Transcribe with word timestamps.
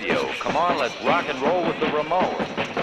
Radio. 0.00 0.28
Come 0.38 0.56
on, 0.56 0.78
let's 0.78 0.94
rock 1.02 1.28
and 1.28 1.42
roll 1.42 1.66
with 1.66 1.80
the 1.80 1.86
Ramones. 1.86 2.77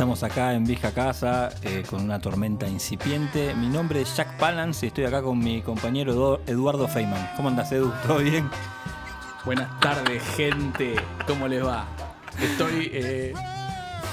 Estamos 0.00 0.22
acá 0.22 0.54
en 0.54 0.64
Vieja 0.64 0.92
Casa 0.92 1.50
eh, 1.60 1.82
con 1.86 2.00
una 2.00 2.18
tormenta 2.18 2.66
incipiente. 2.66 3.52
Mi 3.54 3.68
nombre 3.68 4.00
es 4.00 4.16
Jack 4.16 4.38
Palance 4.38 4.86
y 4.86 4.88
estoy 4.88 5.04
acá 5.04 5.20
con 5.20 5.38
mi 5.38 5.60
compañero 5.60 6.14
Edu- 6.14 6.40
Eduardo 6.46 6.88
Feynman. 6.88 7.32
¿Cómo 7.36 7.50
andas, 7.50 7.70
Edu? 7.70 7.92
¿Todo 8.06 8.16
bien? 8.16 8.48
Buenas 9.44 9.78
tardes, 9.78 10.22
gente. 10.38 10.94
¿Cómo 11.26 11.46
les 11.46 11.62
va? 11.62 11.86
Estoy 12.40 12.90
eh, 12.94 13.34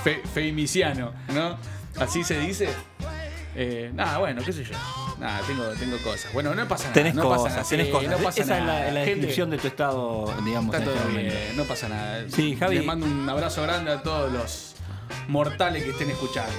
fe- 0.03 0.21
feimiciano, 0.33 1.13
¿no? 1.33 1.55
¿Así 1.97 2.21
se 2.25 2.37
dice? 2.37 2.67
Eh, 3.55 3.89
nada, 3.93 4.17
bueno, 4.17 4.41
qué 4.43 4.51
sé 4.51 4.65
yo. 4.65 4.73
Nada, 5.21 5.39
tengo, 5.47 5.63
tengo 5.69 5.95
cosas. 6.03 6.33
Bueno, 6.33 6.53
no 6.53 6.67
pasa 6.67 6.83
nada. 6.83 6.93
Tenés 6.95 7.15
no 7.15 7.23
pasa 7.29 7.35
cosas, 7.43 7.51
nada, 7.59 7.69
tenés 7.69 7.85
sí, 7.87 7.91
cosas. 7.93 8.11
No 8.11 8.17
pasa 8.17 8.41
Esa 8.41 8.59
nada. 8.59 8.87
es 8.89 8.93
la, 8.93 8.99
descripción 8.99 9.49
de 9.49 9.57
tu 9.57 9.67
estado, 9.67 10.33
digamos, 10.43 10.75
Está 10.75 10.83
en 10.83 10.89
este 10.89 10.99
todo 11.01 11.09
momento. 11.13 11.33
bien, 11.33 11.55
no 11.57 11.63
pasa 11.63 11.87
nada. 11.87 12.23
Sí, 12.29 12.57
Javi. 12.57 12.75
Les 12.75 12.85
mando 12.85 13.05
un 13.05 13.29
abrazo 13.29 13.63
grande 13.63 13.89
a 13.93 14.03
todos 14.03 14.31
los 14.33 14.66
mortales 15.27 15.83
que 15.83 15.91
estén 15.91 16.09
escuchando. 16.11 16.53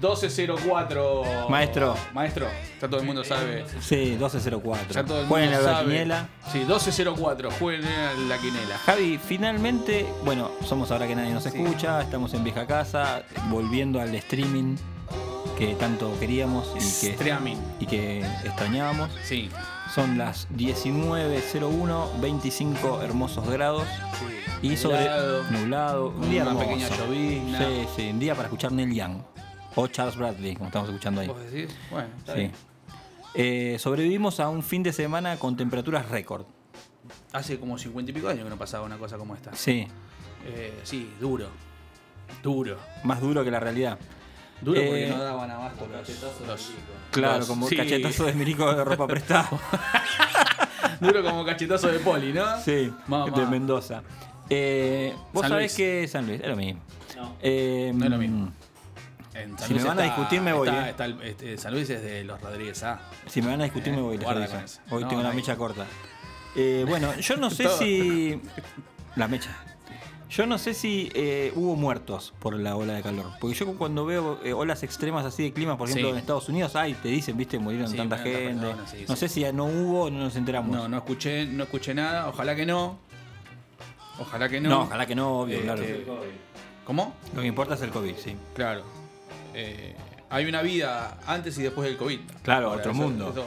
1204. 0.00 1.48
Maestro. 1.48 1.94
Maestro, 2.12 2.46
ya 2.80 2.88
todo 2.88 3.00
el 3.00 3.06
mundo 3.06 3.24
sabe. 3.24 3.64
Sí, 3.80 3.96
1204. 4.18 4.92
Ya 4.94 5.04
todo 5.04 5.22
el 5.22 5.26
Jueguen 5.26 5.50
mundo 5.52 5.64
a 5.68 5.70
la 5.72 5.78
sabe. 5.78 5.88
quiniela. 5.90 6.28
Sí, 6.52 6.58
1204. 6.58 7.50
Jueguen 7.52 8.28
la 8.28 8.38
quinela. 8.38 8.78
Javi, 8.84 9.18
finalmente, 9.24 10.06
bueno, 10.24 10.50
somos 10.64 10.90
ahora 10.90 11.06
que 11.06 11.16
nadie 11.16 11.32
nos 11.32 11.44
Sí. 11.44 11.50
escucha, 11.54 12.02
estamos 12.02 12.34
en 12.34 12.44
Vieja 12.44 12.66
Casa, 12.66 13.22
volviendo 13.48 14.00
al 14.00 14.14
streaming 14.14 14.76
que 15.58 15.74
tanto 15.76 16.14
queríamos 16.20 16.68
y 16.76 17.06
que, 17.06 17.12
Streaming. 17.12 17.56
y 17.80 17.86
que 17.86 18.20
extrañábamos. 18.44 19.10
Sí. 19.24 19.48
Son 19.96 20.18
las 20.18 20.46
19.01, 20.50 22.20
25 22.20 23.00
hermosos 23.00 23.48
grados. 23.48 23.88
Y 24.60 24.76
sobre 24.76 24.98
Nublado. 24.98 25.42
nublado, 25.50 26.08
un 26.10 26.28
día 26.30 26.42
Una 26.42 26.50
hermoso. 26.50 26.68
pequeña 26.68 26.88
llovizna. 26.98 27.58
Sí, 27.60 27.86
sí, 27.96 28.10
un 28.10 28.18
día 28.18 28.34
para 28.34 28.48
escuchar 28.48 28.72
Neil 28.72 28.94
Young 28.94 29.22
o 29.74 29.86
Charles 29.86 30.16
Bradley, 30.18 30.52
como 30.54 30.66
estamos 30.66 30.90
escuchando 30.90 31.22
ahí. 31.22 31.28
¿Vos 31.28 31.40
decís? 31.50 31.74
Bueno, 31.90 32.08
está 32.18 32.32
Sí. 32.34 32.38
bien. 32.40 32.52
Eh, 33.36 33.76
sobrevivimos 33.78 34.38
a 34.38 34.50
un 34.50 34.62
fin 34.62 34.82
de 34.82 34.92
semana 34.92 35.38
con 35.38 35.56
temperaturas 35.56 36.10
récord. 36.10 36.44
Hace 37.32 37.58
como 37.58 37.78
cincuenta 37.78 38.10
y 38.10 38.14
pico 38.14 38.28
años 38.28 38.44
que 38.44 38.50
no 38.50 38.58
pasaba 38.58 38.84
una 38.84 38.98
cosa 38.98 39.16
como 39.16 39.34
esta. 39.34 39.54
Sí, 39.54 39.88
Eh, 40.44 40.78
sí, 40.84 41.10
duro. 41.18 41.48
Duro. 42.42 42.76
más 43.02 43.22
duro 43.22 43.42
que 43.44 43.50
la 43.50 43.60
realidad. 43.60 43.98
Duro 44.60 44.80
Eh, 44.80 44.86
porque 44.86 45.06
no 45.08 45.22
daban 45.24 45.50
abasto 45.50 45.86
los, 45.86 46.08
los- 46.48 46.70
Claro, 47.10 47.38
los- 47.38 47.46
como 47.48 47.68
sí. 47.68 47.76
cachetazo 47.76 48.24
de 48.24 48.32
milico 48.32 48.72
de 48.74 48.84
ropa 48.84 49.06
prestada. 49.08 49.48
Duro 51.00 51.22
como 51.22 51.44
cachetazo 51.44 51.88
de 51.88 51.98
poli, 51.98 52.32
¿no? 52.32 52.58
sí, 52.60 52.92
Mamá. 53.06 53.30
de 53.30 53.46
Mendoza. 53.46 54.02
Eh, 54.48 55.14
Vos 55.32 55.42
San 55.42 55.50
sabés 55.50 55.72
Luis. 55.72 55.76
que 55.76 56.08
San 56.08 56.26
Luis, 56.26 56.40
es 56.40 56.48
lo 56.48 56.56
mismo. 56.56 56.80
Eh, 57.42 57.92
No 57.94 58.04
es 58.04 58.10
lo 58.10 58.18
mismo. 58.18 58.52
En 59.34 59.50
San 59.58 59.68
Si 59.68 59.74
me 59.74 59.80
Luis 59.80 59.88
van 59.88 59.98
a 60.00 60.02
discutir, 60.04 60.40
me 60.40 60.52
voy, 60.54 60.68
está- 60.68 60.86
eh. 60.86 60.90
está 60.90 61.04
el- 61.04 61.22
este, 61.22 61.58
San 61.58 61.74
Luis 61.74 61.90
es 61.90 62.02
de 62.02 62.24
los 62.24 62.40
Rodríguez 62.40 62.82
A. 62.84 63.00
Si 63.26 63.42
me 63.42 63.48
van 63.50 63.60
a 63.60 63.64
discutir, 63.64 63.92
me 63.92 64.00
voy. 64.00 64.16
Hoy 64.16 65.02
No, 65.02 65.08
tengo 65.08 65.22
la 65.22 65.28
no 65.30 65.34
mecha 65.34 65.56
corta. 65.56 65.84
Eh, 66.54 66.84
bueno, 66.88 67.14
yo 67.16 67.36
no 67.36 67.50
sé 67.50 67.68
si. 67.78 68.40
La 69.16 69.28
mecha. 69.28 69.50
Yo 70.28 70.44
no 70.46 70.58
sé 70.58 70.74
si 70.74 71.08
eh, 71.14 71.52
hubo 71.54 71.76
muertos 71.76 72.34
por 72.40 72.54
la 72.58 72.74
ola 72.76 72.94
de 72.94 73.02
calor. 73.02 73.26
Porque 73.40 73.54
yo 73.56 73.66
cuando 73.78 74.04
veo 74.04 74.40
eh, 74.42 74.52
olas 74.52 74.82
extremas 74.82 75.24
así 75.24 75.44
de 75.44 75.52
clima, 75.52 75.78
por 75.78 75.88
ejemplo 75.88 76.08
Sí. 76.08 76.12
en 76.14 76.18
Estados 76.18 76.48
Unidos, 76.48 76.74
ay, 76.74 76.94
te 76.94 77.08
dicen, 77.08 77.36
viste, 77.36 77.58
murieron 77.60 77.88
Sí, 77.88 77.96
tanta 77.96 78.18
gente. 78.18 78.60
personas, 78.60 78.90
sí, 78.90 79.04
no 79.08 79.14
sé 79.16 79.28
si 79.28 79.44
no 79.52 79.66
hubo 79.66 80.04
o 80.04 80.10
no 80.10 80.18
nos 80.18 80.34
enteramos. 80.36 80.74
No, 80.76 80.88
no 80.88 80.96
escuché, 80.96 81.46
no 81.46 81.62
escuché 81.64 81.94
nada. 81.94 82.28
Ojalá 82.28 82.56
que 82.56 82.66
no. 82.66 82.98
Ojalá 84.18 84.48
que 84.48 84.60
no. 84.60 84.68
No, 84.70 84.82
ojalá 84.82 85.06
que 85.06 85.14
no, 85.14 85.40
obvio, 85.42 85.58
Este, 85.58 85.64
claro. 86.04 86.24
¿Cómo? 86.84 87.14
Lo 87.34 87.42
que 87.42 87.46
importa 87.48 87.74
es 87.74 87.82
el 87.82 87.90
COVID, 87.90 88.16
sí. 88.16 88.36
Claro. 88.54 88.82
Eh, 89.54 89.94
hay 90.30 90.46
una 90.46 90.62
vida 90.62 91.18
antes 91.26 91.56
y 91.58 91.62
después 91.62 91.86
del 91.88 91.96
COVID. 91.96 92.20
Claro, 92.42 92.72
otro 92.72 92.92
mundo. 92.94 93.30
eso 93.30 93.46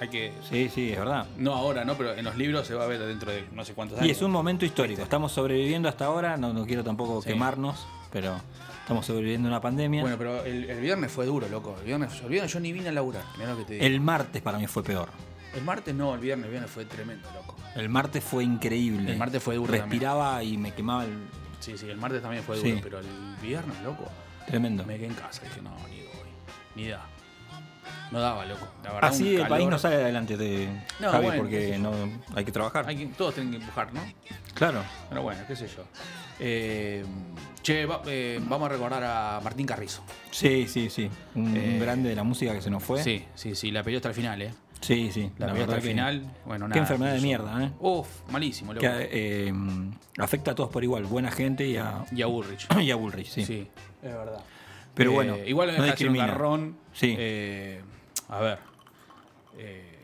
hay 0.00 0.08
que. 0.08 0.32
Sí, 0.48 0.68
sí, 0.74 0.90
es 0.92 0.98
verdad. 0.98 1.26
No 1.36 1.54
ahora, 1.54 1.84
¿no? 1.84 1.94
Pero 1.96 2.14
en 2.14 2.24
los 2.24 2.36
libros 2.36 2.66
se 2.66 2.74
va 2.74 2.84
a 2.84 2.86
ver 2.86 2.98
dentro 3.00 3.30
de 3.30 3.44
no 3.52 3.64
sé 3.64 3.74
cuántos 3.74 3.98
años. 3.98 4.08
Y 4.08 4.10
es 4.12 4.22
un 4.22 4.30
momento 4.30 4.64
histórico. 4.64 5.02
Estamos 5.02 5.32
sobreviviendo 5.32 5.88
hasta 5.88 6.06
ahora. 6.06 6.36
No, 6.36 6.52
no 6.52 6.66
quiero 6.66 6.82
tampoco 6.82 7.20
Sí. 7.22 7.28
quemarnos, 7.28 7.86
pero 8.12 8.40
estamos 8.82 9.06
sobreviviendo 9.06 9.48
a 9.48 9.52
una 9.52 9.60
pandemia. 9.60 10.00
Bueno, 10.02 10.16
pero 10.18 10.44
el, 10.44 10.68
el 10.70 10.80
viernes 10.80 11.12
fue 11.12 11.26
duro, 11.26 11.48
loco. 11.48 11.76
El 11.80 11.86
viernes, 11.86 12.20
el 12.22 12.28
viernes 12.28 12.52
yo 12.52 12.60
ni 12.60 12.72
vine 12.72 12.88
a 12.88 12.92
laburar. 12.92 13.24
Mirá 13.38 13.50
lo 13.50 13.58
que 13.58 13.64
te 13.64 13.72
digo. 13.74 13.84
El, 13.86 13.92
el 13.94 14.00
martes 14.00 14.40
para 14.42 14.58
mí 14.58 14.66
fue 14.66 14.82
peor. 14.82 15.08
martes 15.64 15.94
no, 15.94 16.14
el 16.14 16.20
viernes, 16.20 16.46
el 16.46 16.50
viernes 16.50 16.70
fue 16.70 16.84
tremendo, 16.86 17.28
loco. 17.34 17.56
El 17.76 17.88
martes 17.88 18.24
fue 18.24 18.42
increíble. 18.42 19.12
El 19.12 19.18
martes 19.18 19.42
fue 19.42 19.54
duro 19.56 19.70
Respiraba 19.72 20.42
y 20.42 20.56
me 20.56 20.72
quemaba 20.72 21.04
el. 21.04 21.12
Sí, 21.60 21.76
sí, 21.76 21.88
el 21.90 21.98
martes 21.98 22.22
también 22.22 22.42
fue 22.42 22.56
Sí. 22.58 22.70
duro, 22.70 22.80
pero 22.82 22.98
el 23.00 23.06
viernes, 23.42 23.78
loco, 23.82 24.04
Tremendo. 24.46 24.84
me 24.86 24.96
quedé 24.96 25.06
en 25.08 25.14
casa. 25.14 25.42
Dije, 25.44 25.60
no, 25.60 25.70
ni 25.88 25.98
doy. 26.00 26.10
Ni 26.74 26.88
da. 26.88 27.04
No 28.10 28.20
daba, 28.20 28.44
loco. 28.44 28.66
La 28.84 28.92
verdad, 28.92 29.10
Así 29.10 29.28
el 29.30 29.42
calor. 29.42 29.48
país 29.58 29.68
no 29.68 29.78
sale 29.78 29.96
adelante 29.96 30.36
de 30.36 30.68
No, 30.98 31.10
Javi, 31.10 31.24
bueno, 31.26 31.42
porque 31.42 31.70
qué 31.70 31.78
no 31.78 31.92
hay 32.34 32.44
que 32.44 32.52
trabajar. 32.52 32.84
Hay 32.88 32.96
que- 32.96 33.06
todos 33.06 33.34
tienen 33.34 33.52
que 33.52 33.58
empujar, 33.58 33.92
¿no? 33.94 34.00
Claro. 34.54 34.82
Pero 35.08 35.22
bueno, 35.22 35.40
qué 35.46 35.54
sé 35.54 35.68
yo. 35.68 35.84
Eh, 36.40 37.04
che, 37.62 37.86
va- 37.86 38.02
eh, 38.06 38.40
vamos 38.42 38.66
a 38.66 38.72
recordar 38.72 39.04
a 39.04 39.40
Martín 39.44 39.66
Carrizo. 39.66 40.02
Sí, 40.30 40.66
sí, 40.68 40.90
sí. 40.90 41.08
Un, 41.34 41.56
Eh, 41.56 41.78
grande 41.80 42.08
de 42.08 42.16
la 42.16 42.24
música 42.24 42.52
que 42.52 42.62
se 42.62 42.70
nos 42.70 42.82
fue. 42.82 43.02
Sí, 43.02 43.24
sí, 43.34 43.54
sí, 43.54 43.70
la 43.70 43.82
peleó 43.82 43.98
hasta 43.98 44.08
el 44.08 44.14
final, 44.14 44.42
¿eh? 44.42 44.52
sí. 44.80 45.10
sí, 45.12 45.30
La, 45.38 45.48
la 45.48 45.52
verdad 45.52 45.76
el 45.76 45.82
que- 45.82 45.88
final. 45.90 46.22
Bueno, 46.46 46.64
Qué 46.66 46.70
nada. 46.70 46.80
enfermedad 46.80 47.14
de 47.14 47.20
mierda, 47.20 47.64
¿eh? 47.64 47.70
Uf, 47.78 48.08
malísimo, 48.30 48.72
loco. 48.72 48.80
Que 48.86 49.08
eh, 49.12 49.52
afecta 50.18 50.52
a 50.52 50.54
todos 50.54 50.70
por 50.70 50.82
igual. 50.82 51.04
Buena 51.04 51.30
gente 51.30 51.66
y 51.66 51.76
a, 51.76 52.04
Y 52.10 52.22
a 52.22 52.26
Bullrich. 52.26 52.66
y 52.80 52.90
a 52.90 52.96
Bullrich, 52.96 53.28
sí. 53.28 53.44
Sí, 53.44 53.68
es 54.02 54.12
verdad. 54.12 54.40
Pero 54.94 55.12
Eh, 55.12 55.14
bueno, 55.14 55.36
igual 55.46 55.68
no 55.68 55.72
ser 55.74 55.82
un 55.82 55.86
discrimina. 55.90 56.26
garrón. 56.26 56.76
Sí. 56.92 57.14
Eh, 57.16 57.80
a 58.30 58.40
ver. 58.40 58.58
eh, 59.58 59.96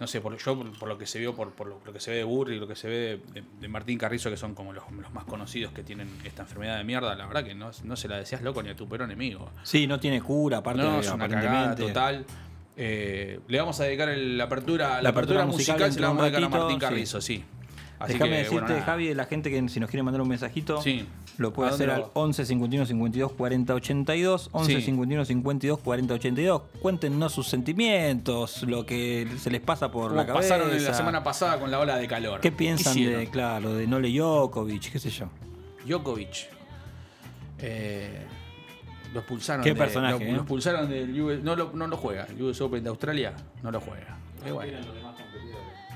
no 0.00 0.06
sé, 0.08 0.20
por, 0.20 0.36
yo 0.36 0.56
por, 0.56 0.78
por 0.78 0.88
lo 0.88 0.98
que 0.98 1.06
se 1.06 1.20
vio, 1.20 1.32
por, 1.34 1.52
por 1.52 1.68
lo, 1.68 1.78
lo 1.84 1.92
que 1.92 2.00
se 2.00 2.10
ve 2.10 2.16
de 2.18 2.24
Burri, 2.24 2.58
lo 2.58 2.66
que 2.66 2.74
se 2.74 2.88
ve 2.88 2.94
de, 2.96 3.40
de- 3.40 3.46
de 3.60 3.68
Martín 3.68 3.98
Carrizo, 3.98 4.30
que 4.30 4.36
son 4.36 4.52
como 4.54 4.72
los, 4.72 4.82
los 4.90 5.12
más 5.12 5.24
conocidos 5.24 5.72
que 5.72 5.84
tienen 5.84 6.08
esta 6.24 6.42
enfermedad 6.42 6.76
de 6.78 6.82
mierda, 6.82 7.14
la 7.14 7.26
verdad 7.26 7.44
que 7.44 7.54
no, 7.54 7.70
no 7.84 7.94
se 7.96 8.08
la 8.08 8.16
decías 8.16 8.42
loco 8.42 8.62
ni 8.64 8.70
a 8.70 8.74
tu 8.74 8.88
peor 8.88 9.02
enemigo. 9.02 9.50
Sí, 9.62 9.86
no 9.86 10.00
tiene 10.00 10.20
cura, 10.20 10.58
aparte 10.58 10.82
No, 10.82 10.94
de 10.94 11.00
es 11.00 11.08
una 11.12 11.28
cagada 11.28 11.74
total. 11.76 12.24
Eh, 12.76 13.38
le 13.46 13.58
vamos 13.60 13.78
a 13.80 13.84
dedicar 13.84 14.08
el- 14.08 14.36
la 14.38 14.44
apertura, 14.44 14.88
la, 14.96 15.02
La 15.02 15.08
apertura, 15.10 15.42
apertura 15.42 15.46
musical, 15.46 15.74
musical 15.76 15.92
se 15.92 16.00
la 16.00 16.08
vamos 16.08 16.22
a 16.22 16.30
dedicar 16.30 16.44
a 16.44 16.48
Martín 16.48 16.78
Carrizo, 16.80 17.20
sí. 17.20 17.44
Así 18.00 18.14
Déjame 18.14 18.38
decirte, 18.38 18.64
bueno. 18.72 18.84
Javi, 18.84 19.14
la 19.14 19.26
gente 19.26 19.50
que 19.50 19.68
si 19.68 19.78
nos 19.78 19.88
quiere 19.88 20.02
mandar 20.02 20.20
un 20.22 20.28
mensajito, 20.28 20.82
Sí. 20.82 21.06
Lo 21.38 21.52
puede 21.52 21.68
¿A 21.68 21.70
dónde 21.72 21.84
hacer 21.84 21.94
al 21.94 22.02
hago? 22.02 22.10
11 22.14 22.44
51 22.46 22.86
52 22.86 23.32
40 23.32 23.74
82, 23.74 24.48
11 24.52 24.74
Sí. 24.76 24.82
51 24.82 25.24
52 25.24 25.78
40 25.80 26.14
82. 26.14 26.62
Cuéntenos 26.80 27.32
sus 27.32 27.48
sentimientos, 27.48 28.62
lo 28.64 28.84
que 28.86 29.26
se 29.38 29.50
les 29.50 29.60
pasa 29.60 29.90
por 29.90 30.08
Como 30.08 30.16
la 30.16 30.26
cabeza. 30.26 30.56
pasaron 30.56 30.84
la 30.84 30.94
semana 30.94 31.22
pasada 31.24 31.58
con 31.58 31.70
la 31.70 31.78
ola 31.80 31.96
de 31.96 32.06
calor. 32.08 32.40
¿Qué 32.40 32.52
piensan 32.52 32.96
hicieron? 32.96 33.20
de, 33.20 33.30
claro, 33.30 33.74
de 33.74 33.86
Nole 33.86 34.16
Jokovic, 34.18 34.92
qué 34.92 34.98
sé 34.98 35.10
yo? 35.10 35.26
Djokovic. 35.86 36.48
Eh, 37.58 38.18
lo 39.12 39.20
expulsaron. 39.20 39.62
Qué 39.62 39.70
de- 39.70 39.76
personaje, 39.76 40.18
Lo, 40.24 40.30
¿eh? 40.30 40.32
lo 40.32 40.38
expulsaron 40.38 40.88
del 40.90 41.20
US, 41.20 41.42
no 41.42 41.54
lo, 41.56 41.72
no 41.72 41.86
lo 41.86 41.96
juega. 41.96 42.24
El 42.26 42.42
US 42.42 42.60
Open 42.60 42.82
de 42.82 42.90
Australia 42.90 43.32
no 43.62 43.70
lo 43.70 43.80
juega. 43.80 44.18
Eh, 44.44 44.50
bueno. 44.52 44.78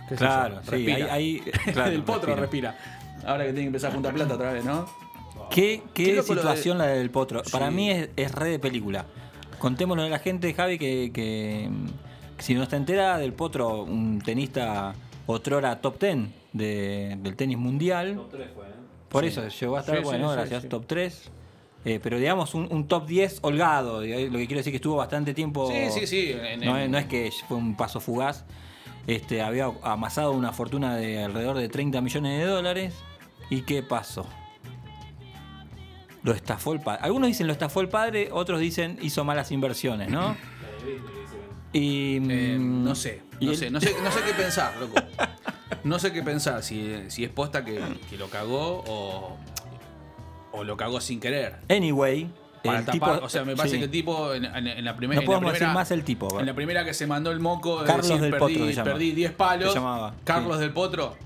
¿Qué 0.09 0.11
sé 0.11 0.17
Claro, 0.19 0.61
sí, 0.71 0.88
ahí, 0.91 1.03
ahí- 1.03 1.41
claro, 1.73 1.91
el 1.93 2.03
potro 2.05 2.35
respira. 2.37 2.73
respira. 2.73 3.23
Ahora 3.27 3.44
que 3.44 3.50
tiene 3.50 3.62
que 3.62 3.67
empezar 3.67 3.91
a 3.91 3.94
juntar 3.94 4.15
plata 4.15 4.35
otra 4.35 4.53
vez, 4.53 4.65
¿no? 4.65 4.87
¿Qué, 5.51 5.83
qué 5.95 6.23
situación 6.23 6.79
de- 6.79 6.85
la 6.85 6.91
del 6.91 7.11
potro? 7.11 7.43
Para 7.51 7.71
mí 7.71 7.91
es, 7.91 8.11
es 8.17 8.33
re 8.33 8.51
de 8.51 8.59
película. 8.59 9.07
Contémoslo 9.59 10.03
a 10.03 10.09
la 10.09 10.19
gente, 10.19 10.53
Javi, 10.53 10.79
que, 10.79 11.11
que, 11.13 11.71
si 12.39 12.55
no 12.55 12.63
está 12.63 12.77
entera 12.77 13.17
del 13.19 13.33
potro, 13.33 13.83
un 13.85 14.21
tenista 14.21 14.95
otrora 15.27 15.81
top 15.81 15.99
10 16.01 16.29
de- 16.53 17.17
del 17.21 17.37
tenis 17.37 17.57
mundial. 17.59 18.21
Por 19.09 19.23
Sí. 19.25 19.29
eso 19.29 19.49
llegó 19.49 19.77
a 19.77 19.81
estar, 19.81 19.97
Sí, 19.99 20.03
bueno, 20.05 20.31
sí, 20.31 20.37
gracias, 20.37 20.63
sí. 20.65 20.69
top 20.69 20.85
3. 20.87 21.31
Eh, 21.85 22.01
pero 22.03 22.19
digamos 22.19 22.55
un, 22.55 22.67
un 22.71 22.89
top 22.89 23.07
10 23.07 23.39
holgado. 23.43 24.03
eh, 24.03 24.29
Lo 24.29 24.39
que 24.39 24.47
quiero 24.47 24.59
decir 24.59 24.73
que 24.73 24.77
estuvo 24.79 24.97
bastante 24.97 25.33
tiempo. 25.35 25.71
Sí, 25.71 26.01
sí, 26.01 26.07
sí. 26.07 26.33
en- 26.33 26.61
No, 26.61 26.77
en- 26.79 26.91
no 26.91 26.99
es 26.99 27.07
que 27.07 27.31
fue 27.47 27.57
un 27.57 27.77
paso 27.77 28.01
fugaz. 28.01 28.45
Este, 29.07 29.41
había 29.41 29.71
amasado 29.83 30.33
una 30.33 30.53
fortuna 30.53 30.97
de 30.97 31.23
alrededor 31.23 31.57
de 31.57 31.69
30 31.69 32.01
millones 32.01 32.41
de 32.41 32.45
dólares. 32.47 32.95
¿Y 33.51 33.63
qué 33.63 33.85
pasó? 33.85 34.27
Lo 36.26 36.32
estafó 36.32 36.73
el 36.73 36.81
padre. 36.81 37.00
Algunos 37.05 37.28
dicen 37.28 37.46
lo 37.46 37.52
estafó 37.52 37.81
el 37.81 37.88
padre, 37.88 38.31
otros 38.32 38.58
dicen 38.58 38.99
hizo 39.00 39.25
malas 39.25 39.52
inversiones, 39.52 40.11
¿no? 40.11 40.37
Y, 41.73 42.17
Eh, 42.17 42.56
mm, 42.58 42.84
no 42.84 42.94
sé, 42.96 43.23
y 43.38 43.46
no 43.46 43.55
sé, 43.55 43.70
no 43.70 43.81
sé, 43.81 43.94
no 44.02 44.11
sé 44.11 44.20
qué 44.26 44.32
pensar, 44.43 44.75
loco. 44.81 44.94
No 45.84 46.00
sé 46.00 46.12
qué 46.12 46.23
pensar, 46.25 46.64
si, 46.64 46.96
si 47.11 47.23
es 47.23 47.31
posta 47.31 47.64
que, 47.64 47.81
que 48.11 48.17
lo 48.17 48.28
cagó 48.28 48.82
o, 48.88 49.37
o 50.50 50.64
lo 50.64 50.76
cagó 50.76 51.00
sin 51.00 51.20
querer. 51.20 51.56
Anyway, 51.69 52.28
Para 52.64 52.81
el 52.81 52.84
tapar, 52.87 53.14
tipo- 53.19 53.25
o 53.25 53.28
sea, 53.28 53.44
me 53.44 53.55
parece 53.55 53.75
sí. 53.76 53.78
que 53.78 53.84
el 53.84 53.90
tipo 53.93 54.34
en, 54.34 54.46
en- 54.46 54.67
en 54.67 54.84
la, 54.84 54.96
primera 54.96 55.20
No 55.20 55.23
en 55.23 55.26
la 55.26 55.26
podemos 55.26 55.52
decir 55.52 55.58
primera. 55.58 55.75
más 55.75 55.90
el 55.93 56.02
tipo, 56.02 56.26
¿verdad? 56.26 56.40
En 56.40 56.46
la 56.46 56.55
primera 56.55 56.84
que 56.84 56.93
se 56.94 57.06
mandó 57.06 57.31
el 57.31 57.38
moco, 57.38 57.82
de 57.82 57.87
Carlos 57.87 58.08
decir, 58.08 58.20
del 58.20 58.31
Potro 58.32 58.46
perdí, 58.58 58.73
llama. 58.73 58.84
perdí 58.90 59.11
10 59.12 59.32
palos. 59.32 59.76
Carlos 60.25 60.56
sí. 60.56 60.61
del 60.62 60.73
Potro. 60.73 61.17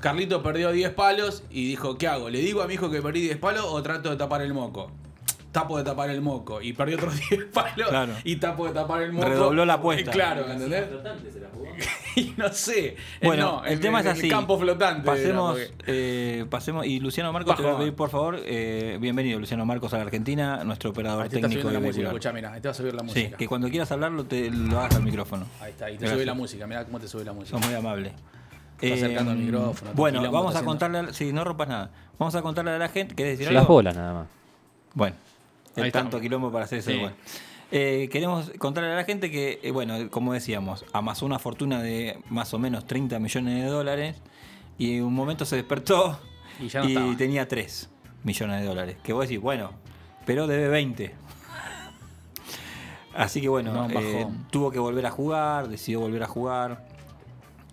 Carlito 0.00 0.42
perdió 0.42 0.70
10 0.72 0.90
palos 0.94 1.42
y 1.50 1.66
dijo: 1.68 1.98
¿Qué 1.98 2.06
hago? 2.08 2.30
¿Le 2.30 2.38
digo 2.40 2.62
a 2.62 2.66
mi 2.66 2.74
hijo 2.74 2.90
que 2.90 3.02
perdí 3.02 3.20
10 3.22 3.38
palos 3.38 3.64
o 3.68 3.82
trato 3.82 4.10
de 4.10 4.16
tapar 4.16 4.42
el 4.42 4.54
moco? 4.54 4.90
Tapo 5.50 5.78
de 5.78 5.82
tapar 5.84 6.10
el 6.10 6.20
moco. 6.20 6.60
Y 6.62 6.72
perdió 6.74 6.96
otros 6.98 7.14
10 7.30 7.46
palos 7.46 7.88
Claro. 7.88 8.12
y 8.22 8.36
tapo 8.36 8.66
de 8.68 8.74
tapar 8.74 9.02
el 9.02 9.12
moco. 9.12 9.28
Redobló 9.28 9.64
la 9.64 9.74
apuesta. 9.74 10.10
Claro, 10.10 10.48
¿entendés? 10.50 10.84
y 12.16 12.34
no 12.36 12.52
sé. 12.52 12.96
Bueno, 13.22 13.60
no, 13.60 13.64
el 13.64 13.74
en- 13.74 13.80
tema 13.80 14.00
en 14.00 14.06
es 14.08 14.12
así. 14.12 14.26
El 14.26 14.30
campo 14.32 14.58
flotante. 14.58 15.04
Pasemos, 15.06 15.58
porque- 15.58 15.74
eh, 15.86 16.44
pasemos 16.50 16.86
y 16.86 17.00
Luciano 17.00 17.32
Marcos, 17.32 17.56
te 17.56 17.62
voy 17.62 17.72
a 17.72 17.78
pedir 17.78 17.94
por 17.94 18.10
favor, 18.10 18.38
eh, 18.44 18.98
bienvenido 19.00 19.38
Luciano 19.40 19.64
Marcos 19.64 19.92
a 19.94 19.96
la 19.98 20.02
Argentina, 20.04 20.62
nuestro 20.64 20.90
operador 20.90 21.22
Ahí 21.24 21.28
te 21.28 21.36
está 21.36 21.48
técnico 21.48 21.68
subiendo 21.68 21.80
y 21.80 21.82
la 21.82 21.88
música. 21.88 22.08
Escuchá, 22.08 22.32
mira, 22.32 22.52
ahí 22.52 22.60
te 22.60 22.68
va 22.68 22.72
a 22.72 22.74
subir 22.74 22.94
la 22.94 23.00
Sí, 23.00 23.06
música. 23.06 23.36
que 23.36 23.48
cuando 23.48 23.68
quieras 23.68 23.90
hablarlo 23.92 24.24
te 24.26 24.50
lo 24.50 24.78
hagas 24.78 24.96
al 24.96 25.02
micrófono. 25.02 25.46
Ahí 25.60 25.70
está, 25.70 25.86
ahí 25.86 25.92
te 25.94 25.98
Gracias. 26.00 26.16
sube 26.18 26.26
la 26.26 26.34
música. 26.34 26.66
Mira 26.66 26.84
cómo 26.84 27.00
te 27.00 27.08
sube 27.08 27.24
la 27.24 27.32
música. 27.32 27.56
Sos 27.58 27.66
muy 27.66 27.74
amable. 27.74 28.12
Está 28.80 28.94
acercando 28.94 29.32
el 29.32 29.38
micrófono, 29.38 29.90
Bueno, 29.94 30.30
vamos 30.30 30.54
a 30.56 30.64
contarle, 30.64 30.98
a- 30.98 31.12
sí, 31.12 31.32
no 31.32 31.44
rompas 31.44 31.68
nada. 31.68 31.90
Vamos 32.18 32.34
a 32.34 32.42
contarle 32.42 32.70
a 32.72 32.78
la 32.78 32.88
gente, 32.88 33.14
¿querés 33.14 33.38
decir 33.38 33.52
Las 33.52 33.62
algo? 33.62 33.74
bolas 33.74 33.96
nada 33.96 34.12
más. 34.14 34.26
Bueno, 34.94 35.16
el 35.76 35.92
tanto 35.92 36.20
quilombo 36.20 36.50
para 36.52 36.64
hacer 36.64 36.78
eso. 36.80 36.90
Sí. 36.90 36.98
bueno. 36.98 37.14
Eh, 37.70 38.08
queremos 38.10 38.50
contarle 38.58 38.90
a 38.92 38.96
la 38.96 39.04
gente 39.04 39.30
que, 39.30 39.60
eh, 39.62 39.70
bueno, 39.72 40.08
como 40.10 40.32
decíamos, 40.32 40.84
amasó 40.92 41.26
una 41.26 41.38
fortuna 41.38 41.82
de 41.82 42.18
más 42.30 42.54
o 42.54 42.58
menos 42.58 42.86
30 42.86 43.18
millones 43.18 43.62
de 43.62 43.68
dólares 43.68 44.16
y 44.78 44.96
en 44.96 45.04
un 45.04 45.12
momento 45.14 45.44
se 45.44 45.56
despertó 45.56 46.18
Y 46.60 46.68
ya 46.68 46.80
no 46.80 46.86
estaba. 46.88 47.16
tenía 47.16 47.46
3 47.46 47.90
millones 48.24 48.60
de 48.62 48.66
dólares. 48.66 48.96
Que 49.02 49.12
vos 49.12 49.28
decís, 49.28 49.40
bueno, 49.42 49.72
pero 50.24 50.46
debe 50.46 50.68
20. 50.68 51.14
Así 53.14 53.40
que 53.40 53.48
bueno, 53.48 53.72
No, 53.72 54.00
eh, 54.00 54.26
tuvo 54.50 54.70
que 54.70 54.78
volver 54.78 55.04
a 55.06 55.10
jugar, 55.10 55.68
decidió 55.68 56.00
volver 56.00 56.22
a 56.22 56.26
jugar. 56.26 56.87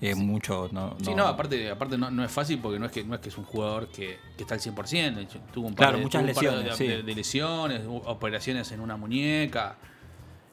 Eh, 0.02 0.14
Mucho, 0.14 0.70
no, 0.74 0.96
Sí, 1.04 1.16
no, 1.16 1.26
aparte, 1.26 1.70
aparte 1.70 1.98
no, 1.98 2.12
no 2.12 2.24
es 2.26 2.32
fácil 2.32 2.60
porque 2.60 2.78
no 2.80 2.86
es 2.86 2.92
que 2.92 3.04
no 3.06 3.16
es 3.16 3.22
que 3.22 3.30
es 3.30 3.38
un 3.38 3.46
jugador 3.46 3.88
que, 3.88 4.18
que 4.36 4.44
está 4.44 4.56
al 4.56 4.60
100%. 4.60 5.16
de 5.16 5.22
hecho, 5.22 5.40
Tuvo 5.54 5.68
un 5.68 5.74
par, 5.74 5.86
Claro, 5.88 5.98
de, 6.00 6.04
muchas 6.04 6.22
tuvo 6.22 6.30
un 6.30 6.36
par 6.36 6.44
de- 6.44 6.50
lesiones, 6.64 6.78
de, 6.80 6.86
sí. 6.86 6.92
de- 6.92 7.04
de 7.04 7.16
lesiones, 7.16 7.82
operaciones 8.06 8.72
en 8.74 8.82
una 8.82 8.98
muñeca. 8.98 9.78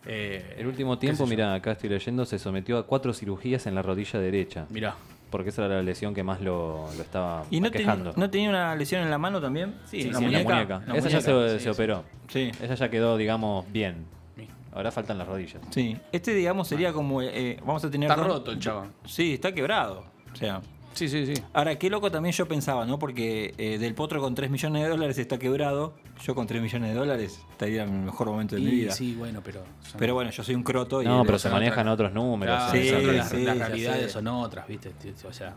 Eh, 0.06 0.56
El 0.59 0.67
último 0.67 0.99
tiempo, 0.99 1.27
mira, 1.27 1.55
acá 1.55 1.73
estoy 1.73 1.89
leyendo, 1.91 2.25
se 2.25 2.39
sometió 2.39 2.79
a 2.79 2.87
cuatro 2.87 3.12
cirugías 3.12 3.67
en 3.67 3.75
la 3.75 3.83
rodilla 3.83 4.19
derecha. 4.21 4.67
Mirá. 4.71 4.94
Porque 5.31 5.49
esa 5.49 5.65
era 5.65 5.77
la 5.77 5.83
lesión 5.83 6.12
que 6.15 6.23
más 6.23 6.41
lo, 6.41 6.89
lo 6.94 7.03
estaba 7.03 7.44
¿Y 7.50 7.61
no, 7.61 7.71
ten- 7.71 7.81
quejando. 7.83 8.12
no 8.17 8.29
tenía 8.31 8.50
una 8.50 8.75
lesión 8.77 9.03
en 9.03 9.11
la 9.11 9.17
mano 9.19 9.41
también? 9.41 9.75
Sí, 9.87 10.03
Sí, 10.03 10.03
sí, 10.03 10.09
la 10.09 10.09
en 10.09 10.12
la 10.12 10.21
muñeca. 10.21 10.55
muñeca. 10.55 10.79
La 10.87 10.94
Esa 10.99 11.09
ya 11.09 11.19
muñeca, 11.21 11.21
se, 11.21 11.49
sí, 11.49 11.55
se 11.59 11.61
sí. 11.65 11.69
operó. 11.71 12.05
Sí. 12.29 12.53
Esa 12.62 12.75
ya 12.75 12.91
quedó, 12.91 13.17
digamos, 13.17 13.65
bien. 13.73 14.05
Ahora 14.72 14.90
faltan 14.90 15.19
las 15.19 15.28
rodillas. 15.28 15.60
Sí, 15.70 15.96
este 16.12 16.32
digamos 16.34 16.66
sería 16.69 16.92
como, 16.92 17.20
eh, 17.22 17.58
vamos 17.64 17.84
a 17.84 17.90
tener... 17.90 18.10
Está 18.10 18.20
dos- 18.22 18.30
roto 18.32 18.50
el 18.52 18.58
chaval. 18.58 18.90
Sí, 19.04 19.34
está 19.34 19.52
quebrado. 19.52 20.04
O 20.32 20.36
sea, 20.36 20.60
Sí, 20.94 21.08
sí, 21.08 21.24
sí. 21.34 21.42
ahora 21.54 21.78
qué 21.78 21.88
loco 21.88 22.10
también 22.10 22.34
yo 22.34 22.46
pensaba, 22.46 22.84
¿no? 22.84 22.98
Porque 22.98 23.54
eh, 23.56 23.78
Del 23.78 23.94
Potro 23.94 24.20
con 24.20 24.34
3 24.34 24.50
millones 24.50 24.82
de 24.82 24.88
dólares 24.90 25.16
está 25.19 25.38
quebrado, 25.38 25.94
yo 26.22 26.34
con 26.34 26.46
3 26.46 26.60
millones 26.60 26.90
de 26.90 26.94
dólares 26.98 27.40
estaría 27.50 27.84
en 27.84 27.94
el 27.94 28.02
mejor 28.04 28.28
momento 28.28 28.56
de 28.56 28.60
mi 28.60 28.70
vida. 28.70 28.92
sí, 28.92 29.14
bueno, 29.14 29.40
pero. 29.42 29.62
son- 29.80 29.98
Pero 29.98 30.12
bueno, 30.14 30.30
yo 30.30 30.42
soy 30.44 30.54
un 30.54 30.62
croto 30.62 31.00
y... 31.02 31.06
No, 31.06 31.24
pero 31.24 31.38
se 31.38 31.48
manejan 31.48 31.88
otros 31.88 32.12
números. 32.12 32.56
Claro, 32.56 32.72
Sí, 32.72 32.90
otras- 32.90 33.16
las, 33.16 33.28
sí, 33.30 33.42
las 33.42 33.56
realidades 33.58 34.12
son 34.12 34.26
otras, 34.28 34.69
¿viste? 34.69 34.92
O 35.26 35.32
sea, 35.32 35.54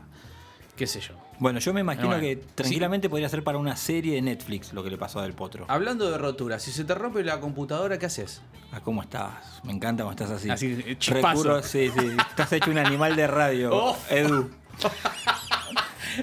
qué 0.76 0.88
sé 0.88 1.00
yo. 1.00 1.14
Bueno, 1.40 1.60
yo 1.60 1.74
me 1.74 1.82
imagino 1.82 2.08
Bueno, 2.08 2.22
que 2.22 2.36
sí. 2.36 2.42
tranquilamente 2.56 3.10
podría 3.10 3.28
ser 3.30 3.44
para 3.44 3.58
una 3.58 3.76
serie 3.76 4.16
de 4.16 4.22
Netflix 4.22 4.72
lo 4.74 4.84
que 4.84 4.90
le 4.90 4.98
pasó 4.98 5.20
a 5.20 5.24
Del 5.24 5.34
Potro. 5.34 5.66
Hablando 5.68 6.10
de 6.10 6.18
roturas, 6.18 6.62
si 6.64 6.72
se 6.72 6.84
te 6.86 6.96
rompe 6.96 7.24
la 7.24 7.40
computadora, 7.40 7.98
¿qué 8.00 8.06
haces? 8.06 8.42
Ah, 8.72 8.82
¿Cómo 8.84 9.02
estás? 9.02 9.62
Me 9.64 9.72
encanta 9.74 10.04
cómo 10.04 10.12
estás 10.12 10.32
así. 10.32 10.50
Así, 10.50 10.82
eh. 10.86 10.98
Recurro, 11.08 11.62
sí, 11.64 11.90
sí. 11.98 12.08
Estás 12.30 12.52
hecho 12.54 12.72
un 12.72 12.78
animal 12.78 13.16
de 13.16 13.28
radio, 13.28 13.70
Oh. 13.74 13.98
Edu. 14.10 14.50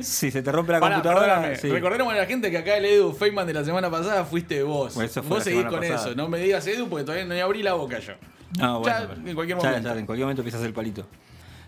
Si 0.01 0.31
se 0.31 0.41
te 0.43 0.51
rompe 0.51 0.73
la 0.73 0.81
Pará, 0.81 0.97
computadora, 1.03 1.55
sí. 1.57 1.69
Recordemos 1.69 2.15
a 2.15 2.17
la 2.17 2.25
gente 2.27 2.51
que 2.51 2.57
acá 2.59 2.79
el 2.79 2.85
Edu 2.87 3.13
Feynman 3.13 3.47
de 3.47 3.53
la 3.53 3.63
semana 3.65 3.91
pasada 3.91 4.25
fuiste 4.25 4.63
vos. 4.63 4.95
Bueno, 4.95 5.11
eso 5.11 5.23
fue 5.23 5.37
vos 5.37 5.45
seguís 5.45 5.65
con 5.67 5.81
pasada. 5.81 5.97
eso. 5.97 6.15
No 6.15 6.29
me 6.29 6.39
digas 6.39 6.67
Edu 6.67 6.89
porque 6.89 7.05
todavía 7.05 7.27
no 7.27 7.45
abrí 7.45 7.63
la 7.63 7.75
boca 7.75 7.99
yo. 7.99 8.15
No, 8.59 8.81
bueno, 8.81 8.99
Ya, 8.99 9.31
en 9.31 9.35
cualquier 9.35 9.59
momento. 9.59 9.89
ya, 9.93 9.99
en 9.99 10.07
cualquier 10.07 10.25
momento 10.27 10.43
pisas 10.43 10.63
el 10.63 10.73
palito. 10.73 11.07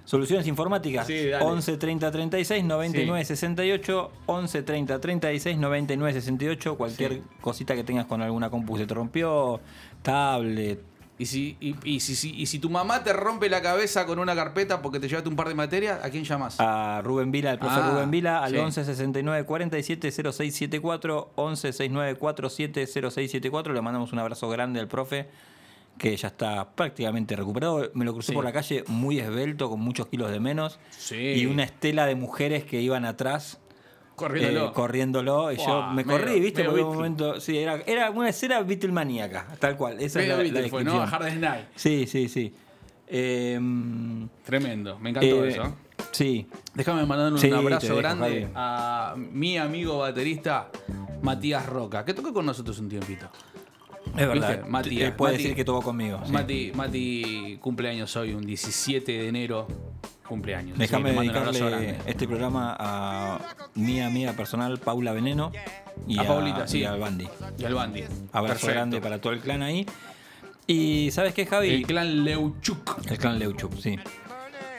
Soluciones 0.05 0.47
informáticas. 0.47 1.07
Sí, 1.07 1.29
dale. 1.29 1.45
11 1.45 1.77
30 1.79 2.11
36 2.11 2.65
99 2.65 3.25
68. 3.25 4.11
11 4.27 4.63
30 4.63 5.01
36 5.01 5.57
99 5.59 6.13
68. 6.13 6.77
Cualquier 6.77 7.13
Sí. 7.15 7.23
cosita 7.41 7.75
que 7.75 7.85
tengas 7.85 8.07
con 8.07 8.21
alguna 8.21 8.51
compu 8.51 8.77
se 8.77 8.87
te 8.87 8.93
rompió, 8.95 9.61
tablet. 10.03 10.81
Y 11.17 11.27
si, 11.27 11.57
y, 11.61 11.77
y 11.85 12.01
si, 12.01 12.35
y 12.35 12.47
si 12.47 12.59
tu 12.59 12.69
mamá 12.69 13.05
te 13.05 13.13
rompe 13.13 13.49
la 13.49 13.63
cabeza 13.63 14.05
con 14.05 14.19
una 14.19 14.35
carpeta 14.35 14.83
porque 14.83 14.99
te 14.99 15.07
llevaste 15.09 15.29
un 15.29 15.37
par 15.37 15.47
de 15.47 15.55
materias, 15.55 16.01
¿a 16.05 16.11
quién 16.11 16.25
llamas? 16.25 16.57
A 16.59 17.01
Rubén 17.05 17.31
Vila, 17.31 17.53
el 17.53 17.59
profe 17.61 17.77
Ah, 17.81 17.91
Rubén 17.93 18.11
Vila, 18.11 18.43
al 18.43 18.51
sí. 18.51 18.59
11 18.59 18.85
69 18.85 19.45
47 19.47 20.11
0674. 20.11 21.31
11 21.37 21.73
69 21.73 22.17
47 22.19 22.87
0674. 22.89 23.73
Le 23.73 23.81
mandamos 23.81 24.13
un 24.13 24.19
abrazo 24.19 24.49
grande 24.49 24.81
al 24.81 24.89
profe. 24.89 25.29
Que 25.99 26.17
ya 26.17 26.29
está 26.29 26.75
prácticamente 26.75 27.37
recuperado. 27.37 27.91
Me 27.95 28.05
lo 28.05 28.13
crucé 28.13 28.29
Sí. 28.29 28.35
por 28.35 28.45
la 28.45 28.53
calle 28.53 28.85
muy 28.89 29.19
esbelto, 29.21 29.71
con 29.71 29.81
muchos 29.81 30.07
kilos 30.09 30.31
de 30.31 30.41
menos. 30.41 30.79
Sí. 30.91 31.17
Y 31.17 31.47
una 31.47 31.63
estela 31.65 32.05
de 32.07 32.15
mujeres 32.17 32.65
que 32.65 32.81
iban 32.81 33.05
atrás 33.05 33.61
Corriéndolo. 34.17 34.69
eh, 34.69 34.73
corriéndolo, 34.73 35.53
y 35.53 35.57
yo 35.57 35.83
me 35.93 36.05
medio- 36.05 36.19
corrí, 36.19 36.41
¿viste? 36.41 36.63
en 36.63 36.69
un 36.71 36.81
momento. 36.81 37.41
Sí, 37.41 37.59
era, 37.59 37.81
era 37.87 38.11
una 38.11 38.29
escena 38.29 38.61
Beatlemaníaca, 38.63 39.47
tal 39.59 39.77
cual. 39.77 40.01
Esa 40.01 40.19
Medio 40.19 40.41
es 40.41 40.53
la, 40.53 40.61
la 40.63 40.69
fue, 40.69 40.85
¿no? 40.85 41.01
Hard 41.03 41.35
Night. 41.35 41.65
Sí, 41.77 42.07
sí, 42.07 42.29
sí. 42.29 42.53
Eh, 43.07 43.59
Tremendo, 44.45 44.99
me 44.99 45.11
encantó 45.11 45.45
eh, 45.45 45.49
eso. 45.49 45.77
Sí. 46.11 46.47
Déjame 46.75 47.07
mandarle 47.07 47.35
un 47.35 47.39
Sí, 47.39 47.51
abrazo 47.51 47.97
grande 47.97 48.49
a 48.55 49.15
mi 49.17 49.59
amigo 49.59 49.99
baterista 49.99 50.71
Matías 51.23 51.67
Roca, 51.67 52.05
que 52.05 52.15
tocó 52.15 52.33
con 52.33 52.47
nosotros 52.47 52.79
un 52.79 52.89
tiempito. 52.89 53.29
Es 54.17 54.27
verdad. 54.29 54.49
¿Viste? 54.57 54.71
Matías, 54.71 55.09
Eh, 55.09 55.13
puede 55.13 55.35
Mati- 55.35 55.37
decir 55.43 55.57
que 55.57 55.65
tocó 55.65 55.83
conmigo. 55.83 56.21
sí. 56.25 56.33
Mati, 56.33 56.73
Mati 56.75 57.59
cumpleaños 57.61 58.15
hoy, 58.17 58.33
un 58.35 58.45
17 58.47 59.13
de 59.13 59.29
enero, 59.29 59.67
cumpleaños. 60.29 60.79
Déjame 60.79 61.11
abrazo 61.11 61.23
dedicarle 61.69 61.97
este 62.07 62.27
programa 62.27 62.77
a 62.79 63.39
mi 63.75 64.01
amiga 64.01 64.33
personal, 64.33 64.79
Paula 64.79 65.13
Veneno. 65.13 65.53
Y 66.09 66.19
A 66.19 66.25
Paulita, 66.27 66.67
sí. 66.67 66.79
y 66.81 66.85
al 66.85 66.99
Bandi. 66.99 67.29
Y 67.59 67.65
al 67.65 67.75
Bandi. 67.75 68.03
Abrazo 68.33 68.55
Perfecto. 68.55 68.75
grande 68.75 69.01
para 69.01 69.21
todo 69.21 69.33
el 69.33 69.41
clan 69.41 69.63
ahí. 69.63 69.87
Y 70.67 71.11
¿sabes 71.13 71.35
qué, 71.35 71.45
Javi? 71.47 71.69
El 71.71 71.87
clan 71.87 72.25
Leuchuk. 72.25 72.99
el 73.11 73.19
clan 73.19 73.39
Leuchuk, 73.39 73.77
sí. 73.79 73.97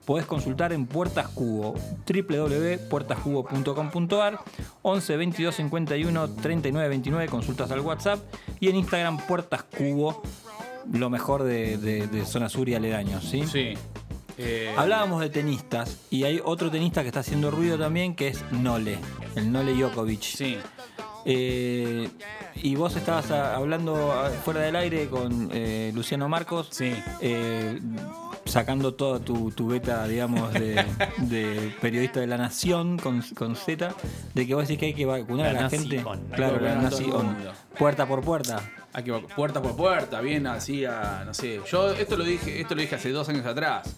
Podés 0.05 0.25
consultar 0.25 0.73
en 0.73 0.85
Puertas 0.85 1.27
Cubo, 1.29 1.75
www.puertascubo.com.ar 2.05 4.39
11 4.81 5.17
22 5.17 5.55
51 5.55 6.29
39 6.35 6.89
29, 6.89 7.27
consultas 7.29 7.71
al 7.71 7.79
WhatsApp 7.81 8.19
y 8.59 8.69
en 8.69 8.75
Instagram 8.75 9.17
Puertas 9.27 9.63
Cubo, 9.63 10.21
lo 10.91 11.09
mejor 11.09 11.43
de, 11.43 11.77
de- 11.77 12.07
de 12.07 12.25
zona 12.25 12.49
sur 12.49 12.67
y 12.69 12.75
aledaños, 12.75 13.23
¿sí? 13.23 13.45
Sí. 13.47 13.73
Eh, 14.37 14.73
Hablábamos 14.77 15.21
de 15.21 15.29
tenistas 15.29 15.97
y 16.09 16.23
hay 16.23 16.41
otro 16.43 16.71
tenista 16.71 17.01
que 17.01 17.07
está 17.07 17.19
haciendo 17.19 17.51
ruido 17.51 17.77
también 17.77 18.15
que 18.15 18.29
es 18.29 18.43
Nole, 18.51 18.97
el 19.35 19.51
Nole 19.51 19.73
Djokovic. 19.73 20.21
Sí. 20.21 20.57
Eh, 21.25 22.09
y 22.55 22.75
vos 22.75 22.95
estabas 22.95 23.31
hablando 23.31 24.13
fuera 24.43 24.61
del 24.61 24.75
aire 24.75 25.07
con 25.07 25.49
eh, 25.53 25.91
Luciano 25.95 26.27
Marcos, 26.27 26.67
Sí. 26.71 26.93
sacando 28.45 28.93
toda 28.93 29.19
tu, 29.19 29.51
tu 29.51 29.67
beta, 29.67 30.05
digamos, 30.07 30.51
de, 30.53 30.83
de 31.19 31.73
periodista 31.81 32.19
de 32.19 32.27
la 32.27 32.37
Nación 32.37 32.97
con, 32.97 33.21
con 33.35 33.55
Z, 33.55 33.93
de 34.33 34.47
que 34.47 34.53
vos 34.53 34.67
decís 34.67 34.79
que 34.79 34.87
hay 34.87 34.93
que 34.93 35.05
vacunar 35.05 35.47
a 35.55 35.61
la 35.61 35.69
gente. 35.69 36.03
Claro, 36.35 36.59
la 36.59 36.75
Nación. 36.75 37.37
Puerta 37.77 38.05
por 38.05 38.21
puerta. 38.21 38.61
Hay 38.91 39.03
que 39.03 39.13
puerta 39.13 39.61
por 39.61 39.75
puerta, 39.75 40.21
bien 40.21 40.45
así 40.45 40.85
a, 40.85 41.23
no 41.25 41.33
sé. 41.33 41.61
Yo 41.71 41.91
esto 41.91 42.15
lo 42.17 42.23
dije, 42.23 42.61
esto 42.61 42.75
lo 42.75 42.81
dije 42.81 42.95
hace 42.95 43.09
dos 43.11 43.27
años 43.29 43.45
atrás. 43.45 43.95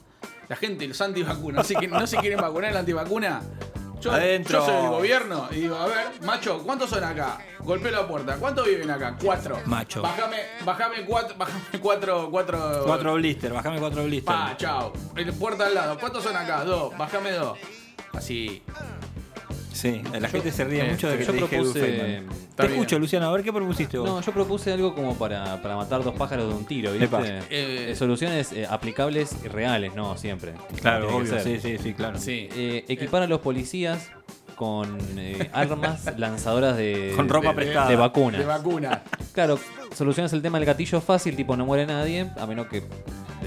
La 0.48 0.56
gente, 0.56 0.88
los 0.88 1.00
antivacunas, 1.02 1.58
no 1.58 1.64
se, 1.64 1.74
quieren- 1.75 1.98
no 2.00 2.08
se 2.08 2.18
quieren 2.18 2.40
vacunar 2.40 2.74
la 2.74 2.80
antivacuna. 2.80 3.42
Yo, 4.02 4.12
Adentro. 4.12 4.60
yo 4.60 4.66
soy 4.66 4.84
el 4.84 4.90
gobierno 4.92 5.48
y 5.52 5.56
digo, 5.62 5.75
a 5.75 5.88
ver, 5.88 6.08
macho, 6.22 6.62
¿cuántos 6.64 6.90
son 6.92 7.04
acá? 7.04 7.40
Golpeo 7.60 7.92
la 7.92 8.08
puerta. 8.08 8.36
¿Cuántos 8.36 8.68
viven 8.68 8.92
acá? 8.92 9.16
Cuatro. 9.24 9.60
Macho. 9.66 10.04
Bájame, 10.04 10.38
bájame 10.64 11.06
cuatro, 11.06 11.36
bájame 11.38 11.80
cuatro, 11.82 12.28
cuatro. 12.30 12.84
Cuatro 12.86 13.14
blister, 13.16 13.52
bajame 13.54 13.80
cuatro 13.80 14.04
blister. 14.04 14.36
Pa, 14.36 14.54
chao. 14.58 14.94
El 15.16 15.34
puerta 15.34 15.66
al 15.66 15.74
lado. 15.74 15.98
¿Cuántos 15.98 16.24
son 16.24 16.36
acá? 16.36 16.64
Dos. 16.64 16.96
Bájame 16.96 17.32
dos. 17.32 17.58
Así. 18.14 18.62
Sí, 19.92 20.01
la 20.20 20.27
gente 20.30 20.51
se 20.51 20.63
ríe 20.63 20.86
eh, 20.86 20.92
mucho 20.92 21.10
de 21.10 21.18
que 21.18 21.25
yo 21.25 21.32
te 21.34 21.39
dije 21.42 21.60
propuse- 21.60 21.74
Feynman. 21.80 22.30
Te 22.56 22.63
bien. 22.63 22.74
escucho, 22.74 23.00
Luciano, 23.00 23.27
a 23.27 23.32
ver 23.34 23.44
qué 23.44 23.51
propusiste 23.54 23.98
vos. 23.98 24.10
No, 24.10 24.22
yo 24.22 24.32
propuse 24.32 24.72
algo 24.74 24.96
como 24.96 25.15
para, 25.15 25.62
para 25.62 25.75
matar 25.75 26.04
dos 26.04 26.15
pájaros 26.15 26.48
de 26.50 26.54
un 26.56 26.65
tiro, 26.65 26.92
¿viste? 26.92 27.06
Epa. 27.06 27.22
Eh, 27.25 27.42
Eh, 27.92 27.96
soluciones 27.96 28.51
eh, 28.54 28.65
aplicables 28.70 29.36
y 29.44 29.48
reales, 29.48 29.94
no 29.96 30.18
siempre. 30.18 30.54
claro, 30.82 31.15
obvio, 31.18 31.27
ser. 31.39 31.44
sí, 31.44 31.60
sí, 31.60 31.77
sí, 31.82 31.94
claro. 31.94 32.18
Sí. 32.20 32.50
Eh, 32.56 32.86
equipar 32.88 33.22
a 33.24 33.27
los 33.27 33.42
policías 33.42 34.10
con 34.56 34.98
eh, 35.18 35.50
armas 35.54 36.06
lanzadoras 36.18 36.77
de, 36.77 37.12
Con 37.15 37.27
ropa 37.30 37.50
de- 37.50 37.56
prestada. 37.56 37.89
de 37.89 37.96
vacunas. 37.98 38.39
De 38.39 38.46
vacuna. 38.46 39.04
Claro, 39.34 39.60
solucionas 39.94 40.32
el 40.34 40.42
tema 40.42 40.58
del 40.60 40.65
gatillo 40.65 41.01
fácil, 41.01 41.36
tipo 41.36 41.56
no 41.58 41.65
muere 41.65 41.86
nadie, 41.86 42.32
a 42.39 42.46
menos 42.48 42.68
que 42.68 42.82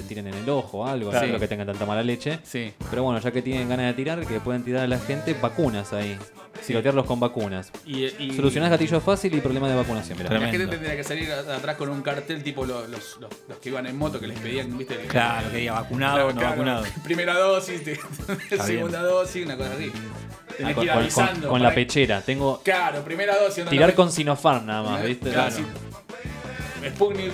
tiren 0.09 0.27
en 0.27 0.35
el 0.35 0.49
ojo 0.50 0.79
o 0.79 0.87
algo, 0.87 1.11
Claro. 1.11 1.29
no 1.29 1.38
que 1.38 1.47
tengan 1.49 1.67
tanta 1.69 1.87
mala 1.87 2.03
leche. 2.03 2.41
Sí. 2.43 2.73
Pero 2.91 3.05
bueno, 3.05 3.21
ya 3.21 3.31
que 3.31 3.43
tienen 3.43 3.69
ganas 3.69 3.87
de 3.87 3.95
tirar, 3.95 4.27
que 4.27 4.41
pueden 4.41 4.65
tirar 4.65 4.83
a 4.85 4.87
la 4.88 4.99
gente 4.99 5.35
vacunas 5.35 5.93
ahí. 5.93 6.19
Tirotearlos 6.67 7.07
con 7.07 7.21
vacunas. 7.21 7.71
Y, 7.87 8.05
y- 8.07 8.33
Solucionás 8.35 8.69
gatillo 8.71 9.00
fácil 9.00 9.33
y 9.33 9.41
problema 9.41 9.69
de 9.69 9.77
vacunación, 9.77 10.19
mirá. 10.19 10.31
La 10.38 10.49
gente 10.50 10.67
tendría 10.67 10.97
que 10.97 11.05
salir 11.05 11.31
atrás 11.31 11.77
con 11.77 11.88
un 11.88 12.03
cartel 12.03 12.43
tipo 12.43 12.67
los, 12.67 12.88
los, 12.88 13.17
los- 13.21 13.31
los 13.49 13.59
que 13.59 13.69
iban 13.69 13.87
en 13.87 13.97
moto 13.97 14.19
que 14.19 14.27
les 14.27 14.38
pedían, 14.41 14.77
¿viste? 14.77 14.97
Claro, 15.07 15.50
que 15.53 15.59
diga 15.59 15.75
vacunado 15.75 16.19
no 16.29 16.33
Claro, 16.35 16.49
vacunado. 16.50 16.85
Primera 17.05 17.35
dosis, 17.38 17.85
te- 17.85 18.00
bien. 18.50 18.62
segunda 18.62 19.03
dosis, 19.03 19.47
una 19.47 19.57
cosa 19.57 19.71
así. 19.75 19.93
Tenés 20.57 20.65
Ah, 20.65 20.69
que 20.69 20.75
con, 20.75 20.85
ir 20.85 20.91
con- 20.91 20.99
avisando. 21.03 21.41
con- 21.43 21.50
con 21.50 21.62
la 21.62 21.73
pechera. 21.75 22.21
Tengo 22.23 22.61
Claro, 22.65 23.05
primera 23.05 23.38
dosis. 23.38 23.65
no, 23.65 23.71
tirar 23.71 23.91
no, 23.91 23.95
con 23.95 24.11
Sinopharm 24.11 24.67
nada 24.67 24.83
más, 24.83 25.05
¿viste? 25.05 25.31
Claro, 25.31 25.50
Claro. 25.55 25.65
sí. 26.83 26.88
Sputnik, 26.91 27.33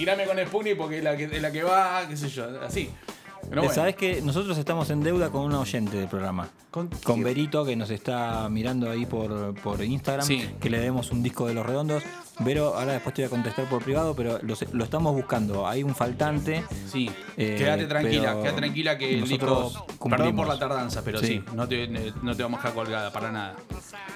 tirame 0.00 0.24
con 0.24 0.38
Sputnik 0.38 0.76
porque 0.76 0.98
es 0.98 1.04
la 1.04 1.16
que, 1.16 1.24
es 1.24 1.42
la 1.42 1.52
que 1.52 1.62
va, 1.62 2.06
qué 2.08 2.16
sé 2.16 2.28
yo, 2.28 2.46
así. 2.62 2.90
Pero 3.48 3.62
bueno. 3.62 3.74
Sabes 3.74 3.96
que 3.96 4.20
nosotros 4.22 4.56
estamos 4.58 4.88
en 4.90 5.02
deuda 5.02 5.30
con 5.30 5.42
una 5.42 5.60
oyente 5.60 5.96
del 5.96 6.08
programa. 6.08 6.48
¿Con 6.70 6.88
Con? 6.88 7.22
Berito, 7.22 7.64
que 7.64 7.74
nos 7.76 7.90
está 7.90 8.48
mirando 8.48 8.88
ahí 8.90 9.06
por, 9.06 9.54
por 9.60 9.82
Instagram, 9.82 10.26
Sí. 10.26 10.48
que 10.60 10.70
le 10.70 10.78
demos 10.78 11.10
un 11.10 11.22
disco 11.22 11.46
de 11.46 11.54
los 11.54 11.66
redondos. 11.66 12.02
Vero, 12.38 12.74
ahora 12.74 12.92
después 12.94 13.14
te 13.14 13.22
voy 13.22 13.26
a 13.26 13.30
contestar 13.30 13.68
por 13.68 13.82
privado, 13.82 14.14
pero 14.16 14.38
lo, 14.42 14.54
lo 14.72 14.84
estamos 14.84 15.14
buscando. 15.14 15.66
Hay 15.68 15.82
un 15.82 15.94
faltante. 15.94 16.64
Sí, 16.90 17.10
Eh, 17.36 17.56
quédate 17.58 17.84
tranquila, 17.86 18.32
quédate 18.40 18.52
tranquila 18.56 18.96
que 18.96 19.14
el 19.18 19.28
disco. 19.28 19.44
nosotros 19.46 19.72
Perdón 19.82 19.98
cumplimos. 19.98 20.46
por 20.46 20.54
la 20.54 20.58
tardanza, 20.58 21.02
pero 21.04 21.18
sí, 21.20 21.26
Sí. 21.26 21.42
no, 21.54 21.68
te, 21.68 21.86
no 22.22 22.34
te 22.34 22.42
vamos 22.42 22.58
a 22.60 22.62
dejar 22.62 22.74
colgada 22.74 23.12
para 23.12 23.30
nada. 23.30 23.56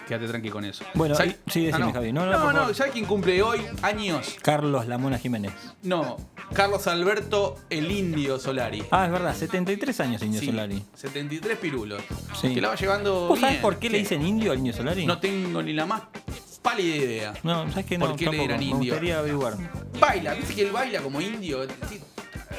Quédate 0.09 0.29
tranqui 0.29 0.49
con 0.49 0.65
eso. 0.65 0.85
Bueno, 0.95 1.15
¿Sabes- 1.15 1.37
y- 1.47 1.51
sí, 1.51 1.65
decime, 1.67 1.87
no. 1.87 1.93
Javi. 1.93 2.13
No, 2.13 2.25
no, 2.25 2.39
no, 2.39 2.53
no. 2.69 2.75
¿sabes 2.75 2.93
quién 2.93 3.05
cumple 3.05 3.43
hoy 3.43 3.61
años? 3.83 4.37
Carlos 4.43 4.87
Lamona 4.87 5.19
Jiménez. 5.19 5.53
No, 5.83 6.17
Carlos 6.55 6.87
Alberto 6.87 7.57
el 7.69 7.91
Indio 7.91 8.39
Solari. 8.39 8.83
Ah, 8.91 9.05
es 9.05 9.13
verdad, 9.13 9.35
73 9.35 10.01
años 10.01 10.23
Indio 10.23 10.41
Sí, 10.41 10.47
Solari. 10.47 10.83
73 10.95 11.59
pirulos. 11.59 12.03
Sí. 12.41 12.55
Que 12.55 12.61
la 12.63 12.69
va 12.69 12.75
llevando. 12.77 13.29
¿Vos 13.29 13.41
sabés 13.41 13.59
por 13.59 13.77
qué 13.79 13.89
le 13.91 13.97
¿Qué? 13.99 14.03
dicen 14.03 14.25
indio 14.27 14.53
al 14.53 14.59
Indio 14.59 14.73
Solari? 14.73 15.05
No 15.05 15.19
tengo 15.19 15.63
ni 15.63 15.73
la 15.75 15.85
más 15.87 16.03
pálida 16.65 16.97
idea. 16.97 17.35
No, 17.45 17.69
¿sabes 17.71 17.87
qué? 17.87 17.99
No, 17.99 18.07
¿Por 18.09 18.17
qué 18.17 18.27
le 18.31 18.45
eran 18.45 18.59
Me 18.59 18.65
indio? 18.65 18.95
gustaría 18.95 19.19
averiguar. 19.19 19.55
Baila, 20.01 20.35
viste 20.35 20.55
que 20.55 20.63
él 20.63 20.73
baila 20.73 21.01
como 21.03 21.21
indio. 21.21 21.65
sí, 21.89 22.01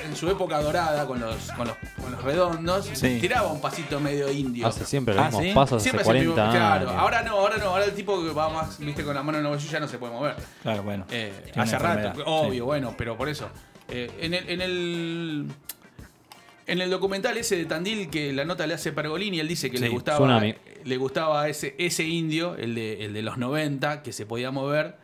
En 0.06 0.16
su 0.16 0.30
época 0.30 0.62
dorada 0.62 1.08
con 1.08 1.20
los, 1.20 1.52
con 1.54 1.68
los, 1.68 1.76
con 2.02 2.12
los 2.12 2.24
redondos, 2.24 2.90
Sí. 2.94 3.18
tiraba 3.20 3.52
un 3.52 3.60
pasito 3.60 4.00
medio 4.00 4.32
indio. 4.32 4.68
Hace 4.68 4.86
siempre 4.86 5.16
los 5.16 5.24
Ah, 5.24 5.28
mismos 5.30 5.44
¿sí? 5.46 5.52
pasos 5.54 5.82
Siempre 5.84 6.02
hace 6.04 6.12
es 6.12 6.16
el 6.18 6.22
mismo- 6.28 6.36
40 6.36 6.58
Claro, 6.58 6.90
años. 6.90 7.02
ahora 7.02 7.22
no, 7.24 7.32
ahora 7.32 7.58
no, 7.58 7.66
ahora 7.70 7.86
el 7.86 7.94
tipo 7.94 8.22
que 8.24 8.30
va 8.32 8.50
más, 8.50 8.78
viste, 8.80 9.04
con 9.04 9.16
la 9.16 9.24
mano 9.24 9.40
en 9.40 9.46
el 9.46 9.50
bolsillo 9.50 9.72
ya 9.74 9.80
no 9.80 9.88
se 9.88 9.98
puede 9.98 10.14
mover. 10.14 10.36
Claro, 10.62 10.84
bueno. 10.84 11.06
Eh, 11.10 11.34
hace 11.56 11.80
rato, 11.80 12.22
obvio, 12.26 12.54
sí. 12.54 12.60
bueno, 12.60 12.94
pero 12.98 13.18
por 13.18 13.28
eso. 13.30 13.50
Eh, 13.90 14.12
en, 14.22 14.34
el, 14.36 14.50
en 14.50 14.62
el 14.62 15.46
en 16.68 16.82
el 16.82 16.90
documental 16.90 17.38
ese 17.38 17.56
de 17.58 17.66
Tandil 17.66 18.10
que 18.10 18.34
la 18.34 18.44
nota 18.44 18.66
le 18.66 18.74
hace 18.74 18.92
Pergolini, 18.92 19.40
él 19.40 19.48
dice 19.48 19.70
que 19.70 19.78
le 19.78 19.88
gustaba 19.90 20.18
Tsunami. 20.18 20.56
Le 20.86 20.98
gustaba 20.98 21.50
ese, 21.50 21.76
ese 21.78 22.04
indio, 22.04 22.56
el 22.56 22.74
de, 22.76 23.04
el 23.06 23.14
de 23.14 23.22
los 23.22 23.38
90, 23.38 24.02
que 24.04 24.14
se 24.14 24.26
podía 24.26 24.52
mover, 24.52 24.96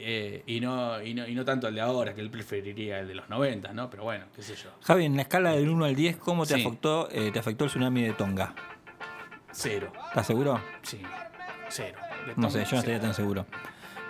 eh, 0.00 0.44
y, 0.46 0.60
no, 0.60 1.02
y, 1.02 1.12
no, 1.12 1.26
y 1.26 1.34
no 1.34 1.44
tanto 1.44 1.66
el 1.68 1.74
de 1.74 1.80
ahora, 1.80 2.14
que 2.14 2.20
él 2.20 2.30
preferiría 2.30 3.00
el 3.00 3.08
de 3.08 3.16
los 3.16 3.28
90, 3.28 3.72
¿no? 3.72 3.90
Pero 3.90 4.04
bueno, 4.04 4.26
qué 4.34 4.42
sé 4.42 4.54
yo. 4.54 4.70
Javi, 4.82 5.04
en 5.04 5.16
la 5.16 5.22
escala 5.22 5.50
del 5.52 5.68
1 5.68 5.84
al 5.84 5.94
10, 5.96 6.16
¿cómo 6.16 6.46
te, 6.46 6.54
Sí. 6.54 6.64
afectó, 6.64 7.08
eh, 7.10 7.30
te 7.32 7.38
afectó 7.40 7.64
el 7.64 7.70
tsunami 7.70 8.02
de 8.02 8.12
Tonga? 8.12 8.54
Cero, 9.50 9.92
¿Estás 10.08 10.26
seguro? 10.26 10.60
sí, 10.82 11.00
cero. 11.68 11.98
No 12.36 12.48
sé, 12.50 12.64
yo 12.64 12.72
no 12.72 12.78
estaría 12.78 13.00
tan 13.00 13.14
seguro. 13.14 13.44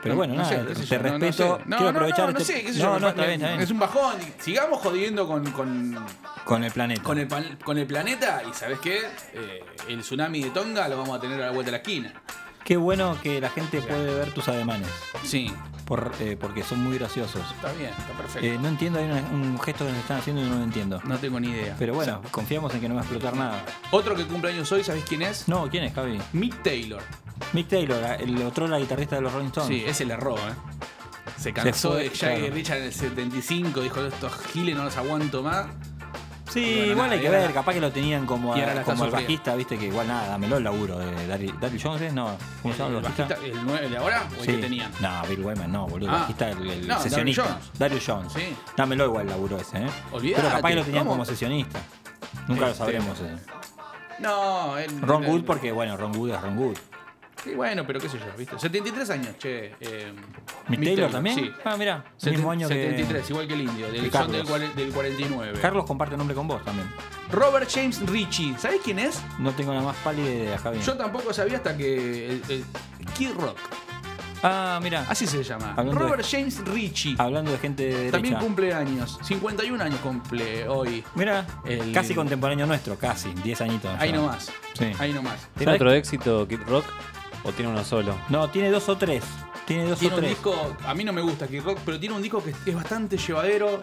Pero 0.02 0.14
No, 0.14 0.18
bueno, 0.18 0.34
no 0.34 0.42
nada, 0.42 0.50
sé, 0.50 0.56
te 0.58 0.74
yo, 0.86 0.96
no, 0.96 1.02
no 1.02 1.18
respeto. 1.18 1.58
sé. 1.58 1.64
Quiero 1.64 1.88
aprovechar 1.88 2.26
no, 2.26 2.32
no 2.32 2.38
este- 2.38 2.52
sé, 2.52 2.62
qué 2.62 2.72
sé 2.72 2.78
no, 2.82 2.94
yo, 2.94 3.00
no, 3.00 3.08
está 3.08 3.22
bien, 3.22 3.32
está 3.34 3.48
bien. 3.48 3.60
Es 3.60 3.70
un 3.70 3.78
bajón. 3.80 4.14
Sigamos 4.38 4.80
jodiendo 4.80 5.26
con, 5.26 5.50
con, 5.50 6.06
Con 6.44 6.64
el 6.64 6.70
planeta. 6.72 7.02
con, 7.02 7.18
el, 7.18 7.28
con 7.64 7.78
el 7.78 7.86
planeta 7.86 8.42
y 8.48 8.54
¿sabes 8.54 8.78
qué? 8.78 9.00
Eh, 9.34 9.64
el 9.88 10.00
tsunami 10.02 10.40
de 10.42 10.50
Tonga 10.50 10.86
lo 10.88 10.98
vamos 10.98 11.16
a 11.18 11.20
tener 11.20 11.42
a 11.42 11.46
la 11.46 11.50
vuelta 11.52 11.66
de 11.66 11.72
la 11.72 11.76
esquina. 11.78 12.12
Qué 12.64 12.76
bueno 12.76 13.16
que 13.22 13.40
la 13.40 13.48
gente 13.50 13.80
puede 13.80 14.14
ver 14.14 14.32
tus 14.34 14.46
ademanes. 14.48 14.88
Sí, 15.24 15.50
por- 15.86 16.12
eh, 16.20 16.36
porque 16.38 16.62
son 16.62 16.84
muy 16.84 16.98
graciosos. 16.98 17.42
está 17.56 17.72
bien, 17.72 17.90
está 17.90 18.12
perfecto. 18.12 18.46
Eh, 18.46 18.58
no 18.60 18.68
entiendo, 18.68 18.98
hay 18.98 19.06
una- 19.06 19.22
un 19.32 19.58
gesto 19.58 19.84
que 19.86 19.90
nos 19.92 20.00
están 20.00 20.18
haciendo 20.18 20.42
y 20.44 20.48
no 20.50 20.56
lo 20.58 20.62
entiendo. 20.64 21.00
no 21.04 21.18
tengo 21.18 21.40
ni 21.40 21.48
idea. 21.48 21.74
Pero 21.78 21.94
bueno, 21.94 22.20
confiamos 22.30 22.74
en 22.74 22.80
que 22.82 22.88
no 22.88 22.94
va 22.94 23.00
a 23.00 23.04
explotar 23.04 23.34
nada. 23.34 23.64
Otro 23.90 24.14
que 24.14 24.26
cumple 24.26 24.50
años 24.52 24.70
hoy, 24.70 24.84
¿sabes 24.84 25.02
quién 25.08 25.22
es? 25.22 25.48
No, 25.48 25.68
¿quién 25.70 25.84
es, 25.84 25.94
Javi? 25.94 26.20
Mick 26.34 26.62
Taylor. 26.62 27.02
Mick 27.52 27.68
Taylor, 27.68 28.02
el 28.20 28.42
otro 28.42 28.66
la 28.68 28.78
guitarrista 28.78 29.16
de 29.16 29.22
los 29.22 29.32
Rolling 29.32 29.46
Stones. 29.48 29.68
Sí, 29.68 29.84
ese 29.86 30.04
le 30.04 30.14
erró, 30.14 30.36
¿eh? 30.36 30.52
Se 31.38 31.52
cansó 31.52 31.94
de 31.94 32.08
Jagger 32.10 32.38
claro. 32.40 32.54
Richard 32.54 32.78
en 32.78 32.84
el 32.84 32.92
75, 32.92 33.80
dijo, 33.80 34.00
estos 34.02 34.32
giles 34.52 34.76
no 34.76 34.84
los 34.84 34.96
aguanto 34.96 35.42
más. 35.42 35.66
Sí, 36.50 36.60
Y 36.60 36.74
bueno, 36.76 36.84
igual 36.92 36.96
nada, 36.96 37.12
hay 37.12 37.18
y 37.18 37.22
que 37.22 37.28
ver, 37.28 37.52
capaz 37.52 37.74
que 37.74 37.80
lo 37.80 37.92
tenían 37.92 38.24
como, 38.24 38.56
y 38.56 38.60
ahora 38.62 38.82
como 38.82 39.04
el 39.04 39.10
bajista, 39.10 39.54
viste 39.54 39.76
que 39.78 39.86
igual 39.88 40.08
nada, 40.08 40.28
dámelo 40.28 40.56
el 40.56 40.64
laburo 40.64 40.98
de 40.98 41.26
Daryl, 41.26 41.54
Jones, 41.80 42.00
¿es? 42.00 42.12
no, 42.14 42.34
¿cómo 42.62 42.72
se 42.74 42.80
llama 42.80 42.90
¿El, 42.90 42.96
el 42.96 43.02
bajista? 43.02 43.34
el, 43.44 43.84
el 43.84 43.90
de 43.90 43.96
ahora 43.98 44.26
o 44.30 44.40
el 44.40 44.40
Sí. 44.40 44.46
que 44.52 44.56
tenían? 44.56 44.90
No, 45.00 45.22
Bill 45.28 45.40
Wyman 45.44 45.70
no, 45.70 45.86
boludo. 45.86 46.08
Ah. 46.10 46.14
El 46.14 46.20
bajista, 46.22 46.48
el, 46.50 46.70
el 46.70 46.88
No, 46.88 46.94
Daryl 46.94 47.02
sesionista. 47.10 47.42
Jones. 47.44 47.70
Daryl 47.78 48.02
Jones. 48.04 48.32
Sí. 48.32 48.56
Dámelo 48.76 49.04
igual 49.04 49.24
el 49.26 49.30
laburo 49.30 49.58
ese, 49.58 49.76
¿eh? 49.76 49.90
Olvídate, 50.10 50.42
Pero 50.42 50.54
capaz 50.56 50.68
que 50.70 50.74
lo 50.76 50.84
tenían 50.84 51.04
¿cómo? 51.04 51.10
como 51.12 51.24
sesionista. 51.26 51.80
Nunca 52.48 52.60
lo 52.62 52.66
Este, 52.68 52.78
sabremos. 52.78 53.20
eh. 53.20 53.36
No, 54.20 54.78
él- 54.78 55.00
Ron 55.02 55.26
Wood, 55.26 55.44
porque 55.44 55.70
bueno, 55.70 55.96
Ron 55.98 56.16
Wood 56.16 56.30
es 56.30 56.40
Ron 56.40 56.58
Wood. 56.58 56.76
Sí, 57.44 57.54
bueno, 57.54 57.84
pero 57.86 58.00
qué 58.00 58.08
sé 58.08 58.18
yo, 58.18 58.24
¿viste? 58.36 58.58
73 58.58 59.10
años, 59.10 59.38
che. 59.38 59.74
Eh, 59.80 60.12
¿Mick 60.68 60.82
Taylor 60.82 61.10
también? 61.10 61.36
Sí. 61.36 61.50
Ah, 61.64 61.76
mira, 61.78 62.04
Seten- 62.20 62.32
mismo 62.32 62.50
año 62.50 62.66
73, 62.68 63.30
igual 63.30 63.46
que 63.46 63.54
el 63.54 63.60
indio, 63.62 63.86
del, 63.92 64.02
que 64.02 64.10
son 64.10 64.32
del, 64.32 64.42
Carlos. 64.44 64.48
cuare- 64.70 64.74
del 64.74 64.92
49. 64.92 65.52
que. 65.54 65.60
Carlos 65.60 65.84
comparte 65.86 66.16
nombre 66.16 66.34
con 66.34 66.48
vos 66.48 66.64
también. 66.64 66.88
Robert 67.30 67.70
James 67.72 68.00
Ritchie, 68.06 68.56
¿sabés 68.58 68.80
quién 68.82 68.98
es? 68.98 69.22
No 69.38 69.52
tengo 69.52 69.72
la 69.72 69.82
más 69.82 69.96
pálida 69.98 70.28
idea, 70.28 70.58
Javi. 70.58 70.80
Yo 70.80 70.96
tampoco 70.96 71.32
sabía 71.32 71.58
hasta 71.58 71.76
que. 71.76 72.26
El, 72.26 72.42
el- 72.48 72.64
Kid 73.16 73.30
Rock, 73.38 73.56
Ah, 74.42 74.78
mira. 74.82 75.04
así 75.08 75.26
se 75.26 75.42
llama. 75.42 75.74
Hablando 75.76 75.92
de- 76.00 76.06
Robert 76.10 76.26
James 76.30 76.60
Ritchie. 76.64 77.16
Hablando 77.18 77.50
de 77.52 77.58
gente 77.58 77.82
de 77.84 77.94
derecha. 77.94 78.12
También 78.12 78.34
cumple 78.36 78.72
años. 78.74 79.18
51 79.22 79.82
años 79.82 79.98
cumple 80.00 80.68
hoy. 80.68 81.02
Mira, 81.14 81.44
El- 81.64 81.92
casi 81.92 82.14
contemporáneo 82.14 82.66
nuestro, 82.66 82.96
casi, 82.96 83.30
10 83.42 83.60
añitos. 83.62 83.90
Ahí 83.98 84.12
nomás. 84.12 84.52
Sí. 84.74 84.92
Ahí 84.98 85.12
nomás. 85.12 85.48
¿Tiene 85.56 85.64
¿Sabes 85.72 85.80
otro 85.80 85.92
éxito 85.92 86.46
Kid 86.46 86.60
Rock? 86.66 86.84
¿O 87.44 87.52
tiene 87.52 87.70
uno 87.70 87.84
solo? 87.84 88.14
No, 88.28 88.50
tiene 88.50 88.70
dos 88.70 88.88
o 88.88 88.96
tres. 88.96 89.24
Tiene 89.66 89.84
dos 89.84 89.98
Tiene 89.98 90.14
o 90.14 90.18
un 90.18 90.24
tres. 90.24 90.34
disco, 90.36 90.76
a 90.86 90.94
mí 90.94 91.04
no 91.04 91.12
me 91.12 91.20
gusta 91.20 91.46
Kid 91.46 91.62
Rock, 91.62 91.78
pero 91.84 91.98
tiene 92.00 92.14
un 92.14 92.22
disco 92.22 92.42
que 92.42 92.50
es 92.50 92.74
bastante 92.74 93.16
llevadero 93.18 93.80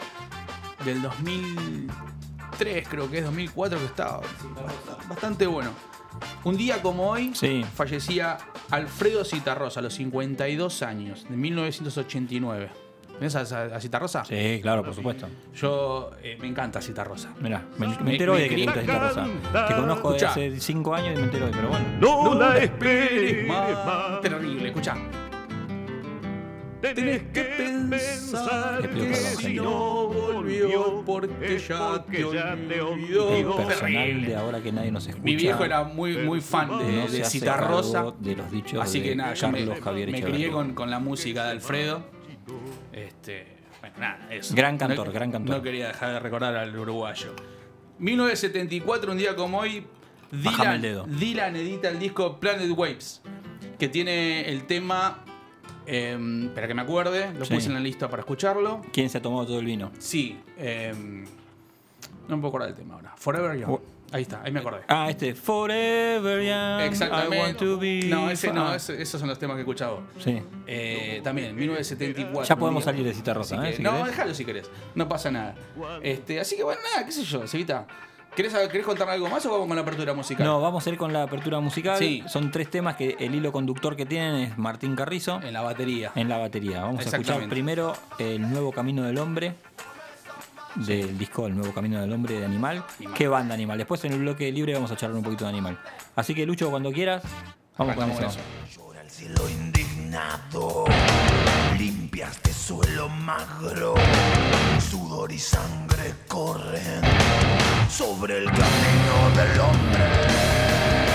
del 0.84 1.02
2003, 1.02 2.88
creo 2.88 3.10
que 3.10 3.20
es 3.20 3.24
2004 3.26 3.78
que 3.80 3.86
estaba. 3.86 4.22
Bastante 5.08 5.46
bueno. 5.48 5.72
Un 6.44 6.56
día 6.58 6.82
como 6.82 7.10
hoy 7.10 7.32
Sí. 7.36 7.66
fallecía 7.76 8.38
Alfredo 8.72 9.26
Citarrosa 9.26 9.80
a 9.82 9.84
los 9.84 9.94
52 9.96 10.82
años, 10.82 11.26
de 11.30 11.36
1989. 11.36 12.70
¿Ves 13.20 13.36
a, 13.36 13.40
a- 13.42 13.76
a 13.78 13.80
Citarrosa? 13.80 14.26
Sí, 14.26 14.60
claro, 14.62 14.84
por 14.84 14.94
supuesto. 14.94 15.28
Yo 15.56 16.12
eh, 16.22 16.38
me 16.42 16.48
encanta 16.48 16.82
Citarrosa. 16.82 17.34
Mirá, 17.40 17.64
me, 17.78 17.88
me 17.88 17.98
Me- 18.04 18.12
entero 18.14 18.34
hoy 18.34 18.42
de 18.42 18.50
que 18.50 18.56
te 18.56 18.66
gusta 18.82 19.00
rosa. 19.00 19.26
Te 19.68 19.76
conozco 19.76 20.10
de 20.12 20.18
Escuchá. 20.18 20.32
hace 20.32 20.60
cinco 20.60 20.94
años 20.94 21.14
y 21.14 21.18
me 21.18 21.24
entero 21.24 21.46
hoy, 21.46 21.52
pero 21.56 21.70
bueno. 21.70 21.86
No 22.02 22.34
la 22.36 22.58
esperes 22.58 23.48
Más 23.48 23.86
más. 23.86 24.22
terrible, 24.22 24.68
escuchá. 24.68 24.96
Tenés 26.82 27.24
que 27.34 27.42
pensar 27.90 28.80
que 28.82 28.88
perdón, 28.90 29.16
si 29.40 29.54
no 29.56 30.08
volvió 30.08 31.02
porque 31.04 31.58
ya 31.58 31.94
porque 32.04 32.24
te 32.24 32.36
ya 32.36 32.56
te 32.68 32.82
olvidó. 32.82 33.34
El 33.60 33.66
personal 33.66 34.26
de 34.26 34.36
ahora 34.36 34.62
que 34.62 34.72
nadie 34.72 34.92
nos 34.92 35.08
escucha. 35.08 35.24
Mi 35.24 35.36
viejo 35.36 35.64
era 35.66 35.84
muy, 35.84 36.18
muy 36.18 36.42
fan 36.42 36.68
de, 36.68 36.74
no 36.76 36.82
de 37.08 38.36
los 38.36 38.52
dichos 38.52 38.82
Así 38.84 39.02
que 39.02 39.16
nada, 39.16 39.34
yo 39.34 39.50
me, 39.50 39.66
me 39.66 40.22
crié 40.22 40.52
con, 40.52 40.76
con 40.76 40.92
la 40.92 41.00
música 41.00 41.46
de 41.46 41.52
Alfredo. 41.52 42.04
Este, 42.96 43.46
bueno, 43.82 43.96
nada, 44.00 44.28
eso. 44.32 44.56
Gran 44.56 44.78
cantor, 44.78 45.08
No- 45.08 45.14
gran 45.14 45.32
cantor. 45.32 45.58
No 45.58 45.62
quería 45.62 45.88
dejar 45.88 46.14
de 46.14 46.20
recordar 46.22 46.56
al 46.56 46.78
uruguayo. 46.78 47.36
1974, 48.00 49.12
un 49.12 49.18
día 49.18 49.36
como 49.36 49.60
hoy, 49.60 49.86
el 50.32 50.42
Dylan, 50.42 50.82
dedo. 50.82 51.06
Dylan 51.06 51.56
edita 51.58 51.90
el 51.90 52.00
disco 52.00 52.40
Planet 52.40 52.70
Waves, 52.72 53.22
que 53.78 53.88
tiene 53.90 54.50
el 54.50 54.64
tema. 54.66 55.22
eh, 55.88 56.18
espera 56.46 56.68
que 56.68 56.74
me 56.74 56.82
acuerde, 56.82 57.32
lo 57.38 57.46
Sí. 57.46 57.54
puse 57.54 57.68
en 57.68 57.75
la 57.75 57.80
lista 57.80 58.10
para 58.10 58.22
escucharlo. 58.22 58.82
¿Quién 58.92 59.08
se 59.08 59.20
ha 59.20 59.22
tomado 59.22 59.46
todo 59.46 59.60
el 59.60 59.66
vino? 59.68 59.92
Sí, 60.00 60.36
eh, 60.58 60.92
no 62.28 62.36
me 62.38 62.42
puedo 62.42 62.48
acordar 62.48 62.70
del 62.70 62.75
tema 62.78 62.96
ahora. 62.96 63.14
Forever 63.18 63.56
Young. 63.60 63.80
Ahí 64.12 64.22
está, 64.22 64.42
ahí 64.44 64.52
me 64.52 64.60
acordé. 64.60 64.82
Ah, 64.88 65.08
este. 65.10 65.34
Forever 65.36 66.42
Young. 66.42 66.82
Exactamente. 66.92 67.36
I 67.36 67.40
want 67.40 67.58
to 67.58 67.78
be 67.78 68.02
no, 68.06 68.30
ese 68.30 68.52
no, 68.54 68.68
fun. 68.68 68.76
ese- 68.76 69.02
esos 69.02 69.20
son 69.20 69.28
los 69.30 69.38
temas 69.40 69.56
que 69.56 69.60
he 69.60 69.64
escuchado. 69.64 70.02
Sí. 70.20 70.42
Eh, 70.68 71.22
también, 71.24 71.56
1974. 71.56 72.44
Ya 72.48 72.56
podemos 72.56 72.84
salir 72.84 73.04
de 73.04 73.14
Cita 73.14 73.34
Rosa, 73.34 73.56
Así 73.58 73.66
¿eh? 73.66 73.72
que- 73.72 73.78
Si 73.78 73.84
no, 73.84 74.06
déjalo 74.06 74.34
si 74.34 74.46
querés. 74.46 74.70
No 74.94 75.10
pasa 75.10 75.32
nada. 75.32 75.56
Este, 76.02 76.40
así 76.40 76.56
que 76.56 76.64
bueno, 76.64 76.80
nada, 76.94 77.06
qué 77.06 77.12
sé 77.12 77.24
yo, 77.24 77.46
Cevita. 77.48 77.86
¿Querés, 78.36 78.54
¿Querés 78.54 78.86
contarme 78.86 79.14
algo 79.14 79.30
más 79.30 79.46
o 79.46 79.52
vamos 79.52 79.66
con 79.68 79.78
la 79.78 79.82
apertura 79.82 80.14
musical? 80.14 80.46
No, 80.46 80.60
vamos 80.60 80.86
a 80.86 80.90
ir 80.90 80.98
con 80.98 81.14
la 81.14 81.24
apertura 81.24 81.62
musical. 81.62 81.98
Sí. 81.98 82.22
Son 82.28 82.52
tres 82.52 82.70
temas 82.70 82.98
que 82.98 83.16
el 83.20 83.34
hilo 83.34 83.54
conductor 83.54 83.96
que 83.96 84.06
tienen 84.06 84.36
es 84.36 84.58
Martín 84.58 84.94
Carrizo 84.96 85.40
En 85.42 85.54
la 85.54 85.62
batería. 85.62 86.12
en 86.16 86.28
la 86.28 86.38
batería. 86.38 86.82
Vamos 86.82 87.06
a 87.06 87.10
escuchar 87.10 87.48
primero 87.48 87.94
El 88.20 88.42
Nuevo 88.52 88.74
Camino 88.74 89.04
del 89.04 89.20
Hombre. 89.20 89.56
Del 90.75 91.17
disco 91.17 91.48
El 91.48 91.55
Nuevo 91.55 91.74
Camino 91.74 92.01
del 92.01 92.12
Hombre 92.12 92.38
de 92.39 92.46
Animal. 92.46 92.84
Animal. 93.00 93.15
¿Qué 93.15 93.27
banda 93.29 93.53
Animal? 93.53 93.77
Después 93.77 94.03
en 94.03 94.13
el 94.13 94.20
bloque 94.20 94.51
libre 94.51 94.74
vamos 94.74 94.91
a 94.91 94.98
charlar 94.98 95.17
un 95.17 95.24
poquito 95.24 95.46
de 95.46 95.50
Animal. 95.50 95.79
Así 96.15 96.36
que 96.36 96.46
Lucho, 96.46 96.70
cuando 96.70 96.91
quieras, 96.91 97.24
vamos 97.77 97.96
con 97.96 98.03
Arrancamos 98.03 98.36
eso. 98.36 98.44
con 98.44 98.86
Llora 98.86 99.01
el 99.01 99.10
cielo 99.10 99.50
indignado, 99.50 100.86
limpia 101.77 102.27
este 102.27 102.51
suelo 102.51 103.08
magro, 103.08 103.96
sudor 104.89 105.32
y 105.32 105.39
sangre 105.39 106.13
corren 106.27 107.01
sobre 107.89 108.39
el 108.39 108.46
camino 108.46 109.29
del 109.38 109.60
hombre. 109.62 111.15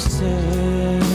Say. 0.00 1.09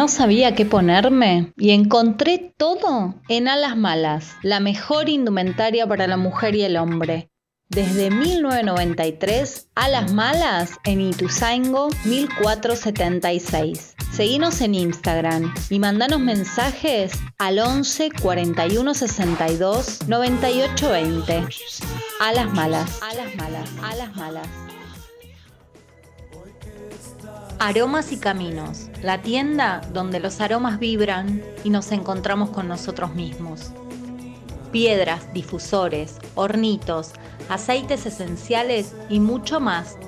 No 0.00 0.08
sabía 0.08 0.54
qué 0.54 0.64
ponerme 0.64 1.52
y 1.58 1.72
encontré 1.72 2.54
todo 2.56 3.16
en 3.28 3.48
Alas 3.48 3.76
Malas, 3.76 4.34
la 4.42 4.58
mejor 4.58 5.10
indumentaria 5.10 5.86
para 5.86 6.06
la 6.06 6.16
mujer 6.16 6.54
y 6.54 6.62
el 6.62 6.78
hombre. 6.78 7.28
Desde 7.68 8.08
1993, 8.10 9.68
Alas 9.74 10.10
Malas 10.14 10.78
en 10.84 11.02
Ituzaingo 11.02 11.90
1476. 12.06 13.94
Seguinos 14.10 14.62
en 14.62 14.74
Instagram 14.74 15.52
y 15.68 15.78
mandanos 15.78 16.20
mensajes 16.20 17.12
al 17.36 17.58
11 17.58 18.08
41 18.22 18.94
62 18.94 20.08
98 20.08 20.88
20. 20.88 21.44
Alas 22.20 22.50
Malas, 22.54 23.00
Alas 23.02 23.36
Malas, 23.36 23.68
Alas 23.82 24.16
Malas. 24.16 24.69
Aromas 27.62 28.10
y 28.10 28.16
Caminos, 28.16 28.88
la 29.02 29.20
tienda 29.20 29.82
donde 29.92 30.18
los 30.18 30.40
aromas 30.40 30.78
vibran 30.78 31.42
y 31.62 31.68
nos 31.68 31.92
encontramos 31.92 32.48
con 32.48 32.68
nosotros 32.68 33.14
mismos. 33.14 33.70
Piedras, 34.72 35.30
difusores, 35.34 36.16
hornitos, 36.36 37.12
aceites 37.50 38.06
esenciales 38.06 38.94
y 39.10 39.20
mucho 39.20 39.60
más. 39.60 39.98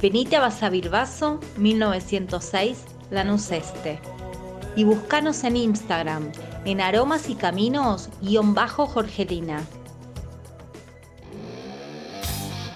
Venite 0.00 0.36
a 0.36 0.40
Basavilbaso 0.40 1.38
1906, 1.58 2.78
Lanús 3.10 3.50
Este. 3.50 4.00
Y 4.74 4.84
buscanos 4.84 5.44
en 5.44 5.58
Instagram 5.58 6.32
en 6.64 6.80
aromas 6.80 7.28
y 7.28 7.34
caminos 7.34 8.08
guion 8.22 8.54
bajo 8.54 8.86
Jorgelina. 8.86 9.60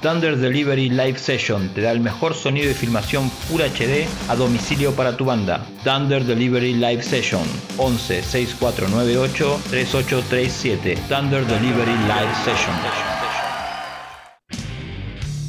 Thunder 0.02 0.34
Delivery 0.34 0.88
Live 0.88 1.18
Session 1.18 1.68
te 1.74 1.82
da 1.82 1.90
el 1.90 2.00
mejor 2.00 2.34
sonido 2.34 2.70
y 2.70 2.74
filmación 2.74 3.30
Full 3.30 3.60
HD 3.60 4.06
a 4.30 4.34
domicilio 4.34 4.94
para 4.94 5.14
tu 5.14 5.26
banda. 5.26 5.66
Thunder 5.84 6.24
Delivery 6.24 6.72
Live 6.72 7.02
Session 7.02 7.42
11 7.76 8.22
6498 8.22 9.60
3837. 9.68 10.96
Thunder 11.06 11.44
Delivery 11.46 11.92
Live 11.92 12.34
Session. 12.44 12.74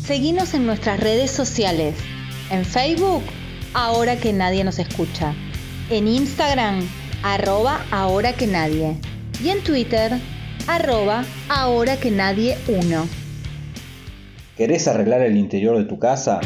Seguinos 0.04 0.54
en 0.54 0.66
nuestras 0.66 1.00
redes 1.00 1.32
sociales. 1.32 1.96
En 2.50 2.66
Facebook, 2.66 3.24
ahora 3.74 4.18
que 4.18 4.34
nadie 4.34 4.66
nos 4.66 4.80
escucha. 4.80 5.34
En 5.90 6.10
Instagram, 6.10 6.86
arroba 7.24 7.86
ahora 7.90 8.34
que 8.34 8.48
nadie. 8.48 8.98
Y 9.42 9.48
en 9.48 9.64
Twitter, 9.64 10.12
arroba 10.68 11.24
ahora 11.48 11.98
que 11.98 12.12
nadie 12.12 12.58
uno. 12.68 13.21
¿Querés 14.62 14.88
arreglar 14.88 15.24
el 15.24 15.38
interior 15.38 15.76
de 15.76 15.86
tu 15.86 15.98
casa? 15.98 16.40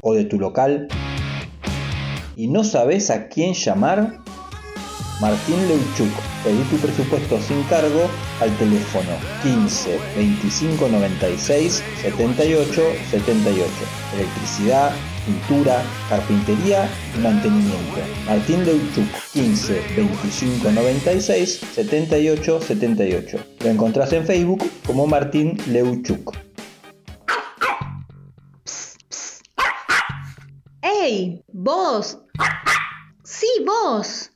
¿O 0.00 0.14
de 0.14 0.24
tu 0.24 0.36
local? 0.36 0.88
¿Y 2.34 2.48
no 2.48 2.64
sabes 2.64 3.08
a 3.08 3.28
quién 3.28 3.54
llamar? 3.54 4.18
Martín 5.20 5.68
Leuchuk, 5.68 6.12
pedí 6.42 6.60
tu 6.70 6.76
presupuesto 6.78 7.38
sin 7.40 7.62
cargo 7.70 8.00
al 8.40 8.50
teléfono 8.56 9.10
15 9.44 9.96
25 10.16 10.88
96 10.88 11.84
78 12.02 12.82
78. 13.12 13.70
Electricidad, 14.16 14.90
pintura, 15.24 15.82
carpintería 16.08 16.88
y 17.16 17.20
mantenimiento. 17.20 18.00
Martín 18.26 18.64
Leuchuk, 18.64 19.08
15 19.32 19.82
25 19.96 20.70
96 20.70 21.60
78 21.74 22.60
78. 22.60 23.38
Lo 23.60 23.70
encontrás 23.70 24.12
en 24.12 24.26
Facebook 24.26 24.70
como 24.86 25.06
Martín 25.06 25.56
Leuchuk. 25.68 26.36
¡Ey! 30.82 31.42
¡Vos! 31.52 32.18
¡Sí, 33.24 33.48
vos! 33.66 34.30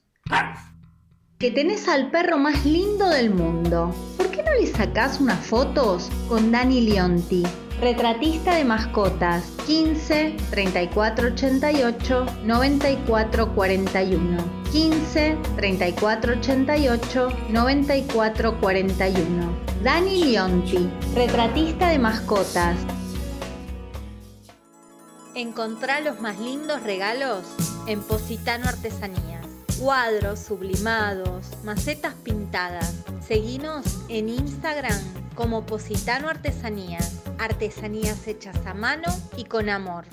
Que 1.38 1.50
tenés 1.50 1.86
al 1.86 2.10
perro 2.10 2.38
más 2.38 2.64
lindo 2.64 3.08
del 3.08 3.30
mundo. 3.30 3.94
¿Por 4.16 4.30
qué 4.30 4.42
no 4.42 4.52
le 4.54 4.66
sacás 4.66 5.20
unas 5.20 5.44
fotos 5.44 6.10
con 6.28 6.50
Dani 6.50 6.80
Leonti? 6.80 7.44
Retratista 7.80 8.54
de 8.54 8.64
mascotas 8.64 9.44
15 9.66 10.36
34 10.50 11.28
88 11.28 12.26
94 12.44 13.54
41 13.54 14.44
15 14.72 15.38
34 15.56 16.32
88 16.32 17.28
94 17.50 18.60
41 18.60 19.66
Dani 19.82 20.24
Leonti, 20.24 20.90
retratista 21.14 21.90
de 21.90 21.98
mascotas. 21.98 22.76
Encontrá 25.34 26.00
los 26.00 26.18
más 26.20 26.40
lindos 26.40 26.82
regalos 26.82 27.44
en 27.86 28.02
Positano 28.02 28.68
Artesanías. 28.68 29.46
Cuadros 29.78 30.40
sublimados, 30.40 31.48
macetas 31.62 32.14
pintadas. 32.14 33.04
Seguinos 33.20 33.84
en 34.08 34.30
Instagram 34.30 34.98
como 35.34 35.66
Positano 35.66 36.30
Artesanías. 36.30 37.25
Artesanías 37.38 38.26
hechas 38.26 38.64
a 38.66 38.74
mano 38.74 39.08
y 39.36 39.44
con 39.44 39.68
amor. 39.68 40.06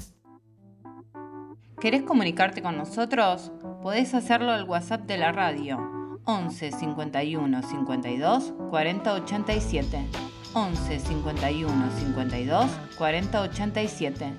¿Querés 1.79 2.03
comunicarte 2.03 2.62
con 2.62 2.77
nosotros? 2.77 3.51
Podés 3.81 4.13
hacerlo 4.13 4.51
al 4.51 4.63
WhatsApp 4.65 5.01
de 5.01 5.17
la 5.17 5.31
radio 5.31 6.19
11 6.25 6.71
51 6.71 7.62
52 7.63 8.53
40 8.69 9.13
87. 9.13 10.05
11 10.53 10.99
51 10.99 11.91
52 11.99 12.71
40 12.97 13.41
87. 13.41 14.33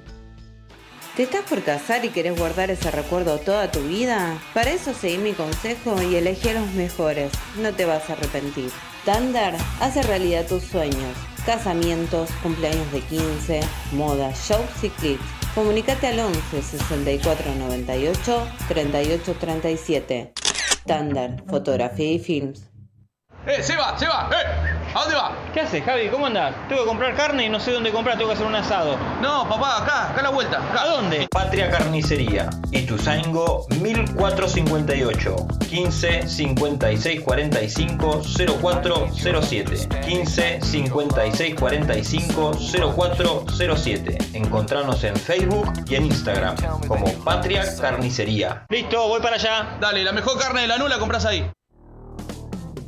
¿Te 1.16 1.23
estás 1.23 1.42
por 1.49 1.62
casar 1.62 2.05
y 2.05 2.09
querés 2.09 2.38
guardar 2.38 2.70
ese 2.70 2.90
recuerdo 2.90 3.38
toda 3.38 3.70
tu 3.70 3.81
vida? 3.81 4.37
Para 4.53 4.70
eso 4.70 4.92
seguí 4.94 5.18
mi 5.18 5.33
consejo 5.33 6.03
y 6.03 6.16
elegí 6.16 6.49
a 6.49 6.61
los 6.61 6.70
mejores. 6.73 7.33
No 7.61 7.73
te 7.73 7.85
vas 7.85 8.11
a 8.11 8.14
arrepentir. 8.14 8.70
Thunder 9.05 9.55
hace 9.81 10.03
realidad 10.03 10.47
tus 10.47 10.62
sueños. 10.64 11.34
Casamientos, 11.47 12.31
cumpleaños 12.43 12.91
de 12.91 13.01
15, 13.01 13.61
moda, 13.93 14.33
shows 14.33 14.83
y 14.83 14.89
clips. 14.89 15.25
Comunicate 15.55 16.07
al 16.07 16.19
11 16.19 16.63
64 16.63 17.55
98 17.55 18.49
38 18.69 19.37
37. 19.39 20.33
Thunder, 20.87 21.45
fotografía 21.49 22.13
y 22.13 22.19
films. 22.19 22.71
¡Eh, 23.47 23.63
se 23.63 23.77
va! 23.77 23.95
¡Eh! 24.01 24.84
¿A 24.95 25.01
dónde 25.01 25.17
va? 25.17 25.33
¿Qué 25.53 25.61
haces, 25.61 25.85
Javi? 25.85 26.09
¿Cómo 26.09 26.27
andás? 26.27 26.55
Tengo 26.69 26.83
que 26.83 26.89
comprar 26.89 27.17
carne 27.17 27.47
y 27.47 27.49
no 27.49 27.59
sé 27.59 27.73
dónde 27.73 27.91
comprar, 27.91 28.17
tengo 28.17 28.29
que 28.29 28.35
hacer 28.35 28.47
un 28.47 28.55
asado. 28.55 28.97
No, 29.21 29.49
papá, 29.49 29.83
acá, 29.83 30.11
acá 30.11 30.21
a 30.21 30.23
la 30.23 30.31
vuelta. 30.31 30.59
Acá. 30.59 30.83
¿A 30.83 30.87
dónde? 30.87 31.27
Patria 31.33 31.69
Carnicería, 31.69 32.49
Ituzaingo 32.71 33.67
1458, 33.81 35.37
15 35.69 36.29
56 36.29 37.21
45 37.23 38.23
0407, 38.63 39.89
15 40.07 40.61
56 40.63 41.55
45 41.57 42.53
0407. 42.95 44.19
Encontranos 44.35 45.03
en 45.03 45.17
Facebook 45.17 45.73
y 45.89 45.97
en 45.97 46.07
Instagram 46.07 46.55
como 46.87 47.13
Patria 47.25 47.65
Carnicería. 47.81 48.65
Listo, 48.69 49.09
voy 49.09 49.21
para 49.21 49.35
allá. 49.35 49.77
Dale, 49.81 50.05
la 50.05 50.13
mejor 50.13 50.39
carne 50.39 50.61
de 50.61 50.69
la 50.69 50.79
nula 50.79 51.01
compras 51.01 51.27
ahí. 51.27 51.51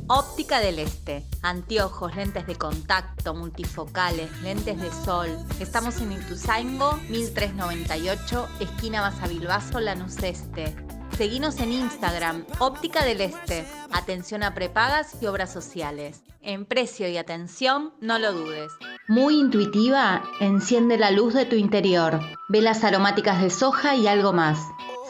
Óptica 0.09 0.61
del 0.61 0.79
Este. 0.79 1.25
Anteojos, 1.41 2.15
lentes 2.15 2.47
de 2.47 2.55
contacto, 2.55 3.33
multifocales, 3.33 4.31
lentes 4.41 4.79
de 4.79 4.89
sol. 4.89 5.27
Estamos 5.59 5.99
en 5.99 6.13
Ituzaingo, 6.13 6.93
1398, 7.09 8.47
esquina 8.61 9.01
Basavilbaso, 9.01 9.81
Lanús 9.81 10.15
Este. 10.23 10.73
Seguinos 11.17 11.59
en 11.59 11.73
Instagram, 11.73 12.45
Óptica 12.59 13.03
del 13.03 13.19
Este. 13.19 13.67
Atención 13.91 14.43
a 14.43 14.53
prepagas 14.53 15.21
y 15.21 15.25
obras 15.25 15.51
sociales. 15.51 16.23
En 16.41 16.65
precio 16.65 17.09
y 17.09 17.17
atención, 17.17 17.93
no 17.99 18.17
lo 18.17 18.31
dudes. 18.31 18.71
Muy 19.09 19.37
intuitiva, 19.37 20.23
enciende 20.39 20.97
la 20.97 21.11
luz 21.11 21.33
de 21.33 21.43
tu 21.43 21.57
interior. 21.57 22.21
Velas 22.47 22.85
aromáticas 22.85 23.41
de 23.41 23.49
soja 23.49 23.97
y 23.97 24.07
algo 24.07 24.31
más. 24.31 24.57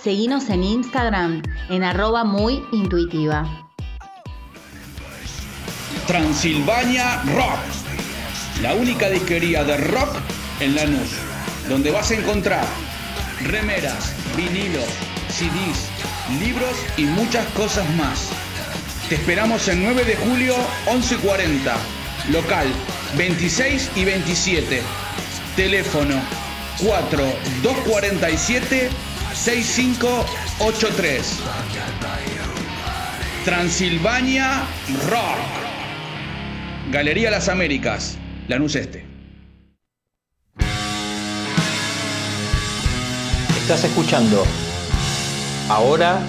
Seguinos 0.02 0.50
en 0.50 0.64
Instagram 0.64 1.44
en 1.70 1.84
arroba 1.84 2.24
muy 2.24 2.64
intuitiva. 2.72 3.67
Transilvania 6.08 7.22
Rock, 7.36 7.60
la 8.62 8.74
única 8.74 9.10
disquería 9.10 9.66
de 9.66 9.76
rock 9.76 10.16
en 10.62 10.76
Lanús, 10.76 11.10
donde 11.68 11.92
vas 11.92 12.12
a 12.12 12.16
encontrar 12.16 12.66
remeras, 13.42 14.14
vinilos, 14.38 14.88
CDs, 15.30 15.90
libros 16.40 16.78
y 16.96 17.04
muchas 17.04 17.46
cosas 17.48 17.86
más. 17.96 18.30
Te 19.10 19.16
esperamos 19.16 19.68
el 19.68 19.84
9 19.84 20.06
de 20.06 20.16
julio 20.16 20.56
11:40, 20.86 21.76
local 22.32 22.68
26 23.18 23.92
y 23.96 24.06
27, 24.06 24.82
teléfono 25.58 26.16
4247 26.80 28.90
6583. 29.34 31.40
Transilvania 33.44 34.62
Rock. 35.10 35.67
Galería 36.92 37.30
Las 37.30 37.50
Américas, 37.50 38.18
Lanús 38.48 38.76
Este. 38.76 39.06
Estás 43.58 43.84
escuchando 43.84 44.46
Ahora 45.70 46.20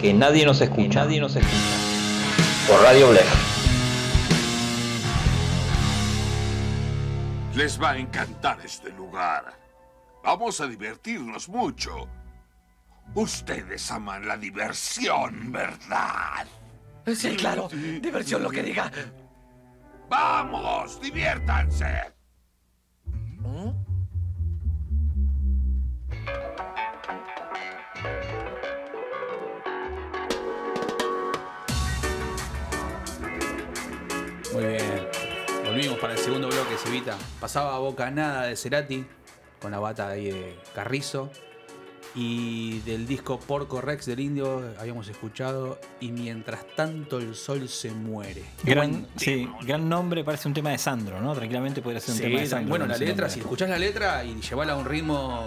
que 0.00 0.14
nadie 0.14 0.46
nos 0.46 0.62
escucha. 0.62 1.04
nadie 1.04 1.20
nos 1.20 1.36
escucha. 1.36 1.76
Por 2.66 2.80
Radio 2.82 3.10
Black. 3.10 3.26
Les 7.54 7.80
va 7.80 7.90
a 7.90 7.98
encantar 7.98 8.58
este 8.64 8.90
lugar. 8.92 9.52
Vamos 10.24 10.62
a 10.62 10.66
divertirnos 10.66 11.50
mucho. 11.50 12.08
Ustedes 13.14 13.90
aman 13.90 14.26
la 14.26 14.38
diversión, 14.38 15.52
¿verdad? 15.52 16.46
Sí, 17.14 17.36
claro. 17.36 17.68
Diversión 18.00 18.42
lo 18.42 18.48
que 18.48 18.62
diga. 18.62 18.90
¡Vamos! 20.10 21.00
¡Diviértanse! 21.00 21.86
Muy 34.52 34.64
bien. 34.64 35.08
Volvimos 35.64 35.98
para 35.98 36.14
el 36.14 36.18
segundo 36.18 36.48
bloque, 36.48 36.76
Cevita. 36.76 37.16
Pasaba 37.40 37.78
boca 37.78 38.10
nada 38.10 38.46
de 38.46 38.56
Cerati, 38.56 39.06
con 39.62 39.70
la 39.70 39.78
bata 39.78 40.08
ahí 40.08 40.32
de 40.32 40.58
Carrizo. 40.74 41.30
Y 42.14 42.80
del 42.80 43.06
disco 43.06 43.38
Porco 43.38 43.80
Rex 43.80 44.06
del 44.06 44.18
Indio 44.20 44.62
habíamos 44.80 45.06
escuchado 45.08 45.78
Y 46.00 46.10
mientras 46.10 46.66
tanto 46.74 47.18
el 47.18 47.36
sol 47.36 47.68
se 47.68 47.90
muere. 47.92 48.42
Gran, 48.64 49.06
sí, 49.16 49.48
gran 49.62 49.88
nombre, 49.88 50.24
parece 50.24 50.48
un 50.48 50.54
tema 50.54 50.70
de 50.70 50.78
Sandro, 50.78 51.20
¿no? 51.20 51.34
Tranquilamente 51.34 51.80
podría 51.82 52.00
ser 52.00 52.10
un 52.12 52.16
Sí, 52.16 52.22
tema 52.24 52.40
de 52.40 52.46
Sandro. 52.46 52.68
bueno, 52.68 52.86
la 52.86 52.96
letra, 52.96 53.08
nombre. 53.14 53.30
si 53.30 53.40
escuchás 53.40 53.68
la 53.70 53.78
letra 53.78 54.24
y 54.24 54.40
llevarla 54.40 54.72
a 54.72 54.76
un 54.76 54.84
ritmo 54.86 55.46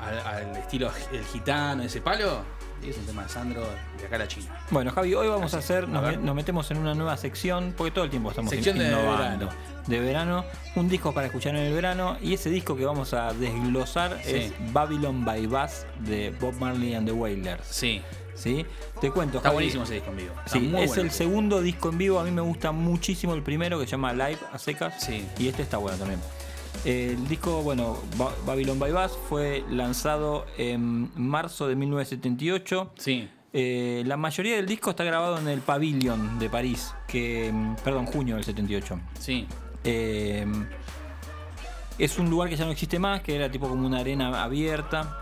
al, 0.00 0.18
al 0.20 0.56
estilo 0.56 0.90
el 1.12 1.24
gitano, 1.24 1.82
ese 1.84 2.00
palo, 2.00 2.42
es 2.86 2.96
un 2.96 3.04
tema 3.06 3.22
de 3.24 3.28
Sandro 3.28 3.62
de 3.98 4.06
acá 4.06 4.16
a 4.16 4.18
la 4.20 4.28
China. 4.28 4.46
Bueno, 4.70 4.90
Javi, 4.92 5.14
hoy 5.14 5.28
vamos 5.28 5.54
a 5.54 5.58
hacer, 5.58 5.88
nos, 5.88 6.34
metemos 6.34 6.70
en 6.70 6.78
una 6.78 6.94
nueva 6.94 7.16
sección, 7.16 7.74
porque 7.76 7.90
todo 7.90 8.04
el 8.04 8.10
tiempo 8.10 8.30
estamos 8.30 8.50
Sección 8.50 8.78
de 8.78 8.86
innovando. 8.88 9.18
verano. 9.46 9.48
De 9.86 10.00
verano, 10.00 10.44
un 10.76 10.88
disco 10.88 11.12
para 11.14 11.26
escuchar 11.28 11.56
en 11.56 11.62
el 11.62 11.72
verano, 11.72 12.16
y 12.20 12.34
ese 12.34 12.50
disco 12.50 12.76
que 12.76 12.84
vamos 12.84 13.14
a 13.14 13.32
desglosar 13.32 14.20
Sí. 14.22 14.34
es 14.34 14.52
Babylon 14.72 15.24
by 15.24 15.46
Bass 15.46 15.86
de 16.00 16.30
Bob 16.38 16.54
Marley 16.60 16.94
and 16.94 17.06
the 17.06 17.12
Wailers. 17.12 17.62
Sí. 17.68 18.02
¿Sí? 18.34 18.64
Te 19.00 19.10
cuento, 19.10 19.38
Está 19.38 19.48
Javi. 19.48 19.54
buenísimo 19.56 19.82
ese 19.82 19.94
disco 19.94 20.10
en 20.10 20.16
vivo. 20.18 20.34
Está 20.46 20.50
Sí, 20.52 20.60
muy 20.60 20.82
es 20.82 20.88
bueno. 20.90 21.02
el 21.02 21.10
segundo 21.10 21.60
disco 21.60 21.88
en 21.88 21.98
vivo. 21.98 22.20
A 22.20 22.24
mí 22.24 22.30
me 22.30 22.40
gusta 22.42 22.70
muchísimo 22.70 23.34
el 23.34 23.42
primero 23.42 23.80
que 23.80 23.86
se 23.86 23.90
llama 23.92 24.12
Live 24.12 24.38
a 24.52 24.58
secas. 24.58 25.08
Y 25.38 25.48
este 25.48 25.62
está 25.62 25.76
bueno 25.78 25.98
también. 25.98 26.20
El 26.84 27.26
disco, 27.28 27.62
bueno, 27.62 27.98
Ba- 28.16 28.32
Babylon 28.46 28.78
by 28.78 28.92
Bass 28.92 29.18
fue 29.28 29.64
lanzado 29.70 30.46
en 30.56 31.10
marzo 31.16 31.66
de 31.68 31.76
1978. 31.76 32.92
Sí. 32.96 33.28
Eh, 33.52 34.02
la 34.06 34.16
mayoría 34.16 34.56
del 34.56 34.66
disco 34.66 34.90
está 34.90 35.04
grabado 35.04 35.38
en 35.38 35.48
el 35.48 35.60
Pavilion 35.60 36.38
de 36.38 36.48
París, 36.48 36.94
que, 37.06 37.50
mm, 37.52 37.76
perdón, 37.84 38.06
junio 38.06 38.36
del 38.36 38.44
78. 38.44 39.00
Sí. 39.18 39.46
Eh, 39.84 40.46
es 41.98 42.18
un 42.18 42.30
lugar 42.30 42.48
que 42.48 42.56
ya 42.56 42.64
no 42.64 42.70
existe 42.70 42.98
más, 42.98 43.22
que 43.22 43.34
era 43.34 43.50
tipo 43.50 43.68
como 43.68 43.86
una 43.86 43.98
arena 43.98 44.42
abierta. 44.42 45.18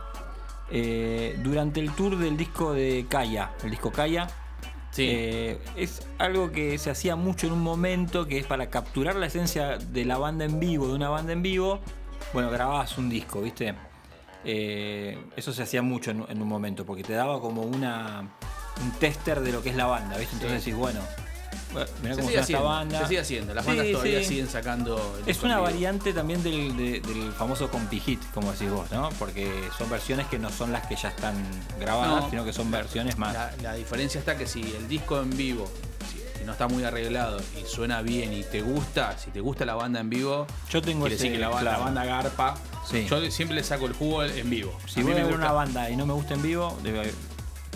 Eh, 0.70 1.38
durante 1.42 1.80
el 1.80 1.92
tour 1.92 2.18
del 2.18 2.36
disco 2.36 2.72
de 2.74 3.06
Kaya, 3.08 3.52
el 3.62 3.70
disco 3.70 3.90
Kaya, 3.92 4.26
eh, 4.98 5.58
es 5.76 6.06
algo 6.18 6.50
que 6.52 6.78
se 6.78 6.90
hacía 6.90 7.16
mucho 7.16 7.46
en 7.46 7.52
un 7.52 7.62
momento, 7.62 8.26
que 8.26 8.38
es 8.38 8.46
para 8.46 8.68
capturar 8.70 9.16
la 9.16 9.26
esencia 9.26 9.78
de 9.78 10.04
la 10.04 10.18
banda 10.18 10.44
en 10.44 10.58
vivo, 10.60 10.88
de 10.88 10.94
una 10.94 11.08
banda 11.08 11.32
en 11.32 11.42
vivo. 11.42 11.80
Bueno, 12.32 12.50
grababas 12.50 12.96
un 12.98 13.08
disco, 13.08 13.40
¿viste? 13.42 13.74
Eh, 14.44 15.18
eso 15.36 15.52
se 15.52 15.62
hacía 15.62 15.82
mucho 15.82 16.10
en, 16.10 16.24
en 16.28 16.40
un 16.40 16.48
momento, 16.48 16.84
porque 16.86 17.02
te 17.02 17.12
daba 17.14 17.40
como 17.40 17.62
una 17.62 18.28
un 18.82 18.90
tester 18.92 19.40
de 19.40 19.52
lo 19.52 19.62
que 19.62 19.70
es 19.70 19.76
la 19.76 19.86
banda, 19.86 20.18
¿viste? 20.18 20.34
Entonces 20.34 20.62
Sí. 20.62 20.70
decís, 20.70 20.78
bueno, 20.80 21.00
mirá 22.02 22.14
Se 22.14 22.20
cómo 22.20 22.28
sigue 22.28 22.40
haciendo, 22.40 22.64
banda. 22.64 22.98
se 23.00 23.06
sigue 23.08 23.20
haciendo. 23.20 23.54
Las 23.54 23.64
Sí, 23.64 23.70
bandas 23.70 23.92
todavía 23.92 24.18
sí. 24.20 24.24
siguen 24.26 24.48
sacando. 24.48 25.18
Es 25.26 25.42
una 25.42 25.58
variante 25.58 26.12
también 26.12 26.42
del, 26.42 26.76
de- 26.76 27.00
del 27.00 27.32
famoso 27.32 27.68
compi 27.70 28.00
hit, 28.00 28.20
como 28.34 28.52
decís 28.52 28.70
vos, 28.70 28.90
¿no? 28.90 29.08
Porque 29.18 29.50
son 29.76 29.88
versiones 29.90 30.26
que 30.26 30.38
no 30.38 30.50
son 30.50 30.72
las 30.72 30.86
que 30.86 30.96
ya 30.96 31.08
están 31.08 31.34
grabadas, 31.78 32.24
No. 32.24 32.30
sino 32.30 32.44
que 32.44 32.52
son 32.52 32.70
versiones 32.70 33.18
más. 33.18 33.32
La, 33.34 33.52
la 33.62 33.74
diferencia 33.74 34.18
está 34.18 34.36
que 34.36 34.46
si 34.46 34.60
el 34.62 34.88
disco 34.88 35.20
en 35.20 35.30
vivo 35.36 35.70
si, 36.38 36.44
no 36.44 36.52
está 36.52 36.68
muy 36.68 36.84
arreglado 36.84 37.40
y 37.60 37.66
suena 37.66 38.02
bien 38.02 38.32
y 38.32 38.42
te 38.44 38.60
gusta, 38.62 39.18
si 39.18 39.30
te 39.30 39.40
gusta 39.40 39.64
la 39.64 39.74
banda 39.74 39.98
en 40.00 40.08
vivo, 40.10 40.46
Yo 40.70 40.80
tengo 40.82 41.06
ese- 41.06 41.16
decir 41.16 41.32
que 41.32 41.38
la, 41.38 41.48
ba- 41.48 41.60
claro. 41.60 41.78
la 41.78 41.84
banda 41.84 42.04
garpa. 42.04 42.54
Sí. 42.88 43.04
Yo 43.10 43.20
siempre 43.32 43.56
le 43.56 43.64
saco 43.64 43.86
el 43.86 43.94
jugo 43.94 44.22
en 44.22 44.48
vivo. 44.48 44.78
Si 44.86 45.02
voy 45.02 45.10
a 45.12 45.16
ver 45.16 45.24
gusta- 45.24 45.38
una 45.38 45.52
banda 45.52 45.90
y 45.90 45.96
no 45.96 46.06
me 46.06 46.12
gusta 46.12 46.34
en 46.34 46.42
vivo, 46.42 46.78
debe 46.84 47.12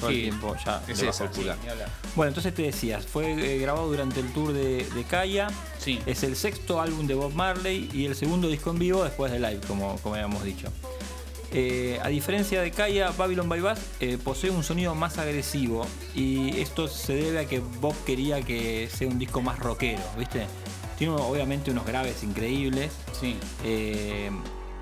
todo 0.01 0.11
el 0.11 0.17
Sí, 0.17 0.23
tiempo 0.23 0.57
ya 0.65 0.83
es 0.89 1.03
esa, 1.03 1.25
el 1.25 1.31
pulgar. 1.31 1.57
sí. 1.63 1.69
Bueno, 2.17 2.29
entonces 2.29 2.55
te 2.55 2.63
decías, 2.63 3.07
fue 3.07 3.33
eh, 3.33 3.59
grabado 3.59 3.89
durante 3.89 4.21
el 4.21 4.33
tour 4.33 4.53
de, 4.53 4.85
de 4.85 5.05
Kaya. 5.05 5.49
Sí. 5.79 6.01
Es 6.07 6.23
el 6.23 6.35
sexto 6.37 6.81
álbum 6.81 7.07
de 7.07 7.15
Bob 7.15 7.33
Marley 7.35 7.89
y 7.93 8.07
el 8.07 8.17
segundo 8.17 8.49
disco 8.49 8.71
en 8.71 8.79
vivo 8.79 9.05
después 9.05 9.31
de 9.31 9.39
Live, 9.39 9.61
como, 9.69 9.97
como 9.99 10.15
habíamos 10.17 10.43
dicho. 10.43 10.69
Eh, 11.53 11.99
a 12.03 12.09
diferencia 12.09 12.63
de 12.63 12.71
Kaya, 12.71 13.11
Babylon 13.11 13.49
by 13.49 13.61
Bass 13.61 13.81
eh, 13.99 14.19
posee 14.23 14.51
un 14.51 14.63
sonido 14.63 14.95
más 14.95 15.19
agresivo 15.19 15.85
y 16.15 16.61
esto 16.61 16.87
se 16.87 17.13
debe 17.15 17.41
a 17.41 17.45
que 17.47 17.59
Bob 17.59 17.95
quería 18.07 18.41
que 18.43 18.89
sea 18.93 19.09
un 19.09 19.19
disco 19.19 19.41
más 19.43 19.59
rockero, 19.59 20.01
¿viste? 20.17 20.47
Tiene 20.97 21.15
obviamente 21.15 21.71
unos 21.73 21.85
graves 21.87 22.23
increíbles. 22.23 22.93
Sí. 23.21 23.37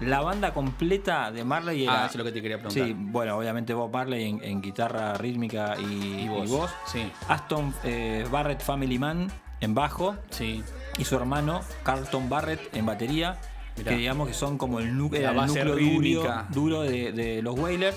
La 0.01 0.21
banda 0.21 0.53
completa 0.55 1.33
de 1.33 1.45
Marley 1.45 1.85
era. 1.85 2.05
Ah, 2.05 2.07
eso 2.07 2.13
es 2.13 2.17
lo 2.17 2.25
que 2.25 2.33
te 2.33 2.41
quería 2.43 2.59
preguntar. 2.59 2.87
Sí, 2.87 2.95
bueno, 2.97 3.37
obviamente 3.37 3.75
Bob 3.75 3.93
Marley 3.93 4.29
en, 4.29 4.43
en 4.45 4.61
guitarra 4.63 5.15
rítmica 5.15 5.75
y, 5.79 6.23
Y 6.25 6.29
voz. 6.29 6.49
y 6.49 6.53
voz. 6.53 6.71
Sí. 6.87 7.13
Aston 7.29 7.75
eh, 7.85 8.27
Barrett 8.31 8.63
Family 8.63 8.99
Man 8.99 9.29
en 9.61 9.75
bajo. 9.75 10.17
Sí. 10.31 10.63
Y 10.99 11.05
su 11.05 11.17
hermano 11.17 11.61
Carlton 11.83 12.29
Barrett 12.29 12.75
en 12.77 12.87
batería. 12.87 13.37
Mirá. 13.77 13.91
Que 13.91 13.97
digamos 13.97 14.29
que 14.29 14.35
son 14.35 14.59
como 14.59 14.81
el, 14.81 14.97
núcleo 14.97 15.33
duro, 15.33 16.45
duro 16.51 16.83
de, 16.83 17.13
de 17.13 17.43
los 17.43 17.59
Wailers. 17.59 17.97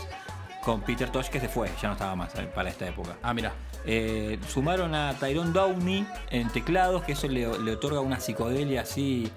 Con 0.64 0.82
Peter 0.82 1.10
Tosh 1.10 1.30
que 1.30 1.40
se 1.40 1.50
fue, 1.50 1.72
ya 1.82 1.88
no 1.88 1.94
estaba 1.94 2.16
más 2.16 2.36
eh, 2.36 2.48
para 2.54 2.70
esta 2.70 2.88
época. 2.88 3.18
Ah, 3.24 3.34
mira. 3.34 3.52
Eh, 3.84 4.38
sumaron 4.48 4.94
a 4.94 5.16
Tyrone 5.20 5.52
Downey 5.52 6.06
en 6.30 6.50
teclados, 6.50 7.02
que 7.02 7.14
eso 7.14 7.28
le, 7.28 7.48
le 7.60 7.72
otorga 7.72 8.00
una 8.00 8.20
psicodelia 8.20 8.82
así 8.82 9.32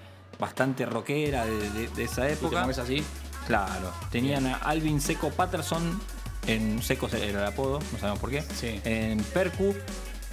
bastante 0.45 0.85
rockera 0.87 1.45
de, 1.47 1.71
de- 1.71 1.89
de 1.89 2.05
esa 2.05 2.23
¿Tú 2.23 2.27
te 2.29 2.33
época. 2.35 2.59
mueves 2.61 2.79
así? 2.79 3.03
Claro. 3.47 3.93
Tenían 4.11 4.47
a 4.47 4.55
Alvin 4.57 5.01
Seco 5.01 5.31
Patterson, 5.31 6.01
en 6.47 6.83
Seco 6.83 7.09
era 7.09 7.41
el 7.41 7.47
apodo, 7.47 7.79
no 7.93 7.99
sabemos 7.99 8.19
por 8.21 8.31
qué. 8.31 8.43
Sí. 8.43 8.81
En 8.85 9.23
Percu, 9.23 9.75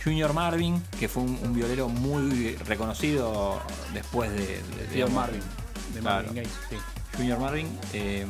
Junior 0.03 0.33
Marvin, 0.33 0.81
que 0.99 1.07
fue 1.07 1.23
un, 1.23 1.39
un 1.43 1.53
violero 1.53 1.87
muy 1.89 2.55
reconocido 2.67 3.61
después 3.93 4.29
de. 4.31 4.61
de- 4.93 5.05
Marvin. 5.07 5.41
De 5.93 5.99
Claro. 5.99 6.29
Sí. 6.33 6.77
Junior 7.17 7.39
Marvin, 7.39 7.67
eh, 7.93 8.25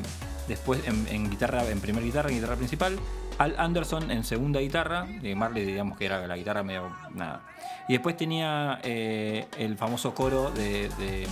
después 0.47 0.81
en, 0.87 1.07
en 1.09 1.29
guitarra, 1.29 1.63
en 1.69 1.79
primer 1.79 2.03
guitarra, 2.03 2.29
en 2.29 2.35
guitarra 2.35 2.55
principal. 2.55 2.99
Al 3.37 3.55
Anderson 3.59 4.11
en 4.11 4.23
segunda 4.23 4.59
guitarra, 4.59 5.05
de 5.21 5.33
Marley 5.35 5.65
digamos 5.65 5.97
que 5.97 6.05
era 6.05 6.27
la 6.27 6.35
guitarra 6.35 6.61
medio 6.63 6.91
nada. 7.15 7.41
Y 7.87 7.93
después 7.93 8.15
tenía 8.17 8.79
eh, 8.83 9.47
el 9.57 9.77
famoso 9.77 10.13
coro 10.13 10.51
de, 10.51 10.89
de, 10.99 11.27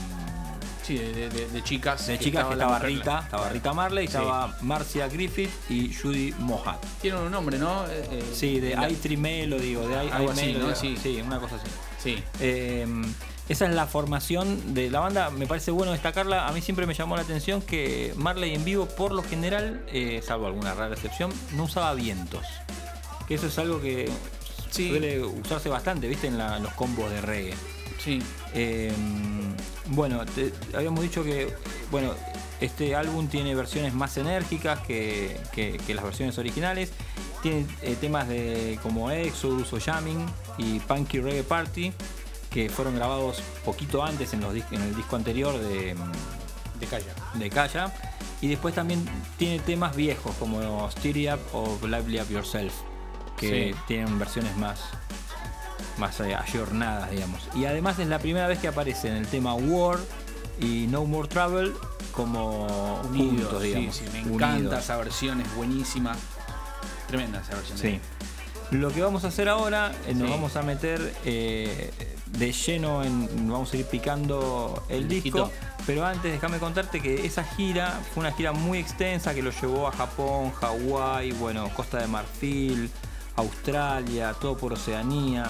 Sí, 0.89 0.97
de, 0.97 1.13
de- 1.13 1.29
de- 1.29 1.47
de 1.49 1.63
chicas. 1.63 2.07
de 2.07 2.17
chicas 2.17 2.45
que 2.45 2.55
la 2.55 2.63
estaba 2.63 2.79
Rita, 2.79 3.19
estaba 3.25 3.49
Rita 3.49 3.73
Marley, 3.73 4.07
Sí. 4.07 4.17
estaba 4.17 4.57
Marcia 4.61 5.07
Griffith 5.07 5.51
y 5.69 5.93
Judy 5.93 6.33
Mohat. 6.39 6.83
Tiene 6.99 7.19
un 7.19 7.29
nombre, 7.31 7.59
¿no? 7.59 7.85
Eh, 7.85 8.07
eh, 8.11 8.23
Sí, 8.33 8.59
de 8.59 8.75
la- 8.75 8.89
I3 8.89 9.15
Melody 9.19 9.75
o 9.75 9.87
de 9.87 9.93
I, 10.05 10.09
Algo 10.09 10.29
I 10.29 10.31
así, 10.33 10.45
Melody, 10.47 10.65
¿no? 10.67 10.75
Sí. 10.75 10.97
sí, 11.01 11.21
una 11.21 11.39
cosa 11.39 11.57
así. 11.57 11.67
Sí. 12.01 12.23
Eh, 12.39 12.87
esa 13.49 13.67
es 13.67 13.75
la 13.75 13.85
formación 13.85 14.73
de 14.73 14.89
la 14.89 14.99
banda. 14.99 15.29
Me 15.29 15.45
parece 15.45 15.69
bueno 15.69 15.91
destacarla. 15.91 16.47
A 16.47 16.51
mí 16.53 16.61
siempre 16.61 16.87
me 16.87 16.95
llamó 16.95 17.15
la 17.15 17.21
atención 17.21 17.61
que 17.61 18.11
Marley 18.15 18.55
en 18.55 18.65
vivo, 18.65 18.87
por 18.87 19.11
lo 19.11 19.21
general, 19.21 19.83
eh, 19.93 20.23
salvo 20.25 20.47
alguna 20.47 20.73
rara 20.73 20.95
excepción, 20.95 21.31
no 21.55 21.65
usaba 21.65 21.93
vientos. 21.93 22.43
Que 23.27 23.35
eso 23.35 23.45
es 23.45 23.59
algo 23.59 23.79
que 23.79 24.09
suele 24.71 25.19
usarse 25.23 25.69
bastante, 25.69 26.07
¿viste? 26.07 26.25
En, 26.25 26.39
la- 26.39 26.57
en 26.57 26.63
los 26.63 26.73
combos 26.73 27.11
de 27.11 27.21
reggae. 27.21 27.53
Sí. 28.03 28.23
Eh, 28.53 28.91
bueno, 29.87 30.25
te- 30.25 30.53
habíamos 30.75 31.01
dicho 31.01 31.23
que 31.23 31.53
bueno, 31.91 32.13
este 32.61 32.95
álbum 32.95 33.27
tiene 33.27 33.55
versiones 33.55 33.93
más 33.93 34.17
enérgicas 34.17 34.79
que, 34.79 35.39
que- 35.53 35.77
que 35.85 35.93
las 35.93 36.03
versiones 36.03 36.37
originales. 36.37 36.91
Tiene 37.41 37.65
eh, 37.81 37.95
temas 38.01 38.27
de 38.27 38.77
como 38.83 39.11
Exodus 39.11 39.71
o 39.73 39.79
Jamming 39.79 40.25
y 40.57 40.79
Punky 40.79 41.19
Reggae 41.21 41.43
Party 41.43 41.93
que 42.51 42.69
fueron 42.69 42.95
grabados 42.95 43.41
poquito 43.63 44.03
antes 44.03 44.33
en, 44.33 44.41
los 44.41 44.53
dis- 44.53 44.65
en 44.71 44.81
el 44.81 44.95
disco 44.95 45.15
anterior 45.15 45.57
de, 45.57 45.95
De 46.79 46.85
Calla. 46.87 47.13
de 47.35 47.49
Kaya. 47.49 47.93
Y 48.41 48.47
después 48.47 48.73
también 48.75 49.05
tiene 49.37 49.59
temas 49.59 49.95
viejos 49.95 50.35
como 50.39 50.89
Steady 50.91 51.29
Up 51.29 51.39
o 51.53 51.77
Lively 51.85 52.19
Up 52.21 52.29
Yourself, 52.29 52.73
que 53.37 53.73
Sí. 53.73 53.79
tienen 53.87 54.17
versiones 54.17 54.55
más, 54.57 54.79
más 55.99 56.19
eh, 56.21 56.33
ayornadas, 56.35 57.11
digamos. 57.11 57.41
Y 57.55 57.65
además 57.65 57.99
es 57.99 58.07
la 58.07 58.19
primera 58.19 58.47
vez 58.47 58.59
que 58.59 58.67
aparece 58.67 59.09
en 59.09 59.15
el 59.17 59.27
tema 59.27 59.53
War 59.53 59.99
y 60.59 60.87
No 60.87 61.05
More 61.05 61.27
Travel 61.27 61.73
como 62.13 63.01
Unidos, 63.09 63.43
juntos, 63.49 63.61
digamos. 63.63 63.95
sí, 63.95 64.03
me 64.11 64.21
unidos. 64.21 64.33
encanta 64.35 64.79
esa 64.79 64.97
versión, 64.97 65.41
es 65.41 65.55
buenísima. 65.55 66.15
Tremenda 67.07 67.41
esa 67.41 67.55
versión. 67.55 67.77
Sí. 67.77 67.99
Lo 68.71 68.91
que 68.91 69.01
vamos 69.01 69.23
a 69.23 69.29
hacer 69.29 69.49
ahora, 69.49 69.91
eh, 70.07 70.13
nos 70.13 70.27
Sí. 70.27 70.33
vamos 70.33 70.55
a 70.55 70.61
meter 70.61 71.15
eh, 71.25 71.91
de 72.27 72.51
lleno 72.51 73.03
en. 73.03 73.49
Vamos 73.49 73.73
a 73.73 73.77
ir 73.77 73.85
picando 73.85 74.83
el, 74.89 75.03
El 75.03 75.07
disco. 75.07 75.45
disquito. 75.45 75.51
Pero 75.87 76.05
antes, 76.05 76.31
déjame 76.31 76.59
contarte 76.59 77.01
que 77.01 77.25
esa 77.25 77.43
gira 77.43 77.99
fue 78.13 78.21
una 78.21 78.31
gira 78.33 78.51
muy 78.51 78.77
extensa 78.77 79.33
que 79.33 79.41
lo 79.41 79.49
llevó 79.49 79.87
a 79.87 79.91
Japón, 79.91 80.51
Hawái, 80.51 81.31
bueno, 81.31 81.67
Costa 81.75 81.97
de 81.97 82.05
Marfil, 82.07 82.91
Australia, 83.37 84.33
todo 84.39 84.55
por 84.55 84.73
Oceanía. 84.73 85.49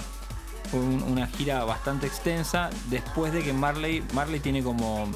Fue 0.70 0.80
un- 0.80 1.02
una 1.02 1.26
gira 1.26 1.64
bastante 1.64 2.06
extensa. 2.06 2.70
Después 2.90 3.32
de 3.32 3.42
que 3.42 3.52
Marley. 3.52 4.02
Marley 4.14 4.40
tiene 4.40 4.62
como. 4.62 5.08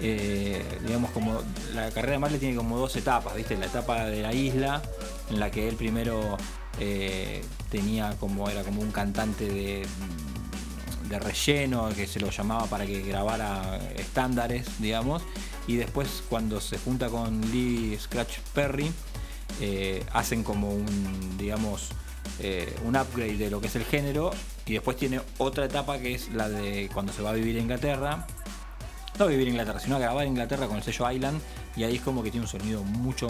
eh, 0.00 0.64
digamos 0.84 1.10
como 1.12 1.40
la 1.74 1.90
carrera 1.90 2.12
de 2.14 2.18
Marley 2.18 2.40
tiene 2.40 2.56
como 2.56 2.76
dos 2.76 2.96
etapas, 2.96 3.36
¿viste? 3.36 3.56
La 3.56 3.66
etapa 3.66 4.04
de 4.06 4.22
la 4.22 4.32
isla, 4.32 4.82
en 5.30 5.38
la 5.38 5.50
que 5.50 5.68
él 5.68 5.76
primero 5.76 6.36
eh, 6.80 7.44
tenía 7.70 8.16
como, 8.18 8.48
era 8.48 8.64
como 8.64 8.80
un 8.82 8.90
cantante 8.90 9.46
de, 9.48 9.86
de 11.08 11.18
relleno, 11.20 11.88
que 11.90 12.06
se 12.08 12.18
lo 12.18 12.30
llamaba 12.30 12.66
para 12.66 12.84
que 12.86 13.02
grabara 13.02 13.78
estándares, 13.94 14.66
digamos, 14.80 15.22
y 15.68 15.76
después 15.76 16.24
cuando 16.28 16.60
se 16.60 16.78
junta 16.78 17.08
con 17.08 17.40
Lee 17.52 17.96
Scratch 18.00 18.38
Perry, 18.54 18.90
eh, 19.60 20.02
hacen 20.12 20.42
como 20.42 20.70
un, 20.70 21.36
digamos, 21.38 21.90
eh, 22.40 22.74
un 22.84 22.96
upgrade 22.96 23.36
de 23.36 23.50
lo 23.50 23.60
que 23.60 23.66
es 23.66 23.76
el 23.76 23.84
género, 23.84 24.30
y 24.66 24.74
después 24.74 24.96
tiene 24.96 25.20
otra 25.38 25.64
etapa 25.64 25.98
que 25.98 26.14
es 26.14 26.30
la 26.30 26.48
de 26.48 26.88
cuando 26.92 27.12
se 27.12 27.22
va 27.22 27.30
a 27.30 27.34
vivir 27.34 27.56
a 27.56 27.60
Inglaterra, 27.60 28.26
no 29.18 29.26
vivir 29.26 29.48
en 29.48 29.54
Inglaterra, 29.54 29.80
sino 29.80 29.96
a 29.96 29.98
grabar 29.98 30.24
en 30.24 30.30
Inglaterra 30.30 30.66
con 30.66 30.76
el 30.76 30.82
sello 30.82 31.10
Island 31.10 31.40
y 31.76 31.84
ahí 31.84 31.96
es 31.96 32.00
como 32.00 32.22
que 32.22 32.30
tiene 32.30 32.46
un 32.46 32.50
sonido 32.50 32.82
mucho 32.82 33.28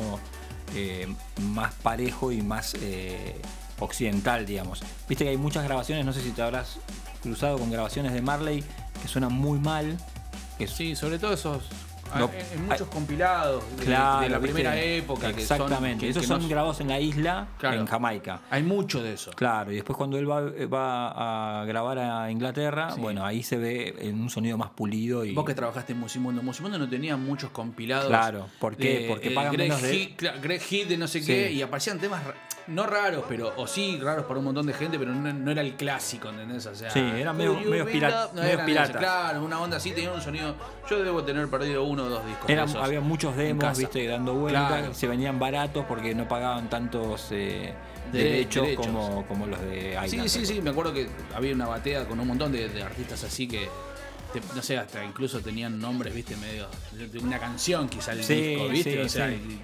eh, 0.75 1.13
más 1.41 1.75
parejo 1.75 2.33
y 2.33 2.43
más 2.43 2.75
eh, 2.81 3.41
occidental, 3.79 4.47
digamos. 4.47 4.83
Viste 5.09 5.25
que 5.25 5.31
hay 5.31 5.37
muchas 5.37 5.65
grabaciones, 5.65 6.05
no 6.05 6.13
sé 6.13 6.23
si 6.23 6.31
te 6.31 6.43
habrás 6.43 6.79
cruzado 7.23 7.59
con 7.59 7.71
grabaciones 7.71 8.13
de 8.13 8.23
Marley 8.23 8.65
que 9.01 9.09
suenan 9.09 9.33
muy 9.33 9.59
mal. 9.59 9.99
Que 10.59 10.69
Sí, 10.69 10.95
sobre 10.95 11.19
todo 11.19 11.33
esos. 11.33 11.65
No, 12.19 12.31
en, 12.55 12.67
muchos 12.67 12.89
compilados 12.89 13.65
de, 13.77 13.85
Claro, 13.85 14.21
de 14.21 14.29
la 14.29 14.39
¿viste? 14.39 14.53
primera 14.55 14.81
época. 14.81 15.29
que 15.33 15.45
son- 15.45 15.57
Exactamente. 15.63 16.05
que- 16.05 16.11
Esos 16.11 16.23
que 16.23 16.27
son 16.29 16.43
no- 16.43 16.49
grabados 16.49 16.81
en 16.81 16.89
la 16.89 17.01
isla, 17.01 17.49
Claro. 17.59 17.81
en 17.81 17.87
Jamaica. 17.87 18.41
Hay 18.51 18.63
mucho 18.63 19.03
de 19.03 19.15
eso. 19.15 19.31
Claro, 19.33 19.73
y 19.73 19.77
después 19.77 19.97
cuando 19.97 20.19
él 20.19 20.31
va, 20.31 20.41
va 20.67 21.61
a 21.61 21.65
grabar 21.65 21.99
a 21.99 22.31
Inglaterra, 22.31 22.95
bueno, 22.99 23.25
ahí 23.25 23.43
se 23.43 23.57
ve 23.57 23.95
en 24.01 24.21
un 24.21 24.31
sonido 24.31 24.59
más 24.59 24.71
pulido 24.71 25.25
y. 25.25 25.33
Vos 25.35 25.45
que 25.45 25.55
trabajaste 25.55 25.93
en 25.93 26.01
Musimundo, 26.01 26.43
Musimundo 26.43 26.79
no 26.79 26.89
tenía 26.89 27.17
muchos 27.17 27.51
compilados. 27.51 28.09
Claro, 28.09 28.47
¿por 28.59 28.77
qué? 28.77 29.01
de, 29.01 29.09
Porque 29.09 29.29
eh, 29.29 29.35
pagan 29.35 29.53
Greg 29.53 29.69
menos 29.69 29.83
de- 29.83 30.15
Greg 30.43 30.89
de 30.89 30.97
no 30.97 31.07
sé 31.09 31.21
Sí. 31.21 31.27
qué, 31.27 31.53
y 31.53 31.63
aparecían 31.63 31.99
temas 31.99 32.23
no 32.69 32.87
raros, 32.87 33.25
pero 33.29 33.53
o 33.57 33.67
sí 33.67 33.99
raros 34.01 34.25
para 34.27 34.39
un 34.39 34.45
montón 34.47 34.67
de 34.67 34.73
gente, 34.73 34.99
pero 34.99 35.13
no, 35.15 35.33
no 35.33 35.51
era 35.51 35.61
el 35.63 35.75
clásico, 35.75 36.29
¿entendés? 36.31 36.65
O 36.67 36.75
sea, 36.75 36.91
Sí, 36.91 37.01
eran 37.01 37.37
medio- 37.37 37.59
pirata- 37.87 38.25
loved? 38.25 38.35
No 38.35 38.41
medios 38.43 38.53
eran 38.55 38.67
piratas. 38.67 38.97
Claro, 38.97 39.45
una 39.45 39.61
onda 39.61 39.77
así, 39.79 39.93
tenía 39.93 40.13
un 40.13 40.21
sonido. 40.21 40.55
Yo 40.89 41.03
debo 41.03 41.23
tener 41.25 41.49
perdido 41.49 41.85
uno 41.85 42.05
o 42.05 42.09
dos 42.09 42.27
discos. 42.27 42.49
esos 42.51 42.77
había 42.77 43.01
muchos 43.01 43.37
demos, 43.37 43.77
viste, 43.79 44.07
dando 44.07 44.35
vueltas, 44.35 44.69
Claro. 44.69 44.95
se 44.95 45.07
venían 45.09 45.39
baratos 45.39 45.85
porque 45.87 46.15
no 46.15 46.29
pagaban 46.29 46.69
tantos 46.71 47.29
eh, 47.31 47.75
De- 48.13 48.19
derechos, 48.25 48.63
derechos. 48.65 48.87
Como, 48.87 49.27
como 49.27 49.47
los 49.47 49.61
de 49.61 49.91
Island. 50.05 50.29
Sí, 50.29 50.29
sí, 50.41 50.47
sí, 50.47 50.61
me 50.61 50.71
acuerdo 50.71 50.93
que 50.93 51.09
había 51.35 51.55
una 51.55 51.67
batea 51.67 52.07
con 52.07 52.21
un 52.21 52.29
montón 52.29 52.53
de, 52.53 52.69
de 52.69 52.83
artistas 52.83 53.25
así 53.25 53.49
que, 53.49 53.69
te- 54.33 54.41
no 54.55 54.63
sé, 54.63 54.77
hasta 54.79 55.03
incluso 55.05 55.41
tenían 55.41 55.79
nombres, 55.79 56.15
viste, 56.15 56.37
medio 56.37 56.67
de 56.93 57.09
de 57.09 57.19
una 57.19 57.39
canción 57.39 57.89
quizá 57.89 58.13
el 58.13 58.23
Sí, 58.25 58.35
disco, 58.35 58.69
viste, 58.69 58.93
sí, 58.93 58.99
o 58.99 59.09
sea, 59.09 59.29
sí. 59.29 59.61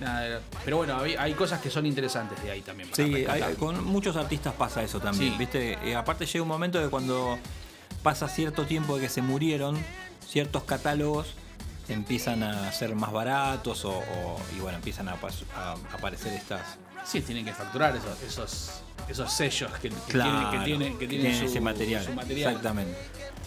Nada, 0.00 0.40
pero 0.64 0.78
bueno, 0.78 0.98
hay, 1.00 1.14
hay 1.16 1.32
cosas 1.34 1.60
que 1.60 1.70
son 1.70 1.86
interesantes 1.86 2.42
de 2.42 2.50
ahí 2.50 2.60
también. 2.62 2.88
para 2.90 3.04
Sí, 3.04 3.24
hay- 3.26 3.54
con 3.54 3.84
muchos 3.84 4.16
artistas 4.16 4.52
pasa 4.54 4.82
eso 4.82 5.00
también, 5.00 5.32
Sí. 5.32 5.38
¿viste? 5.38 5.78
Eh, 5.88 5.94
aparte 5.96 6.26
llega 6.26 6.42
un 6.42 6.48
momento 6.48 6.80
de 6.82 6.88
cuando 6.88 7.38
pasa 8.02 8.28
cierto 8.28 8.66
tiempo 8.66 8.96
de 8.96 9.02
que 9.02 9.08
se 9.08 9.22
murieron, 9.22 9.76
ciertos 10.26 10.64
catálogos 10.64 11.28
empiezan 11.88 12.42
a 12.42 12.72
ser 12.72 12.94
más 12.96 13.12
baratos 13.12 13.84
o, 13.84 13.90
o- 13.98 14.40
y 14.56 14.60
bueno, 14.60 14.76
empiezan 14.78 15.08
a, 15.08 15.16
aparecer 15.92 16.32
estas... 16.32 16.78
Sí, 17.04 17.20
tienen 17.20 17.44
que 17.44 17.52
facturar 17.52 17.94
esos, 17.96 18.20
esos, 18.22 18.70
esos 19.08 19.32
sellos 19.32 19.70
que, 19.80 19.90
que 19.90 19.94
Claro, 20.08 20.50
tienen, 20.50 20.50
que 20.58 20.64
tienen, 20.64 20.92
que 20.94 20.98
que 20.98 21.06
tienen 21.06 21.26
tienen 21.30 21.40
su, 21.40 21.46
ese 21.52 21.60
material, 21.60 22.04
su 22.04 22.12
material. 22.12 22.48
exactamente. 22.50 22.98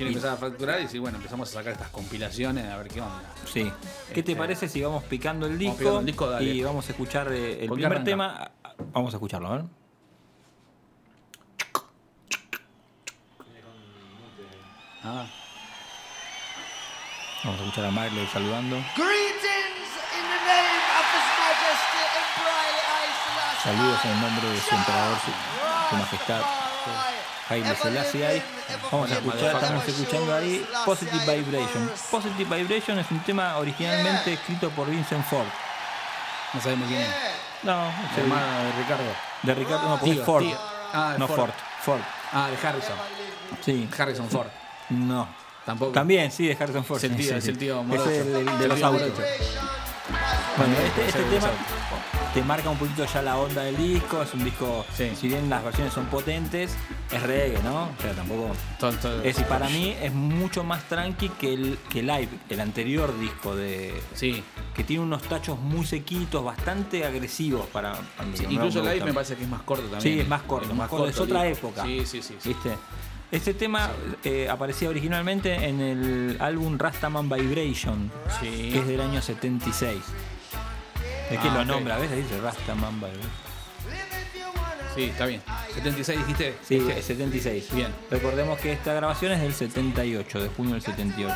Que 0.06 0.08
empezar 0.10 0.34
a 0.34 0.38
facturar 0.38 0.80
y 0.80 0.84
decir, 0.84 1.00
bueno, 1.02 1.18
empezamos 1.18 1.50
a 1.50 1.54
sacar 1.54 1.74
estas 1.74 1.90
compilaciones 1.90 2.66
a 2.66 2.78
ver 2.78 2.88
qué 2.88 3.02
onda. 3.02 3.22
Sí. 3.52 3.72
¿Qué 4.14 4.24
te 4.24 4.32
Este, 4.32 4.36
parece 4.36 4.70
si 4.70 4.82
vamos 4.82 5.04
picando 5.04 5.46
el 5.46 5.54
vamos 5.54 5.60
disco, 5.60 5.78
picando 5.78 6.00
el 6.00 6.06
disco, 6.06 6.30
dale. 6.30 6.46
y 6.46 6.64
vamos 6.64 6.88
a 6.88 6.92
escuchar 6.92 7.32
eh, 7.32 7.64
el 7.64 7.68
¿Con 7.70 7.78
qué 7.78 7.84
primer 7.84 7.92
arranca? 7.98 8.06
tema? 8.06 8.52
Vamos 8.94 9.14
a 9.14 9.18
escucharlo, 9.18 9.48
a 9.50 9.58
ver. 9.58 9.66
Ah. 15.04 15.26
Vamos 17.44 17.60
a 17.62 17.64
escuchar 17.64 17.86
a 17.86 17.92
Marley 17.92 18.28
saludando. 18.28 18.76
Greetings 18.96 19.92
in 20.12 20.24
the 20.28 20.40
name 20.44 20.84
of 21.00 21.06
His 21.14 21.28
Majesty 21.40 22.04
Emperor 22.20 22.72
I 22.84 23.08
Selassie. 23.24 23.64
Saludos 23.64 24.06
en 24.06 24.22
nombre 24.22 24.50
de 24.50 24.60
su 24.62 24.76
emperador, 24.76 25.18
su, 25.24 25.32
su 25.90 25.96
majestad 25.96 26.42
Haile 27.50 27.76
Selassie. 27.76 28.42
Vamos 28.92 29.12
a 29.12 29.16
escuchar, 29.16 29.56
estamos 29.56 29.88
escuchando 29.88 30.36
ahí 30.36 30.66
Positive 30.86 31.38
Vibration. 31.38 31.92
Positive 32.12 32.58
Vibration 32.64 33.00
es 33.00 33.10
un 33.12 33.20
tema 33.22 33.58
originalmente 33.58 34.34
escrito 34.34 34.70
por 34.72 34.88
Vincent 34.90 35.26
Ford. 35.26 35.48
No 36.54 36.62
sabemos 36.62 36.88
quién 36.88 37.02
es. 37.02 37.08
No, 37.64 37.88
es 37.90 38.18
el- 38.18 38.24
Hermano 38.24 38.64
de 38.64 38.72
Ricardo. 38.84 39.04
de 39.44 39.54
Ricardo, 39.56 39.90
no, 39.90 39.98
Tío, 40.00 40.26
Ford. 40.26 40.44
tío. 40.44 40.58
Ah, 40.94 41.16
no 41.18 41.28
Ford. 41.28 41.38
Ford. 41.40 41.52
Ford. 41.84 42.02
Ah, 42.34 42.50
de 42.50 42.68
Harrison. 42.68 42.96
Sí. 43.66 43.90
Harrison 43.98 44.30
Ford. 44.30 44.48
No. 44.90 45.28
Tampoco. 45.66 45.92
También, 45.92 46.32
sí, 46.32 46.48
de 46.48 46.58
Harrison 46.60 46.84
Ford. 46.86 46.98
Es 46.98 47.04
el 47.06 47.12
sí, 47.12 47.18
tío, 47.18 47.32
sí, 47.32 47.38
es 47.38 47.48
el 47.48 47.58
tío 47.58 47.80
Es 47.82 47.86
morocho. 47.86 48.10
el 48.10 48.34
de, 48.34 48.44
de 48.44 48.64
El 48.64 48.70
los 48.70 48.82
autos. 48.84 49.12
Bueno, 50.58 50.76
También 50.76 50.86
este, 50.86 51.08
este 51.08 51.24
tema 51.24 51.50
te 52.34 52.44
marca 52.44 52.70
un 52.70 52.78
poquito 52.78 53.06
ya 53.06 53.22
la 53.22 53.38
onda 53.38 53.64
del 53.64 53.78
disco. 53.78 54.22
Es 54.22 54.34
un 54.34 54.44
disco, 54.44 54.86
si 54.96 55.28
bien 55.28 55.50
las 55.50 55.64
versiones 55.64 55.94
son 55.94 56.06
potentes, 56.06 56.76
es 57.12 57.24
reggae, 57.24 57.62
¿no? 57.64 57.84
O 57.86 58.02
sea, 58.02 58.14
tampoco. 58.14 58.52
Tonto. 58.80 59.22
Es, 59.24 59.40
y 59.40 59.44
para 59.44 59.68
mí 59.70 59.96
es 60.02 60.14
mucho 60.14 60.64
más 60.64 60.84
tranqui 60.84 61.30
que 61.30 61.54
el 61.54 61.80
que 61.90 62.02
Live, 62.04 62.30
el 62.50 62.60
anterior 62.60 63.18
disco 63.20 63.56
de. 63.56 64.00
Sí. 64.14 64.44
Que 64.76 64.84
tiene 64.84 65.04
unos 65.04 65.24
tachos 65.24 65.60
muy 65.60 65.86
sequitos, 65.86 66.44
bastante 66.44 67.06
agresivos 67.06 67.66
para. 67.68 67.94
para 68.16 68.30
mí, 68.30 68.38
Sí, 68.38 68.46
incluso 68.50 68.82
Live 68.82 69.06
me 69.06 69.14
parece 69.14 69.36
que 69.36 69.44
es 69.44 69.50
más 69.50 69.64
corto 69.64 69.84
también. 69.84 70.02
Sí, 70.02 70.20
es 70.20 70.28
más 70.28 70.44
corto, 70.44 70.70
Es 70.70 70.76
más 70.76 70.90
corto, 70.90 71.08
es 71.08 71.20
otra 71.20 71.48
época. 71.48 71.84
Sí, 71.84 72.06
sí, 72.06 72.22
sí. 72.22 72.36
sí. 72.40 72.50
¿Viste? 72.50 72.78
Este 73.32 73.54
tema 73.54 73.92
eh, 74.24 74.48
aparecía 74.50 74.90
originalmente 74.90 75.54
en 75.54 75.80
el 75.82 76.38
álbum 76.40 76.78
Rastaman 76.80 77.30
Vibration, 77.30 78.12
Sí. 78.40 78.70
que 78.74 78.80
es 78.80 78.88
del 78.88 79.02
año 79.02 79.22
76. 79.22 79.98
¿De 81.30 81.38
qué 81.38 81.48
Ah, 81.48 81.54
lo 81.58 81.66
nombra? 81.66 81.98
¿Ves? 82.00 82.12
Ahí 82.12 82.24
dice 82.24 82.42
Rastaman 82.42 82.96
Vibration. 83.00 83.30
Sí, 84.96 85.04
está 85.04 85.28
bien. 85.28 85.42
76 85.76 86.20
dijiste. 86.20 86.58
Sí, 86.68 86.84
es 86.90 87.06
76. 87.06 87.68
Bien. 87.74 87.94
Recordemos 88.10 88.58
que 88.60 88.72
esta 88.74 88.94
grabación 88.94 89.32
es 89.34 89.42
del 89.42 89.54
78, 89.54 90.42
de 90.42 90.50
junio 90.50 90.74
del 90.74 90.82
78. 90.82 91.36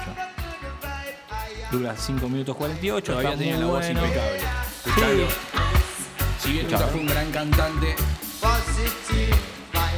Dura 1.72 1.96
5 1.96 2.28
minutos 2.28 2.56
48. 2.56 3.06
Todavía 3.06 3.30
está 3.30 3.40
tenía 3.40 3.56
muy 3.56 3.66
la 3.66 3.72
voz 3.72 3.86
bueno. 3.86 4.02
impecable. 4.04 4.40
Sí. 4.84 5.36
Si 6.40 6.52
bien 6.54 6.66
Escuchalo. 6.66 6.92
fue 6.92 7.00
un 7.02 7.06
gran 7.08 7.32
cantante, 7.32 7.96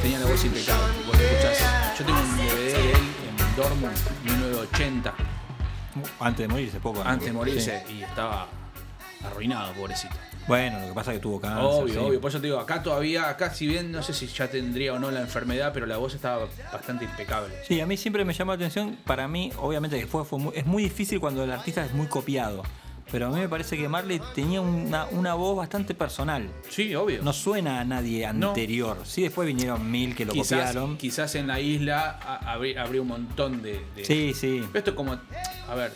tenía 0.02 0.18
la 0.20 0.26
voz 0.26 0.44
impecable. 0.44 0.94
Vos 1.06 1.18
escuchás. 1.18 1.85
Yo 1.98 2.04
tengo 2.04 2.18
un 2.20 2.36
DVD 2.36 2.72
de 2.72 2.92
él 2.92 2.98
en 3.28 3.56
Dortmund, 3.56 3.96
1980, 4.24 5.14
Antes 6.20 6.38
de 6.46 6.48
morirse, 6.48 6.80
poco. 6.80 7.02
antes 7.02 7.26
de 7.26 7.32
morirse, 7.32 7.82
Sí. 7.86 7.94
y 7.94 8.02
estaba 8.02 8.48
arruinado, 9.24 9.72
pobrecito. 9.72 10.14
Bueno, 10.46 10.78
lo 10.80 10.88
que 10.88 10.92
pasa 10.92 11.12
es 11.12 11.18
que 11.18 11.22
tuvo 11.22 11.40
cáncer. 11.40 11.64
Obvio, 11.64 11.94
sí. 11.94 11.98
obvio. 11.98 12.20
Por 12.20 12.30
eso 12.30 12.40
te 12.40 12.46
digo, 12.48 12.60
acá 12.60 12.82
todavía, 12.82 13.28
acá 13.28 13.52
si 13.52 13.66
bien 13.66 13.90
no 13.90 14.02
sé 14.02 14.12
si 14.12 14.26
ya 14.28 14.48
tendría 14.48 14.92
o 14.92 14.98
no 14.98 15.10
la 15.10 15.20
enfermedad, 15.20 15.72
pero 15.74 15.86
la 15.86 15.96
voz 15.96 16.14
estaba 16.14 16.46
bastante 16.72 17.04
impecable. 17.06 17.54
Sí, 17.66 17.80
a 17.80 17.86
mí 17.86 17.96
siempre 17.96 18.24
me 18.24 18.32
llama 18.32 18.52
la 18.52 18.56
atención. 18.56 18.96
Para 19.06 19.26
mí, 19.26 19.50
obviamente, 19.58 19.98
que 19.98 20.06
fue, 20.06 20.24
fue 20.24 20.38
muy- 20.38 20.52
es 20.54 20.66
muy 20.66 20.82
difícil 20.84 21.18
cuando 21.18 21.42
el 21.44 21.50
artista 21.50 21.84
es 21.84 21.92
muy 21.94 22.06
copiado. 22.06 22.62
Pero 23.10 23.26
a 23.26 23.30
mí 23.30 23.38
me 23.38 23.48
parece 23.48 23.76
que 23.76 23.88
Marley 23.88 24.20
tenía 24.34 24.60
una, 24.60 25.04
una 25.06 25.34
voz 25.34 25.56
bastante 25.56 25.94
personal. 25.94 26.48
Sí, 26.68 26.94
obvio. 26.96 27.22
No 27.22 27.32
suena 27.32 27.80
a 27.80 27.84
nadie 27.84 28.30
No. 28.32 28.48
anterior. 28.48 28.98
Sí, 29.04 29.22
después 29.22 29.46
vinieron 29.46 29.88
mil 29.90 30.14
que 30.16 30.24
lo 30.24 30.32
quizás, 30.32 30.58
copiaron. 30.68 30.96
quizás 30.98 31.34
en 31.36 31.46
la 31.46 31.60
isla 31.60 32.18
a- 32.20 32.54
habrí- 32.56 32.76
habría 32.76 33.02
un 33.02 33.08
montón 33.08 33.62
de. 33.62 33.80
de- 33.94 34.04
Sí, 34.04 34.34
sí. 34.34 34.60
Pero 34.72 34.78
Esto 34.78 34.90
es 34.90 34.96
como. 34.96 35.12
A 35.68 35.74
ver. 35.76 35.92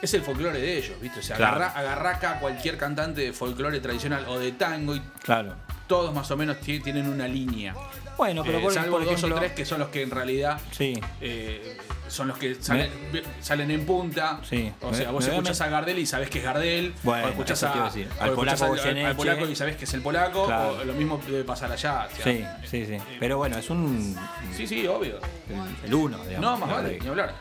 Es 0.00 0.12
el 0.14 0.22
folclore 0.22 0.60
de 0.60 0.78
ellos, 0.78 1.00
¿viste? 1.00 1.20
O 1.20 1.22
sea, 1.22 1.36
Claro. 1.36 1.56
agarra, 1.56 1.78
agarra 1.80 2.10
acá 2.16 2.38
cualquier 2.38 2.76
cantante 2.76 3.22
de 3.22 3.32
folclore 3.32 3.80
tradicional 3.80 4.26
o 4.28 4.38
de 4.38 4.52
tango 4.52 4.94
y 4.94 5.00
Claro. 5.22 5.54
Todos 5.86 6.14
más 6.14 6.30
o 6.30 6.36
menos 6.36 6.58
ti- 6.60 6.80
tienen 6.80 7.08
una 7.08 7.26
línea. 7.28 7.74
Bueno, 8.16 8.44
pero 8.44 8.58
Eh, 8.58 8.62
por, 8.62 8.72
salvo 8.72 8.92
por 8.92 9.04
dos 9.04 9.14
ejemplo. 9.14 9.36
o 9.36 9.38
tres 9.40 9.52
que 9.52 9.64
son 9.64 9.80
los 9.80 9.88
que 9.88 10.02
en 10.02 10.10
realidad 10.10 10.60
Sí. 10.70 11.00
eh, 11.20 11.76
son 12.06 12.28
los 12.28 12.38
que 12.38 12.54
salen, 12.62 12.88
salen 13.40 13.70
en 13.72 13.84
punta. 13.84 14.38
Sí. 14.48 14.72
O 14.82 14.94
sea, 14.94 15.10
vos 15.10 15.26
escuchás 15.26 15.60
a 15.60 15.68
Gardel 15.68 15.98
y 15.98 16.06
sabés 16.06 16.30
que 16.30 16.38
es 16.38 16.44
Gardel. 16.44 16.94
Bueno, 17.02 17.26
o 17.26 17.30
escuchás 17.30 17.62
a, 17.64 17.72
o 17.72 17.82
Al 17.82 17.88
escuchás 17.88 18.34
polaco 18.34 18.64
al- 18.64 18.70
al, 18.70 18.76
Goyeneche. 18.78 19.14
polaco 19.16 19.48
y 19.48 19.56
sabés 19.56 19.76
que 19.76 19.84
es 19.84 19.94
el 19.94 20.00
polaco. 20.02 20.46
Claro. 20.46 20.78
O 20.80 20.84
lo 20.84 20.92
mismo 20.92 21.20
debe 21.26 21.42
pasar 21.42 21.72
allá. 21.72 22.06
o 22.12 22.16
sea, 22.16 22.24
Sí, 22.24 22.44
sí, 22.68 22.86
sí. 22.86 22.98
Pero 23.18 23.38
bueno, 23.38 23.58
es 23.58 23.68
un. 23.68 24.16
Sí, 24.56 24.66
sí, 24.68 24.86
obvio. 24.86 25.18
El, 25.48 25.86
el 25.88 25.94
uno, 25.94 26.18
digamos. 26.24 26.40
No, 26.40 26.56
más 26.66 26.70
vale, 26.76 26.98
ni 27.00 27.08
hablar. 27.08 27.34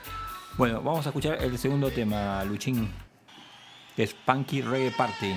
Bueno, 0.58 0.82
vamos 0.82 1.06
a 1.06 1.10
escuchar 1.10 1.38
el 1.44 1.58
segundo 1.60 1.92
tema, 1.92 2.44
Luchín, 2.46 2.92
que 3.96 4.04
es 4.04 4.14
Punky 4.16 4.62
Reggae 4.62 4.92
Party. 4.92 5.36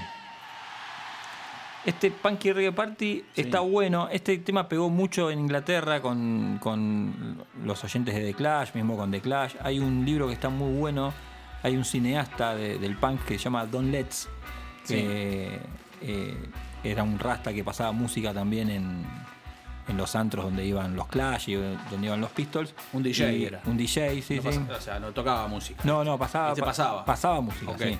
Este 1.86 2.10
Punky 2.10 2.52
Reggae 2.52 2.72
Party 2.72 3.24
está 3.36 3.60
bueno. 3.60 4.08
Este 4.10 4.36
tema 4.38 4.68
pegó 4.68 4.90
mucho 4.90 5.30
en 5.30 5.38
Inglaterra 5.38 6.02
con, 6.02 6.58
con 6.60 7.44
los 7.64 7.82
oyentes 7.84 8.12
de 8.14 8.22
The 8.22 8.34
Clash, 8.34 8.74
mismo 8.74 8.96
con 8.96 9.10
The 9.12 9.20
Clash. 9.20 9.54
Hay 9.62 9.78
un 9.78 10.04
libro 10.04 10.26
que 10.26 10.32
está 10.34 10.48
muy 10.48 10.76
bueno. 10.76 11.12
Hay 11.62 11.76
un 11.76 11.84
cineasta 11.84 12.54
de- 12.56 12.78
del 12.78 12.96
punk 12.96 13.24
que 13.24 13.38
se 13.38 13.44
llama 13.44 13.66
Don 13.66 13.90
Letts, 13.92 14.28
que 14.86 15.58
eh, 16.02 16.36
era 16.84 17.02
un 17.04 17.18
rasta 17.18 17.52
que 17.52 17.62
pasaba 17.64 17.92
música 17.92 18.32
también 18.34 18.68
en, 18.70 19.04
en 19.88 19.96
los 19.96 20.14
antros 20.16 20.44
donde 20.44 20.64
iban 20.64 20.96
los 20.96 21.06
Clash 21.06 21.48
y 21.50 21.54
donde 21.54 22.06
iban 22.06 22.20
los 22.20 22.30
Pistols. 22.30 22.74
Un 22.92 23.02
DJ 23.04 23.32
Y- 23.36 23.44
era. 23.44 23.62
Un 23.64 23.76
DJ, 23.76 24.22
sí, 24.22 24.40
No 24.42 24.52
sí. 24.52 24.58
o 24.76 24.80
sea, 24.80 24.98
no 24.98 25.12
tocaba 25.12 25.46
música. 25.46 25.80
No, 25.84 26.02
no, 26.02 26.18
pasaba. 26.18 26.48
Este 26.50 26.60
pa- 26.62 26.66
pasaba. 26.66 27.04
Pasaba 27.04 27.40
música, 27.40 27.72
sí. 27.78 27.96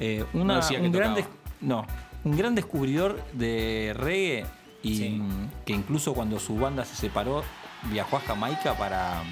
Eh, 0.00 0.24
una- 0.32 0.60
un, 0.80 0.92
gran 0.92 1.14
no, 1.60 1.84
un 2.24 2.36
gran 2.36 2.54
descubridor 2.54 3.22
de 3.32 3.94
reggae 3.96 4.46
y 4.82 5.20
que 5.64 5.72
incluso 5.72 6.14
cuando 6.14 6.38
su 6.38 6.56
banda 6.56 6.84
se 6.84 6.94
separó 6.94 7.42
viajó 7.90 8.16
a 8.16 8.20
Jamaica 8.20 8.74
para, 8.74 9.22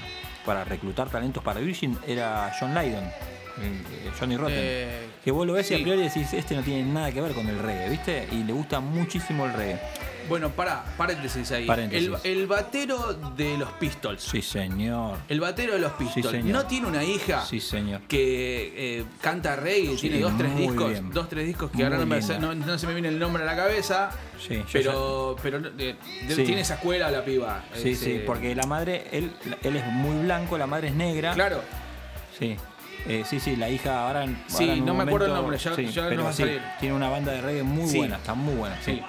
para 0.44 0.64
reclutar 0.64 1.08
talentos 1.08 1.42
para 1.42 1.60
Virgin 1.60 1.96
era 2.06 2.52
John 2.58 2.74
Lydon, 2.74 3.04
Johnny 4.18 4.36
Rotten. 4.36 4.54
Eh, 4.58 5.06
que 5.24 5.30
vos 5.30 5.46
lo 5.46 5.54
ves 5.54 5.70
y 5.70 5.74
a 5.74 5.78
priori 5.78 6.02
decís, 6.02 6.32
este 6.32 6.54
no 6.54 6.62
tiene 6.62 6.84
nada 6.92 7.10
que 7.12 7.20
ver 7.20 7.32
con 7.32 7.46
el 7.48 7.58
reggae, 7.58 7.88
¿viste? 7.90 8.28
Y 8.32 8.44
le 8.44 8.52
gusta 8.52 8.80
muchísimo 8.80 9.46
el 9.46 9.52
reggae. 9.54 9.80
Bueno, 10.28 10.50
pará, 10.50 10.84
paréntesis 10.96 11.52
ahí. 11.52 11.66
Paréntesis. 11.66 12.10
El, 12.24 12.38
el 12.38 12.46
batero 12.48 13.12
de 13.36 13.56
los 13.58 13.70
Pistols. 13.74 14.20
Sí, 14.22 14.42
señor. 14.42 15.18
El 15.28 15.38
batero 15.40 15.74
de 15.74 15.78
los 15.78 15.92
Pistols. 15.92 16.44
¿No 16.44 16.66
tiene 16.66 16.88
una 16.88 17.04
hija 17.04 17.44
Sí, 17.46 17.60
señor. 17.60 18.00
que 18.08 18.98
eh, 18.98 19.04
canta 19.20 19.54
reggae? 19.54 19.96
Sí, 19.96 20.08
tiene 20.08 20.20
dos, 20.20 20.36
tres 20.36 20.56
discos. 20.56 20.90
bien. 20.90 21.10
Dos, 21.12 21.28
tres 21.28 21.46
discos 21.46 21.70
que 21.70 21.76
Muy 21.76 21.84
ahora 21.84 21.98
no, 21.98 22.06
me- 22.06 22.18
linda. 22.18 22.38
no- 22.40 22.54
no 22.56 22.76
se 22.78 22.86
me 22.88 22.92
viene 22.94 23.08
el 23.08 23.20
nombre 23.20 23.44
a 23.44 23.46
la 23.46 23.54
cabeza. 23.54 24.10
Sí, 24.44 24.62
pero 24.72 25.36
pero 25.42 25.60
eh, 25.78 25.94
tiene 26.34 26.60
esa 26.62 26.74
escuela 26.74 27.08
la 27.10 27.24
piba. 27.24 27.64
Sí, 27.74 27.94
sí, 27.94 28.10
eh, 28.12 28.22
porque 28.26 28.54
la 28.56 28.66
madre, 28.66 29.06
él, 29.12 29.30
él 29.62 29.76
es 29.76 29.86
muy 29.86 30.24
blanco, 30.24 30.58
la 30.58 30.66
madre 30.66 30.88
es 30.88 30.94
negra. 30.94 31.34
Claro. 31.34 31.60
Sí. 32.36 32.56
Eh, 33.08 33.24
sí, 33.26 33.38
sí, 33.40 33.56
la 33.56 33.68
hija 33.68 34.06
ahora. 34.06 34.26
Sí, 34.48 34.64
ahora 34.64 34.72
en 34.74 34.80
un 34.80 34.86
no 34.86 34.94
me 34.94 35.02
acuerdo 35.04 35.26
el 35.26 35.34
nombre, 35.34 35.58
ya- 35.58 35.74
sí, 35.76 35.86
ya 35.86 36.10
nos 36.10 36.24
va 36.26 36.30
a 36.30 36.32
sí, 36.32 36.42
salir. 36.42 36.62
Tiene 36.80 36.94
una 36.94 37.08
banda 37.08 37.32
de 37.32 37.40
reggae 37.40 37.62
muy 37.62 37.86
Sí. 37.88 37.98
buena, 37.98 38.16
está 38.16 38.34
muy 38.34 38.54
buena. 38.54 38.76
Sí. 38.82 38.96
Sí. 38.96 39.02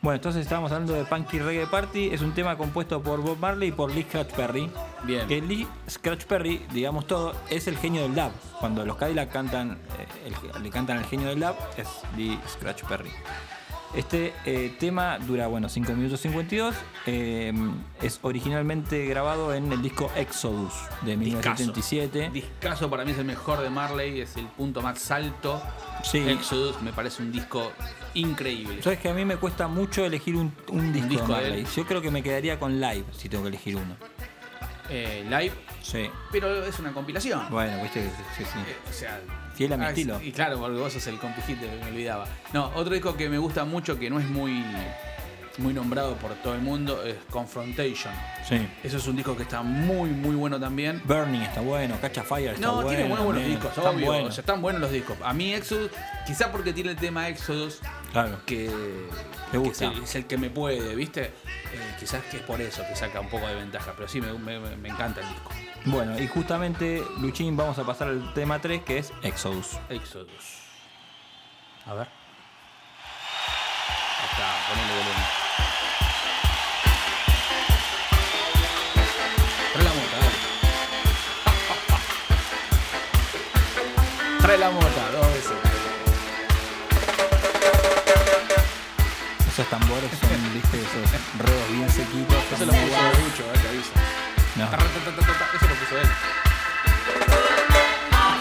Bueno, 0.00 0.14
entonces 0.14 0.42
estábamos 0.42 0.70
hablando 0.70 0.92
de 0.94 1.04
Punky 1.04 1.40
Reggae 1.40 1.66
Party. 1.66 2.10
Es 2.12 2.20
un 2.20 2.32
tema 2.32 2.56
compuesto 2.56 3.02
por 3.02 3.20
Bob 3.20 3.36
Marley 3.38 3.70
y 3.70 3.72
por 3.72 3.90
Lee 3.92 4.04
Scratch 4.08 4.30
Perry. 4.32 4.70
Bien. 5.02 5.26
Que 5.26 5.40
Lee 5.40 5.66
Scratch 5.90 6.24
Perry, 6.24 6.64
digamos 6.72 7.06
todo, 7.08 7.34
es 7.50 7.66
el 7.66 7.76
genio 7.78 8.02
del 8.02 8.14
dub. 8.14 8.30
Cuando 8.60 8.86
los 8.86 8.96
Cadillac 8.96 9.32
cantan, 9.32 9.72
eh, 9.98 10.30
el- 10.54 10.62
le 10.62 10.70
cantan 10.70 10.98
al 10.98 11.04
genio 11.04 11.28
del 11.28 11.40
dub, 11.40 11.56
es 11.76 11.88
Lee 12.16 12.38
Scratch 12.48 12.84
Perry. 12.84 13.10
Este 13.94 14.34
eh, 14.44 14.76
tema 14.78 15.18
dura, 15.18 15.46
bueno, 15.46 15.68
5 15.68 15.92
minutos 15.94 16.20
52. 16.20 16.74
eh, 17.06 17.52
es 18.02 18.18
originalmente 18.22 19.06
grabado 19.06 19.54
en 19.54 19.72
el 19.72 19.80
disco 19.80 20.10
Exodus 20.14 20.74
de 21.02 21.16
1977. 21.16 22.30
Discaso 22.32 22.90
para 22.90 23.04
mí 23.04 23.12
es 23.12 23.18
el 23.18 23.24
mejor 23.24 23.60
de 23.62 23.70
Marley, 23.70 24.20
es 24.20 24.36
el 24.36 24.46
punto 24.46 24.82
más 24.82 25.10
alto. 25.10 25.60
Sí. 26.04 26.18
Exodus 26.18 26.80
me 26.82 26.92
parece 26.92 27.22
un 27.22 27.32
disco 27.32 27.72
increíble. 28.14 28.82
Sabes 28.82 28.98
que 28.98 29.08
a 29.08 29.14
mí 29.14 29.24
me 29.24 29.36
cuesta 29.36 29.68
mucho 29.68 30.04
elegir 30.04 30.36
un, 30.36 30.52
un 30.68 30.92
disco, 30.92 31.08
disco 31.08 31.26
de 31.28 31.32
Marley. 31.32 31.66
Yo 31.74 31.86
creo 31.86 32.02
que 32.02 32.10
me 32.10 32.22
quedaría 32.22 32.58
con 32.60 32.78
Live 32.80 33.04
si 33.16 33.28
tengo 33.30 33.44
que 33.44 33.48
elegir 33.48 33.76
uno. 33.76 33.96
Eh, 34.90 35.22
live, 35.28 35.52
Sí. 35.82 36.10
pero 36.32 36.64
es 36.64 36.78
una 36.78 36.92
compilación. 36.92 37.42
Bueno, 37.50 37.82
viste 37.82 38.00
que 38.02 38.08
sí, 38.08 38.44
sí. 38.50 38.58
Eh, 38.66 38.76
o 38.88 38.92
sea, 38.92 39.20
Fiel 39.58 39.72
a 39.72 39.76
mi 39.76 39.86
ah, 39.86 39.88
estilo. 39.88 40.20
Y 40.22 40.30
claro, 40.30 40.56
porque 40.60 40.78
vos 40.78 40.92
sos 40.92 41.04
el 41.08 41.18
compijit, 41.18 41.58
me 41.60 41.88
olvidaba. 41.88 42.28
No, 42.52 42.70
otro 42.76 42.94
disco 42.94 43.16
que 43.16 43.28
me 43.28 43.38
gusta 43.38 43.64
mucho, 43.64 43.98
que 43.98 44.08
no 44.08 44.20
es 44.20 44.30
muy, 44.30 44.64
muy 45.58 45.72
nombrado 45.74 46.14
por 46.16 46.32
todo 46.36 46.54
el 46.54 46.60
mundo, 46.60 47.02
es 47.04 47.16
Confrontation. 47.30 48.12
Sí. 48.48 48.68
Eso 48.82 48.96
es 48.96 49.06
un 49.06 49.16
disco 49.16 49.36
que 49.36 49.42
está 49.42 49.62
muy, 49.62 50.10
muy 50.10 50.34
bueno 50.36 50.58
también. 50.60 51.02
Burning 51.04 51.40
está 51.42 51.60
bueno, 51.60 51.96
Catch 52.00 52.18
a 52.18 52.22
Fire 52.22 52.54
está 52.54 52.66
No, 52.66 52.74
bueno. 52.76 52.88
tiene 52.90 53.04
muy 53.04 53.18
buenos 53.20 53.44
discos, 53.44 53.76
Están 53.76 53.94
obvio. 53.96 54.06
buenos. 54.06 54.28
O 54.28 54.32
sea, 54.32 54.42
están 54.42 54.62
buenos 54.62 54.80
los 54.80 54.90
discos. 54.92 55.16
A 55.22 55.32
mí 55.34 55.52
Exodus, 55.52 55.90
quizá 56.26 56.50
porque 56.52 56.72
tiene 56.72 56.90
el 56.90 56.96
tema 56.96 57.28
Exodus, 57.28 57.80
Claro. 58.12 58.40
que, 58.46 58.70
que 59.50 59.58
gusta. 59.58 59.86
es, 59.86 59.92
el, 59.96 60.02
es 60.04 60.14
el 60.14 60.26
que 60.26 60.38
me 60.38 60.50
puede, 60.50 60.94
¿viste? 60.94 61.24
Eh, 61.24 61.94
quizás 61.98 62.22
que 62.30 62.38
es 62.38 62.42
por 62.42 62.60
eso 62.60 62.82
que 62.88 62.96
saca 62.96 63.20
un 63.20 63.28
poco 63.28 63.46
de 63.46 63.54
ventaja, 63.56 63.92
pero 63.96 64.08
sí, 64.08 64.20
me, 64.20 64.32
me- 64.32 64.76
me 64.76 64.88
encanta 64.88 65.20
el 65.20 65.28
disco. 65.28 65.50
Bueno, 65.84 66.18
y 66.18 66.26
justamente, 66.26 67.02
Luchín, 67.20 67.56
vamos 67.56 67.78
a 67.78 67.84
pasar 67.84 68.08
al 68.08 68.32
tema 68.34 68.60
3, 68.60 68.82
que 68.82 68.98
es 68.98 69.12
Exodus. 69.22 69.78
Exodus. 69.88 70.62
A 71.86 71.94
ver. 71.94 72.08
Ahí 74.20 74.26
está, 74.32 74.54
ponele 74.68 74.92
volumen. 74.98 75.37
Trae 84.48 84.56
la 84.56 84.70
mota, 84.70 85.10
dos 85.12 85.26
veces. 85.34 85.52
Esos 89.52 89.68
tambores 89.68 90.10
son, 90.18 90.54
viste, 90.54 90.78
esos 90.80 91.04
redos 91.36 91.70
bien 91.70 91.90
sequitos. 91.90 92.34
Eso 92.54 92.64
lo 92.64 92.72
puso 92.72 93.02
mucho, 93.20 93.42
eh, 93.42 93.58
te 93.60 93.68
aviso. 93.68 93.92
No. 94.56 94.64
Eso 94.64 95.68
lo 95.68 95.74
puso 95.74 95.98
él. 95.98 96.08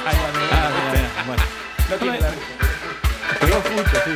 Ahí 0.07 0.15
va, 0.15 0.39
mira, 0.39 0.47
Ah, 0.53 0.69
mira. 0.71 0.91
mira, 0.93 1.23
bueno. 1.27 1.43
No 1.89 1.95
tiene 1.97 2.21
la. 2.21 2.29
Pegó 3.41 3.55
justo, 3.55 3.99
sí. 4.05 4.11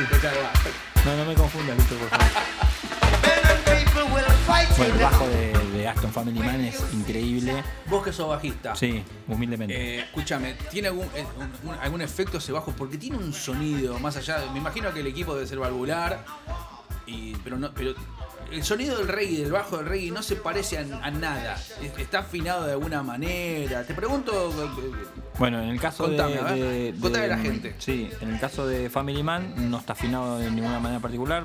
No, 1.04 1.16
no 1.16 1.24
me 1.26 1.34
confundas, 1.34 1.76
Víctor, 1.76 1.98
por 1.98 2.08
favor. 2.08 2.52
Bueno, 4.78 4.94
el 4.94 5.00
bajo 5.02 5.26
de, 5.28 5.52
de 5.78 5.88
Aston 5.88 6.12
Family 6.12 6.38
Man 6.40 6.60
es 6.60 6.82
increíble. 6.92 7.62
Vos 7.86 8.02
que 8.04 8.12
sos 8.12 8.28
bajista. 8.28 8.74
Sí, 8.74 9.02
humildemente. 9.28 9.74
Eh, 9.74 10.00
escúchame, 10.00 10.54
¿tiene 10.70 10.88
algún, 10.88 11.06
eh, 11.14 11.24
un- 11.64 11.70
un- 11.70 11.78
algún 11.80 12.00
efecto 12.02 12.38
ese 12.38 12.52
bajo? 12.52 12.72
Porque 12.72 12.98
tiene 12.98 13.16
un 13.18 13.32
sonido 13.32 13.98
más 13.98 14.16
allá. 14.16 14.38
de- 14.40 14.50
me 14.50 14.58
imagino 14.58 14.92
que 14.92 15.00
el 15.00 15.06
equipo 15.06 15.34
debe 15.34 15.46
ser 15.46 15.58
valvular. 15.58 16.24
Y, 17.06 17.34
pero 17.44 17.58
no, 17.58 17.72
pero 17.74 17.94
el 18.50 18.62
sonido 18.64 18.96
del 18.98 19.08
reggae, 19.08 19.42
del 19.42 19.52
bajo 19.52 19.76
del 19.78 19.86
reggae, 19.86 20.10
no 20.10 20.22
se 20.22 20.36
parece 20.36 20.78
a, 20.78 20.82
a 21.02 21.10
nada. 21.10 21.54
Es- 21.80 21.98
Está 21.98 22.20
afinado 22.20 22.64
de 22.66 22.72
alguna 22.72 23.02
manera. 23.02 23.84
Te 23.84 23.94
pregunto. 23.94 24.50
eh, 24.50 24.92
Bueno, 25.38 25.60
en 25.62 25.68
el 25.70 25.80
caso 25.80 26.04
Contame, 26.04 26.32
de, 26.34 26.38
a 26.38 26.42
ver. 26.44 26.54
de- 26.94 27.00
Contame 27.00 27.26
de- 27.26 27.32
a 27.32 27.36
la 27.36 27.42
gente. 27.42 27.74
Sí, 27.78 28.08
en 28.20 28.30
el 28.34 28.40
caso 28.40 28.66
de 28.66 28.88
Family 28.90 29.22
Man 29.22 29.70
no 29.70 29.78
está 29.78 29.92
afinado 29.94 30.38
de 30.38 30.50
ninguna 30.50 30.78
manera 30.80 31.00
particular. 31.00 31.44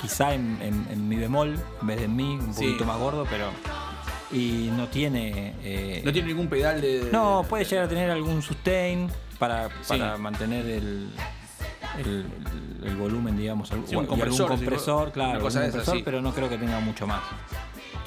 Quizá 0.00 0.32
en, 0.34 0.58
en- 0.62 0.86
en 0.90 1.08
mi 1.08 1.16
bemol, 1.16 1.58
en 1.80 1.86
vez 1.86 1.98
de 1.98 2.04
en 2.04 2.16
mi, 2.16 2.34
un 2.36 2.54
Sí. 2.54 2.64
poquito 2.66 2.84
más 2.86 2.98
gordo, 2.98 3.26
pero. 3.28 3.46
Y 4.32 4.70
no 4.76 4.86
tiene. 4.88 5.54
eh, 5.62 6.02
no 6.04 6.12
tiene 6.12 6.28
ningún 6.28 6.48
pedal 6.48 6.80
de. 6.80 7.08
no, 7.12 7.44
puede 7.48 7.64
llegar 7.64 7.84
a 7.86 7.88
tener 7.88 8.10
algún 8.10 8.42
sustain 8.42 9.10
para, 9.38 9.68
Sí. 9.82 9.88
para 9.88 10.16
mantener 10.18 10.64
el, 10.66 11.10
el, 11.98 12.26
el 12.84 12.96
volumen, 12.96 13.36
digamos. 13.36 13.68
Sí, 13.68 13.74
un 13.74 13.84
y 13.90 13.94
algún 13.94 14.06
compresor, 14.06 15.10
claro, 15.12 15.40
compresor, 15.40 16.04
pero 16.04 16.22
no 16.22 16.32
creo 16.32 16.48
que 16.48 16.56
tenga 16.58 16.78
mucho 16.80 17.06
más. 17.06 17.20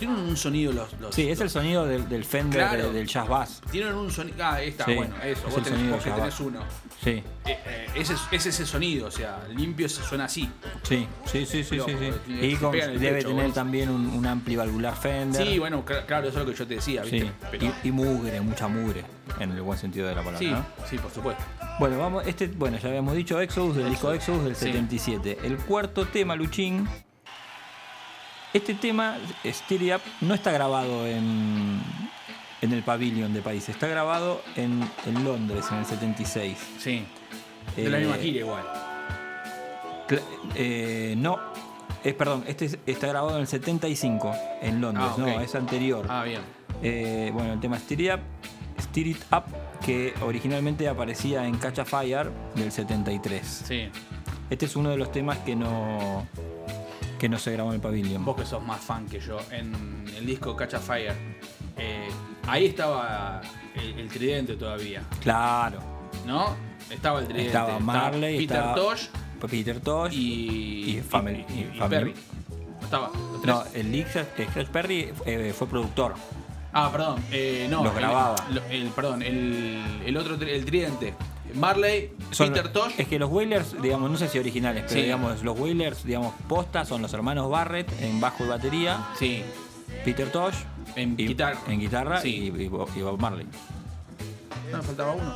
Tienen 0.05 0.23
un 0.29 0.37
sonido 0.37 0.73
los. 0.73 0.93
los 0.99 1.15
Sí, 1.15 1.29
es 1.29 1.39
el 1.39 1.49
sonido 1.49 1.85
del, 1.85 2.07
del 2.09 2.25
Fender 2.25 2.61
Claro. 2.67 2.87
de- 2.87 2.93
del 2.93 3.07
Jazz 3.07 3.27
Bass. 3.27 3.61
Tienen 3.71 3.93
un 3.93 4.11
sonido. 4.11 4.37
Ah, 4.43 4.53
ahí 4.55 4.69
está, 4.69 4.85
Sí, 4.85 4.95
bueno, 4.95 5.15
eso. 5.23 5.29
es 5.31 5.43
Vos 5.43 5.57
el 5.57 5.63
tenés, 5.63 5.79
sonido 5.79 5.95
vos 5.95 6.03
que 6.03 6.09
Jazz 6.09 6.19
tenés 6.19 6.39
uno. 6.39 6.59
Sí, 7.03 7.09
Eh, 7.11 7.23
eh, 7.45 7.87
ese, 7.95 8.13
es- 8.31 8.45
ese 8.47 8.65
sonido, 8.65 9.07
o 9.07 9.11
sea, 9.11 9.45
limpio 9.55 9.87
suena 9.89 10.25
así. 10.25 10.49
sí, 10.83 11.07
sí, 11.25 11.45
sí, 11.45 11.63
sí, 11.63 11.63
sí, 11.63 11.79
sí. 11.79 12.11
tiene- 12.25 12.47
Y 12.47 12.55
con- 12.55 12.71
debe 12.71 13.13
pecho, 13.13 13.27
tener 13.29 13.51
también 13.53 13.89
un, 13.89 14.07
un 14.07 14.25
amplivalvular 14.25 14.95
Fender. 14.95 15.45
Sí, 15.47 15.59
bueno, 15.59 15.83
cl- 15.85 16.05
claro, 16.05 16.27
eso 16.27 16.39
es 16.41 16.45
lo 16.45 16.51
que 16.51 16.57
yo 16.57 16.67
te 16.67 16.75
decía, 16.75 17.01
¿viste? 17.03 17.21
Sí, 17.21 17.31
Pero- 17.51 17.65
y, 17.83 17.87
y 17.87 17.91
mugre, 17.91 18.41
mucha 18.41 18.67
mugre, 18.67 19.03
en 19.39 19.51
el 19.51 19.61
buen 19.61 19.77
sentido 19.79 20.07
de 20.07 20.15
la 20.15 20.21
palabra. 20.23 20.39
sí, 20.39 20.47
¿no? 20.51 20.65
sí, 20.89 20.97
por 20.97 21.11
supuesto. 21.11 21.43
Bueno, 21.79 21.97
vamos, 21.97 22.25
este, 22.27 22.47
bueno, 22.47 22.77
ya 22.77 22.89
habíamos 22.89 23.15
dicho 23.15 23.39
Exodus, 23.41 23.75
del 23.77 23.89
disco 23.89 24.11
Exodus 24.13 24.43
del 24.43 24.55
Sí. 24.55 24.65
77. 24.65 25.39
El 25.43 25.57
cuarto 25.57 26.05
tema, 26.07 26.35
Luchín. 26.35 26.87
Este 28.53 28.75
tema, 28.75 29.17
Steady 29.45 29.93
Up, 29.93 30.01
no 30.21 30.33
está 30.35 30.51
grabado 30.51 31.07
en, 31.07 31.81
en 32.61 32.71
el 32.71 32.83
Pavilion 32.83 33.33
de 33.33 33.41
País, 33.41 33.67
está 33.67 33.87
grabado 33.87 34.41
en, 34.55 34.87
en 35.07 35.23
Londres 35.23 35.65
en 35.71 35.79
el 35.79 35.85
76. 35.85 36.57
Sí. 36.77 37.03
De 37.75 37.89
la 37.89 37.97
Eh, 37.97 38.01
misma 38.01 38.17
gira 38.17 38.39
igual. 38.39 38.63
Eh, 40.53 41.15
no, 41.17 41.39
es, 42.03 42.13
perdón, 42.13 42.43
este 42.45 42.65
es- 42.65 42.77
está 42.85 43.07
grabado 43.07 43.35
en 43.37 43.41
el 43.41 43.47
75 43.47 44.31
en 44.61 44.81
Londres, 44.81 45.07
Ah, 45.09 45.15
no, 45.17 45.39
es 45.41 45.55
anterior. 45.55 46.05
Ah, 46.07 46.23
bien. 46.23 46.41
Eh, 46.83 47.31
bueno, 47.33 47.53
el 47.53 47.59
tema 47.59 47.77
Up 48.13 48.19
Stir 48.79 49.07
It 49.07 49.17
Up, 49.31 49.45
que 49.83 50.13
originalmente 50.21 50.87
aparecía 50.87 51.47
en 51.47 51.57
Catch 51.57 51.79
a 51.79 51.85
Fire 51.85 52.29
del 52.53 52.71
73. 52.71 53.63
Sí. 53.67 53.89
Este 54.49 54.65
es 54.67 54.75
uno 54.75 54.89
de 54.91 54.97
los 54.97 55.11
temas 55.11 55.39
que 55.39 55.55
no 55.55 56.27
que 57.23 57.29
no 57.29 57.39
se 57.39 57.53
grabó 57.53 57.69
en 57.69 57.75
el 57.75 57.81
pavilion. 57.81 58.25
Vos 58.25 58.35
que 58.35 58.45
sos 58.45 58.61
más 58.61 58.81
fan 58.81 59.05
que 59.07 59.17
yo, 59.17 59.39
en 59.49 60.03
el 60.17 60.25
disco 60.25 60.57
Catch 60.57 60.73
a 60.73 60.79
Fire, 60.79 61.15
eh, 61.77 62.09
ahí 62.45 62.65
estaba 62.65 63.39
el, 63.75 63.97
el 63.97 64.09
tridente 64.09 64.55
todavía, 64.57 65.03
Claro. 65.21 65.79
¿no? 66.25 66.53
Estaba 66.89 67.19
el 67.21 67.27
tridente. 67.27 67.47
Estaba 67.47 67.79
Marley, 67.79 68.39
Peter 68.39 68.57
estaba 68.57 68.75
Tosh 68.75 69.05
Peter 69.49 69.79
Tosh 69.79 70.11
y, 70.13 70.97
y 70.97 71.01
Family- 71.01 71.45
y- 71.47 71.53
y 71.53 71.59
y 71.75 71.79
Family. 71.79 71.89
Perry. 71.89 72.13
No 72.81 72.83
estaba. 72.83 73.07
los 73.31 73.41
tres. 73.41 73.55
No, 73.55 73.63
el 73.73 73.91
Lick 73.93 74.67
Perry 74.73 75.13
eh, 75.25 75.53
fue 75.57 75.67
productor. 75.67 76.15
Ah, 76.73 76.89
perdón. 76.91 77.23
eh, 77.31 77.67
no. 77.69 77.85
Los 77.85 77.93
el- 77.93 77.99
grababa. 77.99 78.35
lo- 78.51 78.65
El, 78.65 78.87
perdón, 78.89 79.21
el, 79.21 79.81
el 80.05 80.17
otro, 80.17 80.35
el 80.35 80.65
tridente. 80.65 81.13
Marley, 81.53 82.11
Son- 82.31 82.49
Peter 82.51 82.71
Tosh. 82.71 82.93
Es 82.97 83.07
que 83.07 83.19
los 83.19 83.29
Wailers, 83.29 83.81
digamos, 83.81 84.09
no 84.11 84.17
sé 84.17 84.27
si 84.27 84.39
originales, 84.39 84.83
pero 84.87 84.95
Sí. 84.95 85.03
digamos, 85.03 85.43
los 85.43 85.59
Wailers, 85.59 86.03
digamos, 86.03 86.33
posta 86.47 86.85
son 86.85 87.01
los 87.01 87.13
hermanos 87.13 87.49
Barrett 87.49 87.91
en 88.01 88.19
bajo 88.19 88.43
y 88.45 88.47
batería. 88.47 89.07
Sí. 89.17 89.43
Peter 90.05 90.29
Tosh 90.31 90.55
en 90.95 91.15
guitarra, 91.15 91.59
en 91.67 91.79
guitarra 91.79 92.21
Sí. 92.21 92.51
y, 92.55 92.61
y 92.63 92.67
Bob 92.67 92.89
y 92.95 93.01
Bob 93.01 93.19
Marley. 93.19 93.47
No, 94.71 94.77
me 94.77 94.83
faltaba 94.83 95.11
uno. 95.13 95.33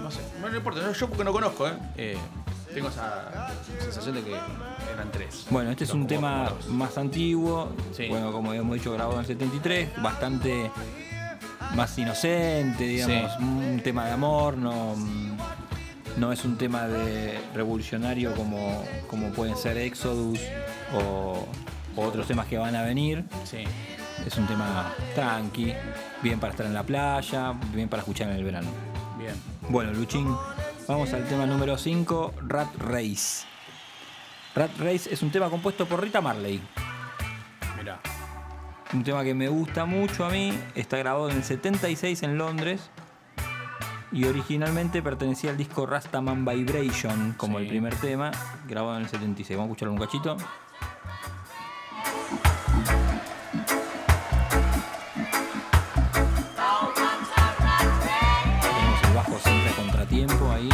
No 0.00 0.10
sé. 0.10 0.20
No, 0.40 0.48
no 0.48 0.56
importa, 0.56 0.80
yo- 0.80 0.92
yo 0.92 1.08
porque 1.08 1.24
no 1.24 1.32
conozco, 1.32 1.66
¿eh? 1.68 1.72
Eh, 1.96 2.16
Tengo 2.74 2.88
esa 2.90 3.48
sensación 3.80 4.14
de 4.16 4.22
que 4.22 4.30
eran 4.32 5.10
tres. 5.10 5.46
Bueno, 5.50 5.70
este 5.70 5.84
es 5.84 5.90
un 5.94 6.06
tema 6.06 6.52
más 6.68 6.98
antiguo, 6.98 7.70
Sí. 7.96 8.06
bueno, 8.08 8.30
como 8.30 8.50
habíamos 8.50 8.74
dicho, 8.76 8.92
grabado 8.92 9.14
en 9.14 9.20
el 9.20 9.26
73, 9.26 9.88
bastante 10.02 10.70
más 11.74 11.96
inocente, 11.98 12.84
digamos, 12.84 13.32
Sí. 13.36 13.42
un 13.44 13.80
tema 13.82 14.06
de 14.06 14.12
amor, 14.12 14.56
no, 14.56 14.94
no 16.16 16.32
es 16.32 16.44
un 16.44 16.56
tema 16.56 16.86
de 16.88 17.38
revolucionario 17.54 18.34
como, 18.34 18.84
como 19.08 19.30
pueden 19.30 19.56
ser 19.56 19.76
Exodus 19.78 20.40
o, 20.94 21.46
o 21.96 22.02
otros 22.04 22.26
temas 22.26 22.46
que 22.46 22.58
van 22.58 22.74
a 22.76 22.82
venir. 22.82 23.24
Sí. 23.44 23.64
Es 24.26 24.36
un 24.36 24.46
tema 24.46 24.92
tranqui, 25.14 25.72
bien 26.22 26.40
para 26.40 26.50
estar 26.52 26.66
en 26.66 26.74
la 26.74 26.82
playa, 26.82 27.52
bien 27.72 27.88
para 27.88 28.00
escuchar 28.02 28.28
en 28.30 28.36
el 28.36 28.44
verano. 28.44 28.68
Bien. 29.18 29.34
Bueno, 29.68 29.92
Luchín, 29.92 30.26
vamos 30.88 31.12
al 31.12 31.24
tema 31.28 31.46
número 31.46 31.78
5, 31.78 32.34
Rat 32.46 32.74
Race. 32.78 33.46
Rat 34.56 34.70
Race 34.78 35.12
es 35.12 35.22
un 35.22 35.30
tema 35.30 35.48
compuesto 35.50 35.86
por 35.86 36.02
Rita 36.02 36.20
Marley. 36.20 36.60
Un 38.94 39.04
tema 39.04 39.22
que 39.22 39.34
me 39.34 39.48
gusta 39.48 39.84
mucho 39.84 40.24
a 40.24 40.30
mí. 40.30 40.58
Está 40.74 40.96
grabado 40.98 41.28
en 41.30 41.36
el 41.36 41.44
76 41.44 42.22
en 42.22 42.38
Londres. 42.38 42.90
Y 44.10 44.24
originalmente 44.24 45.02
pertenecía 45.02 45.50
al 45.50 45.58
disco 45.58 45.84
Rastaman 45.84 46.44
Vibration, 46.44 47.34
como 47.36 47.58
Sí. 47.58 47.64
el 47.64 47.68
primer 47.70 47.94
tema, 47.96 48.30
grabado 48.66 48.96
en 48.96 49.02
el 49.04 49.08
76. 49.10 49.58
Vamos 49.58 49.68
a 49.70 49.72
escucharlo 49.72 49.92
un 49.92 50.00
cachito. 50.00 50.36
Tenemos 58.62 59.02
el 59.04 59.14
bajo 59.14 59.38
siempre 59.38 59.70
a 59.70 59.76
contratiempo 59.76 60.50
ahí. 60.52 60.68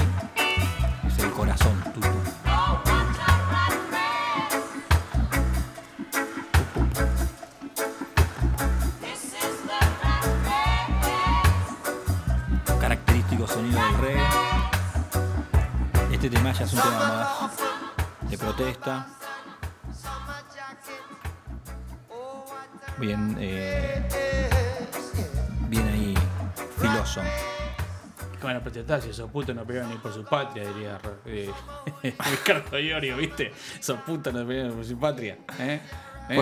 Este 16.24 16.38
tema 16.38 16.52
ya 16.52 16.64
es 16.64 16.72
un 16.72 16.80
tema 16.80 16.98
más 16.98 18.30
de 18.30 18.38
protesta. 18.38 19.06
Bien, 22.96 23.36
eh, 23.38 24.02
bien 25.68 25.86
ahí, 25.86 26.14
filoso. 26.80 27.20
Bueno, 28.40 28.62
protestar 28.62 29.02
si 29.02 29.10
esos 29.10 29.30
putos 29.30 29.54
no 29.54 29.66
pelean 29.66 29.90
ni 29.90 29.96
por 29.96 30.14
su 30.14 30.24
patria, 30.24 30.66
diría 30.66 30.98
eh, 31.26 31.50
Ricardo 32.30 32.78
Iorio, 32.78 33.18
¿viste? 33.18 33.52
Esos 33.78 34.00
putos 34.00 34.32
no 34.32 34.46
pelean 34.46 34.72
por 34.72 34.86
su 34.86 34.98
patria. 34.98 35.36
¿eh? 35.58 35.82
¿Eh? 36.30 36.36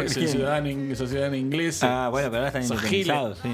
Inglés. 1.35 1.83
Ah, 1.83 2.07
bueno, 2.09 2.31
pero 2.31 2.45
ahora 2.45 2.57
están 2.57 2.63
independizados, 2.63 3.41
sí. 3.43 3.53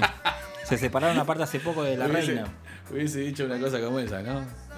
Se 0.63 0.77
separaron 0.77 1.17
aparte 1.17 1.41
hace 1.41 1.59
poco 1.59 1.81
de 1.81 1.97
la 1.97 2.05
Hubiese- 2.05 2.27
reina. 2.27 2.45
Hubiese 2.91 3.19
dicho 3.21 3.45
una 3.45 3.59
cosa 3.59 3.79
como 3.79 3.97
esa, 3.99 4.21
¿no? 4.21 4.68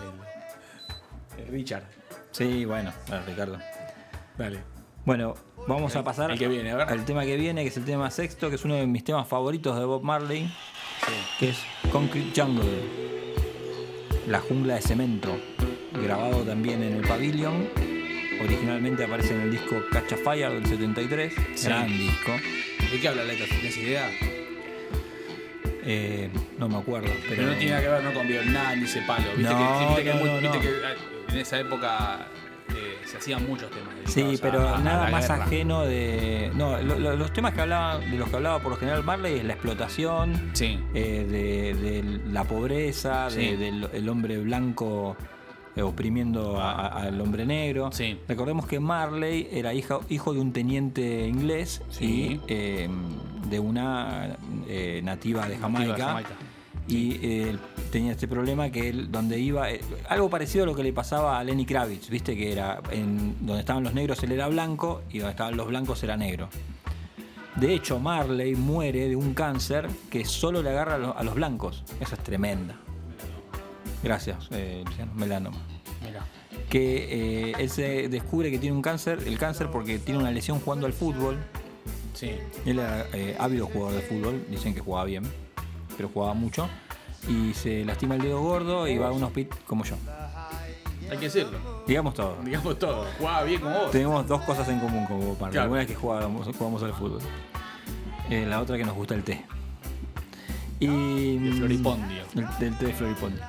Richard. 1.52 1.84
Sí, 2.32 2.66
bueno, 2.66 2.92
bueno, 3.08 3.24
Ricardo. 3.28 3.60
Dale. 4.38 4.60
Bueno, 5.06 5.36
vamos 5.68 5.96
a 5.96 6.04
pasar 6.04 6.32
el 6.32 6.40
que 6.40 6.48
viene, 6.48 6.72
a 6.72 6.76
ver. 6.78 6.88
al 6.90 7.06
tema 7.06 7.24
que 7.26 7.36
viene, 7.36 7.64
que 7.64 7.70
es 7.70 7.78
el 7.78 7.86
tema 7.86 8.10
sexto, 8.12 8.50
que 8.50 8.56
es 8.56 8.66
uno 8.66 8.76
de 8.76 8.88
mis 8.88 9.04
temas 9.04 9.28
favoritos 9.28 9.78
de 9.78 9.86
Bob 9.86 10.04
Marley, 10.04 10.52
que 11.40 11.50
es 11.50 11.58
Concrete 11.92 12.40
Jungle, 12.40 12.64
la 14.28 14.40
jungla 14.40 14.76
de 14.76 14.82
cemento, 14.82 15.36
grabado 16.02 16.44
también 16.44 16.84
en 16.84 16.94
el 16.98 17.08
Pavilion. 17.08 17.68
Originalmente 18.44 19.04
aparece 19.04 19.36
en 19.36 19.42
el 19.42 19.52
disco 19.52 19.76
Catch 19.92 20.14
a 20.14 20.18
Fire 20.18 20.52
del 20.52 20.66
73, 20.66 21.34
Sí. 21.56 21.68
gran 21.68 21.88
disco. 21.88 22.32
¿De 22.92 23.00
qué 23.00 23.08
habla 23.08 23.24
la 23.24 23.34
letra? 23.34 23.46
¿Tienes 23.48 23.78
idea? 23.78 24.10
Eh, 25.84 26.30
no 26.60 26.70
me 26.70 26.78
acuerdo, 26.78 27.10
pero, 27.24 27.36
Pero 27.38 27.48
no 27.48 27.54
tiene 27.56 27.72
nada 27.72 27.82
que 27.84 27.90
ver 27.90 28.04
¿no? 28.04 28.14
con 28.14 28.28
Vietnam 28.28 28.80
ni 28.80 28.86
ese 28.86 29.02
palo. 29.02 29.26
Viste 29.36 29.52
No, 29.54 29.58
que, 29.58 29.86
viste 30.02 30.04
que 30.04 30.14
muy- 30.14 30.40
viste 30.40 30.60
en 31.32 31.40
esa 31.40 31.60
época 31.60 32.28
eh, 32.70 32.98
se 33.06 33.18
hacían 33.18 33.46
muchos 33.48 33.70
temas. 33.72 33.90
Sí, 34.06 34.38
pero 34.42 34.68
a- 34.76 34.80
nada 34.80 35.10
más 35.10 35.28
guerra. 35.28 35.44
ajeno 35.46 35.82
de. 35.84 36.52
No, 36.56 36.78
lo- 36.82 36.98
lo- 36.98 37.16
los 37.16 37.34
temas 37.34 37.54
que 37.54 37.62
hablaba, 37.62 37.98
de 38.00 38.18
los 38.18 38.30
que 38.30 38.36
hablaba 38.38 38.60
por 38.60 38.72
lo 38.72 38.78
general 38.78 39.04
Marley 39.04 39.40
es 39.40 39.44
la 39.44 39.54
explotación, 39.54 40.52
Sí. 40.54 40.80
eh, 40.94 41.26
de, 41.30 41.74
de 41.74 42.20
la 42.32 42.44
pobreza, 42.46 43.30
de- 43.30 43.58
del 43.58 43.90
el 43.94 44.10
hombre 44.10 44.38
blanco 44.40 45.18
eh, 45.76 45.82
oprimiendo 45.82 46.60
a- 46.60 46.88
al 46.88 47.20
hombre 47.22 47.46
negro. 47.46 47.92
Sí. 47.94 48.18
Recordemos 48.28 48.66
que 48.68 48.80
Marley 48.82 49.48
era 49.52 49.74
hijo, 49.74 50.02
hijo 50.10 50.34
de 50.34 50.40
un 50.42 50.52
teniente 50.54 51.28
inglés 51.28 51.82
y 52.00 52.40
eh, 52.48 52.90
de 53.50 53.60
una 53.60 54.38
eh, 54.68 55.00
nativa 55.04 55.48
de 55.48 55.58
Jamaica. 55.58 55.90
Nativa 55.92 55.96
de 55.96 56.04
Jamaica. 56.04 56.30
Y 56.92 57.20
eh, 57.24 57.56
tenía 57.90 58.12
este 58.12 58.28
problema 58.28 58.70
que 58.70 58.90
él, 58.90 59.10
donde 59.10 59.40
iba, 59.40 59.72
eh, 59.72 59.80
algo 60.10 60.30
parecido 60.30 60.66
a 60.66 60.68
lo 60.68 60.76
que 60.76 60.84
le 60.84 60.92
pasaba 60.92 61.40
a 61.40 61.44
Lenny 61.44 61.66
Kravitz, 61.66 62.10
viste 62.10 62.36
que 62.36 62.52
era 62.52 62.82
en, 62.92 63.38
donde 63.46 63.62
estaban 63.62 63.82
los 63.82 63.94
negros 63.94 64.22
él 64.24 64.34
era 64.34 64.50
blanco 64.50 65.02
y 65.10 65.20
donde 65.20 65.32
estaban 65.32 65.56
los 65.56 65.68
blancos 65.68 66.04
era 66.04 66.18
negro. 66.18 66.50
De 67.56 67.74
hecho, 67.74 67.98
Marley 67.98 68.56
muere 68.56 69.08
de 69.08 69.16
un 69.16 69.34
cáncer 69.34 69.88
que 70.10 70.26
solo 70.26 70.62
le 70.62 70.70
agarra 70.70 70.96
a 70.96 70.98
los, 70.98 71.16
a 71.16 71.24
los 71.24 71.34
blancos. 71.34 71.86
Esa 72.02 72.16
es 72.16 72.24
tremenda. 72.24 72.76
Gracias, 74.04 74.50
eh, 74.52 74.84
Luciano. 74.86 75.14
Melanoma. 75.16 75.62
Que 76.70 77.52
eh, 77.52 77.54
él 77.58 77.70
se 77.70 78.10
descubre 78.10 78.52
que 78.52 78.60
tiene 78.60 78.76
un 78.76 78.82
cáncer, 78.82 79.20
el 79.26 79.38
cáncer 79.38 79.70
porque 79.72 79.98
tiene 79.98 80.20
una 80.20 80.32
lesión 80.32 80.60
jugando 80.60 80.88
al 80.88 80.94
fútbol. 80.94 81.38
Sí. 82.14 82.32
Él 82.66 82.80
era 82.80 83.08
ávido 83.40 83.68
jugador 83.68 83.94
de 83.94 84.02
fútbol, 84.02 84.46
dicen 84.50 84.74
que 84.74 84.82
jugaba 84.82 85.06
bien, 85.06 85.24
pero 85.96 86.10
jugaba 86.14 86.34
mucho. 86.34 86.68
Y 87.28 87.54
se 87.54 87.86
lastima 87.86 88.16
el 88.16 88.22
dedo 88.22 88.42
gordo 88.42 88.88
y 88.88 88.98
va 88.98 89.10
a 89.10 89.12
un 89.12 89.24
hospital 89.24 89.60
como 89.68 89.84
yo. 89.84 89.96
Hay 91.10 91.18
que 91.18 91.26
decirlo. 91.26 91.84
Digamos 91.86 92.14
todo. 92.14 92.38
Digamos 92.44 92.80
todo. 92.80 93.06
Jugaba 93.18 93.44
bien 93.44 93.60
como 93.62 93.76
vos. 93.78 93.92
Tenemos 93.92 94.26
dos 94.28 94.42
cosas 94.42 94.68
en 94.70 94.80
común 94.80 95.06
como 95.06 95.34
Marley. 95.36 95.52
Claro. 95.52 95.72
Una 95.72 95.82
es 95.82 95.88
que 95.88 95.96
jugamos, 95.96 96.48
jugamos 96.58 96.82
al 96.84 96.94
fútbol. 96.94 97.20
Eh, 98.30 98.46
la 98.48 98.62
otra 98.62 98.78
que 98.78 98.86
nos 98.86 98.96
gusta 98.96 99.14
el 99.14 99.24
té. 99.24 99.44
Y, 100.80 101.38
De 101.38 101.52
Floripondio. 101.54 102.24
El, 102.36 102.78
té 102.78 102.86
de 102.86 102.94
Floripondio. 102.94 103.40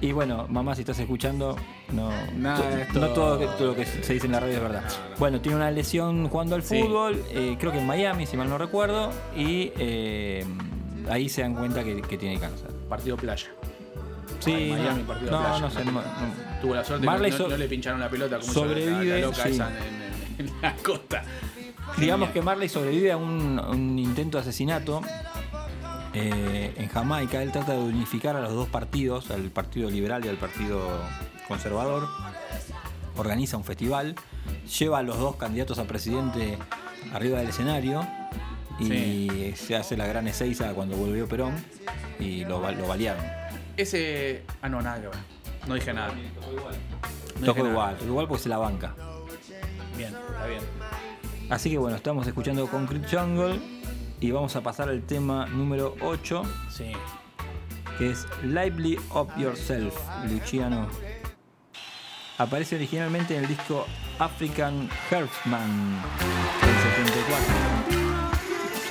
Y 0.00 0.12
bueno, 0.12 0.46
mamá, 0.48 0.74
si 0.74 0.80
estás 0.80 0.98
escuchando, 0.98 1.56
no, 1.92 2.10
Nada, 2.36 2.56
to- 2.58 2.78
esto- 2.78 3.00
no 3.00 3.08
todo, 3.08 3.38
todo 3.56 3.68
lo 3.68 3.74
que 3.76 3.84
se 3.84 4.14
dice 4.14 4.26
en 4.26 4.32
la 4.32 4.40
radio 4.40 4.54
es 4.54 4.62
verdad. 4.62 4.84
Bueno, 5.18 5.40
tiene 5.40 5.56
una 5.56 5.70
lesión 5.70 6.26
jugando 6.28 6.54
al 6.56 6.62
Sí. 6.62 6.80
fútbol, 6.82 7.22
eh, 7.30 7.56
creo 7.60 7.70
que 7.70 7.78
en 7.80 7.86
Miami, 7.86 8.24
si 8.26 8.36
mal 8.36 8.48
no 8.48 8.56
recuerdo, 8.56 9.10
y 9.36 9.72
eh, 9.76 10.44
ahí 11.08 11.28
se 11.28 11.42
dan 11.42 11.54
cuenta 11.54 11.82
que, 11.84 12.02
que 12.02 12.18
tiene 12.18 12.38
cáncer. 12.38 12.68
Partido 12.88 13.16
playa. 13.16 13.48
Sí, 14.40 14.68
Miami, 14.72 15.02
no, 15.02 15.06
partido 15.06 15.30
no, 15.32 15.38
playa. 15.40 15.58
no 15.60 15.70
sé, 15.70 15.84
no. 15.84 16.02
Tuvo 16.62 16.74
la 16.74 16.84
suerte 16.84 17.06
Marley 17.06 17.30
que 17.30 17.38
no, 17.38 17.44
so- 17.44 17.50
no 17.50 17.56
le 17.56 17.68
pincharon 17.68 18.00
la 18.00 18.08
pelota 18.08 18.38
como 18.38 18.52
sobrevive, 18.52 19.20
la, 19.20 19.26
loca 19.26 19.42
sí. 19.44 19.48
esa 19.50 19.68
en, 19.70 20.46
en- 20.46 20.48
en 20.48 20.62
la 20.62 20.74
costa. 20.76 21.22
Digamos 21.98 22.30
que 22.30 22.40
Marley 22.40 22.68
sobrevive 22.68 23.12
a 23.12 23.16
un, 23.16 23.58
a 23.58 23.68
un 23.70 23.98
intento 23.98 24.38
de 24.38 24.42
asesinato 24.42 25.02
eh, 26.14 26.72
en 26.76 26.88
Jamaica. 26.88 27.42
Él 27.42 27.52
trata 27.52 27.72
de 27.72 27.78
unificar 27.78 28.36
a 28.36 28.40
los 28.40 28.52
dos 28.52 28.68
partidos, 28.68 29.30
al 29.30 29.50
Partido 29.50 29.90
Liberal 29.90 30.24
y 30.24 30.28
al 30.28 30.36
Partido 30.36 30.88
Conservador. 31.48 32.08
Organiza 33.16 33.56
un 33.56 33.64
festival, 33.64 34.14
lleva 34.78 34.98
a 34.98 35.02
los 35.02 35.18
dos 35.18 35.36
candidatos 35.36 35.78
a 35.78 35.84
presidente 35.84 36.56
arriba 37.12 37.38
del 37.40 37.48
escenario 37.48 38.06
y 38.80 38.84
Sí. 38.86 39.52
se 39.56 39.76
hace 39.76 39.96
la 39.96 40.06
gran 40.06 40.26
Ezeiza 40.26 40.72
cuando 40.72 40.96
volvió 40.96 41.28
Perón 41.28 41.54
y 42.18 42.44
lo, 42.44 42.60
lo 42.72 42.86
balearon. 42.86 43.24
Ese. 43.76 44.42
Ah, 44.62 44.68
no, 44.68 44.80
nada 44.82 45.00
que 45.00 45.06
ver. 45.08 45.16
No 45.66 45.74
dije 45.74 45.92
nada. 45.92 46.12
No 47.40 47.46
Tocó 47.46 47.58
nada. 47.60 47.70
igual, 47.70 47.96
igual 48.04 48.28
porque 48.28 48.42
se 48.42 48.48
la 48.48 48.58
banca. 48.58 48.94
Bien, 49.96 50.14
está 50.14 50.46
bien. 50.46 50.60
Así 51.50 51.70
que 51.70 51.78
bueno, 51.78 51.96
estamos 51.96 52.26
escuchando 52.26 52.66
Concrete 52.68 53.06
Jungle 53.16 53.58
y 54.20 54.30
vamos 54.30 54.54
a 54.56 54.60
pasar 54.62 54.88
al 54.88 55.02
tema 55.02 55.46
número 55.46 55.96
8, 56.00 56.42
Sí. 56.70 56.92
que 57.98 58.10
es 58.10 58.26
Lively 58.42 58.98
Up 59.14 59.28
Yourself, 59.36 59.94
Luciano. 60.30 60.86
Aparece 62.38 62.76
originalmente 62.76 63.36
en 63.36 63.42
el 63.42 63.48
disco 63.48 63.86
African 64.18 64.88
Herbsman 65.10 66.00
del 66.60 67.04
74. 67.04 67.89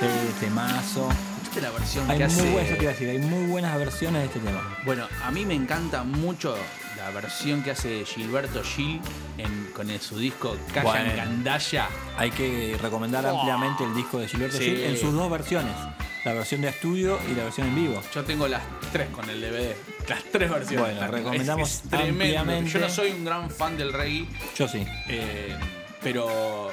Sí, 0.00 0.06
temazo. 0.40 1.08
¿Viste 1.42 1.60
la 1.60 1.70
versión 1.70 2.10
Hay 2.10 2.18
que 2.18 2.26
muy, 2.28 2.34
hace? 2.34 2.50
buenas, 2.52 2.80
decir, 2.80 3.08
hay 3.10 3.18
muy 3.18 3.46
buenas 3.50 3.76
versiones 3.78 4.20
de 4.22 4.26
este 4.26 4.40
tema. 4.40 4.78
Bueno, 4.84 5.06
a 5.22 5.30
mí 5.30 5.44
me 5.44 5.54
encanta 5.54 6.04
mucho 6.04 6.56
la 6.96 7.10
versión 7.10 7.62
que 7.62 7.72
hace 7.72 8.04
Gilberto 8.04 8.62
Gil 8.62 9.00
en, 9.36 9.70
con 9.74 9.90
el- 9.90 10.00
su 10.00 10.18
disco 10.18 10.56
Calla 10.72 10.82
Bueno. 10.82 11.10
en 11.10 11.16
Gandaya. 11.16 11.88
Hay 12.16 12.30
que 12.30 12.78
recomendar 12.80 13.26
ampliamente 13.26 13.84
el 13.84 13.94
disco 13.94 14.18
de 14.18 14.28
Gilberto 14.28 14.58
Sí. 14.58 14.64
Gil 14.64 14.80
en 14.84 14.96
sus 14.98 15.12
dos 15.12 15.30
versiones. 15.30 15.74
La 16.24 16.34
versión 16.34 16.60
de 16.60 16.68
estudio 16.68 17.18
y 17.30 17.34
la 17.34 17.44
versión 17.44 17.66
en 17.68 17.74
vivo. 17.74 18.02
Yo 18.14 18.22
tengo 18.24 18.46
las 18.46 18.62
tres 18.92 19.08
con 19.10 19.28
el 19.28 19.40
DVD. 19.40 19.74
Las 20.08 20.22
tres 20.24 20.50
versiones. 20.50 20.78
Bueno, 20.80 20.94
Están- 20.94 21.12
recomendamos 21.12 21.68
es, 21.68 21.74
es 21.76 21.82
tremendo. 21.90 22.38
ampliamente. 22.40 22.70
Yo 22.70 22.78
no 22.80 22.88
soy 22.90 23.10
un 23.10 23.24
gran 23.24 23.50
fan 23.50 23.76
del 23.76 23.92
reggae, 23.92 24.26
Yo 24.56 24.68
sí. 24.68 24.86
eh, 25.08 25.56
pero 26.02 26.70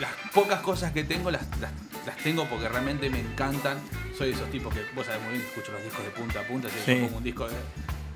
las 0.00 0.10
pocas 0.32 0.60
cosas 0.60 0.92
que 0.92 1.04
tengo 1.04 1.30
las, 1.30 1.42
las, 1.60 1.70
las 2.06 2.16
tengo 2.18 2.44
porque 2.46 2.68
realmente 2.68 3.08
me 3.10 3.20
encantan. 3.20 3.78
Soy 4.16 4.28
de 4.28 4.34
esos 4.34 4.50
tipos 4.50 4.72
que, 4.74 4.80
vos 4.94 5.06
sabés 5.06 5.22
muy 5.22 5.32
bien, 5.32 5.44
escucho 5.44 5.72
los 5.72 5.82
discos 5.82 6.04
de 6.04 6.10
punta 6.10 6.40
a 6.40 6.42
punta. 6.44 6.68
Si 6.68 6.78
Sí. 6.84 6.94
yo 7.00 7.04
pongo 7.06 7.18
un 7.18 7.24
disco 7.24 7.48
de- 7.48 7.56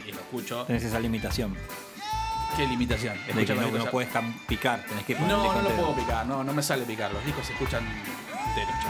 y 0.09 0.12
lo 0.12 0.18
escucho. 0.20 0.64
Tenés 0.64 0.85
esa 0.85 1.01
limitación. 1.01 1.57
¿Qué 2.57 2.66
limitación? 2.66 3.16
De 3.35 3.45
que 3.45 3.55
no, 3.55 3.68
no 3.70 3.87
puedes 3.87 4.11
picar, 4.47 4.85
tenés 4.87 5.05
que 5.05 5.14
No, 5.14 5.26
no 5.55 5.62
lo 5.62 5.68
puedo 5.70 5.97
picar, 5.97 6.24
no, 6.26 6.45
no 6.45 6.53
me 6.53 6.62
sale 6.62 6.85
picar. 6.85 7.12
Los 7.12 7.24
discos 7.24 7.47
se 7.47 7.53
escuchan 7.53 7.82
derecho. 8.55 8.89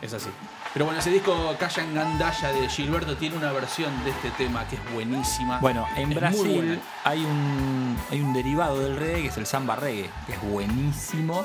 Es 0.00 0.12
así. 0.12 0.28
Pero 0.72 0.84
bueno, 0.84 1.00
ese 1.00 1.10
disco 1.10 1.56
Calla 1.58 1.82
en 1.82 1.94
Gandaya 1.94 2.52
de 2.52 2.68
Gilberto 2.68 3.16
tiene 3.16 3.36
una 3.36 3.50
versión 3.52 3.92
de 4.04 4.10
este 4.10 4.30
tema 4.30 4.66
que 4.68 4.76
es 4.76 4.92
buenísima. 4.94 5.58
Bueno, 5.58 5.84
en 5.96 6.12
Es 6.12 6.18
Brasil 6.18 6.80
hay 7.04 7.24
un, 7.24 7.96
hay 8.10 8.20
un 8.20 8.32
derivado 8.32 8.78
del 8.78 8.96
reggae 8.96 9.22
que 9.22 9.28
es 9.28 9.36
el 9.36 9.46
samba 9.46 9.74
reggae, 9.74 10.08
que 10.26 10.32
es 10.34 10.40
buenísimo. 10.42 11.44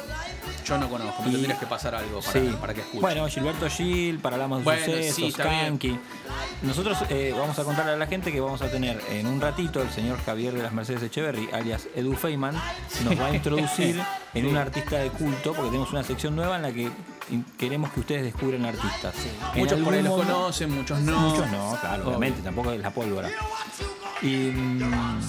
Yo 0.65 0.77
no 0.77 0.87
conozco, 0.89 1.23
me 1.23 1.29
Y- 1.29 1.33
tendrías 1.33 1.57
que 1.59 1.65
pasar 1.65 1.95
algo 1.95 2.19
para, 2.21 2.31
Sí. 2.39 2.57
para 2.61 2.73
que 2.75 2.81
escuche. 2.81 2.99
Bueno, 3.01 3.27
Gilberto 3.27 3.67
Gil, 3.69 4.19
para 4.19 4.37
Lamos 4.37 4.59
de 4.59 4.63
Bueno, 4.63 4.85
Sucesos, 4.85 5.15
sí. 5.15 5.31
Kanki. 5.33 5.99
Nosotros 6.61 6.97
eh, 7.09 7.33
vamos 7.37 7.57
a 7.57 7.63
contarle 7.63 7.93
a 7.93 7.97
la 7.97 8.07
gente 8.07 8.31
que 8.31 8.39
vamos 8.39 8.61
a 8.61 8.69
tener 8.69 9.01
en 9.09 9.25
un 9.27 9.41
ratito 9.41 9.81
el 9.81 9.89
señor 9.89 10.19
Javier 10.23 10.53
de 10.53 10.61
las 10.63 10.71
Mercedes 10.71 11.01
Echeverry, 11.03 11.49
alias 11.51 11.87
Edu 11.95 12.13
Feynman, 12.15 12.55
nos 13.03 13.19
va 13.19 13.27
a 13.27 13.35
introducir 13.35 13.99
en 14.35 14.45
un 14.45 14.57
artista 14.57 14.97
de 14.97 15.09
culto, 15.09 15.53
porque 15.53 15.69
tenemos 15.71 15.91
una 15.91 16.03
sección 16.03 16.35
nueva 16.35 16.55
en 16.57 16.61
la 16.61 16.71
que 16.71 16.89
queremos 17.57 17.91
que 17.91 17.99
ustedes 18.01 18.23
descubran 18.23 18.65
artistas. 18.65 19.13
Muchos 19.55 19.79
por 19.81 19.93
ahí 19.93 20.03
los 20.03 20.15
conocen, 20.15 20.71
muchos 20.71 20.99
no. 21.01 21.19
Muchos 21.19 21.49
no, 21.51 21.77
claro, 21.81 22.07
obviamente, 22.07 22.41
tampoco 22.41 22.71
es 22.71 22.79
la 22.81 22.91
pólvora. 22.91 23.29
Y 24.21 24.51
mm, 24.51 25.19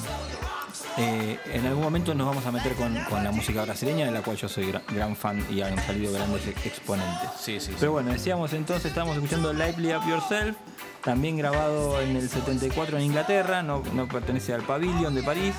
eh, 0.98 1.38
en 1.52 1.66
algún 1.66 1.82
momento 1.84 2.14
nos 2.14 2.26
vamos 2.26 2.46
a 2.46 2.52
meter 2.52 2.74
con, 2.74 2.94
con 3.10 3.22
la 3.22 3.30
música 3.30 3.62
brasileña, 3.64 4.06
de 4.06 4.12
la 4.12 4.22
cual 4.22 4.36
yo 4.36 4.48
soy 4.48 4.72
gra- 4.72 4.82
gran 4.90 5.14
fan 5.16 5.44
y 5.50 5.60
han 5.60 5.76
salido 5.84 6.12
grandes 6.12 6.46
ex- 6.46 6.66
exponentes. 6.66 7.30
Sí, 7.38 7.60
sí, 7.60 7.66
sí. 7.68 7.76
Pero 7.78 7.92
bueno, 7.92 8.12
decíamos 8.12 8.52
entonces, 8.52 8.86
estábamos 8.86 9.16
escuchando 9.16 9.52
Lively 9.52 9.94
Up 9.94 10.08
Yourself, 10.08 10.56
también 11.04 11.36
grabado 11.36 12.00
en 12.00 12.16
el 12.16 12.28
74 12.28 12.96
en 12.98 13.04
Inglaterra, 13.04 13.62
no, 13.62 13.82
no 13.92 14.08
pertenece 14.08 14.54
al 14.54 14.62
Pavilion 14.62 15.14
de 15.14 15.22
París, 15.22 15.54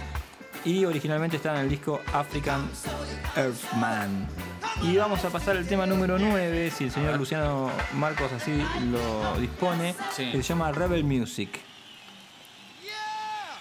y 0.66 0.86
originalmente 0.86 1.38
estaba 1.38 1.58
en 1.60 1.64
el 1.66 1.70
disco 1.70 2.02
African 2.14 2.70
Earthman. 3.36 4.28
Y 4.84 4.96
vamos 4.98 5.24
a 5.26 5.30
pasar 5.30 5.58
al 5.58 5.68
tema 5.68 5.86
número 5.86 6.18
9, 6.20 6.72
si 6.72 6.86
el 6.86 6.92
señor 6.92 7.18
Luciano 7.18 7.72
Marcos 7.94 8.32
así 8.32 8.52
lo 8.92 9.40
dispone, 9.40 9.96
Sí. 10.16 10.32
que 10.32 10.38
se 10.38 10.44
llama 10.44 10.72
Rebel 10.72 11.04
Music. 11.04 11.60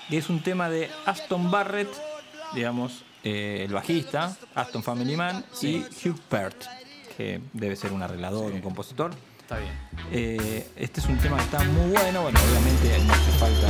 Que 0.09 0.19
es 0.19 0.29
un 0.29 0.41
tema 0.41 0.69
de 0.71 0.91
Aston 1.05 1.51
Barrett, 1.51 1.89
digamos, 2.55 3.05
eh, 3.25 3.63
el 3.67 3.73
bajista, 3.75 4.37
Aston 4.55 4.83
Family 4.83 5.17
Man, 5.17 5.45
Sí. 5.53 5.85
y 6.03 6.09
Hugh 6.09 6.21
Pert, 6.29 6.65
que 7.17 7.41
debe 7.53 7.75
ser 7.77 7.93
un 7.93 8.03
arreglador, 8.03 8.53
un 8.53 8.61
compositor. 8.61 9.11
Está 9.41 9.59
bien. 9.59 9.73
Eh, 10.13 10.69
este 10.77 11.01
es 11.01 11.07
un 11.07 11.19
tema 11.19 11.37
que 11.37 11.45
está 11.45 11.59
muy 11.65 11.91
bueno, 11.91 12.23
bueno, 12.23 12.39
obviamente 12.49 12.99
no 13.05 13.13
hace 13.13 13.31
falta. 13.33 13.69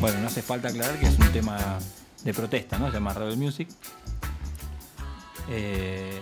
Bueno, 0.00 0.18
no 0.20 0.28
hace 0.28 0.40
falta 0.40 0.68
aclarar 0.68 0.98
que 0.98 1.06
es 1.06 1.18
un 1.18 1.30
tema 1.30 1.78
de 2.24 2.32
protesta, 2.32 2.78
¿no? 2.78 2.86
Se 2.86 2.94
llama 2.94 3.12
Rebel 3.12 3.36
Music. 3.36 3.68
Eh, 5.50 6.18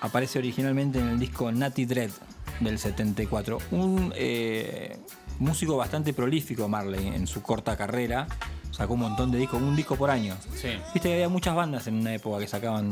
aparece 0.00 0.38
originalmente 0.38 1.00
en 1.00 1.08
el 1.08 1.18
disco 1.18 1.50
Natty 1.50 1.84
Dread 1.84 2.10
del 2.60 2.78
74. 2.78 3.58
Un 3.72 4.12
eh, 4.14 4.96
músico 5.40 5.76
bastante 5.76 6.12
prolífico, 6.12 6.68
Marley, 6.68 7.08
en 7.08 7.26
su 7.26 7.42
corta 7.42 7.76
carrera. 7.76 8.28
Sacó 8.72 8.94
un 8.94 9.00
montón 9.00 9.30
de 9.30 9.38
discos, 9.38 9.62
un 9.62 9.76
disco 9.76 9.94
por 9.96 10.10
año. 10.10 10.34
Sí, 10.56 10.70
Viste 10.94 11.08
que 11.08 11.14
había 11.14 11.28
muchas 11.28 11.54
bandas 11.54 11.86
en 11.86 11.94
una 12.00 12.14
época 12.14 12.38
que 12.40 12.48
sacaban 12.48 12.86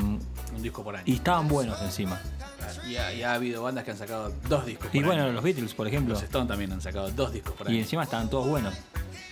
un 0.54 0.62
disco 0.62 0.84
por 0.84 0.94
año. 0.94 1.04
y 1.06 1.14
estaban 1.14 1.48
buenos 1.48 1.80
encima. 1.82 2.20
Y 2.88 2.96
ha, 2.96 3.12
y 3.12 3.22
ha 3.22 3.32
habido 3.34 3.62
bandas 3.62 3.84
que 3.84 3.90
han 3.92 3.96
sacado 3.98 4.32
dos 4.48 4.66
discos 4.66 4.86
por 4.88 4.94
Y 4.94 4.98
año. 4.98 5.06
bueno, 5.08 5.32
los 5.32 5.42
Beatles, 5.42 5.74
por 5.74 5.88
ejemplo. 5.88 6.14
Los 6.14 6.22
Stones 6.22 6.48
también 6.48 6.70
han 6.72 6.80
sacado 6.80 7.10
dos 7.10 7.32
discos 7.32 7.54
por 7.54 7.66
año. 7.66 7.76
Y 7.76 7.80
encima 7.80 8.04
estaban 8.04 8.28
todos 8.30 8.46
buenos. 8.46 8.74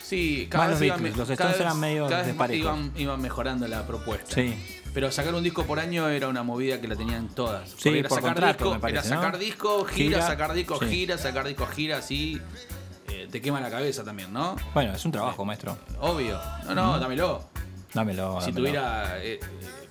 Sí, 0.02 0.48
cada 0.50 0.64
Más 0.64 0.70
vez 0.70 0.80
los 0.80 0.86
iban, 0.86 1.02
Beatles, 1.02 1.28
los 1.28 1.38
cada 1.38 1.50
Stones 1.50 1.58
vez- 1.58 1.60
eran 1.60 1.80
medio 1.80 2.08
cada 2.08 2.22
vez 2.46 2.56
iban, 2.58 2.92
iban 2.96 3.20
mejorando 3.20 3.68
la 3.68 3.86
propuesta. 3.86 4.34
Sí. 4.34 4.54
Pero 4.94 5.12
sacar 5.12 5.34
un 5.34 5.42
disco 5.44 5.64
por 5.64 5.78
año 5.78 6.08
era 6.08 6.28
una 6.28 6.42
movida 6.42 6.80
que 6.80 6.88
la 6.88 6.96
tenían 6.96 7.28
todas. 7.28 7.68
Sí, 7.76 7.90
era 7.90 8.08
por 8.08 8.16
sacar 8.18 8.32
contrato, 8.32 8.64
disco, 8.64 8.74
me 8.74 8.80
parece, 8.80 9.06
era 9.06 9.16
sacar 9.16 9.32
¿no? 9.34 9.38
disco, 9.38 9.84
gira, 9.84 10.08
Gira, 10.16 10.26
sacar 10.26 10.54
disco, 10.54 10.78
sí. 10.80 10.86
gira, 10.88 11.18
sacar 11.18 11.46
disco, 11.46 11.66
gira, 11.66 11.98
así. 11.98 12.40
Eh, 13.22 13.28
te 13.30 13.40
quema 13.40 13.60
la 13.60 13.70
cabeza 13.70 14.04
también, 14.04 14.32
¿no? 14.32 14.56
Bueno, 14.74 14.92
es 14.94 15.04
un 15.04 15.12
trabajo, 15.12 15.44
maestro. 15.44 15.76
Obvio. 16.00 16.38
No, 16.66 16.74
no, 16.74 16.98
dámelo. 16.98 17.44
Dámelo. 17.94 18.40
Si 18.40 18.46
dámelo. 18.52 18.56
tuviera 18.56 19.18
eh, 19.24 19.40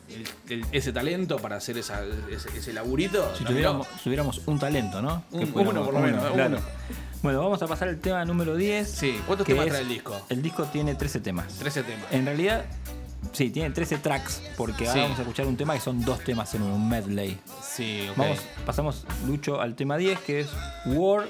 el- 0.09 0.27
el- 0.59 0.65
ese 0.71 0.91
talento 0.93 1.37
para 1.37 1.57
hacer 1.57 1.77
esa, 1.77 2.01
ese, 2.31 2.49
ese 2.57 2.73
laburito, 2.73 3.33
Si 3.35 3.43
tuviéramos, 3.43 3.87
tuviéramos 4.03 4.41
un 4.45 4.59
talento, 4.59 5.01
¿no? 5.01 5.23
Un- 5.31 5.39
Que 5.39 5.59
uno 5.59 5.83
por 5.83 5.93
lo 5.93 5.99
menos, 5.99 6.19
uno, 6.21 6.25
uno. 6.27 6.33
claro. 6.33 6.59
Bueno, 7.23 7.39
vamos 7.41 7.61
a 7.61 7.67
pasar 7.67 7.87
al 7.89 7.97
tema 7.99 8.23
número 8.25 8.55
10. 8.55 8.87
Sí, 8.89 9.19
¿cuántos 9.25 9.47
temas 9.47 9.65
es- 9.65 9.71
trae 9.71 9.81
el 9.81 9.89
disco? 9.89 10.21
El 10.29 10.41
disco 10.41 10.63
tiene 10.65 10.95
13 10.95 11.19
temas. 11.19 11.47
13 11.55 11.83
temas. 11.83 12.05
En 12.11 12.25
realidad, 12.25 12.65
sí, 13.33 13.49
tiene 13.49 13.71
13 13.71 13.97
tracks, 13.97 14.41
porque 14.55 14.87
ahora 14.87 15.01
vamos 15.03 15.17
a 15.19 15.21
escuchar 15.23 15.47
un 15.47 15.57
tema 15.57 15.73
que 15.73 15.79
son 15.81 16.05
dos 16.05 16.19
temas 16.23 16.53
en 16.53 16.61
un 16.61 16.87
medley. 16.87 17.37
Sí, 17.63 18.07
ok. 18.11 18.17
Vamos, 18.17 18.39
pasamos, 18.65 19.05
Lucho, 19.25 19.59
al 19.59 19.75
tema 19.75 19.97
10, 19.97 20.19
que 20.19 20.41
es 20.41 20.49
War 20.85 21.27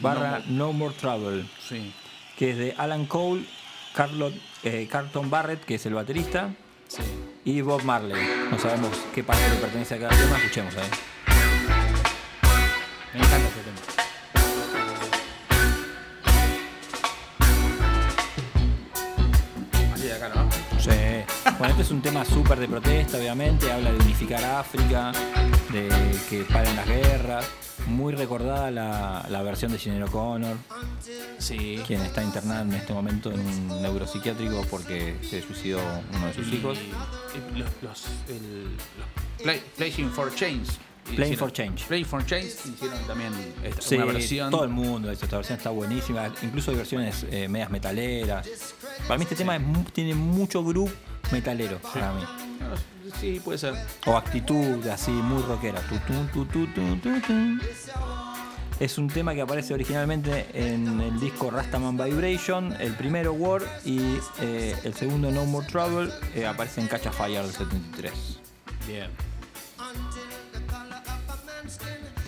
barra 0.00 0.42
No 0.46 0.72
More 0.72 0.94
Trouble, 0.94 1.44
Sí. 1.66 1.92
que 2.36 2.50
es 2.52 2.58
de 2.58 2.74
Alan 2.78 3.06
Cole, 3.06 3.44
Carlot, 3.94 4.34
eh, 4.62 4.88
Carlton 4.90 5.28
Barrett, 5.30 5.64
que 5.64 5.74
es 5.76 5.86
el 5.86 5.94
baterista, 5.94 6.50
Sí. 6.88 7.02
y 7.44 7.60
Bob 7.60 7.82
Marley. 7.84 8.16
No 8.50 8.58
sabemos 8.58 8.90
qué 9.14 9.22
parte 9.24 9.48
le 9.48 9.56
pertenece 9.56 9.94
a 9.96 9.98
cada 9.98 10.16
tema, 10.16 10.36
escuchemos 10.38 10.74
ahí. 10.76 10.88
Me 13.14 13.20
encanta 13.20 13.48
este 13.48 13.60
tema. 13.60 13.97
Bueno, 21.58 21.72
este 21.72 21.82
es 21.82 21.90
un 21.90 22.00
tema 22.02 22.24
súper 22.24 22.60
de 22.60 22.68
protesta, 22.68 23.18
obviamente. 23.18 23.70
Habla 23.72 23.90
de 23.90 23.98
unificar 23.98 24.44
a 24.44 24.60
África, 24.60 25.12
de 25.72 25.88
que 26.30 26.44
paren 26.44 26.76
las 26.76 26.86
guerras. 26.86 27.46
Muy 27.88 28.12
recordada 28.14 28.70
la, 28.70 29.26
la 29.30 29.42
versión 29.42 29.72
de 29.72 29.78
Gene 29.78 30.02
O'Connor, 30.04 30.56
Sí. 31.38 31.80
quien 31.86 32.02
está 32.02 32.22
internada 32.22 32.62
en 32.62 32.72
este 32.74 32.92
momento 32.92 33.32
en 33.32 33.40
un 33.40 33.82
neuropsiquiátrico 33.82 34.62
porque 34.70 35.16
se 35.28 35.40
suicidó 35.42 35.80
uno 36.12 36.26
de 36.26 36.34
sus 36.34 36.48
Y- 36.48 36.56
hijos. 36.56 36.78
y 36.78 37.58
los, 37.58 37.68
los, 37.82 38.04
el- 38.28 38.64
los 38.76 39.42
play- 39.42 39.62
Playing 39.76 40.10
for 40.10 40.34
Change. 40.34 40.68
Playing 41.16 41.36
for 41.36 41.52
Change. 41.52 41.84
Playing 41.86 42.04
for 42.06 42.24
Change 42.24 42.46
hicieron 42.46 42.98
también 43.06 43.32
esta, 43.62 43.82
Sí, 43.82 43.96
una 43.96 44.04
versión. 44.06 44.50
todo 44.50 44.64
el 44.64 44.70
mundo, 44.70 45.10
esta 45.10 45.36
versión 45.36 45.58
está 45.58 45.70
buenísima. 45.70 46.32
Incluso 46.42 46.70
hay 46.70 46.76
versiones 46.76 47.26
eh, 47.30 47.48
medias 47.48 47.70
metaleras. 47.70 48.46
Para 49.06 49.18
mí 49.18 49.24
este 49.24 49.36
tema 49.36 49.56
es 49.56 49.62
tiene 49.92 50.14
mucho 50.14 50.64
groove 50.64 50.92
metalero. 51.32 51.78
Para 51.78 52.12
mí. 52.12 52.22
sí, 53.20 53.40
puede 53.44 53.58
ser. 53.58 53.74
O 54.06 54.16
actitud 54.16 54.86
así 54.88 55.10
muy 55.10 55.42
rockera. 55.42 55.80
Tu, 55.82 55.98
tu, 56.44 56.66
tu. 56.66 56.68
Es 58.80 58.96
un 58.96 59.08
tema 59.08 59.34
que 59.34 59.40
aparece 59.40 59.74
originalmente 59.74 60.46
en 60.54 61.00
el 61.00 61.18
disco 61.18 61.50
Rastaman 61.50 61.96
Vibration, 61.96 62.72
el 62.78 62.94
primero 62.94 63.32
War 63.32 63.60
y 63.84 64.18
eh, 64.40 64.76
el 64.84 64.94
segundo 64.94 65.32
No 65.32 65.44
More 65.46 65.66
Trouble 65.66 66.10
eh, 66.36 66.46
aparece 66.46 66.80
en 66.80 66.86
Catch 66.86 67.06
a 67.08 67.12
Fire 67.12 67.42
del 67.42 67.50
73. 67.50 68.38
Bien. 68.86 69.10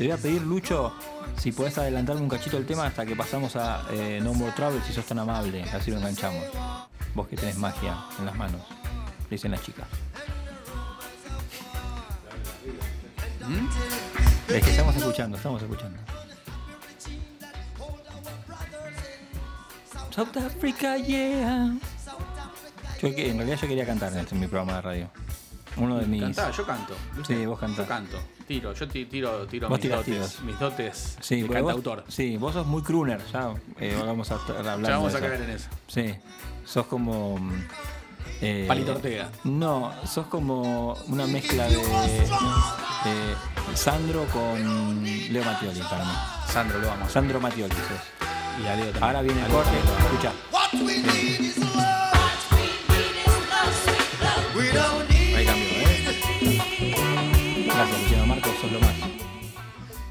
Te 0.01 0.07
voy 0.07 0.15
a 0.15 0.17
pedir, 0.17 0.41
Lucho, 0.41 0.95
si 1.37 1.53
podés 1.53 1.77
adelantarme 1.77 2.23
un 2.23 2.29
cachito 2.31 2.57
el 2.57 2.65
tema 2.65 2.87
hasta 2.87 3.05
que 3.05 3.15
pasamos 3.15 3.55
a 3.55 3.85
eh, 3.91 4.19
No 4.23 4.33
More 4.33 4.53
Trouble, 4.53 4.81
si 4.87 4.95
sos 4.95 5.05
tan 5.05 5.19
amable, 5.19 5.63
así 5.65 5.91
lo 5.91 5.99
enganchamos. 5.99 6.43
Vos 7.15 7.29
que 7.29 7.37
tenés 7.37 7.59
magia 7.59 7.99
en 8.19 8.25
las 8.25 8.35
manos, 8.35 8.63
le 9.25 9.29
dicen 9.29 9.51
las 9.51 9.63
chicas. 9.63 9.87
¿Mm? 13.47 14.55
Es 14.55 14.65
que 14.65 14.71
estamos 14.71 14.97
escuchando, 14.97 15.37
estamos 15.37 15.61
escuchando. 15.61 15.99
South 20.15 20.35
Africa, 20.39 20.97
yeah. 20.97 21.77
Yo, 23.03 23.09
en 23.09 23.37
realidad 23.37 23.59
yo 23.61 23.69
quería 23.69 23.85
cantar 23.85 24.15
en 24.15 24.21
este 24.21 24.35
mi 24.35 24.47
programa 24.47 24.77
de 24.77 24.81
radio. 24.81 25.11
Uno 25.77 25.99
de 25.99 26.07
mis. 26.07 26.23
Cantá, 26.23 26.51
yo 26.53 26.65
canto. 26.65 26.95
Sí, 27.27 27.45
vos 27.45 27.61
cantás. 27.61 27.85
Yo 27.85 27.87
canto. 27.87 28.40
Tiro, 28.51 28.75
yo 28.75 28.89
ti- 28.89 29.05
tiro, 29.05 29.47
tiro 29.47 29.69
mis 29.71 29.81
dotes. 29.89 30.05
tiros. 30.05 30.41
Mis 30.41 30.59
dotes 30.59 31.17
Sí, 31.21 31.43
de 31.43 31.47
porque 31.47 31.63
vos- 31.63 31.73
cantautor. 31.75 32.05
sí, 32.09 32.37
vos 32.37 32.53
sos 32.53 32.67
muy 32.67 32.83
crooner, 32.83 33.21
ya 33.33 33.55
eh, 33.79 33.97
vamos 34.05 34.29
a 34.33 34.35
estar 34.35 34.57
hablando. 34.57 34.89
Ya 34.89 34.97
vamos 34.97 35.13
de 35.13 35.19
a 35.19 35.21
caer 35.21 35.43
en 35.43 35.51
eso. 35.51 35.69
Sí, 35.87 36.15
sos 36.65 36.87
como. 36.87 37.39
mm, 37.39 37.63
eh, 38.41 38.65
Palito 38.67 38.91
Ortega. 38.91 39.31
No, 39.45 39.93
sos 40.05 40.27
como 40.27 40.95
una 41.07 41.29
mezcla 41.29 41.69
de 41.69 41.77
eh, 41.77 43.35
Sandro 43.75 44.25
con 44.33 45.05
Leo 45.33 45.45
Mattioli 45.45 45.81
para 45.83 46.05
mí. 46.05 46.11
Sandro, 46.49 46.81
lo 46.81 46.89
vamos. 46.89 47.13
Sandro 47.13 47.41
Mattioli 47.41 47.73
sos. 47.73 48.65
Y 48.65 48.67
a 48.67 48.75
Leo 48.75 48.87
también. 48.87 49.05
Ahora 49.05 49.23
viene 49.23 49.43
el 49.47 49.53
corte, 49.53 49.71
escucha. 50.01 50.33
Sos 58.61 58.73
lo 58.73 58.81
más. 58.81 58.95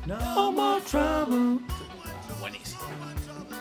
No 0.06 0.52
more 0.52 0.82
trouble. 0.82 1.60
Buenísimo. 2.40 2.82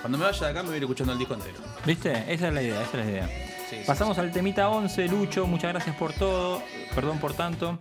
Cuando 0.01 0.19
me 0.19 0.25
vaya 0.25 0.39
de 0.41 0.51
acá 0.51 0.63
me 0.63 0.69
voy 0.69 0.75
a 0.75 0.77
ir 0.79 0.83
escuchando 0.85 1.13
el 1.13 1.19
disco 1.19 1.35
entero. 1.35 1.59
¿Viste? 1.85 2.11
Esa 2.33 2.49
es 2.49 2.55
la 2.55 2.63
idea, 2.63 2.83
esa 2.83 2.99
es 3.01 3.05
la 3.07 3.11
idea. 3.11 3.27
Sí, 3.69 3.77
sí, 3.77 3.83
Pasamos 3.87 4.17
al 4.19 4.33
temita 4.33 4.69
11, 4.69 5.09
Lucho, 5.09 5.47
muchas 5.47 5.73
gracias 5.73 5.95
por 5.97 6.13
todo, 6.15 6.63
perdón 6.95 7.19
por 7.19 7.35
tanto 7.35 7.79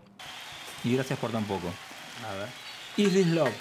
y 0.84 0.96
gracias 0.96 1.18
por 1.20 1.32
tan 1.32 1.44
poco. 1.46 1.68
A 2.30 2.34
ver. 2.36 2.48
Is 2.98 3.14
This 3.14 3.28
Love? 3.28 3.52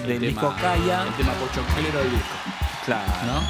El 0.00 0.06
Del 0.08 0.18
tema- 0.18 0.28
disco 0.30 0.54
Kaya. 0.60 1.02
El 1.04 1.14
tema 1.14 1.32
pochoclero 1.34 1.98
del 2.00 2.10
disco. 2.10 2.28
Claro. 2.86 3.12
¿No? 3.26 3.42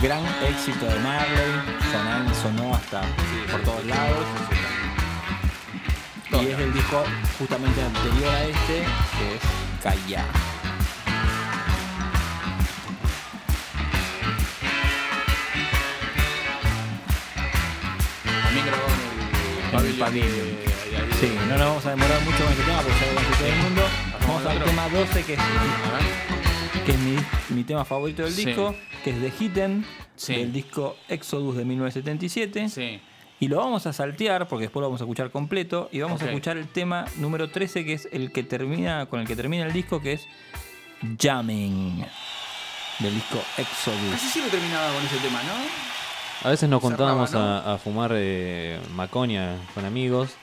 Gran 0.00 0.24
éxito 0.44 0.86
de 0.86 0.98
Marley, 1.00 1.52
sonó, 1.92 2.34
sonó 2.34 2.74
hasta 2.74 3.02
por 3.50 3.60
todos 3.62 3.84
lados. 3.84 4.24
Y 6.32 6.46
es 6.46 6.58
el 6.58 6.72
disco 6.72 7.04
justamente 7.38 7.82
anterior 7.82 8.28
a 8.34 8.44
este, 8.44 8.84
que 9.18 9.34
es 9.34 9.82
Kaya. 9.82 10.24
También 19.98 20.26
en 20.26 20.32
el 20.32 20.38
el 20.40 21.08
de- 21.08 21.14
Sí, 21.20 21.30
no 21.48 21.56
nos 21.58 21.66
vamos 21.66 21.86
a 21.86 21.90
demorar 21.90 22.20
mucho 22.22 22.38
con 22.42 22.48
este 22.52 22.64
tema 22.64 22.80
porque 22.80 22.98
ya 23.00 23.06
lo 23.06 23.14
conoce 23.14 23.36
todo 23.38 23.48
el 23.48 23.56
mundo. 23.62 23.82
Vamos 24.26 24.46
al 24.46 24.64
tema 24.64 24.88
12, 24.88 25.22
que 25.24 25.32
es, 25.34 25.40
que 26.86 26.92
es 26.92 26.98
mi, 26.98 27.16
mi 27.50 27.64
tema 27.64 27.84
favorito 27.84 28.22
del 28.24 28.32
Sí. 28.32 28.46
disco, 28.46 28.74
que 29.04 29.10
es 29.10 29.20
The 29.20 29.44
Hidden, 29.44 29.84
Sí. 30.16 30.34
del 30.36 30.52
disco 30.52 30.96
Exodus 31.08 31.56
de 31.56 31.64
1977. 31.64 32.68
Sí. 32.68 33.00
Y 33.40 33.48
lo 33.48 33.56
vamos 33.56 33.86
a 33.86 33.92
saltear 33.94 34.46
porque 34.46 34.64
después 34.64 34.82
lo 34.82 34.88
vamos 34.88 35.00
a 35.00 35.04
escuchar 35.04 35.30
completo 35.30 35.88
y 35.90 36.00
vamos 36.00 36.20
a 36.20 36.26
escuchar 36.26 36.58
el 36.58 36.68
tema 36.68 37.06
número 37.16 37.50
13 37.50 37.86
que 37.86 37.94
es 37.94 38.06
el 38.12 38.32
que 38.32 38.42
termina 38.42 39.06
con 39.06 39.20
el 39.20 39.26
que 39.26 39.34
termina 39.34 39.64
el 39.64 39.72
disco 39.72 40.02
que 40.02 40.12
es 40.12 40.26
Jamming 41.18 42.04
del 42.98 43.14
disco 43.14 43.38
Exodus. 43.56 44.10
Casi 44.12 44.28
siempre 44.28 44.50
terminaba 44.58 44.92
con 44.92 45.02
ese 45.04 45.16
tema, 45.16 45.42
¿no? 45.42 45.52
A 46.46 46.50
veces 46.50 46.68
nos 46.68 46.82
Cerraba, 46.82 46.96
contábamos 46.96 47.32
¿no? 47.32 47.40
a, 47.40 47.74
a 47.74 47.78
fumar 47.78 48.12
eh, 48.14 48.78
macoña 48.94 49.56
con 49.74 49.86
amigos 49.86 50.34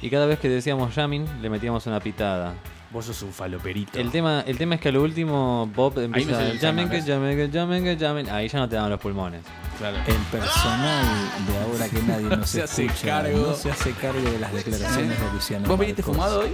y 0.00 0.08
cada 0.08 0.26
vez 0.26 0.38
que 0.38 0.48
decíamos 0.48 0.94
jamming 0.94 1.42
le 1.42 1.50
metíamos 1.50 1.86
una 1.86 1.98
pitada. 1.98 2.54
Vos 2.94 3.06
sos 3.06 3.20
un 3.22 3.32
faloperito. 3.32 3.98
El 3.98 4.10
tema, 4.12 4.44
el 4.46 4.56
tema 4.56 4.76
es 4.76 4.80
que 4.80 4.88
a 4.88 4.92
lo 4.92 5.02
último 5.02 5.68
Bob 5.74 5.98
empieza 5.98 6.36
jamming, 6.36 6.58
tema, 6.60 6.90
que 6.90 7.02
jamming, 7.02 7.36
que 7.36 7.50
jamming, 7.58 7.84
que 7.84 7.96
jamming. 7.98 8.30
Ahí 8.30 8.48
ya 8.48 8.60
no 8.60 8.68
te 8.68 8.76
dan 8.76 8.88
los 8.88 9.00
pulmones. 9.00 9.42
Claro. 9.78 9.96
El 10.06 10.14
personal 10.30 11.04
de 11.48 11.58
ahora 11.58 11.88
que 11.88 12.00
nadie 12.02 12.36
nos 12.36 12.48
Se 12.54 12.62
hace 12.62 12.84
escucha 12.86 13.06
cargo. 13.08 13.38
no 13.48 13.54
se 13.54 13.70
hace 13.72 13.90
cargo 13.94 14.20
de 14.30 14.38
las 14.38 14.52
declaraciones 14.52 15.18
de 15.20 15.32
Luciano. 15.32 15.66
¿Vos 15.68 15.76
viniste 15.80 16.02
Marcos. 16.02 16.14
fumado 16.16 16.40
hoy? 16.42 16.50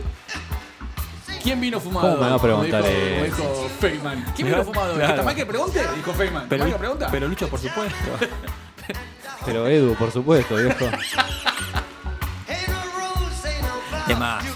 ¿Quién 1.43 1.61
vino 1.61 1.79
fumado? 1.79 2.09
¿Cómo 2.17 2.23
me 2.25 2.31
va 2.31 2.37
a 2.37 2.41
preguntar 2.43 2.81
Como 2.83 2.95
dijo, 2.95 3.43
eso? 3.43 3.43
dijo 3.43 3.69
Feynman. 3.79 4.25
¿Quién 4.35 4.49
vino 4.49 4.65
fumado 4.65 4.91
hoy? 4.93 4.97
Claro. 4.97 5.13
¿Está 5.13 5.23
mal 5.25 5.35
que 5.37 5.47
pregunte? 5.47 5.81
Dijo 5.97 6.13
Feynman. 6.15 6.43
¿Está 6.45 6.49
Pero, 6.49 6.65
mal 6.65 6.73
que 6.73 6.79
pregunta? 6.79 7.09
pero 7.11 7.29
Lucho, 7.29 7.49
por 7.49 7.61
supuesto. 7.61 7.97
Pero 9.45 9.67
Edu, 9.69 9.95
por 9.95 10.11
supuesto, 10.11 10.57
viejo. 10.57 10.87
Temazo, 14.07 14.47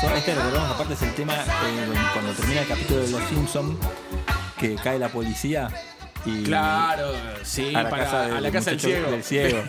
temazo. 0.00 0.16
Este 0.16 0.34
recordamos 0.34 0.70
aparte 0.70 0.94
es 0.94 1.02
el 1.02 1.14
tema 1.14 1.34
eh, 1.34 1.92
cuando 2.12 2.32
termina 2.32 2.60
el 2.62 2.68
capítulo 2.68 3.00
de 3.00 3.08
Los 3.08 3.22
Simpsons 3.28 3.76
que 4.58 4.74
cae 4.76 4.98
la 4.98 5.08
policía 5.08 5.68
y 6.24 6.42
Claro, 6.44 7.12
sí, 7.42 7.74
a 7.74 7.82
la 7.84 7.90
para- 7.90 8.04
casa, 8.04 8.24
a 8.36 8.40
la 8.40 8.50
casa 8.50 8.70
del 8.70 8.78
muchacho- 8.78 8.88
ciego. 8.94 9.10
del 9.10 9.22
ciego. 9.24 9.62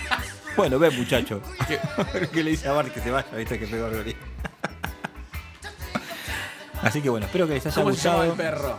bueno, 0.56 0.78
ve 0.78 0.90
muchacho. 0.90 1.40
que 2.32 2.42
le 2.42 2.50
dice 2.52 2.68
a 2.68 2.72
Bart 2.72 2.92
que 2.92 3.00
se 3.00 3.10
vaya, 3.10 3.26
viste 3.36 3.58
que 3.58 3.66
pegó 3.66 3.88
Rory. 3.90 4.16
Así 6.82 7.02
que 7.02 7.10
bueno, 7.10 7.26
espero 7.26 7.46
que 7.46 7.54
les 7.54 7.66
haya 7.66 7.74
¿Cómo 7.74 7.92
se 7.94 8.02
llama 8.08 8.24
gustado. 8.24 8.32
el 8.32 8.36
perro? 8.54 8.78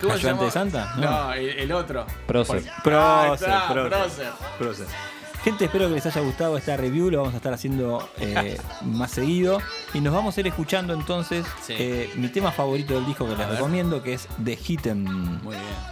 ¿Cómo 0.00 0.12
se 0.12 0.18
¿Ayudante 0.18 0.28
llama? 0.28 0.44
de 0.44 0.50
Santa? 0.50 0.94
No, 0.96 1.32
el, 1.32 1.48
el 1.58 1.72
otro. 1.72 2.06
Prócer. 2.26 2.62
Ah, 2.68 2.80
Prócer, 2.82 3.48
está, 3.48 3.72
prócer. 3.72 3.90
prócer. 3.98 4.32
Prócer. 4.58 4.86
Gente, 5.44 5.64
espero 5.64 5.88
que 5.88 5.94
les 5.94 6.06
haya 6.06 6.20
gustado 6.20 6.56
esta 6.56 6.76
review. 6.76 7.10
Lo 7.10 7.18
vamos 7.18 7.34
a 7.34 7.38
estar 7.38 7.52
haciendo 7.52 8.08
eh, 8.18 8.56
más 8.84 9.10
seguido. 9.10 9.58
Y 9.92 10.00
nos 10.00 10.14
vamos 10.14 10.36
a 10.36 10.40
ir 10.40 10.46
escuchando 10.46 10.92
entonces 10.94 11.44
Sí. 11.62 11.74
eh, 11.76 12.10
mi 12.16 12.28
tema 12.28 12.52
favorito 12.52 12.94
del 12.94 13.06
disco 13.06 13.24
que 13.24 13.30
les 13.30 13.38
ver. 13.40 13.50
recomiendo, 13.50 14.02
que 14.02 14.12
es 14.14 14.28
The 14.44 14.56
Hidden. 14.56 15.02
Muy 15.42 15.56
bien. 15.56 15.91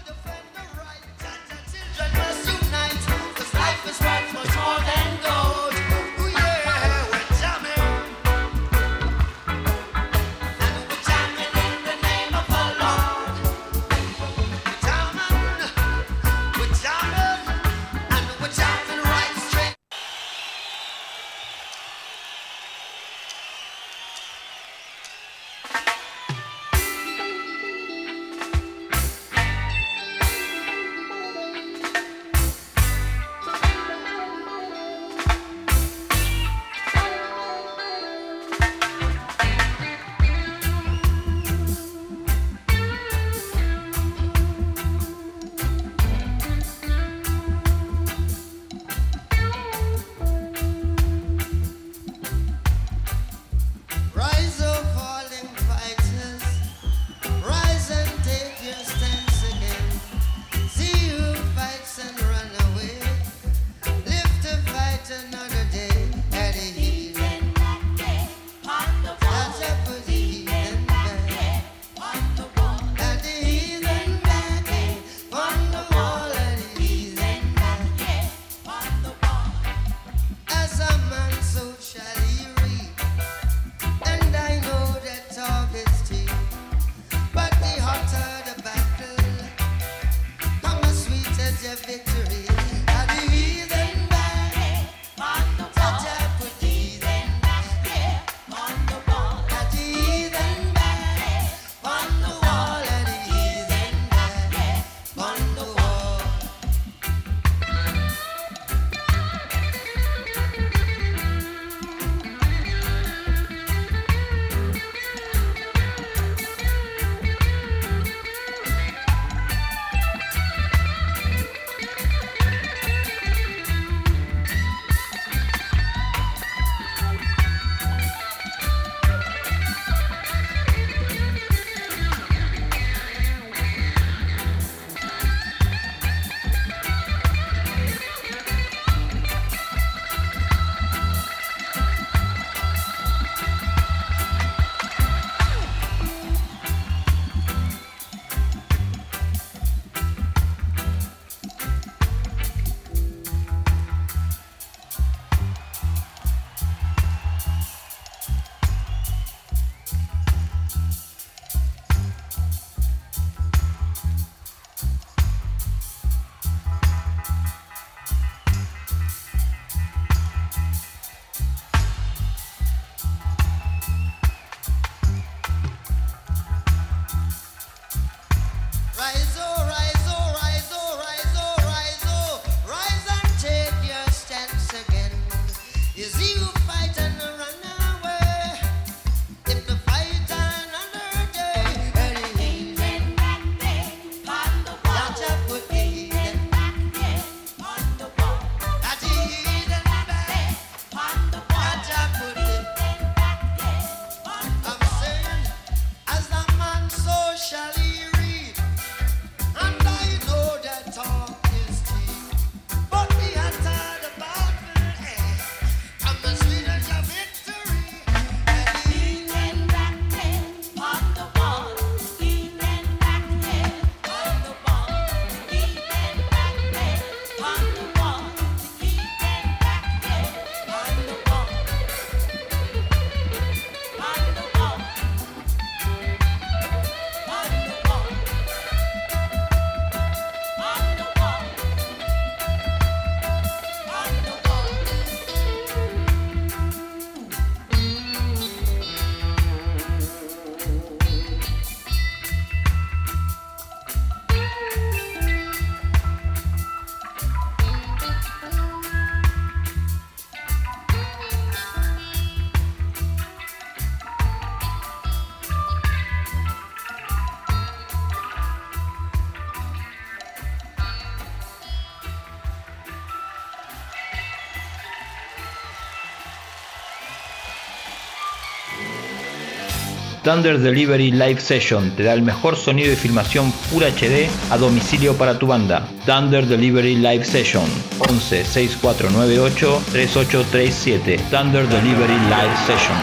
Thunder 280.30 280.60
Delivery 280.60 281.10
Live 281.10 281.40
Session 281.40 281.90
te 281.96 282.04
da 282.04 282.12
el 282.12 282.22
mejor 282.22 282.54
sonido 282.54 282.92
y 282.92 282.94
filmación 282.94 283.50
Full 283.50 283.82
HD 283.82 284.28
a 284.52 284.58
domicilio 284.58 285.18
para 285.18 285.36
tu 285.36 285.48
banda. 285.48 285.88
Thunder 286.06 286.46
Delivery 286.46 286.94
Live 286.94 287.24
Session 287.24 287.64
11 287.98 288.44
6498 288.44 289.82
3837 289.90 291.18
Thunder 291.32 291.66
Delivery 291.66 292.14
Live 292.28 292.56
Session. 292.64 292.96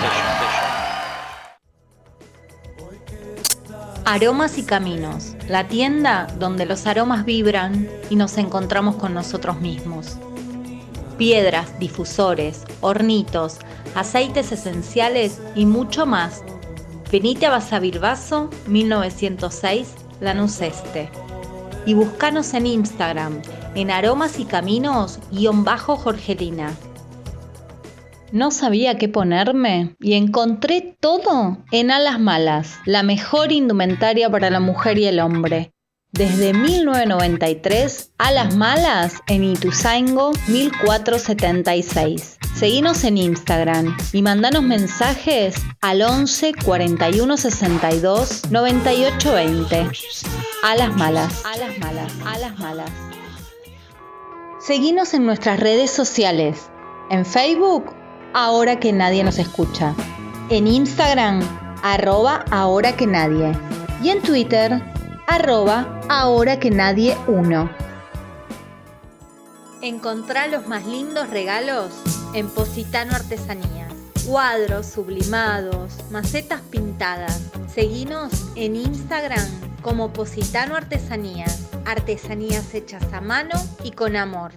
Aromas 4.06 4.58
y 4.58 4.64
Caminos, 4.64 5.34
la 5.50 5.68
tienda 5.68 6.28
donde 6.40 6.66
los 6.66 6.88
aromas 6.88 7.26
vibran 7.26 7.90
y 8.10 8.16
nos 8.16 8.38
encontramos 8.38 8.96
con 8.96 9.14
nosotros 9.14 9.60
mismos. 9.60 10.16
Piedras, 11.18 11.78
difusores, 11.78 12.64
hornitos, 12.80 13.58
aceites 13.96 14.54
esenciales 14.54 15.42
y 15.56 15.66
mucho 15.66 16.06
más. 16.06 16.42
Venite 17.12 17.46
a 17.46 17.52
Basavilbaso 17.52 18.50
1906 18.68 19.96
Lanús 20.20 20.62
Este 20.62 21.10
y 21.86 21.94
buscanos 21.94 22.54
en 22.54 22.68
Instagram 22.68 23.42
en 23.76 23.92
aromas 23.92 24.40
y 24.40 24.46
caminos 24.46 25.20
guion 25.32 25.64
bajo 25.64 25.96
Jorgelina. 25.96 26.76
No 28.34 28.52
sabía 28.52 28.98
qué 28.98 29.08
ponerme 29.08 29.96
y 30.02 30.16
encontré 30.16 30.98
todo 31.00 31.60
en 31.72 31.92
Alas 31.92 32.20
Malas, 32.20 32.80
la 32.86 33.04
mejor 33.04 33.54
indumentaria 33.54 34.30
para 34.30 34.50
la 34.50 34.60
mujer 34.60 34.98
y 34.98 35.06
el 35.06 35.22
hombre. 35.22 35.74
Desde 36.18 36.52
1993, 36.52 38.12
Alas 38.18 38.56
Malas 38.56 39.22
en 39.28 39.44
Ituzaingo 39.44 40.32
1476. 40.48 42.40
Seguinos 42.56 43.04
en 43.04 43.20
Instagram 43.20 43.96
y 44.14 44.24
mandanos 44.24 44.64
mensajes 44.64 45.58
al 45.80 46.02
11 46.02 46.54
41 46.66 47.38
62 47.38 48.50
98 48.50 49.32
20. 49.32 49.88
Alas 50.64 50.96
Malas, 50.96 51.44
Alas 51.46 51.78
Malas, 51.78 52.12
Alas 52.26 52.58
Malas. 52.58 52.90
Seguinos 54.60 55.14
en 55.14 55.24
nuestras 55.24 55.60
redes 55.60 55.92
sociales. 55.92 56.72
En 57.12 57.28
Facebook, 57.28 57.94
ahora 58.34 58.80
que 58.80 58.92
nadie 58.92 59.24
nos 59.24 59.38
escucha. 59.38 59.94
En 60.50 60.66
Instagram, 60.66 61.42
arroba 61.84 62.44
ahora 62.50 62.96
que 62.96 63.06
nadie. 63.06 63.52
Y 64.02 64.10
en 64.10 64.24
Twitter, 64.24 64.82
arroba 65.28 66.02
ahora 66.10 66.60
que 66.60 66.72
nadie 66.72 67.16
uno. 67.28 67.70
Encontrá 69.82 70.48
los 70.48 70.68
más 70.68 70.88
lindos 70.88 71.30
regalos 71.30 71.92
en 72.34 72.50
Positano 72.50 73.14
Artesanías. 73.14 73.94
Cuadros 74.26 74.88
sublimados, 74.88 75.94
macetas 76.12 76.62
pintadas. 76.62 77.44
Seguinos 77.74 78.52
en 78.56 78.76
Instagram 78.76 79.46
como 79.82 80.12
Positano 80.12 80.76
Artesanías. 80.76 81.70
Artesanías 81.86 82.74
hechas 82.74 83.14
a 83.14 83.22
mano 83.22 83.56
y 83.84 83.92
con 83.92 84.16
amor. 84.16 84.52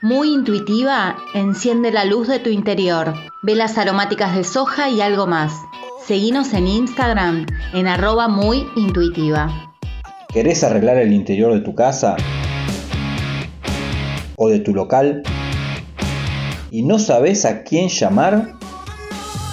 Muy 0.00 0.32
intuitiva, 0.32 1.16
enciende 1.34 1.90
la 1.90 2.04
luz 2.04 2.28
de 2.28 2.38
tu 2.38 2.50
interior. 2.50 3.14
Velas 3.42 3.78
aromáticas 3.78 4.36
de 4.36 4.44
soja 4.44 4.88
y 4.90 5.00
algo 5.00 5.26
más. 5.26 5.54
Seguinos 6.06 6.52
en 6.52 6.66
Instagram 6.66 7.46
en 7.72 7.86
arroba 7.86 8.28
muy 8.28 8.66
intuitiva. 8.76 9.74
¿Querés 10.32 10.62
arreglar 10.62 10.98
el 10.98 11.12
interior 11.12 11.54
de 11.54 11.60
tu 11.60 11.74
casa? 11.74 12.16
o 14.36 14.48
de 14.48 14.60
tu 14.60 14.74
local 14.74 15.22
y 16.70 16.82
no 16.82 16.98
sabes 16.98 17.44
a 17.44 17.62
quién 17.62 17.88
llamar, 17.88 18.54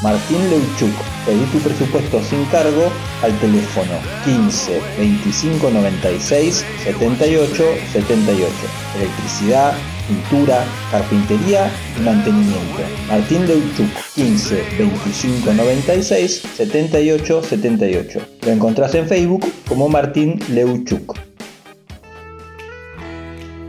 Martín 0.01 0.49
Leuchuk. 0.49 0.93
Pedí 1.25 1.45
tu 1.51 1.59
presupuesto 1.59 2.19
sin 2.23 2.43
cargo 2.45 2.91
al 3.21 3.31
teléfono 3.39 3.91
15 4.25 4.81
25 4.97 5.69
96 5.69 6.65
78 6.83 7.63
78. 7.93 8.51
Electricidad, 8.97 9.73
pintura, 10.11 10.65
carpintería 10.91 11.71
y 11.97 12.01
mantenimiento. 12.01 12.81
Martín 13.07 13.47
Leuchuk 13.47 13.89
15 14.15 14.63
25 14.77 15.53
96 15.53 16.43
78 16.55 17.43
78. 17.43 18.19
Lo 18.45 18.51
encontrás 18.51 18.93
en 18.95 19.07
Facebook 19.07 19.45
como 19.67 19.87
Martín 19.87 20.39
Leuchuk. 20.49 21.17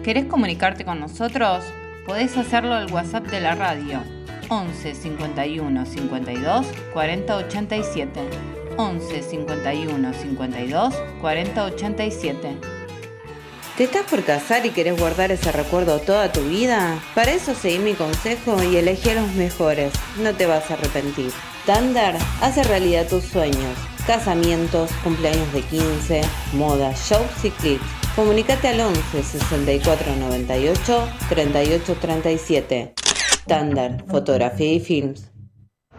¿Querés 0.03 0.25
comunicarte 0.25 0.85
con 0.85 0.99
nosotros? 0.99 1.63
Podés 2.07 2.37
hacerlo 2.37 2.75
al 2.75 2.93
WhatsApp 2.93 3.29
de 3.29 3.41
la 3.41 3.55
radio 3.55 4.01
11 4.49 4.95
51 4.95 5.87
52 5.87 6.67
40 6.93 7.37
87. 7.37 8.21
11 8.77 9.23
51 9.23 10.13
52 10.13 10.95
40 11.21 11.65
87. 11.65 12.82
¿Te 13.83 13.87
estás 13.87 14.07
por 14.09 14.23
casar 14.23 14.65
y 14.65 14.71
querés 14.71 14.97
guardar 14.97 15.33
ese 15.33 15.51
recuerdo 15.51 15.99
toda 15.99 16.31
tu 16.31 16.41
vida? 16.43 17.03
Para 17.17 17.33
eso 17.33 17.53
seguí 17.53 17.81
mi 17.81 17.95
consejo 17.95 18.63
y 18.63 18.77
elegí 18.77 19.11
a 19.11 19.15
los 19.15 19.33
mejores. 19.33 19.93
No 20.23 20.33
te 20.37 20.47
vas 20.47 20.71
a 20.71 20.75
arrepentir. 20.75 21.33
Tandar 21.67 22.17
hace 22.41 22.63
realidad 22.63 23.09
tus 23.09 23.25
sueños. 23.25 23.77
Casamientos, 24.07 24.89
cumpleaños 25.03 25.53
de 25.53 25.63
15, 25.63 26.21
moda, 26.53 26.93
shows 26.93 27.27
y 27.45 27.51
clips. 27.51 27.83
Comunicate 28.15 28.69
al 28.69 28.83
11 28.83 29.21
64 29.21 30.15
98 30.15 31.09
38 31.29 31.97
37. 32.01 32.95
Tandar, 33.49 34.05
fotografía 34.07 34.75
y 34.75 34.79
films. 34.79 35.32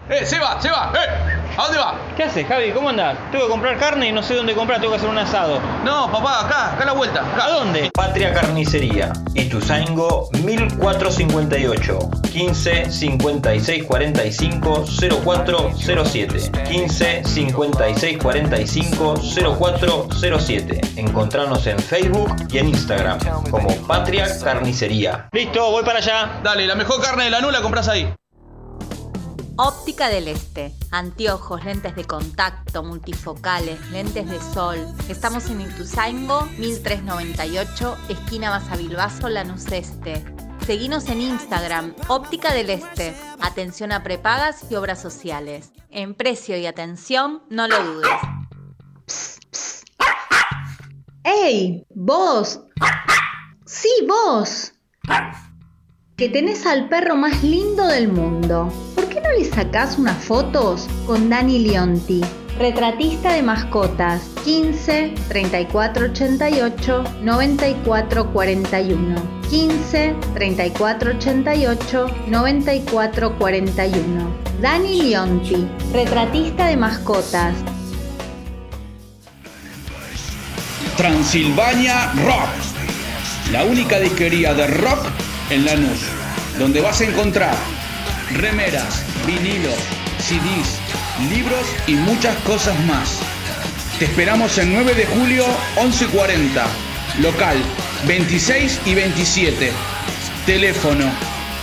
¡Eh, 0.09 0.25
Seba! 0.25 0.61
¡Seba! 0.61 0.91
¡Eh! 0.93 1.33
¿A 1.57 1.63
dónde 1.63 1.77
va? 1.77 1.95
¿Qué 2.17 2.23
haces, 2.23 2.45
Javi? 2.45 2.71
¿Cómo 2.71 2.89
andás? 2.89 3.17
Tengo 3.31 3.45
que 3.45 3.51
comprar 3.51 3.77
carne 3.77 4.09
y 4.09 4.11
no 4.11 4.21
sé 4.21 4.35
dónde 4.35 4.53
comprar, 4.53 4.81
tengo 4.81 4.91
que 4.91 4.97
hacer 4.97 5.09
un 5.09 5.17
asado. 5.17 5.61
No, 5.85 6.11
papá, 6.11 6.41
acá, 6.45 6.73
acá 6.73 6.83
a 6.83 6.85
la 6.87 6.91
vuelta. 6.91 7.23
¿A 7.41 7.49
dónde? 7.51 7.89
Patria 7.93 8.33
Carnicería, 8.33 9.13
Ituzaingo 9.33 10.29
1458, 10.43 11.99
15 12.33 12.91
56 12.91 13.83
45 13.85 14.85
0407, 15.23 16.51
15 16.67 17.23
56 17.23 18.17
45 18.17 19.15
0407. 19.15 20.81
Encontranos 20.97 21.65
en 21.67 21.79
Facebook 21.79 22.35
y 22.51 22.57
en 22.57 22.69
Instagram 22.69 23.19
como 23.49 23.69
Patria 23.87 24.27
Carnicería. 24.43 25.29
Listo, 25.31 25.71
voy 25.71 25.83
para 25.85 25.99
allá. 25.99 26.41
Dale, 26.43 26.67
la 26.67 26.75
mejor 26.75 27.01
carne 27.01 27.25
de 27.25 27.29
la 27.29 27.39
nula 27.39 27.61
compras 27.61 27.87
ahí. 27.87 28.13
Óptica 29.55 30.09
del 30.09 30.27
Este. 30.29 30.73
Anteojos, 30.89 31.63
lentes 31.63 31.95
de 31.95 32.05
contacto, 32.05 32.81
multifocales, 32.81 33.79
lentes 33.91 34.27
de 34.27 34.39
sol. 34.39 34.77
Estamos 35.09 35.47
en 35.51 35.61
Ituzaingo, 35.61 36.45
1398, 36.57 37.97
esquina 38.09 38.49
Basavilbaso, 38.49 39.29
Lanús 39.29 39.67
Este. 39.71 40.25
Seguinos 40.65 41.07
en 41.07 41.21
Instagram, 41.21 41.93
Óptica 42.07 42.51
del 42.51 42.71
Este. 42.71 43.15
Atención 43.41 43.91
a 43.91 44.01
prepagas 44.01 44.65
y 44.71 44.75
obras 44.75 44.99
sociales. 44.99 45.71
En 45.91 46.15
precio 46.15 46.57
y 46.57 46.65
atención, 46.65 47.43
no 47.51 47.67
lo 47.67 47.83
dudes. 47.83 48.09
¡Ey! 51.23 51.85
¡Vos! 51.93 52.59
¡Sí, 53.65 53.89
vos! 54.07 54.73
Que 56.23 56.29
tenés 56.29 56.65
al 56.65 56.87
perro 56.87 57.17
más 57.17 57.43
lindo 57.43 57.85
del 57.85 58.07
mundo. 58.07 58.71
¿Por 58.95 59.09
qué 59.09 59.19
no 59.19 59.29
le 59.33 59.43
sacás 59.43 59.99
unas 59.99 60.23
fotos 60.23 60.87
con 61.05 61.29
Dani 61.29 61.59
Leonti? 61.59 62.21
Retratista 62.57 63.33
de 63.33 63.43
mascotas 63.43 64.21
15 64.45 65.15
34 65.27 66.05
88 66.05 67.03
94 67.23 68.31
41 68.31 69.15
15 69.49 70.15
34 70.33 71.11
88 71.11 72.07
94 72.27 73.37
41 73.37 74.35
Dani 74.61 75.01
Leonti, 75.03 75.67
retratista 75.91 76.67
de 76.67 76.77
mascotas 76.77 77.53
Transilvania 80.95 82.13
Rock, 82.13 83.51
la 83.51 83.65
única 83.65 83.99
disquería 83.99 84.53
de 84.53 84.67
rock 84.67 85.32
en 85.53 85.65
Lanús, 85.65 85.99
donde 86.57 86.81
vas 86.81 86.99
a 87.01 87.05
encontrar 87.05 87.55
remeras, 88.31 89.03
vinilos, 89.27 89.77
CDs, 90.19 90.79
libros 91.29 91.67
y 91.87 91.93
muchas 91.93 92.35
cosas 92.37 92.79
más. 92.85 93.19
Te 93.99 94.05
esperamos 94.05 94.57
el 94.57 94.73
9 94.73 94.95
de 94.95 95.05
julio 95.05 95.45
1140, 95.79 96.65
local 97.21 97.57
26 98.07 98.81
y 98.85 98.95
27, 98.95 99.71
teléfono 100.45 101.05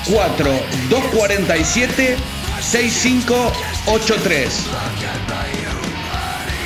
4247 0.06 2.16
6583. 2.60 4.66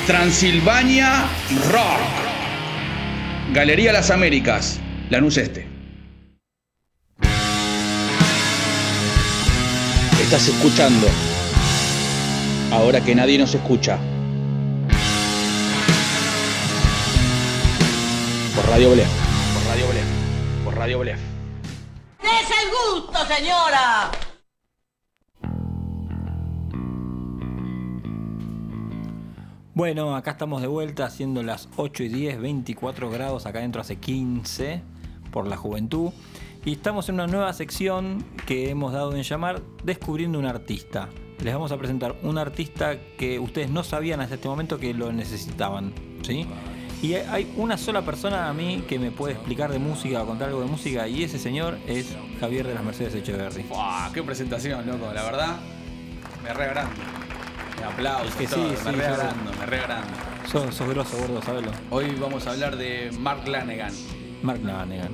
Transilvania 0.05 1.25
Rock. 1.71 1.99
Galería 3.53 3.91
Las 3.91 4.11
Américas, 4.11 4.79
Lanús 5.09 5.37
Este. 5.37 5.64
Estás 10.35 10.53
escuchando. 10.53 11.07
Ahora 12.69 12.99
que 12.99 13.15
nadie 13.15 13.37
nos 13.37 13.55
escucha. 13.55 13.97
Por 18.53 18.67
Radio 18.67 18.91
Blef. 18.91 19.07
Por 19.53 19.63
Radio 19.65 19.87
Blef. 19.87 20.05
Por 20.65 20.75
Radio 20.75 20.99
Blef. 20.99 21.19
¡Es 22.21 22.49
el 22.51 22.69
gusto, 22.69 23.19
señora! 23.33 24.11
Bueno, 29.73 30.17
acá 30.17 30.31
estamos 30.31 30.59
de 30.61 30.67
vuelta 30.67 31.05
haciendo 31.05 31.43
las 31.43 31.69
8 31.77 32.03
y 32.03 32.09
10, 32.09 32.41
24 32.41 33.09
grados, 33.09 33.45
acá 33.45 33.59
adentro 33.59 33.79
hace 33.79 33.95
15 33.95 34.81
por 35.31 35.47
la 35.47 35.55
juventud. 35.55 36.11
Y 36.65 36.73
estamos 36.73 37.07
en 37.09 37.15
una 37.15 37.27
nueva 37.27 37.53
sección 37.53 38.25
que 38.47 38.69
hemos 38.69 38.91
dado 38.91 39.15
en 39.15 39.21
llamar 39.23 39.61
Descubriendo 39.83 40.39
un 40.39 40.45
artista. 40.45 41.09
Les 41.43 41.53
vamos 41.53 41.71
a 41.71 41.77
presentar 41.77 42.15
un 42.23 42.37
artista 42.37 42.97
que 43.17 43.37
ustedes 43.39 43.69
no 43.69 43.83
sabían 43.83 44.21
hasta 44.21 44.35
este 44.35 44.47
momento 44.47 44.79
que 44.79 44.93
lo 44.93 45.11
necesitaban. 45.11 45.93
¿sí? 46.23 46.47
Y 47.03 47.13
hay 47.13 47.53
una 47.57 47.77
sola 47.77 48.01
persona 48.03 48.49
a 48.49 48.53
mí 48.53 48.83
que 48.87 48.97
me 48.97 49.11
puede 49.11 49.33
explicar 49.33 49.71
de 49.71 49.77
música 49.79 50.23
o 50.23 50.25
contar 50.25 50.47
algo 50.49 50.61
de 50.61 50.67
música 50.67 51.07
y 51.07 51.23
ese 51.23 51.37
señor 51.37 51.77
es 51.85 52.15
Javier 52.39 52.65
de 52.65 52.73
las 52.73 52.83
Mercedes 52.83 53.13
Echeverry. 53.13 53.63
¡Buah! 53.63 54.11
¡Qué 54.11 54.23
presentación, 54.23 54.87
loco! 54.87 55.11
La 55.13 55.23
verdad, 55.23 55.57
me 56.43 56.51
re 56.53 56.63
agrando. 56.63 56.91
Me 57.79 57.83
aplauso, 57.85 58.25
Es 58.29 58.35
que 58.35 58.47
todo, 58.47 58.69
sí, 58.69 58.75
me 58.85 58.91
sí, 58.91 58.97
re 58.97 59.07
yo- 59.07 59.13
agrando, 59.13 59.51
me 59.59 59.65
re 59.67 59.79
agrando. 59.81 60.07
Sos, 60.49 60.73
sos 60.73 60.87
grosso, 60.89 61.17
gordo, 61.17 61.41
sabelo. 61.43 61.71
Hoy 61.91 62.15
vamos 62.19 62.47
a 62.47 62.51
hablar 62.51 62.75
de 62.77 63.11
Mark 63.19 63.45
Lanegan. 63.47 63.93
Mark 64.41 64.61
Lanegan. 64.63 65.11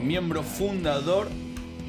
Miembro 0.00 0.42
fundador 0.42 1.28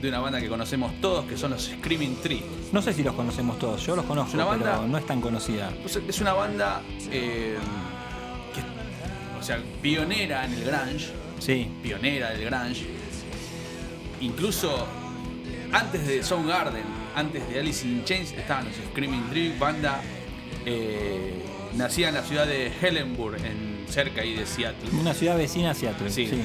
de 0.01 0.09
una 0.09 0.19
banda 0.19 0.39
que 0.39 0.47
conocemos 0.47 0.91
todos, 1.01 1.25
que 1.25 1.37
son 1.37 1.51
los 1.51 1.65
Screaming 1.65 2.17
Tree. 2.21 2.43
No 2.71 2.81
sé 2.81 2.93
si 2.93 3.03
los 3.03 3.13
conocemos 3.15 3.57
todos, 3.57 3.85
yo 3.85 3.95
los 3.95 4.05
conozco, 4.05 4.29
Es 4.29 4.35
una 4.35 4.45
banda- 4.45 4.75
pero 4.75 4.87
no 4.87 4.97
es 4.97 5.05
tan 5.05 5.21
conocida. 5.21 5.71
Es 6.07 6.21
una 6.21 6.33
banda 6.33 6.81
eh, 7.11 7.57
que, 8.53 8.61
o 9.39 9.43
sea, 9.43 9.59
pionera 9.81 10.45
en 10.45 10.53
el 10.53 10.63
grunge. 10.65 11.07
Sí. 11.39 11.67
Pionera 11.81 12.31
del 12.31 12.45
grunge. 12.45 12.85
Incluso 14.21 14.85
antes 15.71 16.07
de 16.07 16.23
Soundgarden, 16.23 16.83
antes 17.15 17.47
de 17.49 17.59
Alice 17.59 17.85
in 17.87 18.03
Chains, 18.05 18.31
estaban 18.33 18.65
los 18.65 18.75
Screaming 18.91 19.29
Tree, 19.29 19.55
banda 19.59 20.01
eh, 20.65 21.43
nacida 21.75 22.09
en 22.09 22.15
la 22.15 22.23
ciudad 22.23 22.45
de 22.47 22.71
Hellenburg, 22.81 23.37
en, 23.43 23.85
cerca 23.89 24.21
ahí 24.21 24.33
de 24.33 24.45
Seattle. 24.45 24.89
Una 24.99 25.13
ciudad 25.13 25.37
vecina 25.37 25.71
a 25.71 25.73
Seattle. 25.73 26.09
Sí. 26.11 26.27
Sí. 26.27 26.41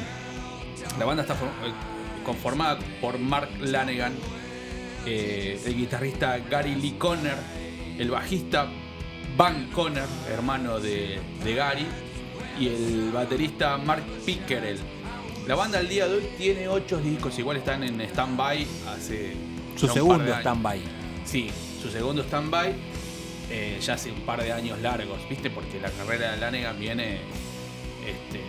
La 0.98 1.05
banda 1.05 1.23
está 1.23 1.35
eh, 1.35 1.73
conformada 2.24 2.78
por 3.01 3.19
Mark 3.19 3.51
Lanegan, 3.60 4.12
eh, 5.06 5.60
el 5.64 5.77
guitarrista 5.77 6.39
Gary 6.39 6.74
Lee 6.74 6.97
Conner, 6.98 7.36
el 7.98 8.10
bajista 8.10 8.69
Van 9.36 9.70
Conner, 9.70 10.06
hermano 10.31 10.81
de, 10.81 11.19
de 11.43 11.55
Gary, 11.55 11.86
y 12.59 12.69
el 12.69 13.10
baterista 13.12 13.78
Mark 13.78 14.05
Pickerel. 14.24 14.78
La 15.47 15.55
banda 15.55 15.78
al 15.78 15.89
día 15.89 16.06
de 16.06 16.16
hoy 16.16 16.28
tiene 16.39 16.69
ocho 16.69 16.98
discos, 16.98 17.39
igual 17.39 17.56
están 17.56 17.82
en 17.82 18.01
stand-by 18.01 18.66
hace. 18.89 19.32
Su 19.77 19.89
segundo 19.89 20.32
stand-by. 20.32 20.81
Sí, 21.24 21.51
su 21.81 21.90
segundo 21.90 22.23
stand-by 22.23 22.74
eh, 23.51 23.78
ya 23.81 23.94
hace 23.94 24.12
un 24.12 24.20
par 24.20 24.43
de 24.43 24.52
años 24.52 24.81
largos, 24.81 25.19
¿viste? 25.28 25.51
Porque 25.51 25.81
la 25.81 25.90
carrera 25.90 26.32
de 26.32 26.36
Lanegan 26.39 26.78
viene 26.78 27.20
este, 28.06 28.41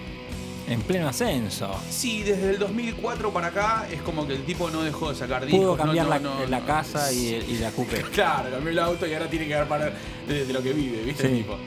En 0.68 0.82
pleno 0.82 1.10
ascenso. 1.10 1.76
Sí, 1.90 2.24
desde 2.24 2.52
el 2.52 2.60
2004 2.60 3.32
para 3.34 3.48
acá 3.48 3.86
es 3.92 4.02
como 4.02 4.26
que 4.26 4.34
el 4.36 4.44
tipo 4.46 4.70
no 4.70 4.82
dejó 4.82 5.10
de 5.10 5.16
sacar 5.16 5.46
discos. 5.46 5.60
Pudo 5.62 5.76
cambiar 5.78 6.06
no, 6.06 6.10
la, 6.12 6.20
no, 6.20 6.46
la 6.48 6.60
no. 6.62 6.66
casa 6.66 7.12
y, 7.12 7.36
y 7.36 7.58
la 7.60 7.72
coupe. 7.72 8.02
Claro, 8.14 8.50
cambió 8.50 8.70
el 8.72 8.80
auto 8.80 9.06
y 9.06 9.14
ahora 9.14 9.30
tiene 9.30 9.46
que 9.48 9.56
agarrar 9.56 9.94
de, 10.28 10.46
de 10.46 10.54
lo 10.54 10.64
que 10.64 10.72
vive, 10.72 11.04
¿viste? 11.04 11.24
Sí. 11.28 11.34
El 11.34 11.38
tipo. 11.40 11.58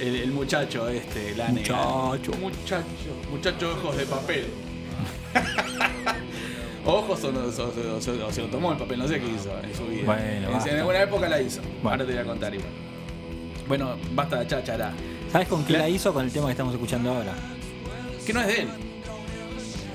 El, 0.00 0.14
el 0.16 0.30
muchacho 0.32 0.88
este, 0.88 1.34
la 1.36 1.48
Muchacho. 1.48 2.32
Muchacho. 2.40 2.84
Muchacho 3.30 3.72
ojos 3.72 3.96
de 3.96 4.06
papel. 4.06 4.46
ojos 6.86 7.24
o, 7.24 7.32
no, 7.32 7.40
o- 7.40 7.42
o- 7.44 7.94
o- 7.94 8.26
o 8.26 8.32
se 8.32 8.40
lo 8.42 8.46
tomó 8.48 8.72
el 8.72 8.78
papel, 8.78 8.98
no 8.98 9.08
sé 9.08 9.20
qué 9.20 9.26
hizo 9.28 9.50
en 9.62 9.74
su 9.74 9.86
vida. 9.86 10.04
Bueno, 10.06 10.60
En- 10.60 10.68
en 10.68 10.76
alguna 10.78 11.02
época 11.02 11.28
la 11.28 11.40
hizo. 11.40 11.60
Bueno. 11.82 11.90
Ahora 11.90 12.06
te 12.06 12.12
voy 12.12 12.20
a 12.20 12.24
contar 12.24 12.54
igual. 12.54 12.70
Bueno, 13.68 13.96
basta 14.12 14.38
de 14.40 14.46
cháchara. 14.46 14.92
¿Sabes 15.32 15.48
con 15.48 15.64
qué 15.64 15.72
La- 15.74 15.80
la 15.80 15.88
hizo? 15.88 16.12
Con 16.14 16.24
el 16.24 16.30
tema 16.32 16.46
que 16.46 16.52
estamos 16.52 16.72
escuchando 16.74 17.10
ahora. 17.12 17.34
Que 18.26 18.32
no 18.32 18.40
es 18.40 18.46
de 18.48 18.60
él. 18.62 18.68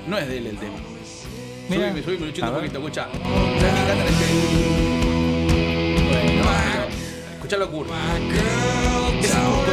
No 0.08 0.18
es 0.18 0.26
de 0.28 0.38
él 0.38 0.46
el 0.48 0.56
tema. 0.58 0.74
Mira. 1.68 1.88
Subime, 1.90 2.02
subime, 2.02 2.26
luchito 2.26 2.48
un 2.48 2.54
poquito, 2.54 2.78
escucha. 2.78 3.08
Escuchá 7.34 7.56
lo 7.56 7.70
curvo. 7.70 7.92
Ese 9.20 9.34
justo 9.34 9.72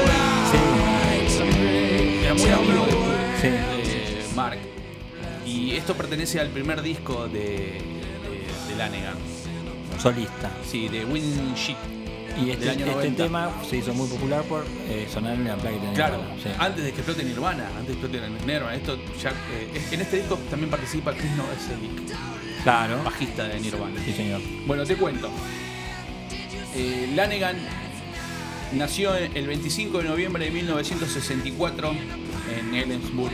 era 2.23 2.33
muy 2.33 2.49
amigo 2.49 2.85
de, 2.85 3.41
Sí. 3.41 3.47
de 3.47 4.35
Mark. 4.35 4.57
Y 5.45 5.75
esto 5.75 5.93
pertenece 5.95 6.39
al 6.39 6.49
primer 6.49 6.81
disco 6.81 7.27
de, 7.27 7.39
de, 7.39 8.69
de 8.69 8.75
Lanegan. 8.77 9.15
Solista. 10.01 10.51
Sí, 10.69 10.87
de 10.89 11.05
Win 11.05 11.53
Shit. 11.55 11.77
Y 12.37 12.45
del 12.45 12.49
este, 12.51 12.69
este 12.71 12.85
90. 12.85 13.23
tema 13.23 13.51
se 13.69 13.77
hizo 13.77 13.93
muy 13.93 14.07
popular 14.07 14.43
por 14.43 14.65
eh, 14.87 15.07
sonar 15.11 15.33
en 15.35 15.45
la 15.47 15.55
placa 15.55 15.77
de 15.77 15.93
Claro, 15.93 16.17
Nirvana, 16.17 16.41
sí. 16.43 16.49
antes 16.57 16.83
de 16.83 16.91
que 16.91 16.97
explote 17.01 17.23
Nirvana, 17.23 17.67
antes 17.77 17.87
de 17.95 17.99
que 18.01 18.05
explote 18.17 18.29
Nirvana, 18.45 18.75
esto 18.75 18.97
ya, 19.21 19.29
eh, 19.51 19.81
en 19.91 20.01
este 20.01 20.17
disco 20.17 20.37
también 20.49 20.69
participa 20.69 21.13
Chris 21.13 21.31
Novoselic, 21.31 22.13
Claro. 22.63 23.03
bajista 23.03 23.43
de 23.47 23.59
Nirvana. 23.59 24.01
Sí, 24.05 24.13
señor. 24.13 24.41
Bueno, 24.67 24.85
te 24.85 24.95
cuento. 24.95 25.29
Eh, 26.75 27.11
Lanegan 27.15 27.57
nació 28.73 29.15
el 29.15 29.47
25 29.47 29.97
de 29.99 30.03
noviembre 30.05 30.45
de 30.45 30.51
1964 30.51 31.91
en 31.91 32.73
Ellensburg, 32.75 33.31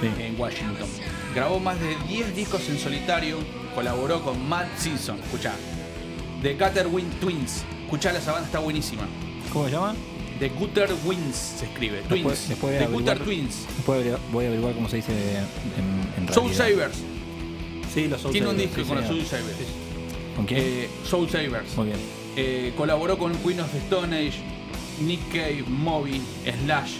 Sí. 0.00 0.08
en 0.22 0.38
Washington. 0.40 0.88
Grabó 1.34 1.58
más 1.60 1.78
de 1.80 1.96
10 2.08 2.34
discos 2.36 2.68
en 2.68 2.78
solitario, 2.78 3.38
colaboró 3.74 4.22
con 4.22 4.48
Matt 4.48 4.66
Simpson, 4.78 5.18
escuchá, 5.20 5.54
The 6.42 6.54
Gutterwind 6.54 7.20
Twins. 7.20 7.64
Escuchá, 7.92 8.16
esa 8.16 8.32
banda 8.32 8.46
está 8.46 8.58
buenísima. 8.58 9.02
¿Cómo 9.52 9.66
se 9.66 9.72
llama? 9.72 9.94
The 10.38 10.48
Gutter 10.48 10.88
Wins 11.04 11.36
se 11.36 11.66
escribe. 11.66 11.98
Twins. 12.08 12.24
Después- 12.24 12.48
después 12.48 12.72
de 12.72 12.78
The 12.78 12.86
Gutter 12.86 13.18
Twins. 13.18 13.66
Después 13.76 14.16
voy 14.32 14.44
a 14.44 14.48
averiguar 14.48 14.72
cómo 14.74 14.88
se 14.88 14.96
dice 14.96 15.12
en, 15.12 16.24
en 16.26 16.32
Soul. 16.32 16.54
Savers. 16.54 16.96
Sí, 17.92 18.08
los 18.08 18.22
Soul 18.22 18.32
Tiene 18.32 18.48
un 18.48 18.56
disco 18.56 18.76
sí, 18.76 18.84
con 18.84 18.96
los. 18.96 19.06
Soul 19.06 19.26
Savers. 19.26 19.56
¿Con 20.34 20.46
quién? 20.46 20.60
Eh, 20.62 20.88
Soul 21.04 21.28
Savers. 21.28 21.76
Muy 21.76 21.88
bien. 21.88 21.98
Eh, 22.34 22.72
colaboró 22.78 23.18
con 23.18 23.34
Queen 23.34 23.60
of 23.60 23.70
the 23.72 23.78
Stone 23.80 24.16
Age, 24.16 24.38
Nick 25.02 25.28
Cave, 25.28 25.64
Moby, 25.68 26.22
Slash. 26.64 26.92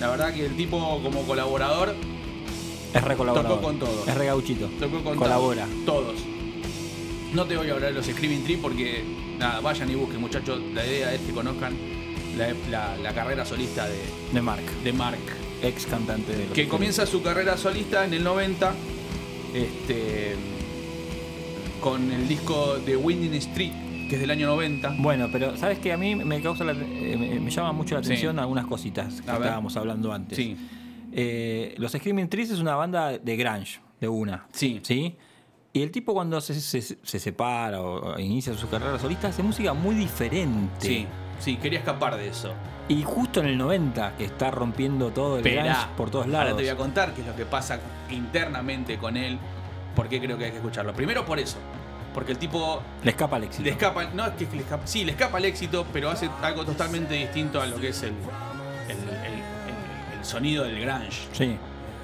La 0.00 0.08
verdad 0.10 0.34
que 0.34 0.46
el 0.46 0.56
tipo 0.56 1.00
como 1.00 1.22
colaborador 1.22 1.94
Es 2.92 3.04
re 3.04 3.16
colaborador. 3.16 3.52
Tocó 3.52 3.62
con 3.68 3.78
todos. 3.78 4.08
Es 4.08 4.14
re 4.16 4.26
gauchito. 4.26 4.66
tocó 4.80 5.04
con 5.04 5.16
Colabora. 5.16 5.68
todos. 5.86 6.16
No 7.32 7.44
te 7.46 7.56
voy 7.56 7.70
a 7.70 7.74
hablar 7.74 7.90
de 7.90 7.94
los 7.98 8.06
Screaming 8.06 8.42
Tree 8.42 8.56
porque 8.56 9.04
nada, 9.38 9.60
vayan 9.60 9.90
y 9.90 9.94
busquen 9.94 10.20
muchachos. 10.20 10.60
La 10.74 10.84
idea 10.86 11.12
es 11.14 11.20
que 11.20 11.32
conozcan 11.32 11.74
la, 12.36 12.48
la- 12.70 12.96
la 12.96 13.14
carrera 13.14 13.44
solista 13.44 13.86
de, 13.88 13.98
De 14.32 14.42
Mark. 14.42 14.62
de 14.84 14.92
Mark. 14.92 15.18
Ex 15.62 15.86
cantante 15.86 16.36
de 16.36 16.44
los 16.44 16.52
que 16.54 16.68
comienza 16.68 17.04
su 17.06 17.20
carrera 17.22 17.56
solista 17.56 18.04
en 18.04 18.14
el 18.14 18.22
90 18.22 18.72
este, 19.54 20.36
con 21.80 22.10
el 22.12 22.28
disco 22.28 22.78
de 22.78 22.96
Winding 22.96 23.34
Street, 23.34 23.72
que 24.08 24.14
es 24.14 24.20
del 24.20 24.30
año 24.30 24.46
90. 24.48 24.96
Bueno, 24.98 25.28
pero 25.32 25.56
¿sabes 25.56 25.78
qué? 25.78 25.92
A 25.92 25.96
mí 25.96 26.14
me 26.14 26.40
causa 26.40 26.64
la- 26.64 26.72
eh, 26.72 27.16
me, 27.18 27.40
me 27.40 27.50
llama 27.50 27.72
mucho 27.72 27.94
la 27.94 28.02
Sí. 28.02 28.08
atención 28.08 28.38
algunas 28.38 28.66
cositas 28.66 29.20
que 29.20 29.30
A 29.30 29.34
ver. 29.34 29.42
estábamos 29.42 29.76
hablando 29.76 30.12
antes. 30.12 30.36
Sí. 30.36 30.56
Eh, 31.12 31.74
los 31.78 31.92
Screaming 31.92 32.28
Trees 32.28 32.50
es 32.50 32.60
una 32.60 32.74
banda 32.76 33.18
de 33.18 33.36
grunge, 33.36 33.80
de 34.00 34.08
una. 34.08 34.46
Sí. 34.52 34.80
¿Sí? 34.82 35.16
Y 35.78 35.82
el 35.82 35.90
tipo 35.90 36.12
cuando 36.14 36.40
se, 36.40 36.54
se- 36.60 36.82
se 37.02 37.18
separa 37.20 37.80
o, 37.80 38.14
o 38.14 38.18
inicia 38.18 38.52
su 38.54 38.68
carrera 38.68 38.98
solista 38.98 39.28
hace 39.28 39.42
música 39.42 39.72
muy 39.74 39.94
diferente. 39.94 40.86
Sí, 40.86 41.06
sí, 41.38 41.56
quería 41.56 41.78
escapar 41.78 42.16
de 42.16 42.28
eso. 42.28 42.52
Y 42.88 43.02
justo 43.02 43.40
en 43.40 43.46
el 43.46 43.58
90, 43.58 44.16
que 44.16 44.24
está 44.24 44.50
rompiendo 44.50 45.10
todo 45.10 45.38
el 45.38 45.42
grunge 45.44 45.76
por 45.96 46.10
todos 46.10 46.26
lados. 46.26 46.46
Ahora 46.50 46.56
te 46.56 46.62
voy 46.62 46.70
a 46.70 46.76
contar 46.76 47.12
qué 47.12 47.20
es 47.20 47.26
lo 47.26 47.36
que 47.36 47.44
pasa 47.44 47.78
internamente 48.10 48.98
con 48.98 49.16
él, 49.16 49.38
por 49.94 50.08
qué 50.08 50.20
creo 50.20 50.38
que 50.38 50.46
hay 50.46 50.50
que 50.50 50.56
escucharlo. 50.56 50.92
Primero 50.94 51.24
por 51.26 51.38
eso, 51.38 51.58
porque 52.14 52.32
el 52.32 52.38
tipo 52.38 52.80
Le 53.04 53.10
escapa 53.10 53.36
el 53.36 53.44
éxito. 53.44 53.64
le 53.64 53.70
escapa, 53.70 54.04
no 54.06 54.26
es 54.26 54.32
que 54.32 54.46
le 54.56 54.62
escapa, 54.62 54.86
sí, 54.86 55.04
le 55.04 55.12
escapa 55.12 55.38
el 55.38 55.44
éxito, 55.44 55.86
pero 55.92 56.10
hace 56.10 56.28
algo 56.42 56.64
totalmente 56.64 57.14
distinto 57.14 57.60
a 57.60 57.66
lo 57.66 57.76
que 57.78 57.88
es 57.90 58.02
el, 58.02 58.08
el, 58.88 58.96
el- 58.96 58.98
el- 59.04 60.18
el 60.18 60.24
sonido 60.24 60.64
del 60.64 60.80
grunge. 60.80 61.28
Sí, 61.32 61.56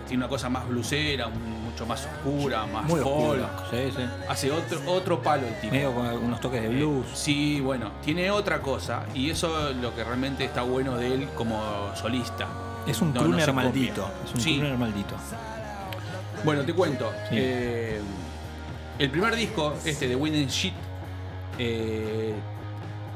Tiene 0.06 0.22
una 0.22 0.28
cosa 0.28 0.48
más 0.50 0.68
blusera, 0.68 1.26
un- 1.28 1.63
mucho 1.74 1.86
más 1.86 2.06
oscura, 2.06 2.66
más 2.66 2.84
muy 2.84 3.00
folk. 3.00 3.16
oscuro. 3.16 3.48
Sí, 3.70 3.92
sí. 3.96 4.02
Hace 4.28 4.52
otro, 4.52 4.80
otro 4.86 5.20
palo 5.20 5.46
el 5.48 5.60
tipo. 5.60 5.74
Medio 5.74 5.92
con 5.92 6.06
algunos 6.06 6.40
toques 6.40 6.62
de 6.62 6.68
blues. 6.68 7.04
Sí, 7.14 7.60
bueno, 7.60 7.90
tiene 8.04 8.30
otra 8.30 8.60
cosa 8.62 9.04
y 9.12 9.28
eso 9.30 9.70
es 9.70 9.76
lo 9.76 9.92
que 9.94 10.04
realmente 10.04 10.44
está 10.44 10.62
bueno 10.62 10.96
de 10.96 11.12
él 11.12 11.28
como 11.34 11.60
solista. 11.96 12.46
Es 12.86 13.00
un 13.02 13.12
No, 13.12 13.22
crooner 13.22 13.52
maldito. 13.52 14.08
Es 14.24 14.34
un 14.34 14.40
Sí. 14.40 14.58
crooner 14.58 14.78
maldito. 14.78 15.16
Bueno, 16.44 16.62
te 16.64 16.72
cuento. 16.74 17.10
Sí. 17.28 17.36
Eh, 17.38 18.00
el 19.00 19.10
primer 19.10 19.34
disco, 19.34 19.74
este 19.84 20.06
de 20.06 20.14
Wind 20.14 20.36
and 20.36 20.48
Shit, 20.50 20.74
eh, 21.58 22.34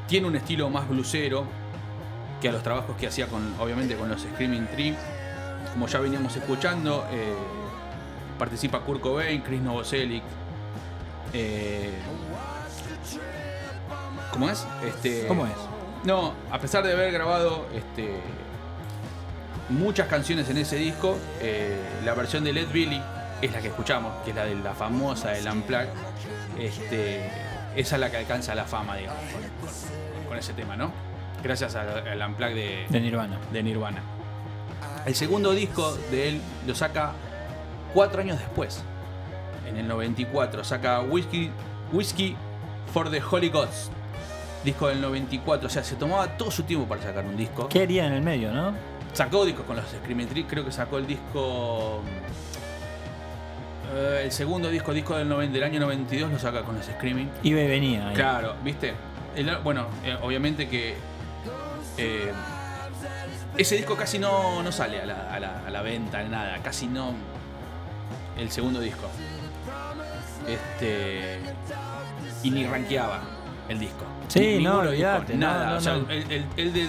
tiene 0.08 0.26
un 0.26 0.34
estilo 0.34 0.68
más 0.68 0.88
blusero 0.88 1.44
que 2.40 2.48
a 2.48 2.52
los 2.52 2.62
trabajos 2.64 2.96
que 2.96 3.06
hacía 3.06 3.28
con, 3.28 3.54
obviamente, 3.60 3.94
con 3.94 4.08
los 4.08 4.20
Screaming 4.22 4.66
Tree. 4.68 4.96
Como 5.74 5.86
ya 5.86 6.00
veníamos 6.00 6.34
escuchando, 6.34 7.06
eh, 7.12 7.34
participa 8.38 8.80
Kurt 8.80 9.00
Cobain, 9.00 9.42
Chris 9.42 9.60
Novoselic. 9.60 10.22
eh, 11.32 11.92
¿Cómo 14.32 14.48
es? 14.50 14.66
Este, 14.86 15.26
¿Cómo 15.26 15.46
es? 15.46 15.52
No, 16.04 16.32
a 16.50 16.58
pesar 16.60 16.84
de 16.84 16.92
haber 16.92 17.12
grabado 17.12 17.66
este, 17.74 18.20
muchas 19.68 20.06
canciones 20.06 20.48
en 20.48 20.58
ese 20.58 20.76
disco, 20.76 21.18
eh, 21.40 21.76
la 22.04 22.14
versión 22.14 22.44
de 22.44 22.52
Led 22.52 22.68
Billy 22.70 23.02
es 23.42 23.52
la 23.52 23.60
que 23.60 23.68
escuchamos, 23.68 24.12
que 24.24 24.30
es 24.30 24.36
la 24.36 24.44
de 24.44 24.54
la 24.54 24.74
famosa 24.74 25.30
del 25.30 25.48
Unplugged. 25.48 25.88
Este, 26.58 27.30
esa 27.76 27.96
es 27.96 28.00
la 28.00 28.10
que 28.10 28.16
alcanza 28.18 28.54
la 28.54 28.64
fama, 28.64 28.96
digamos, 28.96 29.22
con, 30.28 30.38
ese 30.38 30.52
tema, 30.52 30.76
¿no? 30.76 30.92
Gracias 31.42 31.74
al, 31.74 32.06
al 32.06 32.30
Unplugged 32.30 32.54
de, 32.54 32.86
De 32.88 33.00
Nirvana. 33.00 33.38
de 33.52 33.62
Nirvana. 33.62 34.02
El 35.04 35.14
segundo 35.14 35.52
disco 35.52 35.96
de 36.10 36.28
él 36.28 36.40
lo 36.66 36.74
saca 36.74 37.12
cuatro 37.94 38.20
años 38.20 38.38
después, 38.38 38.82
en 39.68 39.76
el 39.76 39.86
94. 39.88 40.64
Saca 40.64 41.00
Whiskey, 41.00 41.50
Whiskey 41.92 42.36
for 42.92 43.10
the 43.10 43.20
Holy 43.20 43.48
Gods, 43.50 43.90
disco 44.64 44.88
del 44.88 45.00
94. 45.00 45.66
O 45.66 45.70
sea, 45.70 45.82
se 45.84 45.96
tomaba 45.96 46.36
todo 46.36 46.50
su 46.50 46.62
tiempo 46.64 46.86
para 46.88 47.02
sacar 47.02 47.24
un 47.24 47.36
disco. 47.36 47.68
¿Qué 47.68 47.82
haría 47.82 48.06
en 48.06 48.12
el 48.14 48.22
medio, 48.22 48.52
no? 48.52 48.72
Sacó 49.12 49.44
discos 49.44 49.64
con 49.66 49.76
los 49.76 49.86
Screaming 49.86 50.28
creo 50.46 50.64
que 50.64 50.70
sacó 50.72 50.98
el 50.98 51.06
disco. 51.06 52.02
eh, 53.94 54.22
el 54.24 54.32
segundo 54.32 54.68
disco, 54.68 54.92
disco 54.92 55.16
del, 55.16 55.28
noven- 55.28 55.50
del 55.50 55.62
año 55.64 55.80
92, 55.80 56.30
lo 56.30 56.38
saca 56.38 56.62
con 56.62 56.76
los 56.76 56.84
Screaming. 56.86 57.30
Y 57.42 57.52
venía. 57.52 58.08
ahí. 58.08 58.14
Claro, 58.14 58.54
¿viste? 58.62 58.94
El- 59.34 59.56
bueno, 59.58 59.86
eh, 60.04 60.16
obviamente 60.22 60.68
que. 60.68 60.94
eh, 61.96 62.32
ese 63.56 63.76
disco 63.76 63.96
casi 63.96 64.18
no, 64.18 64.62
no 64.62 64.70
sale 64.70 65.00
a 65.00 65.06
la, 65.06 65.32
a 65.34 65.40
la- 65.40 65.62
a 65.66 65.70
la 65.70 65.82
venta, 65.82 66.22
nada, 66.24 66.58
casi 66.62 66.86
no. 66.86 67.12
El 68.38 68.50
segundo 68.50 68.80
disco. 68.80 69.06
Este. 70.46 71.40
Y 72.42 72.50
ni 72.50 72.66
rankeaba 72.66 73.20
el 73.68 73.78
disco. 73.78 74.04
Sí, 74.28 74.40
Ni- 74.58 74.64
no, 74.64 74.82
no, 74.84 74.90
nada. 75.36 75.70
no, 75.72 75.76
o 75.76 75.80
sea, 75.80 75.96
no. 75.96 76.10
El, 76.10 76.30
el- 76.30 76.46
el 76.56 76.72
del, 76.72 76.88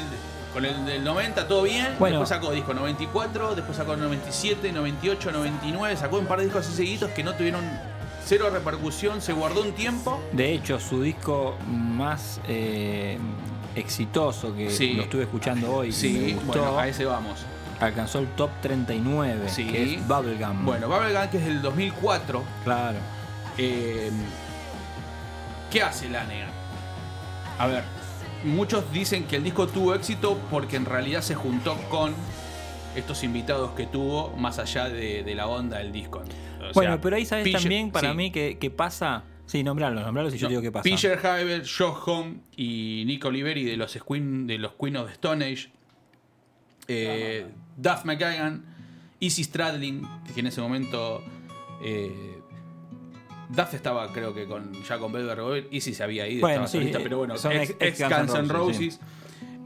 con 0.54 0.66
el 0.66 0.86
del 0.86 1.04
90 1.04 1.48
todo 1.48 1.64
bien, 1.64 1.88
Bueno. 2.00 2.20
después 2.20 2.30
sacó 2.30 2.52
disco 2.52 2.74
94, 2.74 3.56
después 3.56 3.76
sacó 3.78 3.96
97, 3.98 4.72
98, 4.72 5.32
99, 5.32 5.98
sacó 5.98 6.18
un 6.20 6.26
par 6.26 6.40
de 6.40 6.46
discos 6.46 6.66
así 6.68 6.76
seguidos 6.76 7.12
que 7.12 7.24
no 7.24 7.34
tuvieron 7.34 7.64
cero 8.26 8.50
repercusión, 8.52 9.22
se 9.22 9.34
guardó 9.34 9.62
un 9.64 9.72
tiempo. 9.74 10.22
De 10.32 10.54
hecho, 10.54 10.80
su 10.80 11.02
disco 11.02 11.56
más 11.68 12.40
eh, 12.48 13.18
exitoso 13.76 14.56
que 14.56 14.70
Sí. 14.70 14.94
lo 14.94 15.04
estuve 15.04 15.24
escuchando 15.24 15.72
hoy 15.74 15.90
y 15.90 15.92
Sí, 15.92 16.14
me 16.28 16.34
gustó, 16.34 16.62
bueno, 16.62 16.80
a 16.80 16.88
ese 16.88 17.06
vamos. 17.06 17.40
Alcanzó 17.80 18.20
el 18.20 18.28
top 18.36 18.50
39, 18.62 19.50
Sí. 19.50 19.68
que 19.68 19.96
es 19.96 20.08
Bubblegum. 20.08 20.66
Bueno, 20.66 20.88
Bubblegum, 20.88 21.30
que 21.30 21.38
es 21.38 21.46
del 21.46 21.62
2004. 21.62 22.44
Claro. 22.64 22.98
eh, 23.58 24.12
¿Qué 25.72 25.82
hace 25.84 26.10
Lanegan? 26.10 26.50
A 27.60 27.68
ver, 27.68 27.84
muchos 28.44 28.92
dicen 28.92 29.26
que 29.26 29.36
el 29.36 29.44
disco 29.44 29.68
tuvo 29.68 29.94
éxito 29.94 30.40
porque 30.50 30.78
en 30.78 30.86
realidad 30.86 31.22
se 31.22 31.36
juntó 31.36 31.76
con 31.90 32.14
estos 32.96 33.24
invitados 33.24 33.72
que 33.72 33.86
tuvo 33.86 34.36
más 34.38 34.58
allá 34.60 34.90
de, 34.90 35.24
de 35.24 35.36
la 35.36 35.48
onda 35.48 35.78
del 35.78 35.92
disco. 35.92 36.20
O 36.20 36.74
bueno, 36.74 36.94
sea, 36.94 37.02
pero 37.02 37.16
ahí 37.18 37.26
sabes 37.26 37.52
también 37.52 37.92
para 37.92 38.12
sí. 38.12 38.18
mí 38.18 38.32
que, 38.32 38.58
que 38.58 38.70
pasa. 38.72 39.24
Sí, 39.46 39.64
nombrarlos, 39.64 40.04
nombrarlos 40.04 40.34
y 40.34 40.38
yo 40.38 40.46
No, 40.46 40.50
digo 40.50 40.62
qué 40.62 40.72
pasa. 40.72 40.84
Peter 40.84 41.20
Haber, 41.26 41.62
Josh 41.62 41.98
Home 42.06 42.36
y 42.56 43.04
Nico 43.06 43.28
Oliveri 43.30 43.64
de 43.64 43.78
los 43.78 43.98
Queen, 44.08 44.48
de 44.48 44.58
los 44.58 44.74
Queen 44.74 44.96
of 44.98 45.08
the 45.08 45.14
Stone 45.14 45.46
Age. 45.46 45.70
Eh, 46.88 47.46
Duff 47.82 48.06
McKagan, 48.06 48.66
Izzy 49.20 49.44
Stradlin, 49.44 50.06
que 50.34 50.40
en 50.40 50.48
ese 50.48 50.62
momento. 50.62 51.24
eh, 51.84 52.36
Duff 53.50 53.74
estaba, 53.74 54.12
creo 54.14 54.34
que 54.34 54.46
con, 54.46 54.72
ya 54.84 55.00
con 55.00 55.12
Velvet 55.12 55.36
Revolver. 55.36 55.68
Izzy 55.72 55.94
se 55.96 56.04
había 56.04 56.28
ido, 56.28 56.42
Bueno, 56.42 56.66
estaba 56.66 56.68
sí, 56.68 56.78
solista, 56.78 57.00
eh, 57.00 57.04
pero 57.04 57.18
bueno, 57.18 57.36
son 57.38 57.52
ex, 57.54 57.72
ex- 57.72 57.80
ex 57.80 58.02
ex 58.02 58.10
Guns 58.18 58.34
N' 58.36 58.48
Roses, 58.48 58.94
sí. 58.96 59.00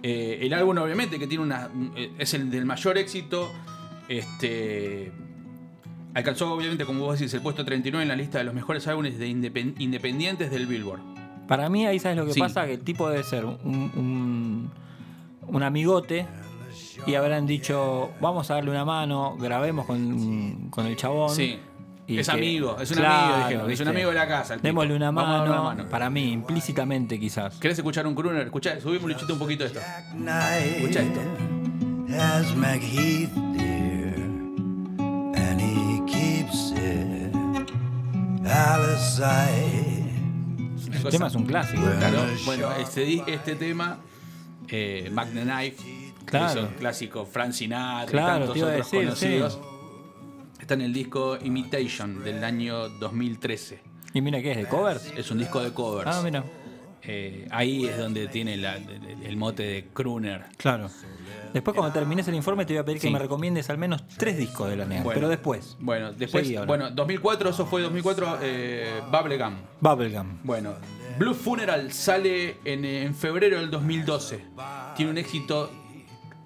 Eh, 0.03 0.39
el 0.41 0.53
álbum, 0.53 0.77
obviamente, 0.77 1.17
que 1.19 1.27
tiene 1.27 1.43
una. 1.43 1.69
es 2.17 2.33
el 2.33 2.49
del 2.49 2.65
mayor 2.65 2.97
éxito. 2.97 3.51
Este. 4.07 5.11
Alcanzó, 6.13 6.53
obviamente, 6.53 6.85
como 6.85 7.05
vos 7.05 7.17
decís, 7.19 7.33
el 7.33 7.41
puesto 7.41 7.65
39 7.65 8.03
en 8.03 8.09
la 8.09 8.15
lista 8.15 8.37
de 8.37 8.43
los 8.43 8.53
mejores 8.53 8.87
álbumes 8.87 9.17
de 9.17 9.27
independ- 9.27 9.75
independientes 9.79 10.51
del 10.51 10.67
Billboard. 10.67 11.01
Para 11.47 11.69
mí 11.69 11.85
ahí 11.87 11.99
sabes 11.99 12.17
lo 12.17 12.25
que 12.25 12.33
Sí. 12.33 12.39
pasa, 12.39 12.65
que 12.65 12.73
el 12.73 12.81
tipo 12.83 13.09
debe 13.09 13.23
ser 13.23 13.45
un, 13.45 13.57
un, 13.63 14.71
un 15.47 15.63
amigote 15.63 16.27
y 17.05 17.15
habrán 17.15 17.45
dicho, 17.47 18.11
vamos 18.21 18.49
a 18.51 18.55
darle 18.55 18.71
una 18.71 18.85
mano, 18.85 19.35
grabemos 19.37 19.85
con, 19.85 20.69
con 20.69 20.85
el 20.85 20.95
chabón. 20.95 21.29
Sí. 21.35 21.59
Y 22.05 22.19
Es 22.19 22.27
que- 22.27 22.33
amigo, 22.33 22.77
es 22.81 22.91
un 22.91 22.97
Claro, 22.97 23.33
amigo, 23.35 23.47
dijeron, 23.47 23.71
es 23.71 23.79
un 23.79 23.87
amigo 23.87 24.09
de 24.09 24.15
la 24.15 24.27
casa. 24.27 24.57
Démosle 24.57 24.93
una 24.95 25.11
mano, 25.11 25.43
una 25.51 25.61
mano. 25.61 25.85
para 25.89 26.09
mí, 26.09 26.33
implícitamente 26.33 27.17
quizás. 27.19 27.55
¿Querés 27.59 27.77
escuchar 27.77 28.05
un 28.05 28.13
crooner? 28.13 28.43
Escuchá, 28.45 28.79
subimos 28.81 29.09
un 29.31 29.39
poquito 29.39 29.63
de 29.63 29.67
esto. 29.69 29.79
Escucha 29.79 30.99
esto. 31.01 31.21
Has 32.19 32.53
McHeath 32.55 33.33
dear, 33.55 34.15
and 35.35 35.61
he 35.61 36.01
keeps 36.05 36.73
it 36.73 37.33
out 38.45 38.81
of 38.81 38.99
sight. 38.99 40.03
El 40.93 41.09
tema 41.09 41.27
es 41.27 41.35
un 41.35 41.45
clásico. 41.45 41.81
Claro, 41.99 42.19
bueno, 42.45 42.71
este, 42.73 43.01
di- 43.05 43.23
este 43.27 43.55
tema, 43.55 43.97
eh, 44.67 45.09
Mac 45.11 45.29
the 45.33 45.41
Knife, 45.41 46.02
Claro. 46.25 46.53
que 46.53 46.59
hizo 46.59 46.67
un 46.69 46.73
clásico, 46.75 47.25
Frank 47.25 47.51
Sinatra 47.51 48.11
Claro, 48.11 48.45
tantos 48.45 48.57
otros 48.57 48.77
decir, 48.77 48.99
conocidos. 49.03 49.59
Está 50.59 50.75
en 50.75 50.81
el 50.81 50.93
disco 50.93 51.37
Imitation 51.41 52.23
del 52.23 52.43
año 52.43 52.87
2013. 52.89 53.81
Y 54.13 54.21
mira 54.21 54.41
que 54.41 54.51
es 54.51 54.57
de 54.57 54.65
covers. 54.65 55.11
Es 55.17 55.29
un 55.31 55.39
disco 55.39 55.61
de 55.61 55.73
covers. 55.73 56.09
Ah, 56.13 56.21
mira. 56.23 56.43
Eh, 57.05 57.47
ahí 57.51 57.85
es 57.85 57.97
donde 57.97 58.27
tiene 58.29 58.55
la- 58.55 58.77
el, 58.77 59.35
mote 59.35 59.63
de 59.63 59.87
crooner. 59.91 60.45
Claro. 60.55 60.89
Después 61.53 61.75
cuando 61.75 61.91
termines 61.91 62.27
el 62.29 62.35
informe 62.35 62.65
te 62.65 62.73
voy 62.73 62.79
a 62.79 62.85
pedir 62.85 63.01
que 63.01 63.09
me 63.09 63.19
recomiendes 63.19 63.69
al 63.69 63.77
menos 63.77 64.07
tres 64.17 64.37
discos 64.37 64.69
de 64.69 64.77
la 64.77 64.85
NEA. 64.85 65.03
Bueno. 65.03 65.15
pero 65.19 65.29
después. 65.29 65.75
Bueno, 65.79 66.13
después, 66.13 66.65
bueno, 66.65 66.91
2004, 66.91 67.49
eso 67.49 67.65
fue 67.65 67.81
2004, 67.81 68.37
eh, 68.41 69.01
Bubblegum. 69.11 69.55
Bubblegum. 69.81 70.37
Bueno, 70.43 70.75
Blue 71.19 71.33
Funeral 71.33 71.91
sale 71.91 72.57
en, 72.63 72.85
en 72.85 73.13
febrero 73.13 73.59
del 73.59 73.69
2012. 73.69 74.39
Tiene 74.95 75.11
un 75.11 75.17
éxito 75.17 75.69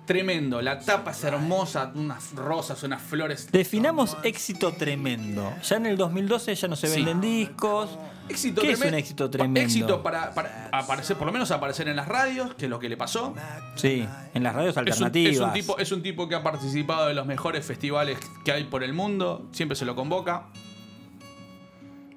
tremendo. 0.07 0.59
La 0.63 0.79
tapa 0.79 1.11
es 1.11 1.23
hermosa, 1.23 1.91
unas 1.93 2.33
rosas, 2.33 2.81
unas 2.81 3.01
flores. 3.03 3.51
Definamos 3.51 4.17
éxito 4.23 4.71
tremendo. 4.73 5.53
Ya 5.63 5.75
en 5.75 5.85
el 5.85 5.97
2012 5.97 6.55
ya 6.55 6.67
no 6.67 6.75
se 6.75 6.87
Sí. 6.87 6.95
venden 6.95 7.21
discos. 7.21 7.91
Éxito 8.27 8.61
¿Qué 8.61 8.71
es 8.71 8.81
un 8.81 8.93
éxito 8.95 9.29
tremendo? 9.29 9.59
Éxito 9.61 10.01
para, 10.03 10.33
para 10.33 10.69
aparecer, 10.73 11.15
por 11.15 11.27
lo 11.27 11.31
menos 11.31 11.51
aparecer 11.51 11.87
en 11.87 11.95
las 11.95 12.07
radios, 12.07 12.55
que 12.55 12.65
es 12.65 12.69
lo 12.71 12.79
que 12.79 12.89
le 12.89 12.97
pasó. 12.97 13.33
Sí, 13.75 14.05
en 14.33 14.43
las 14.43 14.53
radios 14.55 14.71
Es 14.75 14.77
un, 14.77 14.87
alternativas. 14.87 15.33
es 15.35 15.39
un 15.41 15.53
tipo, 15.53 15.77
es 15.77 15.91
un 15.91 16.01
tipo 16.01 16.27
que 16.27 16.35
ha 16.35 16.43
participado 16.43 17.07
de 17.07 17.13
los 17.13 17.25
mejores 17.25 17.65
festivales 17.65 18.17
que 18.43 18.51
hay 18.51 18.63
por 18.65 18.83
el 18.83 18.93
mundo. 18.93 19.47
Siempre 19.51 19.75
se 19.75 19.85
lo 19.85 19.95
convoca. 19.95 20.47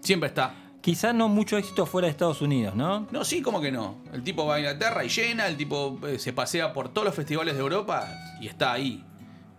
Siempre 0.00 0.28
está. 0.28 0.54
Quizá 0.80 1.12
no 1.12 1.28
mucho 1.28 1.58
éxito 1.58 1.84
fuera 1.84 2.06
de 2.06 2.12
Estados 2.12 2.40
Unidos, 2.40 2.74
¿no? 2.74 3.06
No, 3.10 3.24
sí, 3.24 3.42
¿cómo 3.42 3.60
que 3.60 3.70
no? 3.70 3.96
El 4.14 4.22
tipo 4.22 4.46
va 4.46 4.54
a 4.54 4.58
Inglaterra 4.60 5.04
y 5.04 5.08
llena, 5.08 5.46
el 5.46 5.56
tipo 5.56 5.98
eh, 6.06 6.18
se 6.18 6.32
pasea 6.32 6.72
por 6.72 6.88
todos 6.88 7.04
los 7.04 7.14
festivales 7.14 7.54
de 7.54 7.60
Europa 7.60 8.08
y 8.40 8.46
está 8.46 8.72
ahí. 8.72 9.04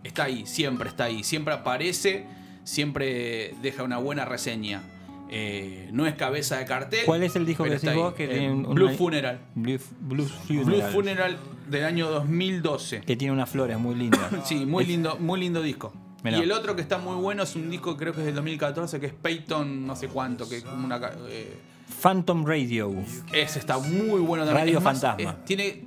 Está 0.02 0.24
ahí, 0.24 0.44
siempre 0.46 0.88
está 0.88 1.04
ahí. 1.04 1.22
Siempre 1.22 1.54
aparece, 1.54 2.26
siempre 2.64 3.54
deja 3.62 3.82
una 3.84 3.98
buena 3.98 4.24
reseña. 4.24 4.82
Eh, 5.30 5.88
no 5.92 6.06
es 6.06 6.14
cabeza 6.14 6.58
de 6.58 6.64
cartel. 6.66 7.00
¿Cuál 7.06 7.22
es 7.22 7.34
el 7.36 7.46
disco 7.46 7.64
que 7.64 7.70
decís 7.70 7.94
vos 7.94 8.12
que 8.14 8.24
Eh, 8.24 8.28
tiene 8.28 8.52
un- 8.52 8.74
Blue 8.74 8.86
una- 8.88 8.94
Funeral. 8.96 9.40
Blue, 9.54 9.78
Blue 10.00 10.26
Funeral. 10.26 10.64
Blue 10.66 10.82
Funeral 10.92 11.36
del 11.70 11.84
año 11.84 12.10
2012. 12.10 13.00
Que 13.02 13.16
tiene 13.16 13.32
unas 13.32 13.48
flores 13.48 13.78
muy 13.78 13.94
lindas. 13.94 14.20
Sí, 14.44 14.66
muy 14.66 14.84
lindo, 14.84 15.16
muy 15.18 15.38
lindo 15.40 15.62
disco. 15.62 15.92
Mirá. 16.22 16.38
Y 16.38 16.42
el 16.42 16.52
otro 16.52 16.76
que 16.76 16.82
está 16.82 16.98
muy 16.98 17.16
bueno 17.16 17.42
es 17.42 17.56
un 17.56 17.68
disco, 17.70 17.96
creo 17.96 18.12
que 18.12 18.20
es 18.20 18.26
del 18.26 18.34
2014, 18.36 19.00
que 19.00 19.06
es 19.06 19.12
Peyton, 19.12 19.86
no 19.86 19.96
sé 19.96 20.08
cuánto, 20.08 20.48
que 20.48 20.58
es 20.58 20.64
como 20.64 20.84
una. 20.86 21.00
eh, 21.28 21.56
Phantom 22.00 22.44
Radio. 22.46 22.92
ese 23.32 23.58
está 23.58 23.78
muy 23.78 24.20
bueno 24.20 24.44
también. 24.44 24.66
Radio 24.66 24.78
Es 24.78 24.84
más, 24.84 25.00
Fantasma. 25.00 25.30
es- 25.32 25.44
tiene, 25.44 25.82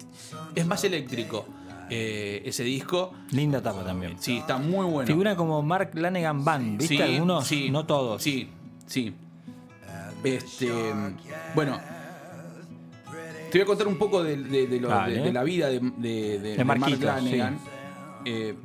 es 0.53 0.65
más 0.65 0.83
eléctrico 0.83 1.45
eh, 1.89 2.41
ese 2.45 2.63
disco. 2.63 3.13
Linda 3.31 3.61
tapa 3.61 3.83
también. 3.83 4.15
Sí, 4.19 4.37
está 4.37 4.57
muy 4.57 4.85
bueno. 4.85 5.07
Figura 5.07 5.35
como 5.35 5.61
Mark 5.61 5.91
Lanegan 5.93 6.43
Band, 6.43 6.79
¿viste? 6.79 6.95
Sí, 6.97 7.01
Algunos, 7.01 7.45
sí, 7.47 7.69
no 7.69 7.85
todos. 7.85 8.21
Sí, 8.21 8.49
sí. 8.87 9.13
Este, 10.23 10.71
bueno, 11.53 11.79
te 13.51 13.57
voy 13.59 13.61
a 13.61 13.65
contar 13.65 13.87
un 13.87 13.97
poco 13.97 14.23
de, 14.23 14.37
de- 14.37 14.67
de 14.67 14.79
lo- 14.79 14.87
Dale. 14.89 15.15
de- 15.17 15.21
de 15.21 15.33
la 15.33 15.43
vida 15.43 15.69
de, 15.69 15.79
Mark 16.65 16.81
Lanegan. 16.99 17.59
Eh, 18.25 18.55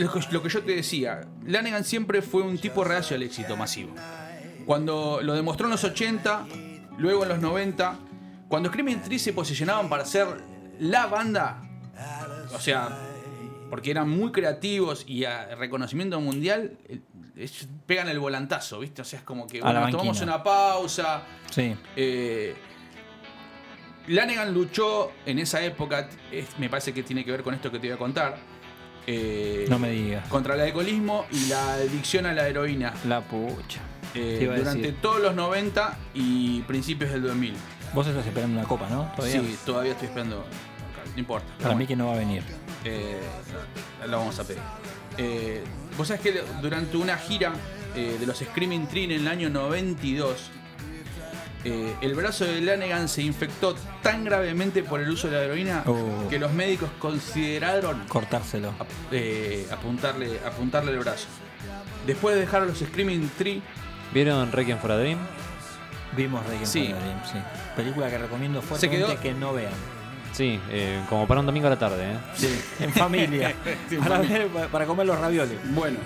lo 0.00 0.42
que- 0.42 0.48
yo 0.48 0.62
te 0.62 0.74
decía, 0.76 1.20
Lanegan 1.46 1.84
siempre 1.84 2.22
fue 2.22 2.42
un 2.42 2.58
tipo 2.58 2.84
reacio 2.84 3.16
al 3.16 3.22
éxito 3.22 3.56
masivo. 3.56 3.94
Cuando 4.66 5.20
lo 5.22 5.34
demostró 5.34 5.66
en 5.66 5.72
los 5.72 5.84
80, 5.84 6.46
luego 6.98 7.22
en 7.22 7.28
los 7.30 7.40
90, 7.40 7.98
cuando 8.48 8.68
Screaming 8.68 9.00
Tree 9.02 9.18
se 9.18 9.32
posicionaban 9.32 9.88
para 9.88 10.04
ser 10.04 10.26
la 10.80 11.06
banda, 11.06 11.62
o 12.54 12.58
sea, 12.58 12.98
porque 13.70 13.90
eran 13.90 14.08
muy 14.08 14.30
creativos 14.32 15.04
y 15.06 15.24
a 15.24 15.54
reconocimiento 15.56 16.20
mundial, 16.20 16.76
pegan 17.86 18.08
el 18.08 18.18
volantazo, 18.18 18.80
¿viste? 18.80 19.02
O 19.02 19.04
sea, 19.04 19.20
es 19.20 19.24
como 19.24 19.46
que 19.46 19.60
bueno, 19.60 19.80
tomamos 19.90 20.06
banquina. 20.18 20.24
una 20.34 20.42
pausa. 20.42 21.22
Sí. 21.50 21.74
Eh, 21.96 22.54
Lanegan 24.08 24.54
luchó 24.54 25.12
en 25.26 25.38
esa 25.38 25.62
época, 25.62 26.08
es- 26.32 26.58
me 26.58 26.68
parece 26.70 26.94
que 26.94 27.02
tiene 27.02 27.24
que 27.24 27.30
ver 27.30 27.42
con 27.42 27.54
esto 27.54 27.70
que 27.70 27.78
te 27.78 27.88
voy 27.88 27.94
a 27.94 27.98
contar. 27.98 28.38
Eh, 29.10 29.64
No 29.70 29.78
me 29.78 29.90
digas. 29.90 30.28
Contra 30.28 30.54
el 30.54 30.60
alcoholismo 30.60 31.24
y 31.32 31.46
la 31.46 31.72
adicción 31.74 32.26
a 32.26 32.32
la 32.34 32.46
heroína. 32.46 32.92
La 33.06 33.22
pucha. 33.22 33.80
eh, 34.14 34.50
durante 34.56 34.92
todos 34.92 35.20
los 35.20 35.34
90 35.34 35.96
y 36.14 36.60
principios 36.62 37.10
del 37.10 37.22
2000. 37.22 37.54
Vos 37.94 38.06
estás 38.06 38.26
esperando 38.26 38.58
una 38.58 38.68
copa, 38.68 38.86
¿no? 38.90 39.10
¿Todavía? 39.16 39.40
Sí, 39.40 39.58
todavía 39.64 39.92
estoy 39.92 40.08
esperando. 40.08 40.44
No 41.14 41.18
importa. 41.18 41.46
Para 41.62 41.74
mí 41.74 41.86
que 41.86 41.96
no 41.96 42.08
va 42.08 42.14
a 42.14 42.18
venir. 42.18 42.42
Eh, 42.84 43.18
la 44.06 44.16
vamos 44.18 44.38
a 44.38 44.44
pedir. 44.44 44.60
Vos 45.96 46.06
sabés 46.08 46.22
que 46.22 46.42
durante 46.60 46.96
una 46.98 47.16
gira 47.16 47.52
de 47.94 48.24
los 48.26 48.38
Screaming 48.38 48.86
Tree 48.86 49.04
en 49.04 49.12
el 49.12 49.26
año 49.26 49.48
92, 49.50 50.50
eh, 51.64 51.94
el 52.00 52.14
brazo 52.14 52.44
de 52.44 52.60
Lanegan 52.60 53.08
se 53.08 53.22
infectó 53.22 53.74
tan 54.02 54.24
gravemente 54.24 54.82
por 54.82 55.00
el 55.00 55.10
uso 55.10 55.28
de 55.28 55.36
la 55.36 55.42
heroína 55.44 55.82
Oh. 55.86 56.28
que 56.28 56.38
los 56.38 56.52
médicos 56.52 56.88
consideraron 56.98 58.02
Cortárselo. 58.08 58.72
eh, 59.10 59.66
apuntarle, 59.70 60.38
apuntarle 60.46 60.92
el 60.92 60.98
brazo. 60.98 61.26
Después 62.06 62.34
de 62.36 62.42
dejar 62.42 62.62
a 62.62 62.64
los 62.66 62.78
Screaming 62.78 63.30
Tree, 63.36 63.60
¿Vieron 64.14 64.50
Requiem 64.52 64.78
for 64.78 64.90
a 64.92 64.96
Dream? 64.98 65.18
Vimos 66.16 66.42
Requiem 66.46 66.66
Sí. 66.66 66.86
for 66.88 66.96
a 66.96 67.00
Dream, 67.00 67.20
sí. 67.30 67.38
Película 67.76 68.08
que 68.08 68.18
recomiendo 68.18 68.60
Se 68.62 68.66
fuertemente 68.68 69.06
quedó- 69.06 69.20
que 69.20 69.34
no 69.34 69.52
vean. 69.52 69.72
Sí, 70.32 70.60
eh, 70.70 71.02
como 71.08 71.26
para 71.26 71.40
un 71.40 71.46
domingo 71.46 71.66
a 71.66 71.70
la 71.70 71.78
tarde, 71.78 72.12
¿eh? 72.12 72.18
Sí, 72.34 72.60
en 72.80 72.92
familia. 72.92 73.54
Sí, 73.90 73.96
para, 73.96 74.16
familia. 74.16 74.38
ver- 74.38 74.48
para- 74.48 74.68
para 74.68 74.86
comer 74.86 75.06
los 75.06 75.18
ravioles. 75.18 75.58
Bueno, 75.74 75.98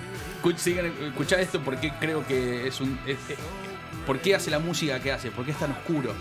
escuchá 1.07 1.39
esto 1.39 1.61
porque 1.61 1.91
creo 1.99 2.25
que 2.25 2.67
es 2.67 2.81
un. 2.81 2.99
es- 3.05 3.17
es- 3.29 3.37
¿Por 4.05 4.19
qué 4.19 4.35
hace 4.35 4.51
la 4.51 4.59
música 4.59 4.99
que 4.99 5.11
hace? 5.11 5.31
¿Por 5.31 5.45
qué 5.45 5.51
es 5.51 5.57
tan 5.57 5.71
oscuro? 5.71 6.13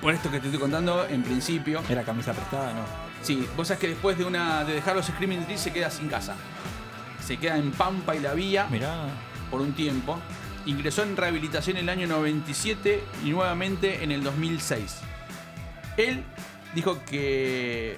Por 0.00 0.14
esto 0.14 0.30
que 0.30 0.38
te 0.40 0.46
estoy 0.46 0.60
contando, 0.60 1.06
en 1.06 1.22
principio. 1.22 1.82
¿Era 1.88 2.04
camisa 2.04 2.32
prestada? 2.32 2.72
No. 2.72 2.82
Sí, 3.22 3.46
vos 3.56 3.68
sabés 3.68 3.80
que 3.80 3.88
después 3.88 4.16
de 4.16 4.24
una 4.24 4.64
de 4.64 4.74
dejar 4.74 4.96
los 4.96 5.06
Screaming 5.06 5.44
Trees 5.44 5.60
se 5.60 5.72
queda 5.72 5.90
sin 5.90 6.08
casa. 6.08 6.36
Se 7.24 7.36
queda 7.36 7.58
en 7.58 7.72
Pampa 7.72 8.14
y 8.14 8.20
la 8.20 8.32
Vía 8.32 8.66
Mirá. 8.70 9.06
por 9.50 9.60
un 9.60 9.72
tiempo. 9.72 10.18
Ingresó 10.66 11.02
en 11.02 11.16
rehabilitación 11.16 11.76
en 11.76 11.84
el 11.84 11.88
año 11.88 12.06
97 12.06 13.02
y 13.24 13.30
nuevamente 13.30 14.04
en 14.04 14.12
el 14.12 14.22
2006. 14.22 15.00
Él 15.96 16.22
dijo 16.74 17.04
que 17.04 17.96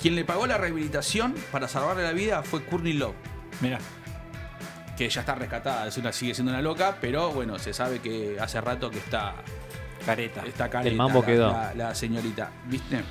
quien 0.00 0.14
le 0.14 0.24
pagó 0.24 0.46
la 0.46 0.56
rehabilitación 0.58 1.34
para 1.52 1.68
salvarle 1.68 2.02
la 2.02 2.12
vida 2.12 2.42
fue 2.42 2.64
Courtney 2.64 2.94
Love. 2.94 3.14
Mirá. 3.60 3.78
Que 4.96 5.08
ya 5.08 5.20
está 5.20 5.34
rescatada, 5.34 5.86
es 5.88 5.96
una, 5.98 6.12
sigue 6.12 6.34
siendo 6.34 6.52
una 6.52 6.62
loca, 6.62 6.96
pero 7.00 7.30
bueno, 7.32 7.58
se 7.58 7.72
sabe 7.72 7.98
que 8.00 8.36
hace 8.40 8.60
rato 8.60 8.90
que 8.90 8.98
está 8.98 9.34
Careta. 10.06 10.42
Está 10.46 10.68
careta, 10.68 10.90
El 10.90 10.96
mambo 10.96 11.20
la- 11.20 11.26
quedó. 11.26 11.48
La, 11.52 11.74
la 11.74 11.94
señorita, 11.94 12.50
¿viste? 12.66 13.02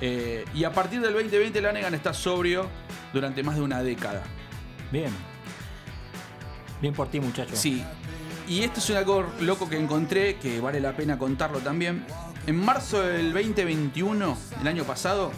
Eh, 0.00 0.44
y 0.54 0.64
a 0.64 0.72
partir 0.72 1.00
del 1.00 1.12
2020 1.14 1.60
Lanegan 1.60 1.94
está 1.94 2.12
sobrio 2.12 2.68
durante 3.12 3.42
más 3.42 3.56
de 3.56 3.62
una 3.62 3.82
década. 3.82 4.22
Bien. 4.92 5.10
Bien 6.80 6.92
por 6.94 7.08
ti, 7.08 7.20
muchacho. 7.20 7.56
Sí. 7.56 7.82
Y 8.46 8.62
esto 8.62 8.80
es 8.80 8.90
algo 8.90 9.24
loco 9.40 9.68
que 9.70 9.78
encontré 9.78 10.36
que 10.36 10.60
vale 10.60 10.80
la 10.80 10.92
pena 10.92 11.18
contarlo 11.18 11.60
también. 11.60 12.04
En 12.46 12.56
marzo 12.62 13.00
del 13.00 13.32
2021, 13.32 14.36
el 14.60 14.68
año 14.68 14.84
pasado, 14.84 15.32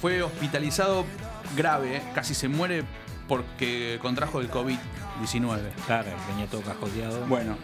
fue 0.00 0.22
hospitalizado 0.22 1.04
grave, 1.56 1.98
eh, 1.98 2.02
casi 2.14 2.34
se 2.34 2.48
muere 2.48 2.82
porque 3.28 3.98
contrajo 4.00 4.40
el 4.40 4.50
COVID-19. 4.50 5.58
Claro, 5.86 6.10
venía 6.28 6.46
todo 6.46 6.62
cajoteado. 6.62 7.24
Bueno, 7.26 7.56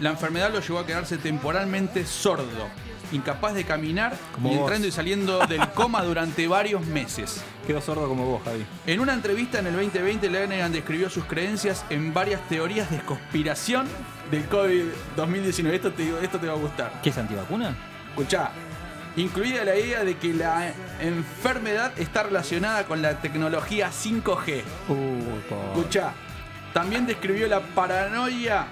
la 0.00 0.10
enfermedad 0.10 0.52
lo 0.52 0.60
llevó 0.60 0.78
a 0.80 0.86
quedarse 0.86 1.18
temporalmente 1.18 2.06
sordo, 2.06 2.68
incapaz 3.12 3.54
de 3.54 3.64
caminar 3.64 4.16
Como 4.34 4.48
y 4.48 4.52
vos. 4.52 4.60
entrando 4.62 4.86
y 4.88 4.90
saliendo 4.90 5.46
del 5.46 5.68
coma 5.74 6.02
durante 6.02 6.46
varios 6.48 6.84
meses. 6.86 7.42
Quedó 7.66 7.80
sordo 7.80 8.08
como 8.08 8.24
vos, 8.26 8.42
Javi. 8.44 8.64
En 8.86 9.00
una 9.00 9.12
entrevista 9.12 9.58
en 9.60 9.66
el 9.68 9.74
2020, 9.74 10.30
Lanegan 10.30 10.72
describió 10.72 11.08
sus 11.10 11.24
creencias 11.26 11.84
en 11.90 12.12
varias 12.12 12.40
teorías 12.48 12.90
de 12.90 12.98
conspiración 13.00 13.86
del 14.30 14.48
COVID-2019. 14.48 15.72
Esto 15.72 15.92
te, 15.92 16.24
esto 16.24 16.38
te 16.38 16.46
va 16.46 16.54
a 16.54 16.56
gustar. 16.56 17.00
¿Qué 17.02 17.10
es 17.10 17.18
antivacuna? 17.18 17.76
Escuchá, 18.10 18.50
incluida 19.16 19.64
la 19.64 19.76
idea 19.76 20.04
de 20.04 20.16
que 20.16 20.32
la 20.32 20.72
enfermedad 21.00 21.92
está 21.98 22.22
relacionada 22.24 22.84
con 22.84 23.02
la 23.02 23.20
tecnología 23.20 23.90
5G. 23.90 24.62
Uy, 24.88 24.96
po. 25.48 25.56
Escuchá, 25.78 26.12
también 26.72 27.06
describió 27.06 27.46
la 27.48 27.60
paranoia 27.60 28.66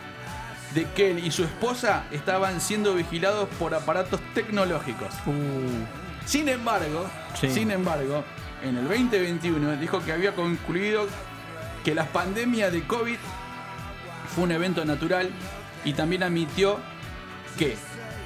de 0.75 0.87
que 0.95 1.11
él 1.11 1.19
y 1.25 1.31
su 1.31 1.45
esposa 1.45 2.05
estaban 2.12 2.61
siendo 2.61 2.95
vigilados 2.95 3.49
por 3.59 3.75
aparatos 3.75 4.21
tecnológicos. 4.35 5.12
Sin 6.25 6.49
embargo, 6.49 7.07
Sí. 7.35 7.51
sin 7.51 7.71
embargo, 7.71 8.25
en 8.62 8.77
el 8.77 8.85
2021 8.89 9.77
dijo 9.77 10.03
que 10.05 10.12
había 10.12 10.35
concluido 10.35 11.07
que 11.85 11.95
la 11.95 12.05
pandemia 12.05 12.71
de 12.71 12.83
COVID 12.87 13.17
fue 14.35 14.45
un 14.45 14.53
evento 14.53 14.85
natural 14.85 15.31
y 15.85 15.93
también 15.95 16.23
admitió 16.23 16.79
que 17.59 17.77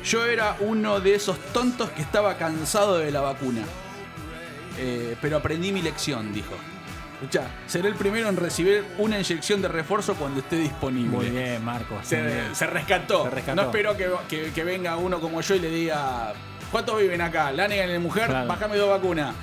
yo 0.05 0.26
era 0.26 0.56
uno 0.60 1.01
de 1.01 1.14
esos 1.14 1.39
tontos 1.52 1.90
que 1.90 2.02
estaba 2.02 2.36
cansado 2.36 2.98
de 2.98 3.10
la 3.10 3.20
vacuna. 3.20 3.62
Eh, 4.78 5.16
pero 5.20 5.36
aprendí 5.39 5.72
mi 5.72 5.82
lección, 5.82 6.32
dijo. 6.32 6.55
Escuchá, 7.14 7.47
seré 7.66 7.89
el 7.89 7.94
primero 7.94 8.28
en 8.28 8.36
recibir 8.36 8.85
una 8.98 9.18
inyección 9.18 9.62
de 9.62 9.68
refuerzo 9.68 10.14
cuando 10.14 10.40
esté 10.40 10.56
disponible. 10.56 11.16
Muy 11.16 11.31
bien, 11.31 11.64
Marcos. 11.64 11.98
muy 11.98 12.05
Se, 12.06 12.20
bien. 12.20 12.55
se 12.55 12.66
rescató. 12.66 13.24
Se 13.24 13.31
rescató. 13.31 13.56
No 13.56 13.62
espero 13.68 13.97
que, 13.97 14.10
que- 14.28 14.51
que 14.52 14.64
venga 14.64 14.97
uno 14.97 15.20
como 15.20 15.40
yo 15.40 15.55
y 15.55 15.60
le 15.60 15.70
diga: 15.70 16.35
¿Cuántos 16.72 16.98
viven 17.01 17.20
acá? 17.20 17.52
Lanegan 17.52 17.89
en 17.90 18.02
mujer, 18.02 18.26
Claro. 18.26 18.48
bájame 18.48 18.76
dos 18.76 18.90
vacunas. 18.90 19.35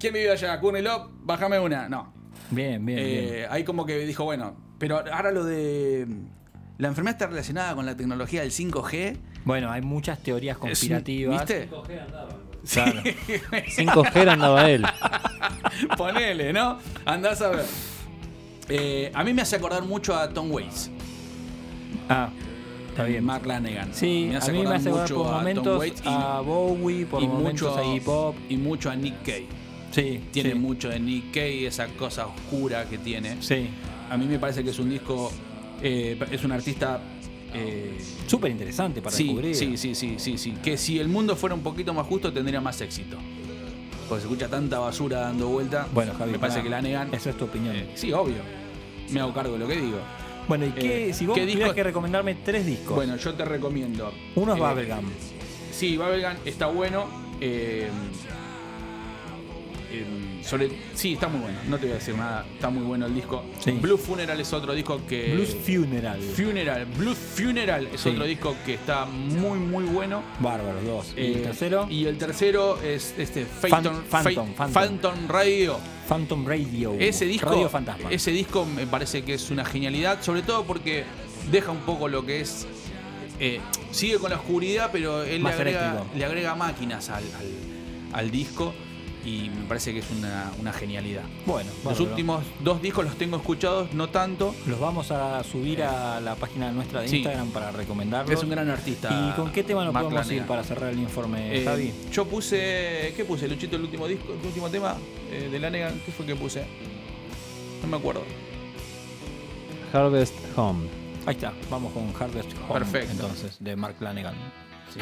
¿Quién 0.00 0.14
vive 0.14 0.30
allá? 0.30 0.58
Cúnelo, 0.60 1.10
bájame 1.20 1.58
una. 1.58 1.88
No. 1.88 2.12
Bien, 2.50 2.84
bien, 2.84 2.98
Eh, 2.98 3.30
bien. 3.32 3.46
Ahí 3.50 3.64
como 3.64 3.84
que 3.84 3.98
dijo: 3.98 4.24
Bueno, 4.24 4.56
pero 4.78 5.04
ahora 5.12 5.30
lo 5.30 5.44
de. 5.44 6.06
La 6.78 6.88
enfermedad 6.88 7.16
está 7.16 7.26
relacionada 7.26 7.74
con 7.74 7.84
la 7.86 7.96
tecnología 7.96 8.42
del 8.42 8.52
5G. 8.52 9.16
Bueno, 9.44 9.70
hay 9.70 9.82
muchas 9.82 10.22
teorías 10.22 10.56
conspirativas. 10.58 11.40
¿Viste? 11.40 11.68
Claro. 12.72 13.02
5G 13.04 14.28
andaba 14.28 14.70
él. 14.70 14.84
Ponele, 15.96 16.52
¿no? 16.52 16.78
Andás 17.04 17.40
a 17.42 17.48
ver. 17.50 17.64
Eh, 18.68 19.10
a 19.14 19.24
mí 19.24 19.32
me 19.32 19.42
hace 19.42 19.56
acordar 19.56 19.82
mucho 19.84 20.14
a 20.16 20.28
Tom 20.28 20.52
Waits. 20.52 20.90
Ah, 22.08 22.28
está 22.90 23.04
bien. 23.04 23.24
Mark 23.24 23.44
Lanegan. 23.46 23.92
Sí, 23.92 24.30
a 24.40 24.52
mí 24.52 24.62
me 24.64 24.74
hace 24.74 24.88
acordar 24.90 25.08
por 25.08 25.26
a 25.26 25.28
Tom 25.30 25.36
momentos 25.38 25.78
Waits 25.80 26.00
y- 26.04 26.08
a 26.08 26.40
Bowie, 26.40 27.06
por 27.06 27.22
y 27.22 27.26
momentos 27.26 27.70
mucho 27.76 27.76
a 27.76 27.96
hip 27.96 28.02
hop. 28.08 28.34
y 28.48 28.56
mucho 28.56 28.90
a 28.90 28.94
Nick 28.96 29.22
Cave. 29.24 29.46
Sí, 29.90 30.20
Tiene 30.30 30.50
sí. 30.52 30.58
mucho 30.58 30.90
de 30.90 31.00
Nick 31.00 31.32
Cave, 31.32 31.66
esa 31.66 31.86
cosa 31.88 32.26
oscura 32.26 32.84
que 32.84 32.98
tiene. 32.98 33.40
Sí. 33.42 33.68
A 34.10 34.16
mí 34.16 34.26
me 34.26 34.38
parece 34.38 34.62
que 34.62 34.70
es 34.70 34.78
un 34.78 34.90
disco, 34.90 35.32
eh, 35.82 36.18
es 36.30 36.44
un 36.44 36.52
artista 36.52 37.00
eh, 37.54 37.96
Súper 38.26 38.50
interesante 38.50 39.00
para 39.00 39.14
sí, 39.16 39.24
descubrir. 39.24 39.54
Sí, 39.56 39.76
sí, 39.76 39.94
sí, 39.94 40.14
sí, 40.18 40.36
sí. 40.38 40.52
Que 40.62 40.76
si 40.76 40.98
el 40.98 41.08
mundo 41.08 41.34
fuera 41.36 41.54
un 41.54 41.62
poquito 41.62 41.94
más 41.94 42.06
justo 42.06 42.32
tendría 42.32 42.60
más 42.60 42.80
éxito. 42.80 43.16
Porque 44.08 44.22
se 44.22 44.28
escucha 44.28 44.48
tanta 44.48 44.78
basura 44.78 45.20
dando 45.20 45.48
vuelta. 45.48 45.86
Bueno, 45.92 46.12
Javi, 46.16 46.32
me 46.32 46.38
parece 46.38 46.62
que 46.62 46.68
la 46.68 46.80
negan. 46.82 47.12
Esa 47.14 47.30
es 47.30 47.36
tu 47.36 47.44
opinión. 47.46 47.74
sí, 47.94 48.12
obvio. 48.12 48.36
Me 49.10 49.20
hago 49.20 49.32
cargo 49.32 49.54
de 49.54 49.58
lo 49.60 49.66
que 49.68 49.76
digo. 49.80 49.98
Bueno, 50.46 50.66
¿y 50.66 50.70
qué, 50.70 51.08
Eh, 51.10 51.14
si 51.14 51.26
vos 51.26 51.34
¿qué 51.34 51.42
tuvieras 51.42 51.68
discos- 51.70 51.74
que 51.74 51.82
recomendarme 51.84 52.34
tres 52.36 52.64
discos? 52.66 52.94
Bueno, 52.96 53.16
yo 53.16 53.34
te 53.34 53.44
recomiendo. 53.44 54.12
Uno 54.34 54.54
es 54.54 54.58
eh, 54.58 54.62
Bubblegum. 54.62 55.04
Sí, 55.72 55.96
Bubblegum 55.96 56.32
está 56.44 56.66
bueno. 56.66 57.06
Eh, 59.90 60.04
eh, 60.04 60.44
sobre, 60.44 60.70
sí, 60.94 61.14
está 61.14 61.28
muy 61.28 61.40
bueno. 61.40 61.58
No 61.68 61.76
te 61.78 61.86
voy 61.86 61.92
a 61.92 61.98
decir 61.98 62.14
nada. 62.14 62.46
Está 62.54 62.70
muy 62.70 62.82
bueno 62.82 63.06
el 63.06 63.14
disco. 63.14 63.44
Sí. 63.62 63.72
Blue 63.72 63.96
Funeral 63.98 64.40
es 64.40 64.52
otro 64.52 64.72
disco 64.74 65.00
que. 65.08 65.32
Blues 65.34 65.54
Funeral. 65.64 66.20
Funeral. 66.20 66.86
Blue 66.96 67.14
Funeral 67.14 67.88
es 67.92 68.00
Sí. 68.00 68.10
otro 68.10 68.24
disco 68.24 68.56
que 68.64 68.74
está 68.74 69.04
muy, 69.06 69.58
muy 69.58 69.84
bueno. 69.84 70.22
Bárbaro, 70.40 70.80
dos. 70.82 71.12
¿Y 71.16 71.20
Eh, 71.20 71.32
el 71.36 71.42
tercero? 71.42 71.86
Y 71.90 72.04
el 72.06 72.18
tercero 72.18 72.80
es 72.82 73.14
este 73.18 73.44
Phantom, 73.46 74.02
Phantom, 74.10 74.54
Phantom. 74.54 74.72
Phantom 74.72 75.28
Radio. 75.28 75.78
Phantom 76.08 76.46
Radio. 76.46 76.94
Ese 76.98 77.26
disco, 77.26 77.50
Radio 77.50 77.68
Fantasma. 77.68 78.10
ese 78.10 78.30
disco 78.30 78.64
me 78.64 78.86
parece 78.86 79.22
que 79.22 79.34
es 79.34 79.50
una 79.50 79.64
genialidad, 79.64 80.22
sobre 80.22 80.42
todo 80.42 80.64
porque 80.64 81.04
deja 81.50 81.70
un 81.70 81.80
poco 81.80 82.08
lo 82.08 82.24
que 82.24 82.40
es. 82.40 82.66
eh, 83.40 83.60
sigue 83.92 84.18
con 84.18 84.30
la 84.30 84.36
oscuridad, 84.36 84.90
pero 84.90 85.22
él 85.22 85.42
le 85.44 85.48
agrega, 85.50 86.02
le 86.16 86.24
agrega 86.24 86.54
máquinas 86.56 87.08
al, 87.08 87.22
al- 87.22 88.14
al 88.20 88.30
disco 88.32 88.74
y 89.24 89.50
me 89.50 89.64
parece 89.66 89.92
que 89.92 89.98
es 90.00 90.06
una, 90.10 90.50
una 90.60 90.72
genialidad. 90.72 91.22
Bueno, 91.46 91.70
Los 91.76 91.84
bárbaro. 91.84 92.04
últimos 92.10 92.44
dos 92.60 92.80
discos 92.80 93.04
los 93.04 93.16
tengo 93.16 93.36
escuchados, 93.36 93.92
no 93.92 94.08
tanto. 94.08 94.54
Los 94.66 94.78
vamos 94.80 95.10
a 95.10 95.42
subir 95.44 95.82
a 95.82 96.20
la 96.20 96.34
página 96.36 96.70
nuestra 96.72 97.00
de 97.02 97.08
Sí. 97.08 97.16
Instagram 97.18 97.50
para 97.50 97.70
recomendarlos. 97.72 98.36
Es 98.38 98.42
un 98.44 98.50
gran 98.50 98.68
artista. 98.70 99.10
¿Y 99.28 99.36
con 99.36 99.50
qué 99.52 99.62
tema 99.64 99.84
nos 99.84 99.92
Mark 99.92 100.06
podemos 100.06 100.30
ir 100.30 100.42
para 100.46 100.62
cerrar 100.64 100.90
el 100.92 100.98
informe, 101.00 101.60
Eh, 101.60 101.64
Javi? 101.64 101.92
yo 102.12 102.26
puse. 102.26 103.12
¿Qué 103.16 103.24
puse, 103.26 103.48
Luchito, 103.48 103.76
el 103.76 103.82
último 103.82 104.06
disco, 104.06 104.32
el 104.32 104.46
último 104.46 104.68
tema 104.70 104.96
eh, 105.30 105.48
de 105.50 105.58
Lanegan? 105.58 106.00
¿Qué 106.06 106.12
fue 106.12 106.24
que 106.24 106.36
puse? 106.36 106.64
No 107.82 107.88
me 107.88 107.96
acuerdo. 107.96 108.22
Harvest 109.92 110.34
Home. 110.56 110.86
Ahí 111.26 111.34
está, 111.34 111.52
vamos 111.70 111.92
con 111.92 112.10
Harvest 112.20 112.50
Home. 112.68 112.80
Perfecto. 112.80 113.12
Entonces, 113.12 113.56
de 113.60 113.76
Mark 113.76 113.96
Lanegan. 114.00 114.34
Sí. 114.92 115.00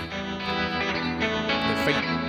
Perfecto. 1.85 2.26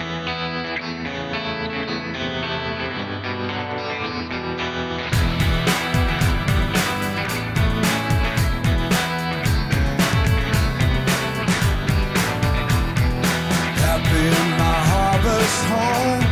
Harvest 15.48 15.64
home. 15.72 16.24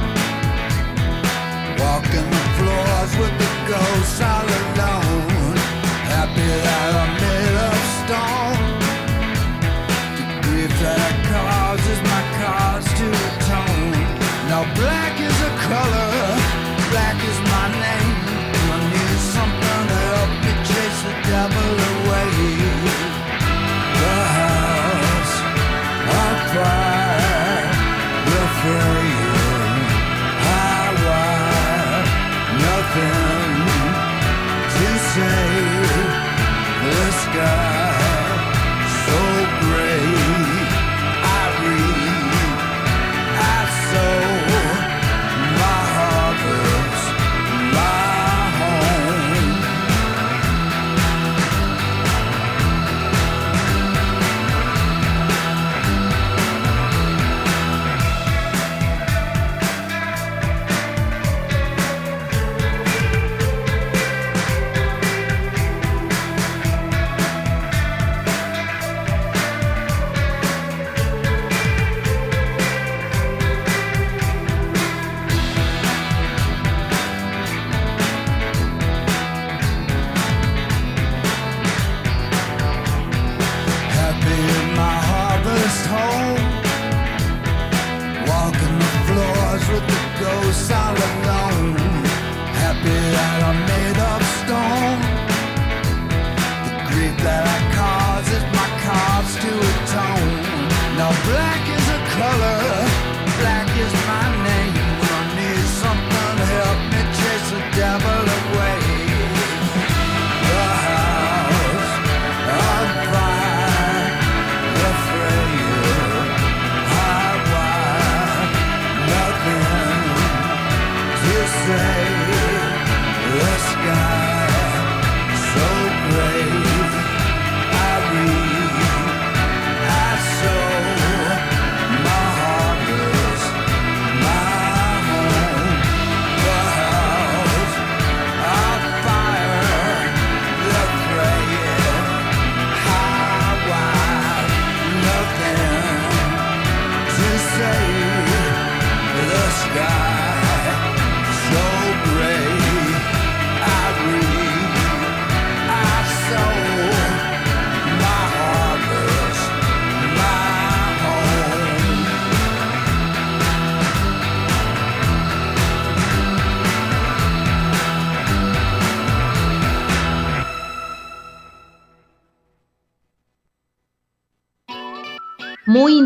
Walking 1.79 2.29
the 2.29 2.43
floors 2.57 3.11
with 3.17 3.35
the 3.39 3.49
ghosts 3.67 4.21
all 4.21 4.45
alone. 4.45 5.04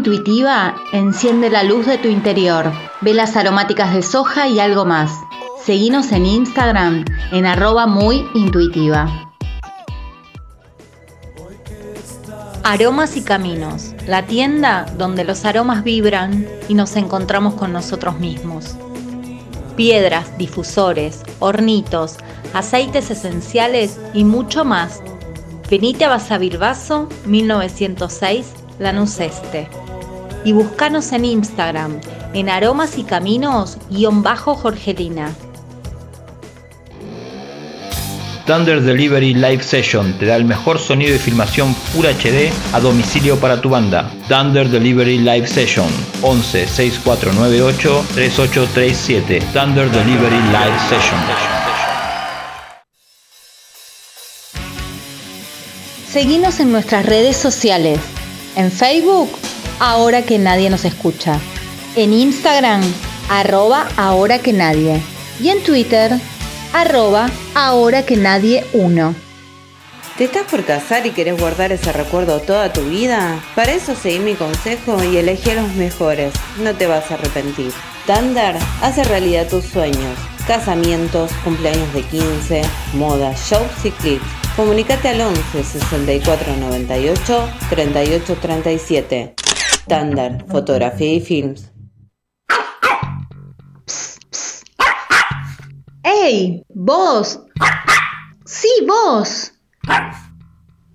Intuitiva, 0.10 0.76
enciende 0.91 1.52
la 1.52 1.61
luz 1.61 1.86
de 1.86 1.99
tu 1.99 2.07
interior. 2.07 2.72
Velas 3.02 3.36
aromáticas 3.36 3.94
de 3.94 4.02
soja 4.02 4.48
y 4.48 4.60
algo 4.60 4.84
más. 4.84 5.11
Seguinos 5.64 6.11
en 6.11 6.26
Instagram 6.26 7.06
en 7.31 7.45
arroba 7.45 7.86
muy 7.86 8.26
intuitiva. 8.34 9.31
Aromas 12.64 13.18
y 13.18 13.22
Caminos, 13.22 13.94
la 14.07 14.26
tienda 14.26 14.88
donde 14.98 15.23
los 15.23 15.45
aromas 15.45 15.84
vibran 15.84 16.48
y 16.68 16.73
nos 16.73 16.95
encontramos 16.95 17.53
con 17.53 17.72
nosotros 17.72 18.19
mismos. 18.19 18.77
Piedras, 19.76 20.36
difusores, 20.40 21.22
hornitos, 21.38 22.18
aceites 22.53 23.11
esenciales 23.11 23.99
y 24.15 24.23
mucho 24.23 24.65
más. 24.65 25.03
Venite 25.69 26.06
a 26.06 26.10
Basavilbaso 26.10 27.07
1906, 27.27 28.53
Lanús 28.80 29.19
Este. 29.19 29.78
Y 30.45 30.53
buscanos 30.53 31.11
en 31.11 31.26
Instagram 31.26 31.99
en 32.34 32.49
aromas 32.49 32.98
y 32.98 33.03
caminos 33.03 33.78
guion 33.90 34.24
bajo 34.24 34.56
Jorgelina. 34.56 35.34
Thunder 38.45 38.82
Delivery 38.82 39.36
Live 39.36 39.61
Session 39.61 40.18
te 40.18 40.26
da 40.26 40.36
el 40.36 40.44
mejor 40.44 40.80
sonido 40.80 41.14
y 41.14 41.20
filmación 41.20 41.76
Full 41.76 42.06
HD 42.06 42.52
a 42.74 42.80
domicilio 42.80 43.40
para 43.40 43.61
tu 43.61 43.70
banda. 43.70 44.11
Thunder 44.28 44.68
Delivery 44.68 45.20
Live 45.20 45.45
Session 45.45 45.88
11 46.24 46.68
6498 46.68 48.06
3837. 48.16 49.41
Thunder 49.53 49.91
Delivery 49.91 50.41
Live 50.48 50.80
Session. 50.90 51.20
Seguinos 56.11 56.60
en 56.60 56.72
nuestras 56.72 57.06
redes 57.06 57.38
sociales. 57.38 57.99
En 58.56 58.72
Facebook, 58.72 59.30
ahora 59.80 60.23
que 60.23 60.38
nadie 60.38 60.69
nos 60.69 60.85
escucha. 60.85 61.39
En 61.95 62.14
Instagram, 62.14 62.81
arroba 63.30 63.88
ahora 63.97 64.39
que 64.39 64.53
nadie. 64.53 65.01
Y 65.41 65.49
en 65.49 65.64
Twitter, 65.64 66.11
arroba 66.73 67.30
ahora 67.56 68.06
que 68.06 68.15
nadie 68.15 68.65
uno. 68.73 69.15
¿Te 70.18 70.26
estás 70.26 70.43
por 70.51 70.65
casar 70.65 71.06
y 71.06 71.11
querés 71.11 71.39
guardar 71.39 71.72
ese 71.72 71.93
recuerdo 71.93 72.41
toda 72.41 72.73
tu 72.73 72.81
vida? 72.81 73.41
Para 73.56 73.72
eso 73.72 73.95
seguí 73.95 74.19
mi 74.19 74.35
consejo 74.35 75.01
y 75.01 75.15
elegí 75.15 75.51
a 75.51 75.61
los 75.61 75.73
mejores. 75.76 76.34
No 76.57 76.76
te 76.76 76.88
vas 76.88 77.10
a 77.10 77.14
arrepentir. 77.14 77.72
Thunder 78.06 78.57
hace 78.81 79.06
realidad 79.06 79.47
tus 79.47 79.64
sueños. 79.64 80.18
Casamientos, 80.45 81.31
cumpleaños 81.45 81.93
de 81.93 82.01
15, 82.01 82.61
moda, 82.95 83.34
shows 83.49 83.72
y 83.85 83.91
clips. 83.91 84.26
Comunicate 84.57 85.07
al 85.07 85.22
11 85.22 85.64
64 85.64 86.57
98 86.57 87.49
38 87.69 88.38
37. 88.41 89.49
Thunder, 89.90 90.45
fotografía 90.48 91.16
y 91.16 91.20
films. 91.20 91.72
¡Ey! 96.03 96.64
¡Vos! 96.70 97.40
¡Sí, 98.45 98.70
vos! 98.88 99.52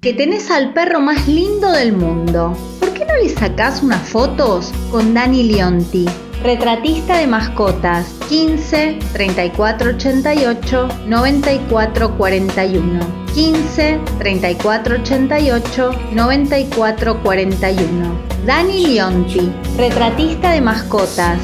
Que 0.00 0.14
tenés 0.14 0.48
al 0.50 0.72
perro 0.72 1.00
más 1.00 1.26
lindo 1.26 1.72
del 1.72 1.92
mundo. 1.92 2.56
¿Por 2.78 2.92
qué 2.94 3.04
no 3.04 3.16
le 3.16 3.28
sacás 3.28 3.82
unas 3.82 4.08
fotos 4.08 4.72
con 4.92 5.12
Dani 5.12 5.42
Leonti? 5.42 6.06
Retratista 6.44 7.16
de 7.16 7.26
mascotas 7.26 8.06
15 8.28 8.98
34 9.14 9.92
88 9.92 10.88
94 11.06 12.18
41 12.18 13.00
15 13.34 14.00
34 14.18 14.96
88 14.96 15.90
94 16.12 17.22
41 17.22 18.20
Dani 18.44 18.86
Leonti, 18.88 19.50
retratista 19.78 20.50
de 20.50 20.60
mascotas. 20.60 21.38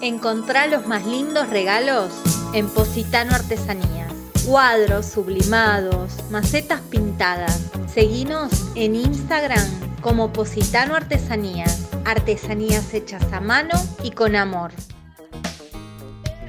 Encontrá 0.00 0.68
los 0.68 0.86
más 0.86 1.04
lindos 1.04 1.50
regalos 1.50 2.14
en 2.54 2.66
Positano 2.70 3.34
Artesanías. 3.34 4.07
Cuadros 4.48 5.04
sublimados, 5.04 6.24
macetas 6.30 6.80
pintadas. 6.80 7.70
Seguinos 7.86 8.72
en 8.76 8.94
Instagram 8.94 9.60
como 10.00 10.32
Positano 10.32 10.94
Artesanías. 10.94 11.90
Artesanías 12.06 12.94
hechas 12.94 13.30
a 13.34 13.42
mano 13.42 13.74
y 14.02 14.12
con 14.12 14.36
amor. 14.36 14.70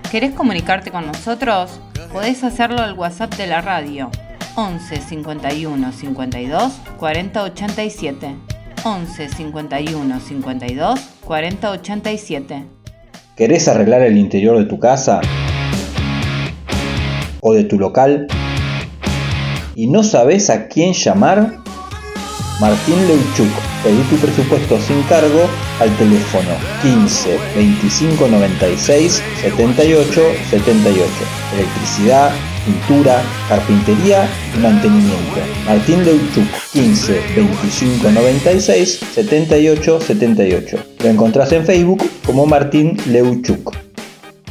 ¿Querés 0.10 0.32
comunicarte 0.32 0.92
con 0.92 1.08
nosotros? 1.08 1.82
Podés 2.14 2.42
hacerlo 2.46 2.82
al 2.82 2.94
WhatsApp 2.94 3.36
de 3.36 3.48
la 3.48 3.60
radio 3.60 4.10
11 4.56 5.02
51 5.02 5.92
52 5.92 6.74
40 6.98 7.44
87. 7.44 8.36
11 8.86 9.30
51 9.30 10.20
52 10.22 11.00
40 11.26 11.72
87. 11.72 12.66
¿Querés 13.36 13.68
arreglar 13.68 14.04
el 14.04 14.18
interior 14.18 14.58
de 14.58 14.64
tu 14.64 14.80
casa? 14.80 15.20
¿O 17.42 17.54
de 17.54 17.64
tu 17.64 17.80
local? 17.80 18.28
¿Y 19.76 19.88
no 19.88 20.04
sabes 20.04 20.50
a 20.50 20.68
quién 20.68 20.94
llamar? 20.94 21.60
Martín 22.60 23.08
Leuchuk, 23.08 23.48
pedí 23.84 24.02
tu 24.10 24.18
presupuesto 24.18 24.78
sin 24.82 25.02
cargo 25.04 25.48
al 25.80 25.96
teléfono 25.98 26.50
15 26.82 27.40
25 27.56 28.28
96 28.28 29.24
78 29.42 30.22
78. 30.50 31.10
Electricidad, 31.54 32.32
pintura, 32.66 33.22
carpintería 33.48 34.28
y 34.58 34.60
mantenimiento. 34.60 35.40
Martín 35.66 36.04
Leuchuk, 36.04 36.48
15 36.74 37.22
25 37.38 38.12
96 38.12 39.00
78 39.14 40.02
78. 40.02 40.78
Lo 41.02 41.10
encontrás 41.10 41.54
en 41.54 41.66
Facebook 41.66 42.04
como 42.26 42.46
Martín 42.46 42.98
Leuchuk. 43.06 43.79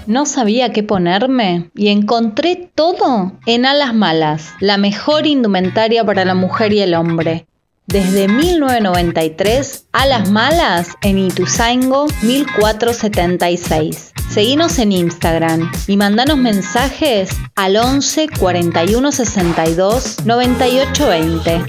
No 0.08 0.24
sabía 0.24 0.72
qué 0.72 0.82
ponerme 0.82 1.70
y 1.74 1.88
encontré 1.88 2.70
todo 2.74 3.32
en 3.44 3.66
Alas 3.66 3.92
Malas, 3.94 4.54
la 4.58 4.78
mejor 4.78 5.26
indumentaria 5.26 6.02
para 6.02 6.24
la 6.24 6.34
mujer 6.34 6.72
y 6.72 6.80
el 6.80 6.94
hombre. 6.94 7.46
Desde 7.86 8.26
1993, 8.26 9.84
Alas 9.92 10.30
Malas 10.30 10.94
en 11.02 11.18
Ituzaingo 11.18 12.06
1476. 12.22 14.14
Seguinos 14.30 14.78
en 14.78 14.92
Instagram 14.92 15.70
y 15.86 15.98
mandanos 15.98 16.38
mensajes 16.38 17.28
al 17.54 17.76
11 17.76 18.28
41 18.40 19.12
62 19.12 20.24
98 20.24 21.06
20. 21.06 21.62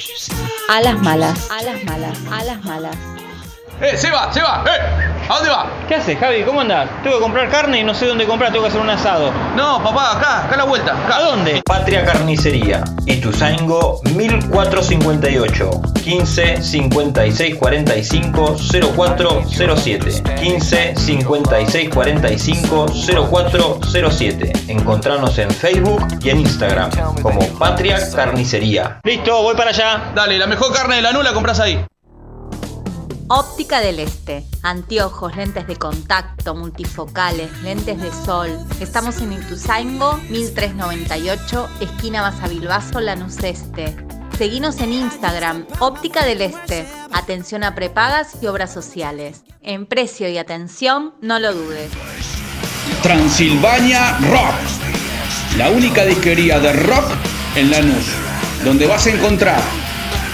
Alas 0.69 1.01
Malas, 1.01 1.49
Alas 1.51 1.83
Malas, 1.83 2.17
Alas 2.31 2.63
Malas. 2.63 3.18
¡Eh, 3.81 3.95
Seba! 3.95 4.31
¡Seba! 4.33 4.63
¡Eh! 4.67 5.09
¿A 5.29 5.35
dónde 5.35 5.49
va? 5.51 5.67
¿Qué 5.87 5.95
haces, 5.95 6.19
Javi? 6.19 6.43
¿Cómo 6.43 6.59
andás? 6.59 6.89
Tengo 7.01 7.17
que 7.17 7.21
comprar 7.21 7.49
carne 7.49 7.79
y 7.79 7.83
no 7.83 7.93
sé 7.93 8.07
dónde 8.07 8.25
comprar, 8.25 8.51
tengo 8.51 8.63
que 8.63 8.69
hacer 8.69 8.81
un 8.81 8.89
asado. 8.89 9.31
No, 9.55 9.81
papá, 9.81 10.17
acá, 10.17 10.45
acá 10.45 10.55
a 10.55 10.57
la 10.57 10.63
vuelta. 10.65 10.91
Acá. 11.05 11.17
¿A 11.17 11.21
dónde? 11.21 11.61
Patria 11.63 12.03
Carnicería, 12.03 12.83
Ituzaingo 13.05 14.01
1458, 14.15 15.69
15 16.03 16.61
56 16.61 17.55
45 17.55 18.55
0407, 18.97 20.23
15 20.41 20.95
56 20.97 21.89
45 21.89 22.85
0407. 23.29 24.53
Encontranos 24.67 25.37
en 25.37 25.51
Facebook 25.51 26.05
y 26.21 26.29
en 26.31 26.39
Instagram 26.39 26.89
como 27.21 27.39
Patria 27.57 27.99
Carnicería. 28.13 28.99
Listo, 29.03 29.41
voy 29.43 29.55
para 29.55 29.69
allá. 29.69 30.11
Dale, 30.15 30.37
la 30.37 30.47
mejor 30.47 30.73
carne 30.73 30.97
de 30.97 31.01
la 31.03 31.13
nula 31.13 31.33
compras 31.33 31.59
ahí. 31.61 31.85
Óptica 33.31 33.79
del 33.79 33.99
Este. 33.99 34.43
Anteojos, 34.63 35.35
lentes 35.35 35.67
de 35.67 35.75
contacto, 35.75 36.55
multifocales, 36.55 37.51
lentes 37.61 38.01
de 38.01 38.11
sol. 38.11 38.49
Estamos 38.79 39.21
en 39.21 39.33
Ituzaingo, 39.33 40.17
1398, 40.31 41.69
esquina 41.79 42.23
Basavilbaso, 42.23 42.99
Lanús 42.99 43.37
Este. 43.43 43.95
Seguinos 44.35 44.79
en 44.79 44.93
Instagram, 44.93 45.67
Óptica 45.77 46.25
del 46.25 46.41
Este. 46.41 46.87
Atención 47.11 47.63
a 47.63 47.75
prepagas 47.75 48.35
y 48.41 48.47
obras 48.47 48.73
sociales. 48.73 49.43
En 49.61 49.85
precio 49.85 50.27
y 50.27 50.39
atención, 50.39 51.13
no 51.21 51.37
lo 51.37 51.53
dudes. 51.53 51.91
Transilvania 53.03 54.17
Rock. 54.21 55.55
La 55.55 55.69
única 55.69 56.03
disquería 56.03 56.59
de 56.59 56.73
rock 56.73 57.05
en 57.55 57.69
Lanús, 57.69 58.07
donde 58.65 58.87
vas 58.87 59.05
a 59.05 59.11
encontrar 59.11 59.61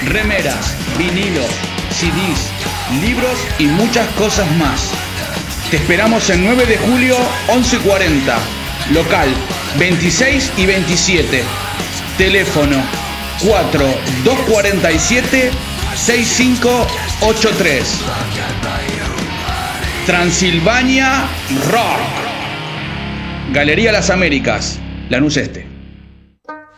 remeras, 0.06 0.76
vinilos, 0.98 1.50
CDs, 1.90 2.55
libros 3.02 3.38
y 3.60 3.66
muchas 3.66 4.08
cosas 4.10 4.50
más. 4.58 4.92
Te 5.70 5.78
esperamos 5.78 6.30
el 6.30 6.44
9 6.44 6.66
de 6.66 6.78
julio 6.78 7.16
1140, 7.48 8.38
local 8.94 9.30
26 9.78 10.52
y 10.58 10.66
27. 10.66 11.44
Teléfono 12.18 12.82
4247 13.44 15.52
6583. 15.96 18.02
Transilvania 20.06 21.26
Rock. 21.72 22.00
Galería 23.52 23.92
Las 23.92 24.10
Américas, 24.10 24.80
Lanús 25.10 25.36
Este. 25.38 25.75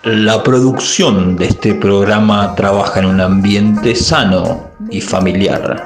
La 0.07 0.41
producción 0.41 1.35
de 1.35 1.47
este 1.47 1.73
programa 1.75 2.55
trabaja 2.55 3.01
en 3.01 3.07
un 3.07 3.19
ambiente 3.19 3.93
sano 3.93 4.69
y 4.89 5.01
familiar. 5.01 5.85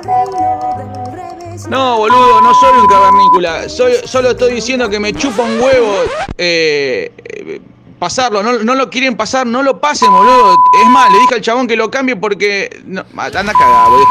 No, 1.68 1.98
boludo, 1.98 2.39
no 2.39 2.53
soy 2.53 2.80
un 2.81 2.88
cavernícola. 2.88 3.68
Soy, 3.68 3.93
solo 4.03 4.30
estoy 4.30 4.53
diciendo 4.53 4.88
que 4.91 4.99
me 4.99 5.11
chupa 5.11 5.41
un 5.41 5.60
huevo 5.60 5.91
eh, 6.38 7.11
eh, 7.18 7.61
pasarlo. 7.98 8.43
No, 8.43 8.60
no 8.60 8.76
lo 8.76 8.91
quieren 8.91 9.18
pasar, 9.18 9.48
no 9.48 9.64
lo 9.64 9.81
pasen, 9.81 10.11
boludo. 10.11 10.56
Es 10.84 10.89
más, 10.91 11.11
le 11.11 11.18
dije 11.18 11.34
al 11.34 11.41
chabón 11.41 11.65
que 11.65 11.76
lo 11.76 11.89
cambie 11.89 12.15
porque. 12.15 12.84
No, 12.85 13.03
anda 13.18 13.53
cagada, 13.53 13.88
boludo. 13.89 14.06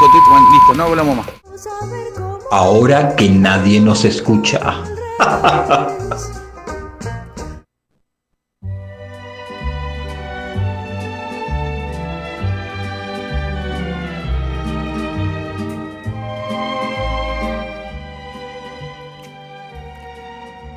Listo, 0.50 0.74
no 0.74 0.84
hablamos 0.86 1.18
más. 1.18 1.26
Ahora 2.50 3.14
que 3.14 3.28
nadie 3.28 3.78
nos 3.78 4.04
escucha. 4.04 4.82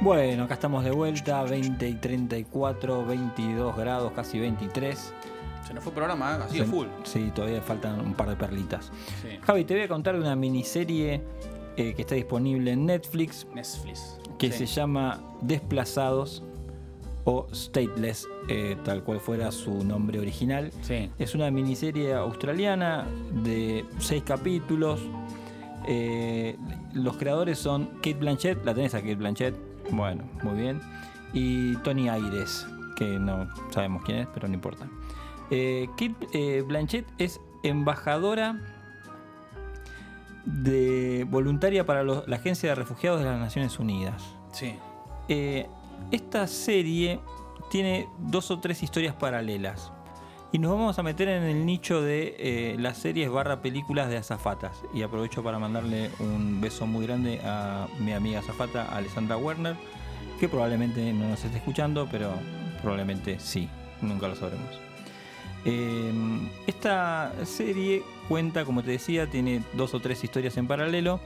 Bueno, 0.04 0.44
acá 0.44 0.56
estamos 0.56 0.84
de 0.84 0.92
vuelta, 0.92 1.44
20 1.44 1.88
y 1.88 1.94
34, 1.96 3.06
22 3.06 3.78
grados, 3.78 4.12
casi 4.14 4.38
23. 4.40 5.14
Se 5.66 5.74
nos 5.74 5.82
fue 5.84 5.92
el 5.92 5.96
programa, 5.96 6.34
¿eh? 6.34 6.44
así 6.46 6.60
de 6.60 6.66
Se- 6.66 6.70
full. 6.72 6.88
Sí, 7.04 7.32
todavía 7.34 7.62
faltan 7.62 8.02
un 8.02 8.14
par 8.14 8.30
de 8.30 8.36
perlitas. 8.36 8.92
Sí. 9.22 9.38
Javi, 9.42 9.64
te 9.64 9.76
voy 9.76 9.84
a 9.84 9.88
contar 9.88 10.16
de 10.16 10.22
una 10.22 10.36
miniserie 10.36 11.22
eh, 11.78 11.94
que 11.96 12.02
está 12.02 12.16
disponible 12.16 12.72
en 12.72 12.86
Netflix 12.86 13.48
Netflix. 13.56 14.20
que 14.38 14.52
Sí. 14.52 14.68
se 14.68 14.74
llama 14.74 15.22
Desplazados 15.42 16.44
o 17.24 17.48
Stateless, 17.54 18.28
eh, 18.50 18.76
tal 18.84 19.04
cual 19.04 19.22
fuera 19.22 19.52
su 19.54 19.86
nombre 19.86 20.20
original. 20.20 20.72
Sí. 20.82 21.10
Es 21.18 21.34
una 21.34 21.50
miniserie 21.50 22.14
australiana 22.14 23.06
de 23.44 23.86
seis 24.00 24.22
capítulos. 24.24 25.00
Eh, 25.88 26.58
los 26.94 27.16
creadores 27.16 27.58
son 27.58 27.86
Kate 27.98 28.16
Blanchett, 28.16 28.66
la 28.66 28.74
tenés 28.74 28.94
a 28.96 29.00
Kate 29.00 29.16
Blanchett, 29.16 29.56
bueno, 29.91 30.23
muy 30.43 30.53
bien, 30.60 30.81
y 31.34 31.76
Tony 31.77 32.10
Aires, 32.10 32.65
que 32.95 33.18
no 33.19 33.47
sabemos 33.72 34.03
quién 34.03 34.19
es, 34.19 34.27
pero 34.34 34.47
no 34.47 34.53
importa. 34.53 34.88
Eh, 35.49 35.88
Kate 35.97 36.15
eh, 36.34 36.61
Blanchett 36.61 37.05
es 37.18 37.39
embajadora 37.64 38.60
de 40.45 41.26
voluntaria 41.30 41.85
para 41.85 42.03
los- 42.03 42.27
la 42.27 42.35
Agencia 42.38 42.69
de 42.69 42.76
Refugiados 42.76 43.19
de 43.19 43.26
las 43.26 43.39
Naciones 43.39 43.80
Unidas. 43.80 44.23
Sí. 44.51 44.76
Eh, 45.30 45.68
esta 46.11 46.47
serie 46.47 47.19
tiene 47.69 48.07
dos 48.19 48.51
o 48.51 48.60
tres 48.60 48.84
historias 48.84 49.15
paralelas. 49.15 49.91
Y 50.54 50.60
nos 50.60 50.72
vamos 50.72 51.00
a 51.00 51.04
meter 51.04 51.30
en 51.30 51.42
el 51.42 51.66
nicho 51.66 52.04
de 52.04 52.36
eh, 52.38 52.76
las 52.78 53.00
series 53.00 53.32
barra 53.32 53.64
películas 53.64 54.08
de 54.08 54.18
azafatas. 54.18 54.84
Y 54.94 55.02
aprovecho 55.02 55.42
para 55.42 55.58
mandarle 55.58 56.12
un 56.20 56.62
beso 56.62 56.86
muy 56.86 57.08
grande 57.08 57.42
a 57.44 57.88
mi 57.98 58.14
amiga 58.14 58.38
azafata, 58.38 58.96
Alessandra 58.96 59.36
Werner, 59.36 59.76
que 60.40 60.48
probablemente 60.48 61.12
no 61.12 61.28
nos 61.28 61.44
esté 61.44 61.58
escuchando, 61.58 62.08
pero 62.12 62.34
probablemente 62.84 63.40
sí, 63.40 63.68
nunca 64.00 64.28
lo 64.28 64.36
sabremos. 64.36 64.80
Eh, 65.66 66.14
esta 66.68 67.34
serie 67.46 68.04
cuenta, 68.28 68.64
como 68.64 68.84
te 68.84 68.92
decía, 68.92 69.26
tiene 69.26 69.64
dos 69.74 69.96
o 69.96 70.02
tres 70.02 70.24
historias 70.24 70.56
en 70.58 70.68
paralelo. 70.68 71.20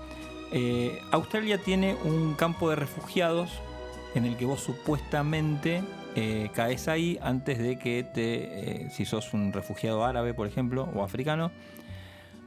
Eh, 0.54 1.02
Australia 1.12 1.58
tiene 1.58 1.98
un 2.06 2.34
campo 2.36 2.70
de 2.70 2.78
refugiados 2.78 3.50
en 4.16 4.24
el 4.24 4.38
que 4.38 4.46
vos 4.46 4.62
supuestamente 4.62 5.84
eh, 6.20 6.50
caes 6.52 6.88
ahí 6.88 7.20
antes 7.22 7.60
de 7.60 7.78
que 7.78 8.04
te, 8.04 8.86
eh, 8.86 8.90
si 8.90 9.06
sos 9.06 9.36
un 9.36 9.54
refugiado 9.54 10.04
árabe, 10.04 10.34
por 10.34 10.48
ejemplo, 10.48 10.90
o 10.96 11.04
africano, 11.04 11.52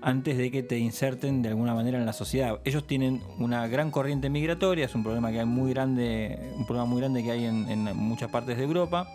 antes 0.02 0.36
de 0.36 0.50
que 0.50 0.64
te 0.64 0.76
inserten 0.76 1.40
de 1.40 1.50
alguna 1.50 1.72
manera 1.72 1.96
en 1.96 2.04
la 2.04 2.12
sociedad. 2.12 2.58
Ellos 2.64 2.84
tienen 2.84 3.22
una 3.38 3.68
gran 3.68 3.92
corriente 3.92 4.28
migratoria, 4.28 4.86
es 4.86 4.94
un 4.96 5.04
problema 5.04 5.30
que 5.30 5.38
hay 5.38 5.46
muy 5.46 5.72
grande, 5.72 6.52
un 6.56 6.66
problema 6.66 6.84
muy 6.84 7.00
grande 7.00 7.22
que 7.22 7.30
hay 7.30 7.44
en, 7.44 7.84
muchas 7.94 8.28
partes 8.28 8.56
de 8.56 8.64
Europa. 8.64 9.06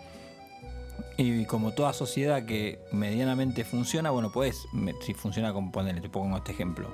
Y 1.18 1.44
como 1.44 1.72
toda 1.72 1.92
sociedad 1.92 2.46
que 2.46 2.78
medianamente 2.92 3.62
funciona, 3.62 4.10
bueno, 4.10 4.32
pues 4.32 4.66
si 5.02 5.12
funciona 5.12 5.52
como 5.52 5.70
ponele, 5.70 6.00
te 6.00 6.08
pongo 6.08 6.34
este 6.34 6.52
ejemplo. 6.52 6.88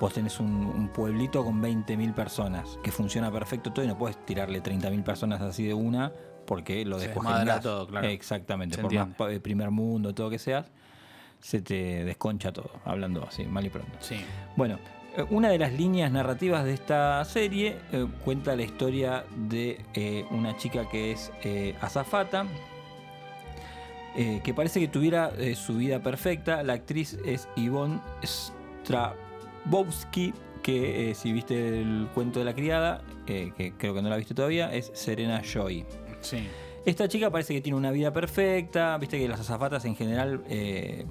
Vos 0.00 0.12
tenés 0.12 0.40
un, 0.40 0.66
un 0.66 0.88
pueblito 0.88 1.44
con 1.44 1.62
20.000 1.62 2.14
personas 2.14 2.80
que 2.82 2.90
funciona 2.90 3.30
perfecto 3.30 3.72
todo 3.72 3.84
y 3.84 3.88
no 3.88 3.96
puedes 3.96 4.16
tirarle 4.26 4.60
30.000 4.60 5.04
personas 5.04 5.40
así 5.40 5.64
de 5.64 5.74
una 5.74 6.10
porque 6.50 6.84
lo 6.84 6.98
desmadra 6.98 7.60
todo, 7.60 7.86
claro. 7.86 8.08
Exactamente, 8.08 8.74
Se 8.74 8.82
por 8.82 8.92
entiende. 8.92 9.14
más 9.16 9.28
de 9.30 9.38
primer 9.38 9.70
mundo, 9.70 10.12
todo 10.12 10.28
que 10.30 10.38
seas, 10.40 10.66
se 11.38 11.62
te 11.62 12.04
desconcha 12.04 12.52
todo, 12.52 12.70
hablando 12.84 13.24
así, 13.24 13.44
mal 13.44 13.64
y 13.64 13.68
pronto. 13.68 13.92
Sí. 14.00 14.16
Bueno, 14.56 14.80
eh, 15.16 15.24
una 15.30 15.48
de 15.48 15.58
las 15.58 15.72
líneas 15.72 16.10
narrativas 16.10 16.64
de 16.64 16.74
esta 16.74 17.24
serie 17.24 17.76
eh, 17.92 18.04
cuenta 18.24 18.56
la 18.56 18.62
historia 18.62 19.24
de 19.48 19.80
eh, 19.94 20.24
una 20.32 20.56
chica 20.56 20.88
que 20.88 21.12
es 21.12 21.30
eh, 21.44 21.76
azafata, 21.80 22.46
eh, 24.16 24.40
que 24.42 24.52
parece 24.52 24.80
que 24.80 24.88
tuviera 24.88 25.30
eh, 25.38 25.54
su 25.54 25.76
vida 25.76 26.00
perfecta. 26.02 26.64
La 26.64 26.72
actriz 26.72 27.16
es 27.24 27.48
Yvonne 27.54 28.00
Strabowski, 28.84 30.34
que 30.64 31.10
eh, 31.10 31.14
si 31.14 31.32
viste 31.32 31.80
el 31.80 32.08
cuento 32.12 32.40
de 32.40 32.44
la 32.44 32.54
criada, 32.54 33.02
eh, 33.28 33.52
que 33.56 33.72
creo 33.74 33.94
que 33.94 34.02
no 34.02 34.08
la 34.10 34.16
viste 34.16 34.34
todavía, 34.34 34.74
es 34.74 34.90
Serena 34.94 35.42
Joy. 35.42 35.86
Esta 36.84 37.08
chica 37.08 37.30
parece 37.30 37.54
que 37.54 37.60
tiene 37.60 37.76
una 37.76 37.90
vida 37.90 38.12
perfecta, 38.12 38.96
viste 38.98 39.18
que 39.18 39.28
las 39.28 39.40
azafatas 39.40 39.84
en 39.84 39.96
general 39.96 40.42
eh, 40.48 41.04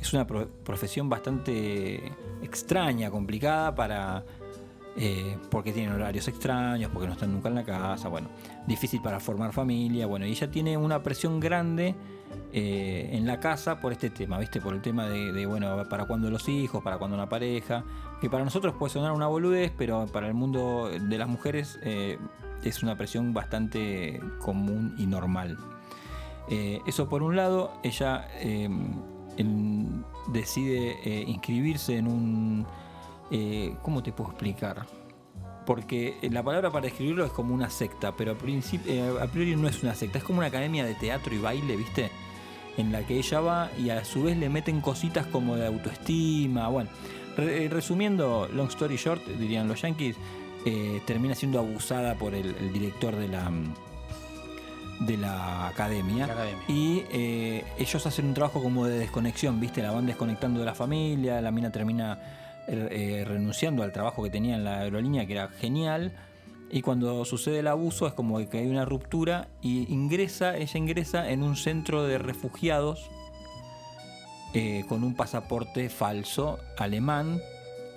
es 0.00 0.12
una 0.12 0.26
pro- 0.26 0.48
profesión 0.64 1.08
bastante 1.08 2.12
extraña, 2.42 3.10
complicada 3.10 3.74
para... 3.74 4.22
eh, 4.96 5.36
porque 5.50 5.72
tienen 5.72 5.92
horarios 5.92 6.28
extraños, 6.28 6.90
porque 6.92 7.08
no 7.08 7.14
están 7.14 7.32
nunca 7.32 7.48
en 7.48 7.56
la 7.56 7.64
casa, 7.64 8.08
bueno, 8.08 8.28
difícil 8.66 9.02
para 9.02 9.18
formar 9.18 9.52
familia, 9.52 10.06
bueno, 10.06 10.24
y 10.24 10.30
ella 10.30 10.50
tiene 10.50 10.76
una 10.76 11.02
presión 11.02 11.40
grande 11.40 11.96
eh, 12.52 13.10
en 13.12 13.26
la 13.26 13.40
casa 13.40 13.80
por 13.80 13.92
este 13.92 14.10
tema, 14.10 14.38
¿viste? 14.38 14.60
Por 14.60 14.74
el 14.74 14.82
tema 14.82 15.08
de, 15.08 15.46
bueno, 15.46 15.84
para 15.88 16.04
cuándo 16.04 16.30
los 16.30 16.48
hijos, 16.48 16.82
para 16.82 16.98
cuándo 16.98 17.16
una 17.16 17.28
pareja, 17.28 17.84
que 18.20 18.30
para 18.30 18.44
nosotros 18.44 18.74
puede 18.78 18.92
sonar 18.92 19.12
una 19.12 19.26
boludez, 19.26 19.72
pero 19.76 20.06
para 20.06 20.28
el 20.28 20.34
mundo 20.34 20.90
de 20.90 21.18
las 21.18 21.28
mujeres 21.28 21.78
es 22.64 22.82
una 22.82 22.96
presión 22.96 23.32
bastante 23.34 24.20
común 24.40 24.94
y 24.98 25.06
normal. 25.06 25.56
Eh, 26.50 26.80
eso 26.86 27.08
por 27.08 27.22
un 27.22 27.36
lado, 27.36 27.72
ella 27.82 28.26
en- 28.40 30.04
decide 30.32 30.96
eh, 31.04 31.24
inscribirse 31.26 31.96
en 31.96 32.06
un... 32.08 32.66
eh, 33.30 33.74
¿Cómo 33.82 34.02
te 34.02 34.12
puedo 34.12 34.30
explicar? 34.30 34.86
Porque 35.66 36.16
la 36.30 36.42
palabra 36.42 36.70
para 36.70 36.84
describirlo 36.86 37.26
es 37.26 37.32
como 37.32 37.54
una 37.54 37.68
secta, 37.68 38.16
pero 38.16 38.32
a, 38.32 38.34
a 38.34 39.26
priori 39.26 39.54
no 39.56 39.68
es 39.68 39.82
una 39.82 39.94
secta, 39.94 40.18
es 40.18 40.24
como 40.24 40.38
una 40.38 40.48
academia 40.48 40.84
de 40.84 40.94
teatro 40.94 41.34
y 41.34 41.38
baile, 41.38 41.76
¿viste? 41.76 42.10
En 42.78 42.90
la 42.92 43.02
que 43.06 43.18
ella 43.18 43.40
va 43.40 43.70
y 43.78 43.90
a 43.90 44.02
su 44.04 44.22
vez 44.22 44.38
le 44.38 44.48
meten 44.48 44.80
cositas 44.80 45.26
como 45.26 45.56
de 45.56 45.66
autoestima. 45.66 46.68
Bueno, 46.68 46.88
re- 47.36 47.68
resumiendo, 47.68 48.48
long 48.54 48.68
story 48.68 48.96
short, 48.96 49.22
dirían 49.26 49.68
los 49.68 49.82
yankees, 49.82 50.16
eh, 50.68 51.00
termina 51.06 51.34
siendo 51.34 51.58
abusada 51.58 52.14
por 52.14 52.34
el, 52.34 52.54
el 52.56 52.72
director 52.72 53.16
de 53.16 53.28
la, 53.28 53.50
de 55.00 55.16
la 55.16 55.68
academia. 55.68 56.26
La 56.26 56.32
academia. 56.34 56.64
Y 56.68 57.04
eh, 57.10 57.64
ellos 57.78 58.06
hacen 58.06 58.26
un 58.26 58.34
trabajo 58.34 58.62
como 58.62 58.86
de 58.86 58.98
desconexión, 58.98 59.60
¿viste? 59.60 59.82
La 59.82 59.92
van 59.92 60.06
desconectando 60.06 60.60
de 60.60 60.66
la 60.66 60.74
familia, 60.74 61.40
la 61.40 61.50
mina 61.50 61.70
termina 61.70 62.18
eh, 62.66 62.88
eh, 62.90 63.24
renunciando 63.24 63.82
al 63.82 63.92
trabajo 63.92 64.22
que 64.22 64.28
tenía 64.28 64.56
en 64.56 64.64
la 64.64 64.80
aerolínea, 64.80 65.26
que 65.26 65.32
era 65.32 65.48
genial. 65.48 66.12
Y 66.70 66.82
cuando 66.82 67.24
sucede 67.24 67.60
el 67.60 67.66
abuso 67.66 68.06
es 68.06 68.12
como 68.12 68.38
que 68.46 68.58
hay 68.58 68.66
una 68.66 68.84
ruptura 68.84 69.48
y 69.62 69.90
ingresa, 69.90 70.54
ella 70.54 70.78
ingresa 70.78 71.30
en 71.30 71.42
un 71.42 71.56
centro 71.56 72.04
de 72.04 72.18
refugiados 72.18 73.08
eh, 74.52 74.84
con 74.86 75.02
un 75.02 75.14
pasaporte 75.14 75.88
falso 75.88 76.58
alemán, 76.76 77.40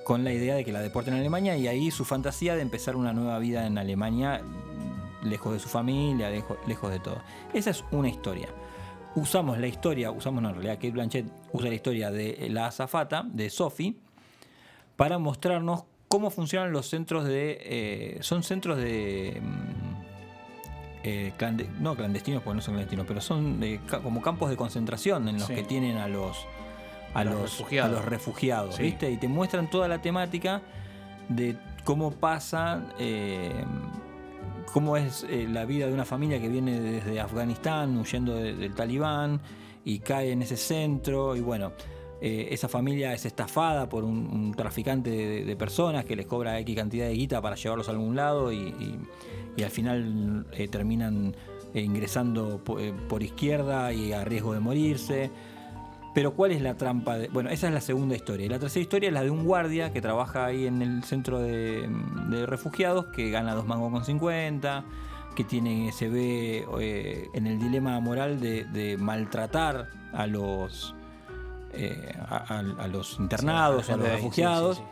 con 0.03 0.23
la 0.23 0.31
idea 0.33 0.55
de 0.55 0.65
que 0.65 0.71
la 0.71 0.81
deporten 0.81 1.13
a 1.13 1.17
Alemania 1.17 1.55
y 1.57 1.67
ahí 1.67 1.91
su 1.91 2.05
fantasía 2.05 2.55
de 2.55 2.61
empezar 2.61 2.95
una 2.95 3.13
nueva 3.13 3.37
vida 3.39 3.65
en 3.67 3.77
Alemania, 3.77 4.41
lejos 5.23 5.53
de 5.53 5.59
su 5.59 5.69
familia, 5.69 6.29
lejos, 6.29 6.57
lejos 6.67 6.91
de 6.91 6.99
todo. 6.99 7.21
Esa 7.53 7.69
es 7.69 7.83
una 7.91 8.09
historia. 8.09 8.49
Usamos 9.15 9.57
la 9.59 9.67
historia, 9.67 10.09
usamos 10.11 10.41
no, 10.41 10.49
en 10.49 10.55
realidad 10.55 10.75
Kate 10.75 10.91
Blanchett 10.91 11.25
usa 11.51 11.69
la 11.69 11.75
historia 11.75 12.11
de 12.11 12.47
la 12.49 12.67
azafata, 12.67 13.23
de 13.25 13.49
Sophie, 13.49 13.95
para 14.95 15.17
mostrarnos 15.19 15.83
cómo 16.07 16.29
funcionan 16.29 16.71
los 16.71 16.87
centros 16.89 17.25
de. 17.25 17.57
eh, 17.61 18.17
son 18.21 18.41
centros 18.43 18.77
de. 18.77 19.39
mm, 19.41 20.01
eh, 21.03 21.33
no 21.79 21.95
clandestinos, 21.95 22.41
porque 22.43 22.55
no 22.55 22.61
son 22.61 22.75
clandestinos, 22.75 23.05
pero 23.07 23.21
son 23.21 23.59
ca- 23.87 23.99
como 24.01 24.21
campos 24.21 24.49
de 24.49 24.55
concentración 24.55 25.27
en 25.27 25.35
los 25.39 25.47
Sí. 25.47 25.55
que 25.55 25.63
tienen 25.63 25.97
a 25.97 26.07
los. 26.07 26.37
A 27.13 27.23
Los 27.23 27.33
los, 27.33 27.41
refugiados. 27.57 27.91
a 27.91 27.95
los 27.95 28.05
refugiados, 28.05 28.75
Sí. 28.75 28.83
¿viste? 28.83 29.11
Y 29.11 29.17
te 29.17 29.27
muestran 29.27 29.69
toda 29.69 29.87
la 29.87 30.01
temática 30.01 30.61
de 31.29 31.57
cómo 31.83 32.11
pasa, 32.11 32.83
eh, 32.99 33.51
cómo 34.73 34.95
es 34.97 35.25
eh, 35.29 35.47
la 35.49 35.65
vida 35.65 35.87
de 35.87 35.93
una 35.93 36.05
familia 36.05 36.39
que 36.39 36.47
viene 36.47 36.79
desde 36.79 37.19
Afganistán, 37.19 37.97
huyendo 37.97 38.35
de- 38.35 38.53
del 38.55 38.73
talibán, 38.73 39.41
y 39.83 39.99
cae 39.99 40.31
en 40.31 40.41
ese 40.41 40.55
centro, 40.57 41.35
y 41.35 41.41
bueno, 41.41 41.73
eh, 42.21 42.49
esa 42.51 42.69
familia 42.69 43.13
es 43.13 43.25
estafada 43.25 43.89
por 43.89 44.03
un, 44.03 44.27
un 44.27 44.53
traficante 44.53 45.09
de, 45.09 45.43
de 45.43 45.55
personas 45.55 46.05
que 46.05 46.15
les 46.15 46.27
cobra 46.27 46.59
X 46.59 46.75
cantidad 46.75 47.07
de 47.07 47.13
guita 47.13 47.41
para 47.41 47.55
llevarlos 47.55 47.87
a 47.87 47.91
algún 47.91 48.15
lado, 48.15 48.51
y, 48.51 48.57
y- 48.57 48.99
y 49.57 49.63
al 49.63 49.71
final 49.71 50.45
terminan 50.69 51.35
ingresando 51.73 52.63
po- 52.63 52.77
por 53.09 53.21
izquierda 53.23 53.91
y 53.91 54.13
a 54.13 54.23
riesgo 54.23 54.53
de 54.53 54.59
morirse. 54.61 55.29
Pero 56.13 56.33
¿cuál 56.33 56.51
es 56.51 56.61
la 56.61 56.75
trampa? 56.75 57.17
De... 57.17 57.29
Bueno, 57.29 57.49
esa 57.49 57.67
es 57.67 57.73
la 57.73 57.81
segunda 57.81 58.15
historia. 58.15 58.45
Y 58.45 58.49
la 58.49 58.59
tercera 58.59 58.81
historia 58.81 59.07
es 59.07 59.13
la 59.13 59.23
de 59.23 59.29
un 59.31 59.45
guardia 59.45 59.93
que 59.93 60.01
trabaja 60.01 60.45
ahí 60.45 60.67
en 60.67 60.81
el 60.81 61.03
centro 61.03 61.39
de, 61.39 61.87
de 62.29 62.45
refugiados, 62.45 63.05
que 63.07 63.29
gana 63.31 63.55
dos 63.55 63.65
mangos 63.65 63.91
con 63.91 64.03
50, 64.03 64.83
que 65.35 65.43
tiene, 65.45 65.91
se 65.93 66.09
ve 66.09 66.65
eh, 66.81 67.29
en 67.33 67.47
el 67.47 67.59
dilema 67.59 67.99
moral 68.01 68.39
de, 68.41 68.65
de 68.65 68.97
maltratar 68.97 69.87
a 70.11 70.27
los, 70.27 70.93
eh, 71.73 72.13
a, 72.27 72.87
los 72.87 73.17
internados, 73.19 73.85
Sí, 73.85 73.91
a 73.93 73.97
los 73.97 74.05
ahí, 74.07 74.15
refugiados. 74.15 74.77
sí, 74.77 74.83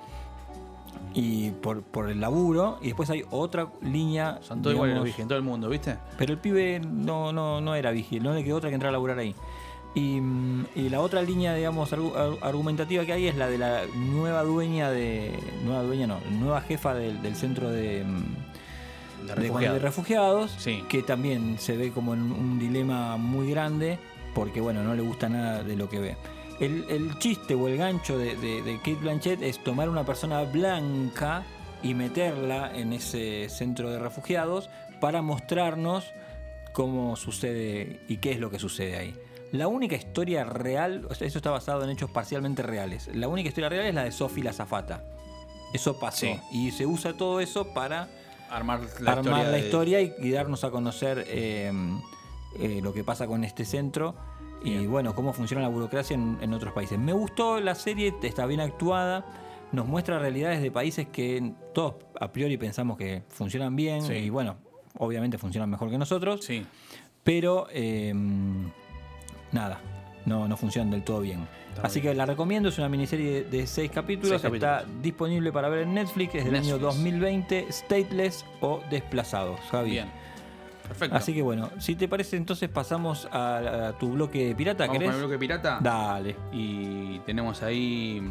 sí, 1.13 1.21
Y 1.21 1.51
por, 1.51 1.81
por 1.83 2.09
el 2.09 2.21
laburo, 2.21 2.77
y 2.81 2.85
después 2.87 3.09
hay 3.09 3.25
otra 3.29 3.67
línea. 3.81 4.39
Son 4.41 4.61
todos 4.61 4.73
iguales 4.75 4.95
los 4.95 5.27
todo 5.27 5.37
el 5.37 5.43
mundo, 5.43 5.67
¿viste? 5.67 5.97
pero 6.17 6.31
el 6.31 6.39
pibe 6.39 6.79
no, 6.79 7.33
no, 7.33 7.59
no 7.59 7.75
era 7.75 7.91
vigil, 7.91 8.23
no 8.23 8.33
le 8.33 8.43
quedó 8.43 8.55
otra 8.57 8.69
que 8.69 8.75
entrar 8.75 8.89
a 8.89 8.93
laburar 8.93 9.19
ahí. 9.19 9.35
Y, 9.95 10.21
y 10.75 10.89
la 10.89 11.01
otra 11.01 11.21
línea, 11.23 11.55
digamos, 11.55 11.91
argu- 11.91 12.15
ar- 12.15 12.47
argumentativa 12.47 13.05
que 13.05 13.13
hay 13.13 13.27
es 13.27 13.35
la 13.35 13.47
de 13.47 13.57
la 13.57 13.81
nueva 13.95 14.43
dueña 14.43 14.91
de. 14.91 15.31
Nueva 15.63 15.81
dueña, 15.83 16.05
no, 16.07 16.19
nueva 16.31 16.61
jefa 16.61 16.93
del, 16.93 17.21
del 17.21 17.35
centro 17.35 17.69
de. 17.71 18.03
mm, 18.03 18.23
De 19.21 19.27
de- 19.27 19.35
refugiados. 19.35 19.73
de 19.73 19.79
refugiados, 19.85 20.51
Sí. 20.59 20.83
que 20.89 21.01
también 21.03 21.57
se 21.59 21.75
ve 21.75 21.91
como 21.91 22.13
en 22.13 22.31
un 22.31 22.59
dilema 22.59 23.17
muy 23.17 23.49
grande, 23.49 23.97
porque 24.35 24.61
bueno, 24.61 24.83
no 24.83 24.93
le 24.93 25.01
gusta 25.01 25.27
nada 25.27 25.63
de 25.63 25.75
lo 25.75 25.89
que 25.89 25.99
ve. 25.99 26.17
El, 26.59 26.85
el 26.89 27.17
chiste 27.19 27.55
o 27.55 27.67
el 27.67 27.77
gancho 27.77 28.17
de, 28.17 28.35
de, 28.35 28.61
de 28.61 28.77
Kate 28.77 28.95
Blanchett 28.95 29.41
es 29.41 29.63
tomar 29.63 29.89
una 29.89 30.05
persona 30.05 30.43
blanca 30.43 31.43
y 31.81 31.93
meterla 31.93 32.71
en 32.75 32.91
ese 32.93 33.47
centro 33.49 33.89
de 33.89 33.97
refugiados 33.97 34.69
para 34.99 35.21
mostrarnos 35.21 36.05
cómo 36.73 37.15
sucede 37.15 38.01
y 38.09 38.17
qué 38.17 38.31
es 38.33 38.39
lo 38.39 38.51
que 38.51 38.59
sucede 38.59 38.97
ahí. 38.97 39.15
La 39.51 39.67
única 39.67 39.95
historia 39.95 40.43
real, 40.43 41.05
o 41.09 41.15
sea, 41.15 41.27
eso 41.27 41.39
está 41.39 41.49
basado 41.51 41.83
en 41.83 41.89
hechos 41.89 42.09
parcialmente 42.11 42.61
reales. 42.61 43.09
La 43.13 43.27
única 43.27 43.49
historia 43.49 43.69
real 43.69 43.85
es 43.85 43.95
la 43.95 44.03
de 44.03 44.11
Sophie 44.11 44.43
la 44.43 44.53
Zafata. 44.53 45.03
Eso 45.73 45.99
pasó. 45.99 46.25
Sí. 46.27 46.39
Y 46.51 46.71
se 46.71 46.85
usa 46.85 47.13
todo 47.13 47.39
eso 47.39 47.73
para 47.73 48.07
Armar 48.49 48.79
la 48.99 49.11
armar 49.13 49.17
historia. 49.25 49.43
la 49.43 49.49
de- 49.51 49.59
historia 49.59 50.01
y, 50.01 50.13
y 50.19 50.31
darnos 50.31 50.63
a 50.63 50.71
conocer 50.71 51.23
eh, 51.27 51.71
eh, 52.59 52.79
lo 52.81 52.93
que 52.93 53.03
pasa 53.03 53.27
con 53.27 53.43
este 53.43 53.65
centro 53.65 54.15
y 54.63 54.87
bueno, 54.87 55.13
cómo 55.15 55.31
funciona 55.33 55.61
la 55.63 55.69
burocracia 55.69 56.15
en, 56.15 56.37
en 56.41 56.53
otros 56.53 56.73
países. 56.73 56.97
Me 56.99 57.13
gustó 57.13 57.59
la 57.61 57.75
serie, 57.75 58.13
está 58.23 58.45
bien 58.47 58.59
actuada, 58.59 59.25
nos 59.71 59.85
muestra 59.87 60.17
realidades 60.19 60.61
de 60.61 60.69
países 60.71 61.07
que 61.07 61.53
todos 61.73 61.95
a 62.19 62.31
priori 62.31 62.57
pensamos 62.57 62.97
que 62.97 63.23
funcionan 63.29 63.75
bien 63.75 64.01
Sí. 64.01 64.13
y 64.13 64.29
bueno, 64.29 64.57
obviamente 64.97 65.37
funcionan 65.37 65.69
mejor 65.69 65.89
que 65.91 65.97
nosotros, 65.99 66.43
Sí. 66.43 66.65
pero 67.23 67.67
eh, 67.71 68.13
nada, 69.51 69.79
no, 70.25 70.47
no 70.47 70.57
funcionan 70.57 70.91
del 70.91 71.03
todo 71.03 71.21
bien. 71.21 71.47
Está 71.69 71.87
Así 71.87 71.99
bien. 72.01 72.13
que 72.13 72.17
la 72.17 72.25
recomiendo, 72.25 72.69
es 72.69 72.77
una 72.77 72.89
miniserie 72.89 73.43
de, 73.43 73.57
de 73.57 73.67
seis 73.67 73.89
capítulos, 73.91 74.29
Seis 74.29 74.41
capítulos. 74.41 74.79
está 74.81 74.91
disponible 75.01 75.51
para 75.51 75.69
ver 75.69 75.83
en 75.83 75.93
Netflix, 75.93 76.35
es 76.35 76.45
del 76.45 76.55
año 76.55 76.77
Netflix. 76.77 76.81
2020, 76.95 77.67
Stateless 77.71 78.45
o 78.61 78.81
Desplazados, 78.89 79.59
Javi. 79.71 79.91
Bien. 79.91 80.09
Perfecto. 80.87 81.15
Así 81.15 81.33
que 81.35 81.43
bueno, 81.43 81.69
si 81.77 81.95
te 81.95 82.07
parece 82.07 82.35
entonces 82.35 82.67
pasamos 82.67 83.27
a, 83.31 83.89
a 83.89 83.97
tu 83.99 84.13
bloque 84.13 84.55
pirata, 84.57 84.85
Vamos 84.87 84.93
¿querés? 84.97 85.09
con 85.11 85.15
el 85.21 85.27
bloque 85.27 85.39
pirata. 85.39 85.79
Dale. 85.81 86.35
Y 86.51 87.19
tenemos 87.19 87.61
ahí. 87.61 88.23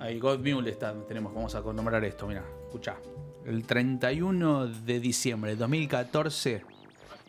Ahí 0.00 0.18
God 0.18 0.38
Mule 0.40 0.70
está. 0.70 0.94
Tenemos, 1.06 1.34
vamos 1.34 1.54
a 1.54 1.60
nombrar 1.60 2.02
esto, 2.04 2.26
mira, 2.26 2.42
escucha. 2.64 2.96
El 3.44 3.64
31 3.66 4.66
de 4.68 4.98
diciembre 4.98 5.50
de 5.50 5.56
2014, 5.58 6.62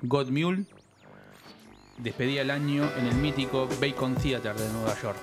God 0.03 0.29
Mule 0.29 0.63
despedía 2.01 2.41
el 2.41 2.51
año 2.51 2.89
en 2.97 3.07
el 3.07 3.15
mítico 3.15 3.67
Bacon 3.79 4.15
Theater 4.15 4.55
de 4.55 4.69
Nueva 4.73 4.95
York. 5.01 5.17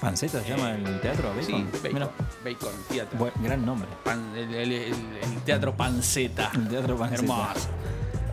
¿Panceta 0.00 0.40
se 0.42 0.48
llama 0.50 0.72
el 0.72 1.00
teatro? 1.00 1.32
Sí, 1.40 1.52
Bacon? 1.82 1.92
Mira, 1.92 2.10
Bacon 2.44 2.72
Theater. 2.88 3.18
buen- 3.18 3.32
gran 3.42 3.66
nombre. 3.66 3.88
Pan- 4.04 4.32
el, 4.36 4.54
el- 4.54 4.72
el- 4.72 4.94
el 5.22 5.42
teatro 5.44 5.74
Panceta. 5.76 6.50
El 6.54 6.68
teatro 6.68 6.96
Panceta. 6.96 7.22
Hermoso. 7.22 7.68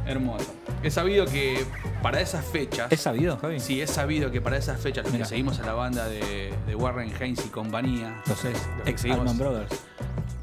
Hermoso. 0.06 0.53
He 0.84 0.91
sabido 0.91 1.26
que 1.26 1.65
para 2.03 2.22
esas 2.22 2.45
fechas. 2.45 2.91
¿Es 2.91 3.02
sabido, 3.02 3.38
Javi? 3.38 3.60
Sí, 3.60 3.82
es 3.82 3.90
sabido 3.90 4.30
que 4.30 4.40
para 4.41 4.57
esas 4.57 4.80
fechas, 4.80 5.06
los 5.06 5.14
Mira. 5.14 5.23
que 5.26 5.30
seguimos 5.30 5.60
a 5.60 5.65
la 5.65 5.73
banda 5.73 6.07
de, 6.07 6.53
de 6.68 6.76
Warren 6.76 7.11
Haynes 7.19 7.44
y 7.44 7.49
compañía. 7.49 8.22
Los 8.27 8.45
ex, 8.45 8.60
los 8.77 8.86
que 8.86 8.98
seguimos- 8.99 9.36
Brothers. 9.36 9.76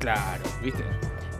Claro, 0.00 0.42
¿viste? 0.60 0.82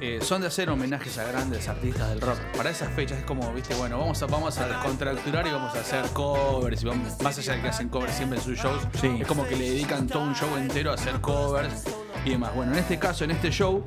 Eh, 0.04 0.18
son 0.20 0.40
de 0.40 0.48
hacer 0.48 0.68
homenajes 0.68 1.16
a 1.18 1.22
grandes 1.24 1.68
artistas 1.68 2.08
del 2.08 2.20
rock. 2.20 2.36
Para 2.56 2.70
esas 2.70 2.92
fechas 2.92 3.18
es 3.20 3.24
como, 3.24 3.52
¿viste? 3.52 3.72
Bueno, 3.76 4.00
vamos 4.00 4.20
a, 4.20 4.26
vamos 4.26 4.58
a 4.58 4.66
descontracturar 4.66 5.46
y 5.46 5.50
vamos 5.52 5.76
a 5.76 5.78
hacer 5.78 6.04
covers. 6.12 6.82
Y 6.82 6.86
vamos- 6.86 7.20
más 7.22 7.38
allá 7.38 7.52
de 7.54 7.60
que 7.62 7.68
hacen 7.68 7.88
covers 7.88 8.12
siempre 8.14 8.38
en 8.38 8.44
sus 8.44 8.58
shows, 8.58 8.82
Sí. 9.00 9.18
es 9.20 9.26
como 9.28 9.46
que 9.46 9.54
le 9.54 9.70
dedican 9.70 10.08
todo 10.08 10.24
un 10.24 10.34
show 10.34 10.48
entero 10.56 10.90
a 10.90 10.94
hacer 10.94 11.20
covers 11.20 11.84
y 12.24 12.30
demás. 12.30 12.52
Bueno, 12.52 12.72
en 12.72 12.78
este 12.80 12.98
caso, 12.98 13.22
en 13.22 13.30
este 13.30 13.50
show, 13.52 13.84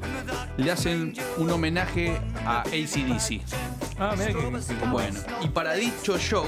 le 0.55 0.71
hacen 0.71 1.13
un 1.35 1.49
homenaje 1.51 2.17
a 2.45 2.61
ACDC. 2.61 3.41
Ah, 3.99 4.13
mira 4.17 4.27
que. 4.27 4.85
Bueno, 4.89 5.19
y 5.41 5.49
para 5.49 5.73
dicho 5.73 6.17
show, 6.17 6.45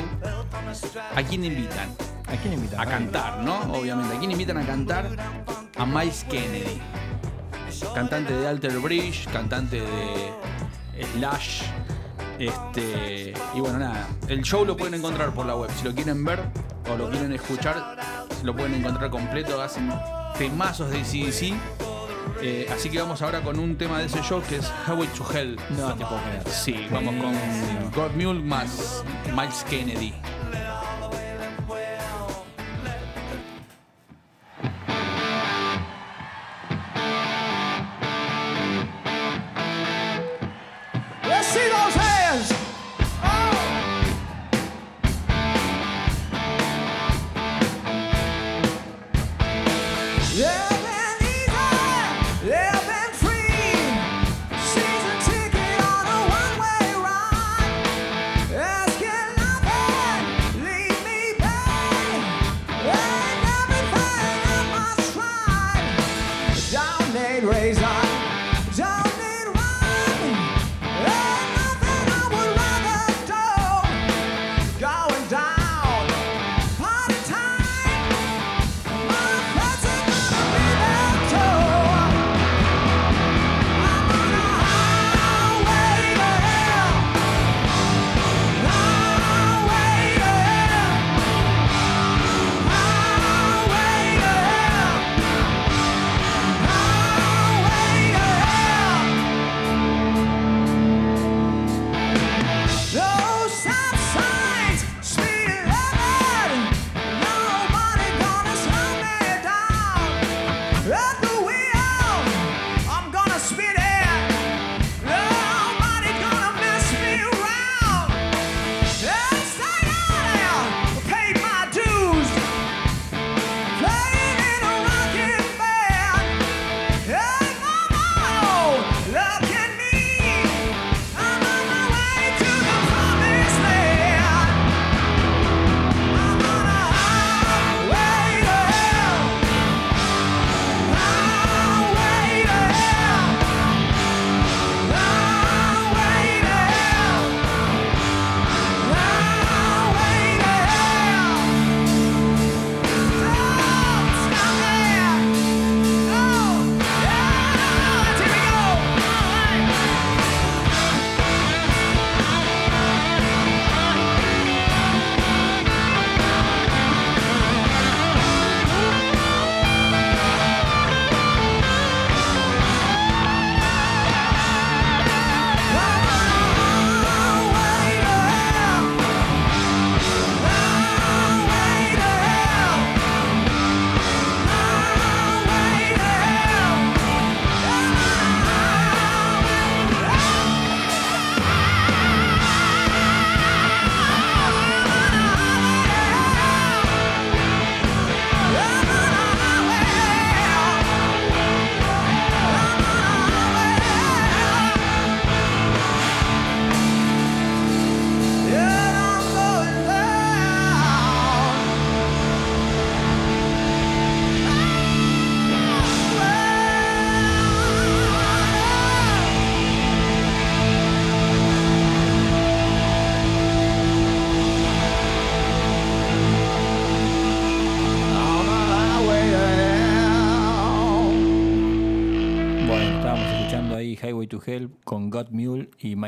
¿a 1.13 1.23
quién 1.23 1.43
invitan? 1.43 1.89
¿A 2.31 2.37
quién 2.41 2.53
invitan? 2.53 2.79
A 2.79 2.85
cantar, 2.85 3.39
¿no? 3.39 3.59
Obviamente. 3.73 4.15
¿A 4.15 4.19
quién 4.19 4.31
invitan 4.31 4.57
a 4.59 4.65
cantar? 4.65 5.07
A 5.77 5.85
Miles 5.85 6.23
Kennedy. 6.29 6.79
Cantante 7.93 8.33
de 8.33 8.47
Alter 8.47 8.79
Bridge, 8.79 9.27
cantante 9.31 9.81
de 9.81 10.33
Slash. 11.13 11.63
Este. 12.39 13.33
Y 13.55 13.59
bueno, 13.59 13.79
nada. 13.79 14.07
El 14.27 14.43
show 14.43 14.65
lo 14.65 14.77
pueden 14.77 14.95
encontrar 14.95 15.33
por 15.33 15.45
la 15.45 15.55
web. 15.55 15.69
Si 15.77 15.83
lo 15.85 15.93
quieren 15.93 16.23
ver 16.23 16.39
o 16.91 16.95
lo 16.95 17.09
quieren 17.09 17.33
escuchar, 17.33 17.97
lo 18.43 18.55
pueden 18.55 18.75
encontrar 18.75 19.09
completo. 19.09 19.61
Hacen 19.61 19.91
temazos 20.37 20.89
de 20.91 21.01
CDC. 21.01 21.53
Eh, 22.41 22.69
así 22.71 22.89
que 22.89 22.99
vamos 22.99 23.21
ahora 23.21 23.41
con 23.41 23.57
un 23.57 23.77
tema 23.77 23.97
de 23.99 24.05
ese 24.05 24.21
show 24.21 24.41
que 24.47 24.57
es 24.57 24.71
Highway 24.87 25.07
to 25.09 25.25
Hell. 25.33 25.57
No 25.77 25.95
te 25.95 26.05
puedo 26.05 26.21
creer. 26.21 26.43
Sí, 26.47 26.87
vamos 26.91 27.15
con 27.15 27.33
God 27.91 28.11
Mule 28.11 28.41
más 28.41 29.03
Miles 29.35 29.65
Kennedy. 29.67 30.13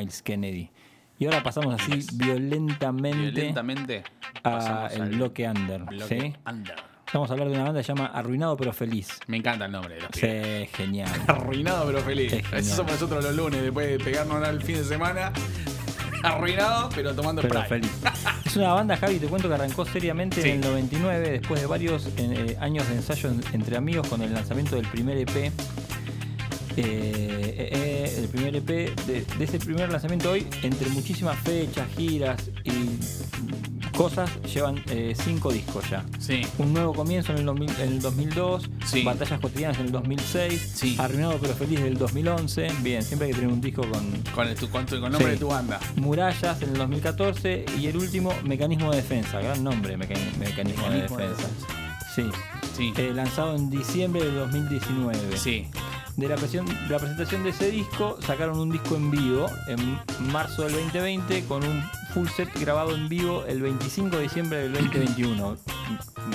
Miles 0.10 0.22
Kennedy. 0.24 0.72
Y 1.20 1.26
ahora 1.26 1.44
pasamos 1.44 1.80
así 1.80 2.06
violentamente, 2.14 3.32
Violentamente 3.32 4.04
a 4.44 4.88
el 4.92 5.02
al 5.02 5.10
bloque 5.10 5.48
under. 5.48 5.84
bloque 5.84 6.22
¿sí? 6.22 6.34
under. 6.50 6.76
Vamos 7.14 7.30
a 7.30 7.34
hablar 7.34 7.48
de 7.50 7.56
una 7.56 7.64
banda 7.66 7.80
que 7.82 7.84
se 7.84 7.94
llama 7.94 8.08
Arruinado 8.08 8.56
pero 8.58 8.72
Feliz. 8.74 9.20
Me 9.28 9.38
encanta 9.38 9.66
el 9.66 9.72
nombre 9.72 9.96
de 9.96 10.02
los 10.02 10.10
Sí, 10.14 10.70
genial. 10.78 11.10
Arruinado 11.28 11.86
pero 11.88 12.00
feliz. 12.00 12.32
Es. 12.34 12.54
Eso 12.54 12.76
somos 12.78 12.94
nosotros 12.94 13.24
los 13.24 13.36
lunes, 13.36 13.62
después 13.62 13.88
de 13.90 14.00
pegarnos 14.04 14.44
al 14.48 14.62
fin 14.64 14.78
de 14.78 14.84
semana. 14.84 15.32
Arruinado, 16.24 16.90
pero 16.96 17.14
tomando 17.16 17.42
Pero 17.42 17.62
feliz. 17.64 17.92
Es 18.46 18.56
una 18.58 18.74
banda, 18.74 18.98
Javi, 18.98 19.20
te 19.20 19.28
cuento 19.28 19.48
que 19.48 19.54
arrancó 19.54 19.86
seriamente 19.86 20.42
Sí. 20.42 20.50
en 20.50 20.56
el 20.64 20.70
99, 20.72 21.30
después 21.32 21.62
de 21.62 21.68
varios 21.68 22.10
eh, 22.18 22.58
años 22.60 22.88
de 22.90 22.96
ensayo 22.96 23.30
en- 23.30 23.42
entre 23.54 23.78
amigos 23.78 24.08
con 24.08 24.22
el 24.24 24.34
lanzamiento 24.34 24.76
del 24.76 24.88
primer 24.88 25.18
EP. 25.18 25.52
Eh, 26.82 27.56
eh, 27.58 27.70
eh, 27.74 28.16
el 28.20 28.28
primer 28.30 28.56
EP 28.56 28.66
de, 29.06 29.26
de 29.38 29.44
ese 29.44 29.60
primer 29.60 29.92
lanzamiento 29.92 30.32
hoy, 30.32 30.48
entre 30.64 30.90
muchísimas 30.90 31.38
fechas, 31.40 31.88
giras 31.98 32.50
y 32.64 33.92
cosas, 33.98 34.30
llevan 34.44 34.82
cinco 35.26 35.52
discos 35.52 35.90
ya. 35.90 36.06
Sí. 36.20 36.42
Un 36.58 36.74
nuevo 36.74 36.94
comienzo 36.94 37.34
en 37.34 37.40
el, 37.40 37.46
2000 37.46 37.70
en 37.82 37.88
el 37.90 38.00
2002, 38.02 38.70
Sí. 38.86 39.04
Batallas 39.04 39.40
cotidianas 39.42 39.78
en 39.80 39.88
el 39.88 39.92
2006, 39.92 41.00
Arruinado 41.00 41.38
pero 41.42 41.54
feliz 41.54 41.82
del 41.82 41.98
2011. 41.98 42.70
Bien, 42.82 43.04
siempre 43.04 43.28
hay 43.28 43.34
que 43.34 43.40
tener 43.40 43.54
un 43.54 43.60
disco 43.62 43.82
con, 43.82 44.12
Con 44.34 44.48
el, 44.48 44.56
tu- 44.56 44.70
con 44.70 44.86
tu- 44.86 44.96
con 45.02 45.06
el 45.08 45.12
nombre 45.12 45.26
Sí. 45.28 45.32
de 45.34 45.38
tu 45.38 45.48
banda. 45.50 45.80
Murallas 45.98 46.62
en 46.62 46.70
el 46.70 46.78
2014 46.78 47.66
y 47.78 47.88
el 47.88 47.98
último 47.98 48.34
Mecanismo 48.46 48.92
de 48.92 48.98
Defensa, 48.98 49.42
gran 49.42 49.62
nombre, 49.64 49.98
Meca- 49.98 50.16
Mecanismo, 50.40 50.84
de 50.86 50.90
Mecanismo 50.90 51.18
de 51.18 51.28
Defensa. 51.30 51.50
Sí. 52.16 52.24
Eh, 52.80 53.12
lanzado 53.14 53.56
en 53.56 53.70
diciembre 53.70 54.24
del 54.24 54.36
2019. 54.36 55.38
Sí. 55.38 55.68
De 56.16 56.28
la, 56.28 56.36
presión- 56.36 56.66
de 56.66 56.90
la 56.90 56.98
presentación 57.00 57.44
de 57.44 57.50
ese 57.52 57.72
disco 57.72 58.18
sacaron 58.26 58.60
un 58.60 58.70
disco 58.70 58.96
en 58.96 59.10
vivo 59.12 59.48
en 59.68 60.00
marzo 60.32 60.64
del 60.64 60.74
2020 60.74 61.46
con 61.46 61.64
un 61.64 61.82
full 62.14 62.28
set 62.28 62.50
grabado 62.60 62.94
en 62.96 63.08
vivo 63.08 63.44
el 63.48 63.62
25 63.62 64.18
de 64.18 64.24
diciembre 64.24 64.58
del 64.60 64.74
2021. 64.74 65.58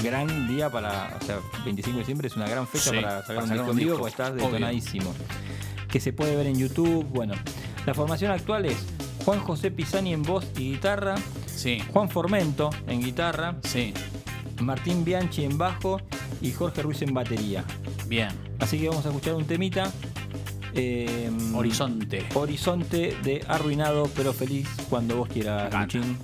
Gran 0.03 0.49
día 0.49 0.71
para, 0.71 1.17
o 1.21 1.25
sea, 1.25 1.39
25 1.65 1.97
de 1.97 2.01
diciembre 2.01 2.29
es 2.29 2.37
una 2.37 2.49
gran 2.49 2.67
fecha 2.67 2.91
Sí, 2.91 2.97
para 2.97 3.23
sacar 3.27 3.43
un 3.45 3.51
disco 3.51 3.71
en 3.71 3.77
vivo 3.77 3.97
porque 3.99 4.11
estás 4.11 4.31
obvio. 4.31 4.45
detonadísimo. 4.47 5.15
Que 5.89 6.01
se 6.01 6.13
puede 6.13 6.35
ver 6.37 6.47
en 6.47 6.59
YouTube. 6.59 7.05
Bueno, 7.11 7.35
la 7.87 7.95
formación 7.95 8.33
actual 8.33 8.65
es 8.67 8.77
Juan 9.25 9.41
José 9.41 9.71
Pisani 9.71 10.13
en 10.15 10.23
voz 10.23 10.47
y 10.57 10.73
guitarra. 10.73 11.15
Sí. 11.47 11.83
Juan 11.93 12.09
Formento 12.09 12.71
en 12.87 13.01
guitarra. 13.03 13.57
Sí. 13.65 13.93
Martín 14.61 15.05
Bianchi 15.05 15.45
en 15.45 15.59
bajo 15.59 16.01
y 16.45 16.53
Jorge 16.53 16.83
Ruiz 16.83 17.01
en 17.03 17.15
batería. 17.15 17.65
Bien. 18.07 18.29
Así 18.59 18.79
que 18.79 18.89
vamos 18.89 19.05
a 19.07 19.09
escuchar 19.09 19.35
un 19.35 19.47
temita. 19.47 19.91
eh, 20.75 21.31
Horizonte. 21.55 22.27
Horizonte 22.35 23.17
de 23.23 23.45
Arruinado 23.49 24.09
pero 24.15 24.33
feliz 24.33 24.69
cuando 24.91 25.17
vos 25.17 25.29
quieras, 25.29 25.73
Luchín. 25.73 26.19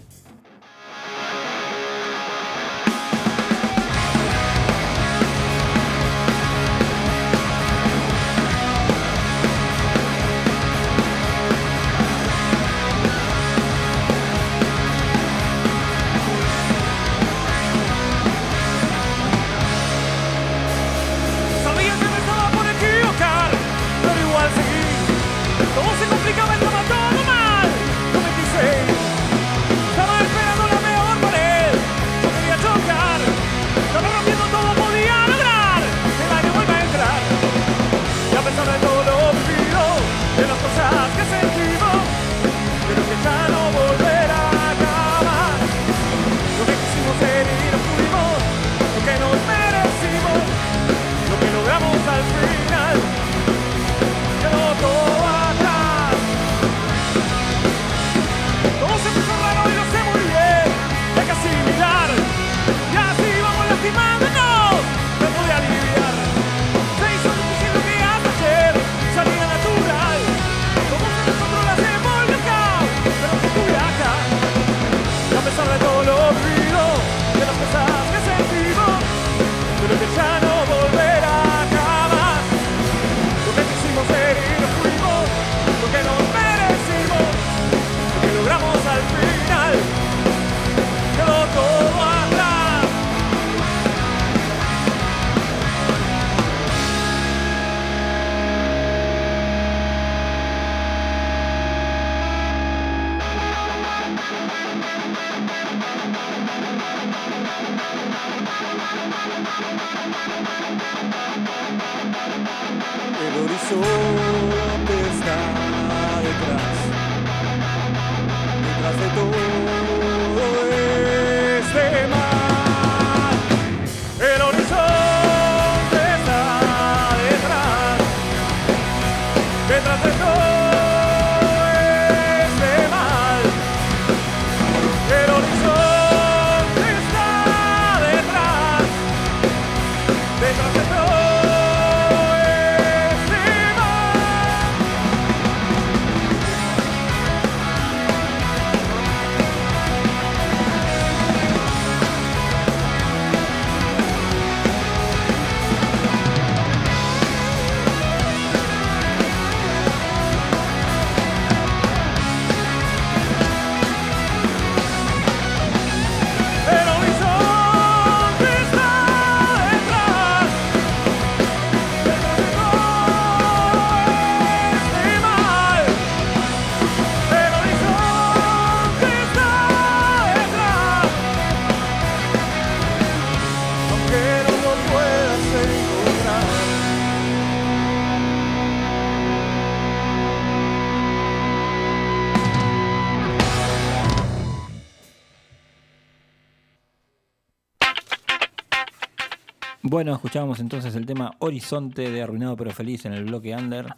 Bueno, 200.01 200.15
escuchábamos 200.15 200.61
entonces 200.61 200.95
el 200.95 201.05
tema 201.05 201.35
Horizonte 201.41 202.11
de 202.11 202.23
Arruinado 202.23 202.57
pero 202.57 202.71
Feliz 202.71 203.05
en 203.05 203.13
el 203.13 203.25
bloque 203.25 203.55
Under. 203.55 203.95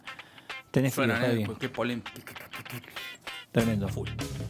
Tenés 0.69 0.95
Suenan, 0.95 1.15
frío, 1.15 1.31
eh, 1.31 1.35
bien. 1.35 1.55
qué 1.57 1.69
polémico. 1.69 2.09
Tremendo. 3.53 3.87
Full. 3.87 4.09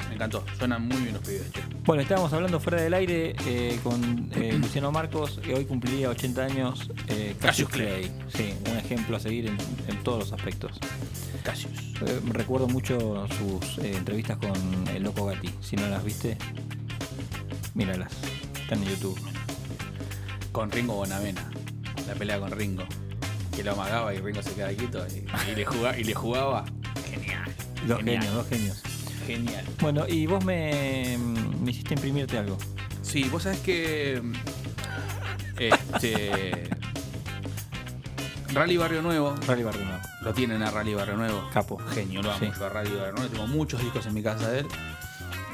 Me 0.10 0.16
encantó. 0.16 0.44
Suenan 0.58 0.88
muy 0.88 0.98
bien 0.98 1.14
los 1.14 1.22
pibes, 1.22 1.52
che. 1.52 1.62
Bueno, 1.86 2.02
estábamos 2.02 2.34
hablando 2.34 2.60
fuera 2.60 2.82
del 2.82 2.96
aire 2.96 3.36
eh, 3.46 3.80
con 3.84 4.32
eh, 4.34 4.54
Luciano 4.60 4.92
Marcos, 4.92 5.40
que 5.44 5.54
hoy 5.54 5.66
cumpliría 5.66 6.10
80 6.10 6.44
años. 6.44 6.90
Eh, 7.08 7.36
Cassius 7.40 7.70
Cassius 7.70 7.70
Clay. 7.70 8.12
Sí, 8.30 8.56
un 8.72 8.76
ejemplo 8.76 9.18
a 9.18 9.20
seguir 9.20 9.46
en, 9.46 9.58
en 9.88 10.02
todos 10.02 10.18
los 10.22 10.34
aspectos. 10.34 10.80
Cassius. 11.44 11.94
Recuerdo 12.32 12.68
mucho 12.68 13.28
sus 13.28 13.78
entrevistas 13.78 14.38
con 14.38 14.88
el 14.88 15.04
Loco 15.04 15.28
Gatti. 15.28 15.52
Si 15.62 15.76
no 15.76 15.88
las 15.88 16.04
viste, 16.04 16.36
míralas. 17.76 18.12
Están 18.60 18.82
en 18.82 18.90
YouTube. 18.90 19.20
Con 20.54 20.72
Ringo 20.72 20.94
Bonavena. 20.96 21.50
La 22.08 22.14
pelea 22.14 22.40
con 22.40 22.52
Ringo. 22.52 22.84
Que 23.56 23.64
lo 23.64 23.74
amagaba 23.74 24.14
y 24.14 24.20
Ringo 24.20 24.42
se 24.42 24.54
quedaba 24.54 24.72
quieto 24.74 25.06
y, 25.10 25.26
y 25.52 25.56
le, 25.56 25.66
jugaba, 25.66 25.98
y 25.98 26.04
le 26.06 26.14
jugaba. 26.14 26.66
Genial. 27.10 27.52
Dos 27.88 27.98
Genial. 27.98 28.22
genios, 28.24 28.34
dos 28.36 28.48
genios. 28.48 28.82
Genial. 29.28 29.66
Bueno, 29.82 30.08
y 30.08 30.26
vos 30.28 30.44
me, 30.46 31.18
me 31.62 31.72
hiciste 31.72 31.96
imprimirte 31.96 32.38
algo. 32.38 32.58
Sí, 33.02 33.24
vos 33.26 33.44
sabés 33.44 33.60
que. 33.60 34.22
Este. 35.60 36.70
Rally 38.54 38.78
Barrio 38.78 39.02
Nuevo. 39.02 39.36
Rally 39.48 39.64
Barrio 39.64 39.86
Nuevo. 39.86 40.02
Lo 40.22 40.34
tienen 40.34 40.62
a 40.64 40.72
Rally 40.72 40.94
Barrio 40.94 41.18
Nuevo. 41.18 41.50
Capo. 41.54 41.78
Genio, 41.94 42.22
lo 42.22 42.32
amo 42.32 42.40
Sí. 42.46 42.52
yo 42.60 42.66
a 42.66 42.70
Rally 42.70 42.92
Barrio 42.96 43.14
Nuevo. 43.14 43.30
Tengo 43.30 43.48
muchos 43.48 43.82
discos 43.82 44.06
en 44.06 44.14
mi 44.14 44.22
casa 44.24 44.50
de 44.50 44.60
él. 44.60 44.68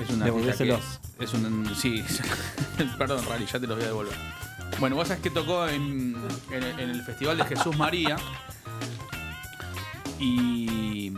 Es 0.02 0.10
una 0.10 0.26
Devolvéselos. 0.26 1.00
Es 1.20 1.34
un. 1.34 1.74
Sí, 1.76 2.04
perdón, 2.98 3.26
Rally, 3.28 3.46
ya 3.46 3.60
te 3.60 3.68
los 3.68 3.76
voy 3.78 3.84
a 3.86 3.88
devolver. 3.88 4.16
Bueno, 4.80 4.96
vos 4.96 5.08
sabés 5.08 5.22
que 5.22 5.30
tocó 5.30 5.68
en, 5.68 6.16
en 6.52 6.64
el- 6.64 6.80
en 6.80 6.90
el 6.92 7.02
Festival 7.04 7.38
de 7.38 7.44
Jesús 7.46 7.78
María. 7.78 8.16
Y. 10.20 11.12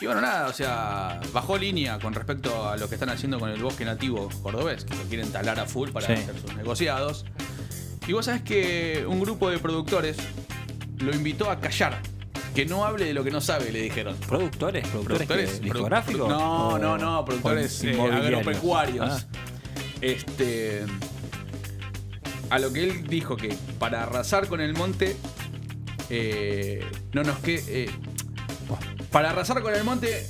Y 0.00 0.06
bueno, 0.06 0.20
nada, 0.20 0.46
o 0.46 0.52
sea, 0.52 1.20
bajó 1.32 1.58
línea 1.58 1.98
con 1.98 2.14
respecto 2.14 2.68
a 2.68 2.76
lo 2.76 2.88
que 2.88 2.94
están 2.94 3.10
haciendo 3.10 3.40
con 3.40 3.50
el 3.50 3.60
bosque 3.60 3.84
nativo 3.84 4.28
cordobés, 4.42 4.84
que 4.84 4.94
lo 4.94 5.02
quieren 5.04 5.32
talar 5.32 5.58
a 5.58 5.66
full 5.66 5.90
para 5.90 6.06
Sí. 6.06 6.12
hacer 6.12 6.40
sus 6.40 6.54
negociados. 6.56 7.24
Y 8.06 8.12
vos 8.12 8.26
sabés 8.26 8.42
que 8.42 9.04
un 9.08 9.20
grupo 9.20 9.50
de 9.50 9.58
productores 9.58 10.16
lo 10.98 11.12
invitó 11.12 11.50
a 11.50 11.58
callar, 11.58 12.00
que 12.54 12.64
no 12.64 12.84
hable 12.84 13.06
de 13.06 13.12
lo 13.12 13.24
que 13.24 13.32
no 13.32 13.40
sabe, 13.40 13.72
le 13.72 13.82
dijeron. 13.82 14.16
¿Productores? 14.28 14.86
¿Productores, 14.86 15.60
discográficos? 15.60 16.28
No, 16.28 16.68
¿O- 16.68 16.78
no, 16.78 16.96
no, 16.96 17.20
o 17.20 17.24
productores 17.24 17.82
eh, 17.82 17.92
inmobiliarios? 17.92 18.40
agropecuarios. 18.40 19.26
Ah. 19.26 19.38
Este. 20.00 20.86
A 22.50 22.58
lo 22.58 22.72
que 22.72 22.84
él 22.84 23.06
dijo 23.06 23.36
que 23.36 23.54
para 23.78 24.02
arrasar 24.04 24.46
con 24.48 24.60
el 24.60 24.74
monte. 24.74 25.16
eh, 26.10 26.84
no 27.12 27.22
nos 27.22 27.38
quede. 27.40 27.90
para 29.12 29.30
arrasar 29.30 29.60
con 29.62 29.74
el 29.74 29.84
monte. 29.84 30.26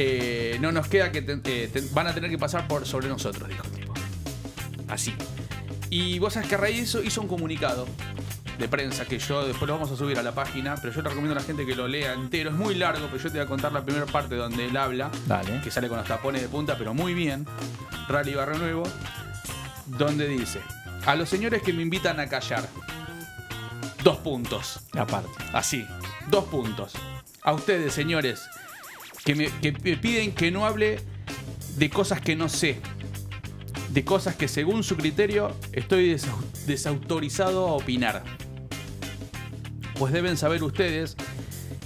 eh, 0.00 0.58
no 0.60 0.70
nos 0.72 0.86
queda 0.86 1.10
que 1.10 1.22
te- 1.22 1.64
eh, 1.64 1.68
te- 1.68 1.80
van 1.92 2.06
a 2.06 2.14
tener 2.14 2.30
que 2.30 2.38
pasar 2.38 2.68
por 2.68 2.86
sobre 2.86 3.08
nosotros, 3.08 3.48
dijo 3.48 3.62
el 3.64 3.70
tipo. 3.72 3.92
Así. 4.88 5.12
Y 5.90 6.18
vos 6.20 6.34
sabés 6.34 6.48
que 6.48 6.54
a 6.54 6.58
raíz 6.58 6.76
de 6.76 6.82
eso 6.84 7.02
hizo 7.02 7.20
un 7.20 7.26
comunicado 7.28 7.86
de 8.58 8.68
prensa 8.68 9.04
que 9.06 9.18
yo 9.18 9.44
después 9.46 9.66
lo 9.68 9.74
vamos 9.74 9.90
a 9.90 9.96
subir 9.96 10.18
a 10.18 10.22
la 10.22 10.32
página, 10.32 10.76
pero 10.76 10.92
yo 10.92 11.02
le 11.02 11.08
recomiendo 11.08 11.36
a 11.36 11.40
la 11.40 11.44
gente 11.46 11.66
que 11.66 11.74
lo 11.74 11.88
lea 11.88 12.12
entero. 12.14 12.50
Es 12.50 12.56
muy 12.56 12.74
largo, 12.76 13.06
pero 13.06 13.16
yo 13.18 13.30
te 13.30 13.38
voy 13.38 13.44
a 13.44 13.48
contar 13.48 13.72
la 13.72 13.82
primera 13.84 14.06
parte 14.06 14.34
donde 14.36 14.66
él 14.66 14.76
habla, 14.76 15.10
Dale. 15.26 15.60
que 15.62 15.70
sale 15.70 15.88
con 15.88 15.98
los 15.98 16.06
tapones 16.06 16.42
de 16.42 16.48
punta, 16.48 16.76
pero 16.78 16.94
muy 16.94 17.12
bien. 17.14 17.44
Rally 18.08 18.34
Barrio 18.34 18.58
Nuevo, 18.58 18.82
donde 19.86 20.28
dice: 20.28 20.60
A 21.08 21.14
los 21.16 21.30
señores 21.30 21.62
que 21.62 21.72
me 21.72 21.80
invitan 21.80 22.20
a 22.20 22.28
callar, 22.28 22.68
dos 24.04 24.18
puntos. 24.18 24.80
Aparte. 24.92 25.30
Así, 25.54 25.86
dos 26.28 26.44
puntos. 26.44 26.92
A 27.42 27.54
ustedes, 27.54 27.94
señores, 27.94 28.42
que 29.24 29.34
me, 29.34 29.46
que 29.62 29.72
me 29.72 29.96
piden 29.96 30.34
que 30.34 30.50
no 30.50 30.66
hable 30.66 31.00
de 31.78 31.88
cosas 31.88 32.20
que 32.20 32.36
no 32.36 32.50
sé. 32.50 32.80
De 33.88 34.04
cosas 34.04 34.36
que 34.36 34.48
según 34.48 34.84
su 34.84 34.98
criterio 34.98 35.56
estoy 35.72 36.12
desau- 36.14 36.42
desautorizado 36.66 37.66
a 37.68 37.72
opinar. 37.72 38.22
Pues 39.98 40.12
deben 40.12 40.36
saber 40.36 40.62
ustedes 40.62 41.16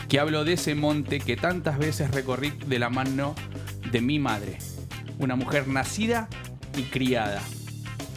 que 0.08 0.18
hablo 0.18 0.42
de 0.44 0.54
ese 0.54 0.74
monte 0.74 1.20
que 1.20 1.36
tantas 1.36 1.78
veces 1.78 2.10
recorrí 2.10 2.50
de 2.66 2.80
la 2.80 2.90
mano 2.90 3.36
de 3.88 4.00
mi 4.00 4.18
madre. 4.18 4.58
Una 5.20 5.36
mujer 5.36 5.68
nacida 5.68 6.28
y 6.76 6.82
criada. 6.82 7.40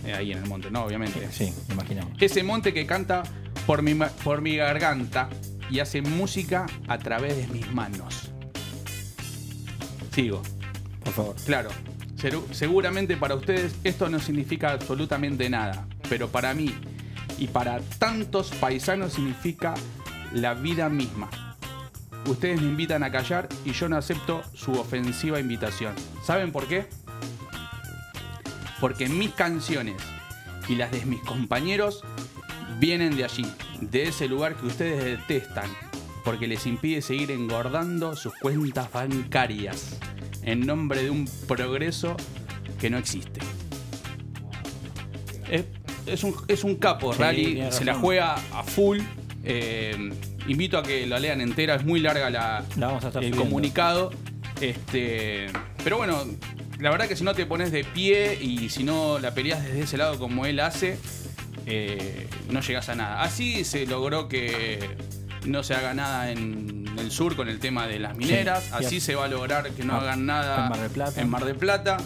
Eh, 0.06 0.14
Ahí 0.14 0.32
en 0.32 0.40
el 0.40 0.45
monte, 0.45 0.69
¿no? 0.72 0.84
Obviamente. 0.84 1.27
Sí, 1.32 1.53
me 1.68 1.73
imaginamos. 1.73 2.14
Ese 2.19 2.44
monte 2.44 2.73
que 2.73 2.86
canta 2.86 3.23
por 3.65 3.82
mi, 3.82 3.95
por 4.23 4.41
mi 4.41 4.56
garganta 4.57 5.30
y 5.69 5.80
hace 5.80 6.02
música 6.02 6.65
a 6.88 6.98
través 6.98 7.38
de 7.38 7.48
mis 7.48 7.72
manos. 7.73 8.32
Sigo. 10.11 10.41
Por 11.03 11.14
favor. 11.14 11.36
Claro, 11.45 11.69
seguramente 12.52 13.18
para 13.18 13.36
ustedes 13.36 13.76
esto 13.84 14.10
no 14.10 14.19
significa 14.19 14.72
absolutamente 14.72 15.49
nada, 15.49 15.88
pero 16.10 16.30
para 16.30 16.53
mí 16.53 16.73
y 17.38 17.48
para 17.48 17.80
tantos 17.99 18.52
paisanos 18.60 19.14
significa 19.14 19.73
la 20.34 20.53
vida 20.53 20.90
misma. 20.90 21.30
Ustedes 22.27 22.60
me 22.61 22.68
invitan 22.68 23.03
a 23.03 23.11
callar 23.11 23.48
y 23.65 23.72
yo 23.73 23.88
no 23.88 23.98
acepto 23.98 24.41
su 24.53 24.72
ofensiva 24.72 25.40
invitación. 25.40 25.94
¿Saben 26.23 26.52
por 26.52 26.68
qué? 26.68 26.88
Porque 28.80 29.08
mis 29.08 29.32
canciones 29.32 29.96
y 30.68 30.76
las 30.76 30.92
de 30.92 31.06
mis 31.06 31.22
compañeros 31.22 32.04
vienen 32.80 33.16
de 33.16 33.24
allí, 33.24 33.46
de 33.82 34.04
ese 34.04 34.28
lugar 34.28 34.56
que 34.56 34.66
ustedes 34.66 35.04
detestan, 35.04 35.70
porque 36.24 36.48
les 36.48 36.66
impide 36.66 37.02
seguir 37.02 37.32
engordando 37.32 38.16
sus 38.16 38.34
cuentas 38.36 38.92
bancarias 38.92 39.98
en 40.42 40.66
nombre 40.66 41.04
de 41.04 41.10
un 41.10 41.30
progreso 41.48 42.18
que 42.80 42.90
no 42.90 42.98
existe. 42.98 43.40
Es, 45.50 45.66
es 46.06 46.24
un, 46.24 46.36
es 46.48 46.64
un 46.64 46.76
capo, 46.76 47.14
Sí, 47.14 47.20
Rally, 47.20 47.64
se 47.72 47.86
la 47.86 47.94
juega 47.96 48.34
a 48.54 48.64
full. 48.64 49.00
eh, 49.44 50.12
invito 50.48 50.78
a 50.78 50.84
que 50.84 51.06
la 51.08 51.20
lean 51.20 51.42
entera, 51.42 51.76
es 51.76 51.86
muy 51.86 52.00
larga 52.00 52.30
la, 52.30 52.64
La 52.78 52.88
vamos 52.88 53.04
a 53.04 53.08
estar 53.08 53.24
el 53.24 53.30
subiendo. 53.30 53.44
comunicado. 53.50 54.12
Este, 54.62 55.48
pero 55.84 55.98
bueno, 55.98 56.24
la 56.80 56.90
verdad 56.92 57.08
que 57.08 57.16
si 57.16 57.24
no 57.24 57.34
te 57.34 57.46
pones 57.46 57.72
de 57.72 57.84
pie 57.84 58.38
y 58.42 58.70
si 58.70 58.84
no 58.84 59.20
la 59.20 59.34
peleas 59.34 59.64
desde 59.64 59.82
ese 59.82 59.98
lado 59.98 60.20
como 60.20 60.46
él 60.46 60.60
hace, 60.60 60.98
eh, 61.66 62.28
no 62.50 62.62
llegas 62.62 62.90
a 62.90 62.96
nada. 62.96 63.22
Así 63.22 63.64
se 63.66 63.86
logró 63.86 64.28
que 64.28 64.80
no 65.46 65.64
se 65.64 65.74
haga 65.74 65.94
nada 65.94 66.32
en 66.32 66.86
el 66.98 67.12
sur 67.12 67.36
con 67.36 67.50
el 67.50 67.60
tema 67.60 67.88
de 67.88 68.00
las 68.00 68.16
mineras. 68.18 68.64
Sí, 68.64 68.70
Así 68.74 69.00
se 69.00 69.16
va 69.16 69.26
a 69.26 69.28
lograr 69.28 69.70
que 69.72 69.84
no 69.84 69.94
Ah, 69.96 70.02
hagan 70.02 70.26
nada 70.26 70.64
en 70.66 70.70
Mar 70.70 70.80
del 70.80 70.92
Plata. 70.92 71.22
en 71.22 71.30
Mar 71.30 71.46
del 71.46 71.56
Plata. 71.56 71.98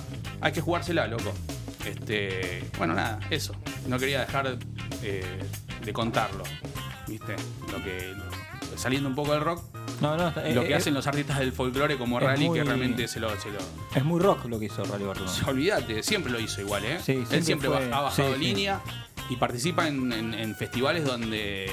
Hay 0.41 0.51
que 0.51 0.61
jugársela, 0.61 1.07
loco. 1.07 1.33
Este, 1.85 2.63
bueno, 2.77 2.93
nada, 2.93 3.19
eso. 3.29 3.53
No 3.87 3.97
quería 3.97 4.21
dejar 4.21 4.57
eh, 5.03 5.23
de 5.83 5.93
contarlo. 5.93 6.43
¿Viste? 7.07 7.35
Lo 7.71 7.83
que. 7.83 8.13
Saliendo 8.79 9.09
un 9.09 9.15
poco 9.15 9.33
del 9.33 9.41
rock. 9.41 9.63
No, 10.01 10.15
lo 10.15 10.29
eh, 10.29 10.33
que 10.65 10.71
eh, 10.71 10.75
hacen 10.75 10.93
los 10.93 11.05
artistas 11.07 11.39
del 11.39 11.51
folclore 11.51 11.97
como 11.97 12.19
Rally, 12.19 12.47
muy- 12.47 12.59
que 12.59 12.63
realmente 12.63 13.07
se 13.07 13.19
lo, 13.19 13.29
se 13.39 13.49
lo, 13.51 13.59
Es 13.93 14.03
muy 14.05 14.19
rock 14.21 14.45
lo 14.45 14.57
que 14.59 14.65
hizo 14.67 14.83
Rally 14.85 15.03
Nuevo. 15.03 15.19
Olvídate, 15.47 16.01
siempre 16.03 16.31
lo 16.31 16.39
hizo 16.39 16.61
igual, 16.61 16.85
¿eh? 16.85 16.99
Sí, 17.03 17.11
Él 17.13 17.17
siempre 17.27 17.41
siempre 17.43 17.69
fue- 17.69 17.93
ha 17.93 18.01
bajado 18.01 18.29
sí, 18.33 18.39
sí. 18.39 18.45
línea 18.45 18.81
y 19.29 19.35
participa 19.35 19.87
en, 19.87 20.11
en- 20.13 20.33
en 20.33 20.55
festivales 20.55 21.03
donde 21.05 21.69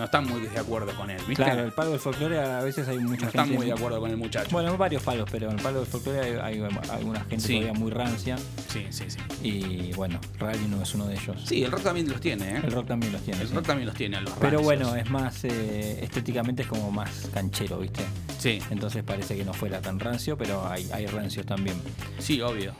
no- 0.00 0.04
están 0.06 0.26
muy 0.26 0.40
de 0.40 0.58
acuerdo 0.58 0.92
con 0.96 1.10
él, 1.10 1.18
¿viste? 1.28 1.42
Claro, 1.44 1.64
el 1.64 1.72
palo 1.72 1.90
del 1.90 2.00
folclore 2.00 2.38
a 2.40 2.60
veces 2.62 2.88
hay 2.88 2.98
mucha 2.98 3.26
no 3.26 3.30
gente. 3.32 3.38
están 3.38 3.52
muy 3.52 3.66
de 3.66 3.72
acuerdo 3.72 4.00
con 4.00 4.10
el 4.10 4.16
muchacho. 4.16 4.48
Bueno, 4.50 4.76
varios 4.76 5.02
palos, 5.02 5.28
pero 5.30 5.50
en 5.50 5.58
el 5.58 5.62
palo 5.62 5.78
del 5.80 5.86
folclore 5.86 6.20
hay, 6.40 6.58
hay 6.58 6.68
alguna 6.90 7.20
gente 7.24 7.40
Sí. 7.46 7.54
todavía 7.60 7.72
muy 7.78 7.90
rancia. 7.90 8.36
Sí, 8.68 8.86
sí, 8.90 9.04
sí. 9.08 9.18
Y 9.42 9.92
bueno, 9.94 10.20
Rally 10.38 10.66
no 10.68 10.82
es 10.82 10.94
uno 10.94 11.06
de 11.06 11.14
ellos. 11.14 11.36
Sí, 11.46 11.62
el 11.62 11.70
rock 11.70 11.82
también 11.82 12.08
los 12.08 12.20
tiene, 12.20 12.56
¿eh? 12.56 12.60
El 12.64 12.72
rock 12.72 12.86
también 12.88 13.12
los 13.12 13.22
tiene. 13.22 13.40
El 13.42 13.48
sí. 13.48 13.54
rock 13.54 13.66
también 13.66 13.86
los 13.86 13.96
tiene 13.96 14.16
a 14.16 14.20
los 14.20 14.32
Pero 14.34 14.58
rancios. 14.58 14.62
bueno, 14.62 14.96
es 14.96 15.10
más 15.10 15.44
eh, 15.44 15.98
estéticamente 16.02 16.62
es 16.62 16.68
como 16.68 16.90
más 16.90 17.28
canchero, 17.32 17.78
¿viste? 17.78 18.02
Sí. 18.38 18.58
Entonces 18.70 19.02
parece 19.04 19.36
que 19.36 19.44
no 19.44 19.52
fuera 19.52 19.80
tan 19.80 20.00
rancio, 20.00 20.36
pero 20.36 20.66
hay, 20.66 20.88
hay 20.92 21.06
rancios 21.06 21.46
también. 21.46 21.76
Sí, 22.18 22.40
obvio. 22.40 22.72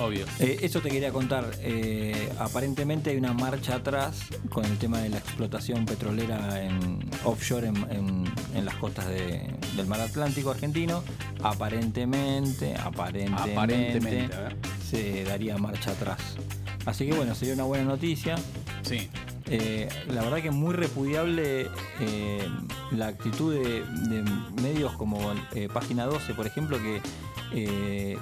Obvio. 0.00 0.26
Eh, 0.40 0.58
eso 0.62 0.80
te 0.80 0.90
quería 0.90 1.12
contar. 1.12 1.50
eh, 1.60 2.30
aparentemente 2.38 3.10
hay 3.10 3.16
una 3.16 3.32
marcha 3.32 3.76
atrás 3.76 4.22
con 4.50 4.64
el 4.64 4.76
tema 4.78 4.98
de 5.00 5.08
la 5.08 5.18
explotación 5.18 5.84
petrolera 5.86 6.62
en 6.62 6.98
offshore 7.24 7.68
en, 7.68 7.76
en- 7.90 8.24
en 8.54 8.64
las 8.64 8.74
costas 8.76 9.06
de- 9.08 9.50
del 9.76 9.86
mar 9.86 10.00
Atlántico 10.00 10.50
argentino. 10.50 11.02
Aparentemente, 11.42 12.74
aparentemente, 12.76 14.34
se 14.90 15.24
daría 15.24 15.56
marcha 15.58 15.90
atrás. 15.92 16.18
Así 16.86 17.06
que 17.06 17.14
bueno, 17.14 17.34
sería 17.34 17.54
una 17.54 17.64
buena 17.64 17.84
noticia. 17.84 18.36
Sí. 18.82 19.08
Eh, 19.46 19.88
la 20.08 20.22
verdad 20.22 20.38
que 20.42 20.50
muy 20.50 20.74
repudiable 20.74 21.66
eh, 22.00 22.48
la 22.92 23.08
actitud 23.08 23.52
de, 23.54 23.82
de 24.08 24.22
medios 24.62 24.92
como 24.96 25.32
eh, 25.54 25.68
Página 25.72 26.04
12, 26.06 26.34
por 26.34 26.46
ejemplo, 26.46 26.78
que 26.78 28.18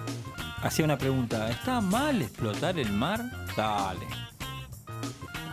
hacía 0.62 0.84
una 0.84 0.98
pregunta, 0.98 1.50
¿está 1.50 1.80
mal 1.80 2.22
explotar 2.22 2.78
el 2.78 2.92
mar? 2.92 3.24
Dale, 3.56 4.06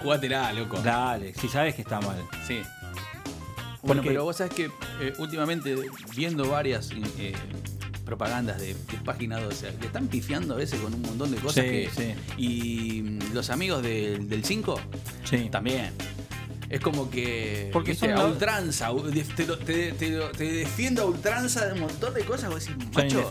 Jugátela, 0.02 0.54
loco. 0.54 0.80
dale, 0.82 1.34
si 1.34 1.48
sabes 1.50 1.76
que 1.76 1.82
está 1.82 2.00
mal. 2.02 2.18
Sí. 2.48 2.62
Bueno, 3.82 4.02
Porque- 4.02 4.10
pero 4.10 4.24
vos 4.26 4.38
sabés 4.38 4.54
que 4.54 4.66
eh, 5.02 5.14
últimamente, 5.20 5.76
viendo 6.16 6.50
varias 6.50 6.92
eh, 7.18 7.34
propagandas 8.06 8.60
de, 8.60 8.74
de 8.74 8.98
página 9.06 9.40
12, 9.40 9.74
le 9.80 9.86
están 9.88 10.08
pifiando 10.08 10.54
a 10.54 10.58
veces 10.58 10.80
con 10.80 10.94
un 10.94 11.02
montón 11.02 11.32
de 11.32 11.38
cosas 11.38 11.64
Sí, 11.64 11.70
que. 11.70 11.90
sí. 11.96 12.16
Y 12.38 13.02
mm, 13.04 13.34
los 13.34 13.50
amigos 13.50 13.82
del, 13.84 14.28
del 14.28 14.44
5 14.44 14.80
Sí. 15.24 15.48
también. 15.50 15.92
Es 16.70 16.80
como 16.82 17.10
que. 17.10 17.70
Porque 17.74 17.92
viste, 17.92 18.10
son 18.10 18.18
a 18.18 18.26
ultranza. 18.26 18.90
Te, 19.66 19.92
te- 19.94 19.94
te 19.94 20.44
defiendo 20.52 21.02
a 21.02 21.06
ultranza 21.06 21.66
de 21.66 21.74
un 21.74 21.80
montón 21.82 22.14
de 22.14 22.22
cosas. 22.22 22.50
Vos 22.52 22.66
decís, 22.66 22.78
macho, 22.94 23.28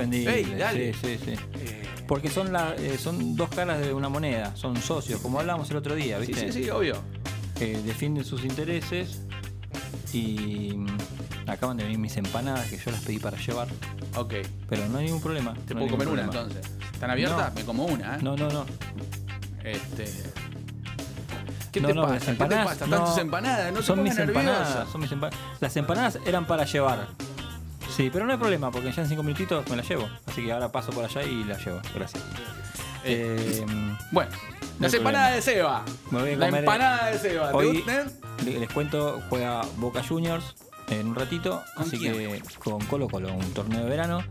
dale. 0.58 0.92
Sí, 0.94 1.00
sí, 1.02 1.18
sí. 1.24 1.30
Eh, 1.60 1.82
Porque 2.08 2.30
son, 2.30 2.52
la, 2.52 2.74
eh, 2.76 2.98
son 2.98 3.36
dos 3.36 3.48
caras 3.50 3.80
de 3.80 3.92
una 3.94 4.08
moneda, 4.08 4.56
son 4.56 4.76
socios, 4.80 5.20
como 5.20 5.38
hablábamos 5.38 5.70
el 5.70 5.76
otro 5.76 5.94
día, 5.94 6.18
sí, 6.20 6.26
¿viste? 6.32 6.52
sí, 6.52 6.64
sí, 6.64 6.70
obvio. 6.70 6.96
Que 7.56 7.78
defienden 7.82 8.24
sus 8.24 8.44
intereses 8.44 9.20
y 10.12 10.72
mm, 10.74 10.86
acaban 11.46 11.76
de 11.76 11.84
venir 11.84 11.98
mis 11.98 12.16
empanadas 12.16 12.68
que 12.68 12.78
yo 12.78 12.90
las 12.90 13.02
pedí 13.02 13.18
para 13.18 13.36
llevar, 13.38 13.68
Ok. 14.16 14.34
pero 14.68 14.88
no 14.88 14.98
hay 14.98 15.04
ningún 15.06 15.20
problema. 15.20 15.54
Te 15.66 15.74
no 15.74 15.80
puedo 15.80 15.92
comer 15.92 16.08
una 16.08 16.22
entonces. 16.24 16.66
¿Están 16.92 17.10
abiertas? 17.10 17.50
No. 17.50 17.60
Me 17.60 17.64
como 17.64 17.84
una, 17.86 18.16
¿eh? 18.16 18.18
No, 18.22 18.36
no, 18.36 18.48
no. 18.50 18.66
Este. 19.64 20.06
¿Qué 21.72 21.80
No, 21.80 21.88
te 21.88 21.94
no, 21.94 22.02
pasa? 22.02 22.14
las 22.14 22.20
¿Qué 22.22 22.26
te 22.26 22.32
empanadas, 22.32 22.78
tus 22.78 23.18
empanadas, 23.18 23.72
no 23.72 23.82
son 23.82 24.02
mis 24.02 24.18
empanadas, 24.18 24.88
son 24.90 25.00
mis 25.00 25.10
empa- 25.12 25.30
Las 25.60 25.76
empanadas 25.76 26.18
eran 26.26 26.44
para 26.46 26.64
llevar. 26.64 27.06
Sí, 27.94 28.10
pero 28.12 28.26
no 28.26 28.32
hay 28.32 28.38
problema, 28.38 28.70
porque 28.70 28.92
ya 28.92 29.02
en 29.02 29.08
cinco 29.08 29.22
minutitos 29.22 29.68
me 29.68 29.76
las 29.76 29.88
llevo. 29.88 30.08
Así 30.26 30.44
que 30.44 30.52
ahora 30.52 30.70
paso 30.70 30.90
por 30.92 31.04
allá 31.04 31.22
y 31.22 31.44
las 31.44 31.64
llevo. 31.64 31.80
Gracias. 31.94 32.22
Eh, 33.04 33.64
Bueno, 34.10 34.30
no 34.32 34.86
las 34.86 34.94
empanadas 34.94 35.34
de 35.34 35.42
Seba. 35.42 35.84
Me 36.10 36.20
voy 36.20 36.32
a 36.32 36.36
La 36.36 36.46
comer- 36.46 36.60
empanada 36.60 37.10
de 37.10 37.18
Seba. 37.18 37.48
¿Te 37.50 37.56
Hoy 37.56 37.84
les 38.44 38.68
cuento, 38.70 39.20
juega 39.28 39.62
Boca 39.76 40.02
Juniors 40.06 40.54
en 40.90 41.08
un 41.08 41.14
ratito, 41.14 41.62
¿Con 41.74 41.86
así 41.86 41.98
quién? 41.98 42.12
que 42.14 42.42
con 42.58 42.80
Colo 42.86 43.08
Colo, 43.08 43.32
un 43.34 43.52
torneo 43.52 43.84
de 43.84 43.90
verano 43.90 44.24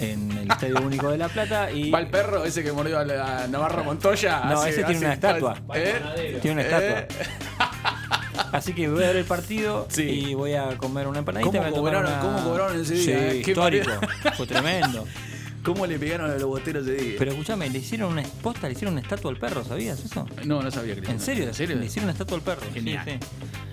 en 0.00 0.30
el 0.32 0.50
Estadio 0.50 0.80
Único 0.82 1.10
de 1.10 1.18
La 1.18 1.28
Plata 1.28 1.70
y 1.70 1.90
Va 1.90 2.00
el 2.00 2.08
perro 2.08 2.44
ese 2.44 2.62
que 2.64 2.72
mordió 2.72 2.98
a, 2.98 3.46
Navarro 3.48 3.84
Montoya. 3.84 4.40
No, 4.46 4.60
hace- 4.60 4.70
ese 4.70 4.84
tiene 4.84 5.00
una 5.00 5.12
estatua. 5.14 5.56
¿Eh? 5.74 6.38
tiene 6.40 6.60
una 6.62 6.68
¿Eh? 6.68 7.06
estatua. 7.08 7.72
Así 8.52 8.74
que 8.74 8.88
voy 8.88 9.02
a 9.04 9.08
ver 9.08 9.16
el 9.16 9.24
partido 9.24 9.86
Sí. 9.90 10.02
y 10.02 10.34
voy 10.34 10.54
a 10.54 10.76
comer 10.76 11.06
una 11.06 11.20
empanadita. 11.20 11.50
¿Cómo 11.50 11.62
voy 11.62 11.70
a 11.70 11.74
tomar 11.74 11.94
cobraron- 12.04 12.12
una- 12.12 12.20
cómo 12.20 12.44
cobraron 12.50 12.80
ese 12.80 12.94
día, 12.94 13.04
Sí, 13.04 13.10
eh? 13.12 13.42
Histórico. 13.46 13.90
Fue 14.36 14.46
tremendo. 14.46 15.06
¿Cómo 15.62 15.86
le 15.86 15.98
pegaron 15.98 16.30
a 16.30 16.34
los 16.34 16.44
boteros 16.48 16.86
ese 16.86 17.02
día? 17.02 17.14
Pero 17.18 17.30
escúchame, 17.32 17.70
le 17.70 17.78
hicieron 17.78 18.12
una 18.12 18.22
posta, 18.42 18.66
le 18.68 18.72
hicieron 18.74 18.94
una 18.94 19.02
estatua 19.02 19.30
al 19.30 19.36
perro, 19.36 19.64
¿sabías 19.64 20.04
eso? 20.04 20.26
no, 20.44 20.60
no 20.62 20.70
sabía 20.70 20.94
que 21.00 21.08
¿En 21.10 21.20
serio? 21.20 21.44
¿En 21.46 21.54
serio? 21.54 21.76
Le 21.76 21.86
hicieron 21.86 22.04
una 22.06 22.12
estatua 22.12 22.36
al 22.38 22.42
perro. 22.42 22.62
sí, 22.66 22.74
Genial. 22.74 23.04
sí. 23.06 23.18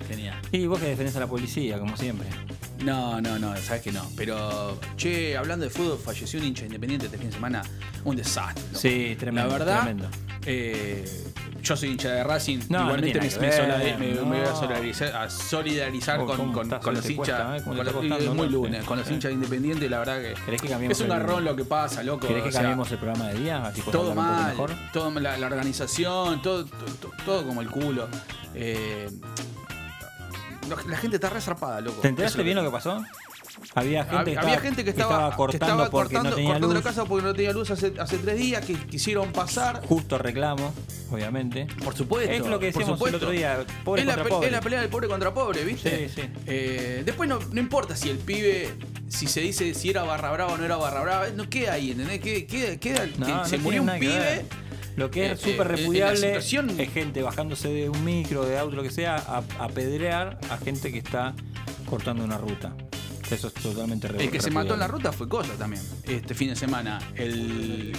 Genial. 0.08 0.38
Y 0.52 0.66
vos 0.66 0.78
que 0.80 0.86
defendés 0.86 1.16
a 1.16 1.20
la 1.20 1.26
policía, 1.26 1.78
como 1.78 1.96
siempre. 1.96 2.28
No, 2.84 3.20
no, 3.20 3.38
no, 3.38 3.56
sabes 3.58 3.82
que 3.82 3.92
no. 3.92 4.08
Pero, 4.16 4.78
che, 4.96 5.36
hablando 5.36 5.64
de 5.64 5.70
fútbol, 5.70 5.98
falleció 5.98 6.40
un 6.40 6.46
hincha 6.46 6.64
independiente 6.64 7.06
este 7.06 7.18
fin 7.18 7.26
de 7.28 7.32
semana. 7.34 7.62
Un 8.04 8.16
desastre. 8.16 8.64
loco. 8.68 8.78
Sí, 8.78 9.16
tremendo, 9.18 9.48
La 9.50 9.58
verdad, 9.58 9.80
tremendo. 9.82 10.08
eh, 10.46 11.04
yo 11.62 11.76
soy 11.76 11.90
hincha 11.90 12.10
de 12.10 12.24
Racing. 12.24 12.58
No, 12.68 12.80
Igualmente 12.82 13.18
no 13.20 13.98
me, 13.98 14.12
no. 14.14 14.24
voy 14.24 14.38
a 14.40 14.54
solidarizar, 14.54 15.16
a 15.16 15.30
solidarizar 15.30 16.20
Oh, 16.20 16.26
con, 16.26 16.94
los 16.94 17.08
hinchas. 17.08 17.58
¿eh? 17.58 17.62
¿Cómo 17.64 17.76
con 17.76 17.76
te 17.76 17.80
está 17.80 17.82
los- 17.82 17.92
costando, 17.92 18.16
es 18.18 18.34
muy 18.34 18.46
no? 18.46 18.52
lunes. 18.52 18.84
Con 18.84 18.98
los 18.98 19.10
hinchas 19.10 19.32
independientes, 19.32 19.90
la 19.90 19.98
verdad 19.98 20.20
que. 20.20 20.34
¿Querés 20.44 20.62
que 20.62 20.68
cambiemos 20.68 20.96
Es 20.98 21.02
un 21.02 21.08
garrón 21.10 21.44
lo 21.44 21.56
que 21.56 21.64
pasa, 21.64 22.02
loco. 22.02 22.26
¿Querés 22.26 22.44
que 22.44 22.52
sea, 22.52 22.62
cambiemos 22.62 22.90
el 22.92 22.98
programa 22.98 23.28
de 23.28 23.38
día? 23.38 23.64
Así 23.66 23.82
todo 23.82 24.14
mal, 24.14 24.50
mejor. 24.50 24.72
todo 24.92 25.10
la, 25.20 25.36
la 25.36 25.46
organización, 25.46 26.42
todo, 26.42 26.64
todo, 26.66 27.12
todo 27.24 27.46
como 27.46 27.60
el 27.60 27.70
culo. 27.70 28.08
Eh, 28.54 29.08
la 30.88 30.96
gente 30.96 31.16
está 31.16 31.30
resarpada, 31.30 31.80
loco. 31.80 32.00
¿Te 32.00 32.08
enteraste 32.08 32.42
bien 32.42 32.56
lo 32.56 32.62
que 32.64 32.70
pasó? 32.70 33.02
Había 33.74 34.02
gente, 34.04 34.16
Había, 34.16 34.24
que 34.24 34.38
había 34.38 34.40
estaba, 34.54 34.60
gente 34.62 34.84
que 34.84 34.90
estaba, 34.90 35.36
cortando 35.36 35.50
que 35.50 35.56
estaba 35.56 35.90
porque 35.90 36.14
cortando, 36.14 36.30
no 36.30 36.36
tenía 36.36 36.50
cortando 36.52 36.74
luz. 36.74 36.84
la 36.84 36.90
casa 36.90 37.04
porque 37.04 37.26
no 37.26 37.34
tenía 37.34 37.52
luz 37.52 37.70
hace, 37.70 37.92
hace 37.98 38.18
tres 38.18 38.36
días, 38.38 38.64
que 38.64 38.74
quisieron 38.74 39.32
pasar. 39.32 39.82
Justo 39.86 40.18
reclamo, 40.18 40.72
obviamente. 41.10 41.66
Por 41.84 41.94
supuesto. 41.94 42.30
Es 42.32 42.44
lo 42.46 42.58
que 42.58 42.66
decíamos 42.66 43.00
el 43.08 43.14
otro 43.14 43.30
día, 43.30 43.64
pobre 43.84 44.02
es, 44.02 44.06
la, 44.06 44.14
contra 44.14 44.24
pe- 44.24 44.30
pobre. 44.30 44.46
es 44.48 44.52
la 44.52 44.60
pelea 44.60 44.80
del 44.80 44.88
pobre 44.90 45.08
contra 45.08 45.32
pobre, 45.34 45.64
¿viste? 45.64 46.08
Sí, 46.08 46.22
sí. 46.22 46.28
Eh, 46.46 47.02
después 47.04 47.28
no, 47.28 47.38
no 47.52 47.60
importa 47.60 47.94
si 47.96 48.08
el 48.10 48.18
pibe, 48.18 48.74
si 49.08 49.26
se 49.26 49.40
dice 49.40 49.74
si 49.74 49.90
era 49.90 50.02
barra 50.02 50.32
brava 50.32 50.52
o 50.54 50.56
no 50.58 50.64
era 50.64 50.76
barra 50.76 51.02
brava, 51.02 51.28
no 51.30 51.48
queda 51.48 51.74
ahí, 51.74 51.92
¿entendés? 51.92 52.20
Queda, 52.20 52.46
queda, 52.46 52.76
queda 52.78 53.06
No, 53.18 53.26
que 53.26 53.32
no 53.32 53.44
se 53.44 53.58
murió 53.58 53.82
un 53.82 53.90
pibe. 53.98 54.44
Lo 54.96 55.10
que 55.10 55.26
Eh, 55.26 55.32
es 55.32 55.40
súper 55.40 55.52
eh, 55.52 55.60
en 55.60 55.68
la 55.68 55.76
repudiable 55.76 56.36
es 56.36 56.92
gente 56.92 57.22
bajándose 57.22 57.68
de 57.68 57.88
un 57.88 58.04
micro, 58.04 58.44
de 58.44 58.58
auto, 58.58 58.74
lo 58.74 58.82
que 58.82 58.90
sea, 58.90 59.16
a, 59.16 59.42
a 59.58 59.68
pedrear 59.68 60.38
a 60.50 60.56
gente 60.58 60.90
que 60.90 60.98
está 60.98 61.34
cortando 61.88 62.24
una 62.24 62.36
ruta. 62.38 62.72
Eso 63.30 63.46
es 63.48 63.54
totalmente 63.54 64.08
El 64.08 64.30
que 64.30 64.40
se 64.40 64.50
mató 64.50 64.74
en 64.74 64.80
la 64.80 64.88
ruta 64.88 65.12
fue 65.12 65.28
Cosa 65.28 65.52
también, 65.54 65.82
este 66.04 66.34
fin 66.34 66.48
de 66.50 66.56
semana. 66.56 66.98
El, 67.14 67.92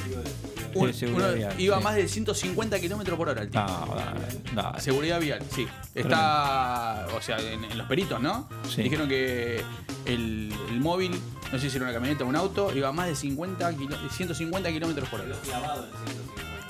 un- 0.75 0.87
de 0.87 0.93
seguridad 0.93 1.29
uno- 1.29 1.37
vial, 1.37 1.59
iba 1.59 1.75
a 1.75 1.79
sí. 1.79 1.83
más 1.83 1.95
de 1.95 2.07
150 2.07 2.79
kilómetros 2.79 3.17
por 3.17 3.29
hora 3.29 3.41
el 3.41 3.49
tipo. 3.49 3.61
No, 3.63 3.95
dale, 3.95 4.19
dale. 4.53 4.81
Seguridad 4.81 5.19
vial, 5.19 5.41
sí. 5.53 5.67
Está, 5.95 7.07
o 7.15 7.21
sea, 7.21 7.39
en, 7.39 7.63
en 7.65 7.77
los 7.77 7.87
peritos, 7.87 8.19
¿no? 8.21 8.47
Sí. 8.73 8.81
Dijeron 8.83 9.07
que 9.09 9.63
el, 10.05 10.53
el 10.69 10.79
móvil, 10.79 11.11
no 11.51 11.59
sé 11.59 11.69
si 11.69 11.75
era 11.77 11.85
una 11.85 11.93
camioneta 11.93 12.23
o 12.23 12.27
un 12.27 12.35
auto, 12.35 12.75
iba 12.75 12.89
a 12.89 12.91
más 12.91 13.07
de 13.07 13.15
50 13.15 13.73
kilo- 13.77 13.97
150 14.09 14.69
kilómetros 14.71 15.07
por 15.09 15.21
hora. 15.21 15.35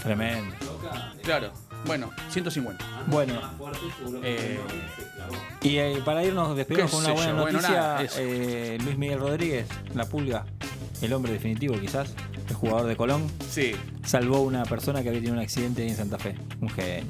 Tremendo. 0.02 0.56
Claro, 1.24 1.52
bueno, 1.86 2.12
150. 2.30 2.84
Bueno, 3.08 3.34
Eh, 4.24 4.60
y 5.62 5.78
eh, 5.78 6.02
para 6.04 6.24
irnos, 6.24 6.56
despedimos 6.56 6.92
con 6.92 7.04
una 7.04 7.14
buena 7.14 7.32
yo, 7.32 7.52
noticia. 7.52 7.98
eh, 8.18 8.78
Luis 8.84 8.98
Miguel 8.98 9.20
Rodríguez, 9.20 9.68
la 9.94 10.06
pulga, 10.06 10.46
el 11.02 11.14
hombre 11.14 11.32
definitivo 11.34 11.80
quizás, 11.80 12.14
el 12.50 12.56
jugador 12.56 12.88
de 12.88 12.96
Colón, 12.96 13.30
sí, 13.50 13.74
salvó 14.06 14.38
a 14.38 14.42
una 14.42 14.64
persona 14.66 15.02
que 15.04 15.10
había 15.10 15.20
tenido 15.22 15.36
un 15.36 15.42
accidente 15.42 15.84
ahí 15.84 15.90
en 15.90 15.96
Santa 15.96 16.18
Fe. 16.18 16.36
Un 16.60 16.70
genio. 16.70 17.06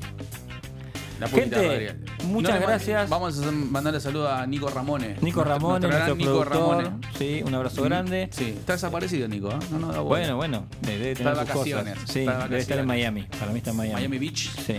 La 1.22 1.28
Gente, 1.28 1.96
muchas 2.26 2.60
gracias. 2.60 3.08
Vamos 3.10 3.40
a 3.42 3.52
mandarle 3.52 4.00
saludo 4.00 4.30
a 4.32 4.46
Nico 4.48 4.70
Ramones. 4.70 5.22
Nico 5.22 5.46
nuestro 5.46 5.80
nuestro 5.80 6.16
Nico 6.16 6.44
productor. 6.44 6.84
Ramones. 6.84 7.08
Sí, 7.18 7.44
un 7.46 7.54
abrazo 7.54 7.84
grande. 7.84 8.28
Sí, 8.32 8.56
está 8.60 8.74
desaparecido 8.74 9.28
Nico, 9.28 9.50
¿eh? 9.52 9.58
No, 9.72 9.78
no, 9.80 9.92
da. 9.94 10.00
Bueno, 10.02 10.36
bueno, 10.36 10.66
debe 10.82 11.12
Está 11.12 11.34
tener 11.34 11.48
sus 11.48 11.54
cosas. 11.54 11.74
vacaciones, 11.74 11.98
Sí, 12.12 12.20
está 12.22 12.38
de 12.40 12.50
debe 12.50 12.62
estar 12.62 12.80
en. 12.80 12.88
Miami. 12.88 13.22
Para 13.40 13.52
mí 13.52 13.60
está 13.60 13.70
en 13.70 13.78
Miami. 13.78 13.94
Miami 13.96 14.18
Beach. 14.18 14.50
Sí. 14.66 14.76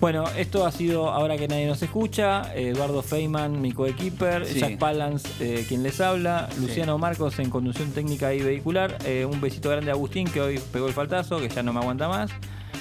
Bueno, 0.00 0.24
esto 0.36 0.66
ha 0.66 0.72
sido 0.72 1.08
ahora 1.10 1.38
que 1.38 1.48
nadie 1.48 1.66
nos 1.66 1.82
escucha. 1.82 2.54
Eduardo 2.54 3.02
Feynman, 3.02 3.62
mi 3.62 3.72
coequiper. 3.72 4.44
Sí. 4.44 4.60
Jack 4.60 4.76
Palance, 4.76 5.26
eh, 5.40 5.64
quien 5.66 5.82
les 5.82 5.98
habla. 6.00 6.50
Luciano 6.60 6.98
Marcos 6.98 7.38
en 7.38 7.48
conducción 7.48 7.90
técnica 7.92 8.34
y 8.34 8.40
vehicular. 8.42 8.98
Eh, 9.06 9.24
un 9.24 9.40
besito 9.40 9.70
grande 9.70 9.90
a 9.90 9.94
Agustín, 9.94 10.28
que 10.28 10.42
hoy 10.42 10.60
pegó 10.72 10.88
el 10.88 10.92
faltazo, 10.92 11.38
que 11.38 11.48
ya 11.48 11.62
no 11.62 11.72
me 11.72 11.80
aguanta 11.80 12.06
más. 12.08 12.30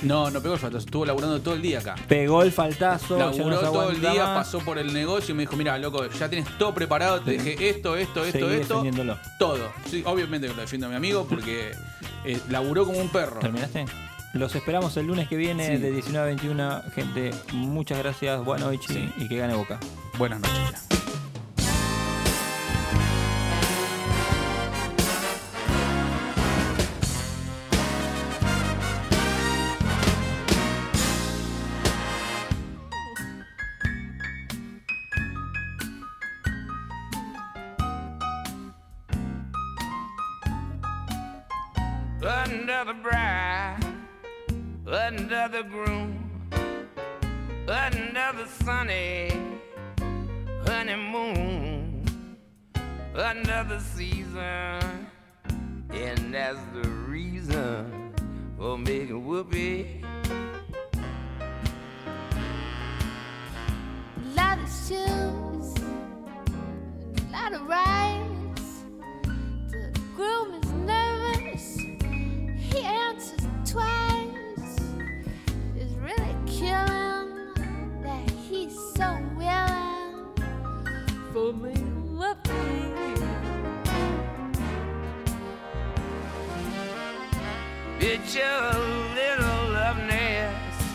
No, 0.03 0.29
no 0.29 0.41
pegó 0.41 0.53
el 0.55 0.59
faltazo, 0.59 0.85
estuvo 0.85 1.05
laburando 1.05 1.41
todo 1.41 1.53
el 1.55 1.61
día 1.61 1.79
acá. 1.79 1.95
Pegó 2.07 2.43
el 2.43 2.51
faltazo, 2.51 3.17
ya 3.17 3.25
no 3.25 3.31
Laburó 3.31 3.59
se 3.59 3.65
todo 3.65 3.89
el 3.91 4.01
día, 4.01 4.25
pasó 4.35 4.59
por 4.59 4.77
el 4.77 4.93
negocio 4.93 5.33
y 5.33 5.35
me 5.37 5.43
dijo, 5.43 5.55
mira, 5.55 5.77
loco, 5.77 6.05
ya 6.07 6.29
tienes 6.29 6.47
todo 6.57 6.73
preparado, 6.73 7.21
te 7.21 7.31
dejé 7.31 7.69
esto, 7.69 7.95
esto, 7.95 8.23
esto, 8.25 8.39
Seguí 8.39 8.53
esto. 8.61 8.75
defendiéndolo. 8.75 9.17
Todo. 9.39 9.71
Sí, 9.89 10.03
obviamente 10.05 10.47
que 10.47 10.53
lo 10.53 10.61
defiendo 10.61 10.87
a 10.87 10.89
mi 10.89 10.95
amigo 10.95 11.25
porque 11.27 11.71
eh, 12.25 12.39
laburó 12.49 12.85
como 12.85 12.99
un 12.99 13.09
perro. 13.09 13.39
¿Terminaste? 13.39 13.85
Los 14.33 14.55
esperamos 14.55 14.97
el 14.97 15.05
lunes 15.07 15.27
que 15.27 15.35
viene 15.37 15.75
Sí. 15.75 15.77
de 15.81 15.91
19 15.91 16.23
a 16.23 16.27
21. 16.27 16.81
Gente, 16.95 17.31
muchas 17.53 17.99
gracias. 17.99 18.43
Buenas 18.43 18.67
noches 18.67 18.87
Sí. 18.87 19.13
y 19.17 19.27
que 19.27 19.37
gane 19.37 19.53
Boca. 19.53 19.79
Buenas 20.17 20.39
noches. 20.41 20.92
The 54.33 54.81
season, 54.83 55.07
and 55.91 56.33
that's 56.33 56.59
the 56.73 56.87
reason 56.89 58.13
for 58.57 58.77
making 58.77 59.25
whoopee. 59.25 60.01
lot 64.35 64.57
of 64.57 64.69
shoes, 64.87 65.75
a 67.17 67.31
lot 67.31 67.53
of 67.53 67.61
rides. 67.67 68.83
The 69.69 69.99
groom 70.15 70.53
is 70.61 70.71
nervous, 70.71 71.77
he 71.77 72.81
answers 72.83 73.47
twice. 73.65 74.79
It's 75.75 75.93
really 75.95 76.35
killing 76.47 77.53
that 78.01 78.29
he's 78.31 78.73
so 78.95 79.17
willing 79.37 80.33
for 81.31 81.53
Bitch, 88.03 88.35
a 88.35 88.77
little 89.15 89.71
love 89.71 89.95
nest 89.95 90.85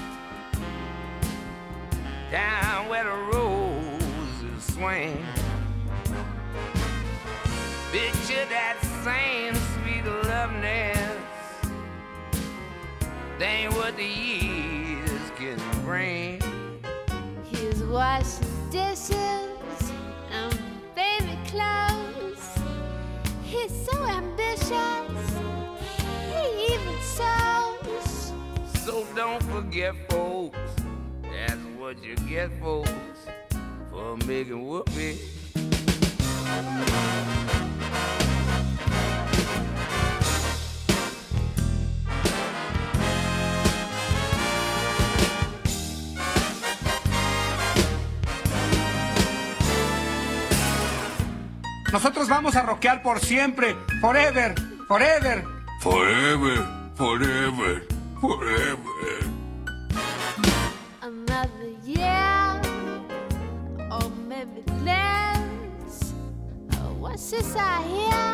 down 2.30 2.86
where 2.90 3.04
the 3.04 3.16
roses 3.32 4.74
swing. 4.74 5.24
Picture 7.92 8.44
that 8.50 8.76
same 9.02 9.54
sweet 9.54 10.04
love 10.28 10.52
nest. 10.60 11.72
Ain't 13.40 13.72
what 13.72 13.96
the 13.96 14.04
years 14.04 15.30
can 15.38 15.58
bring. 15.86 16.42
He's 17.42 17.82
washing 17.84 18.68
dishes 18.70 19.08
and 20.30 20.60
baby 20.94 21.38
clothes. 21.46 22.50
He's 23.44 23.72
so 23.86 23.96
ambitious. 24.04 25.27
Sews. 27.02 28.32
So 28.84 29.06
don't 29.14 29.42
forget, 29.44 29.94
folks. 30.08 30.58
That's 31.22 31.60
what 31.78 32.02
you 32.02 32.14
get, 32.28 32.50
folks, 32.60 32.90
for 33.90 34.16
making 34.26 34.66
whoopee. 34.66 35.18
Nosotros 51.92 52.28
vamos 52.28 52.54
a 52.54 52.62
rockear 52.62 53.02
por 53.02 53.18
siempre, 53.18 53.74
forever, 54.00 54.54
forever. 54.86 55.58
Forever, 55.80 56.66
forever, 56.98 57.80
forever. 58.20 59.30
Another 61.00 61.70
year, 61.84 62.60
or 63.88 64.10
maybe 64.26 64.64
less. 64.82 66.12
What's 66.98 67.30
this 67.30 67.54
I 67.56 67.82
hear? 67.94 68.26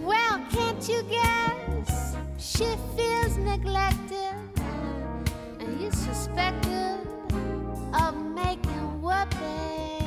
Well, 0.00 0.40
can't 0.50 0.88
you 0.88 1.02
guess? 1.10 2.16
She 2.38 2.74
feels 2.96 3.36
neglected, 3.36 4.34
and 5.60 5.78
you 5.78 5.90
suspected 5.90 7.06
of 7.92 8.16
making 8.16 9.02
whoopee. 9.02 10.05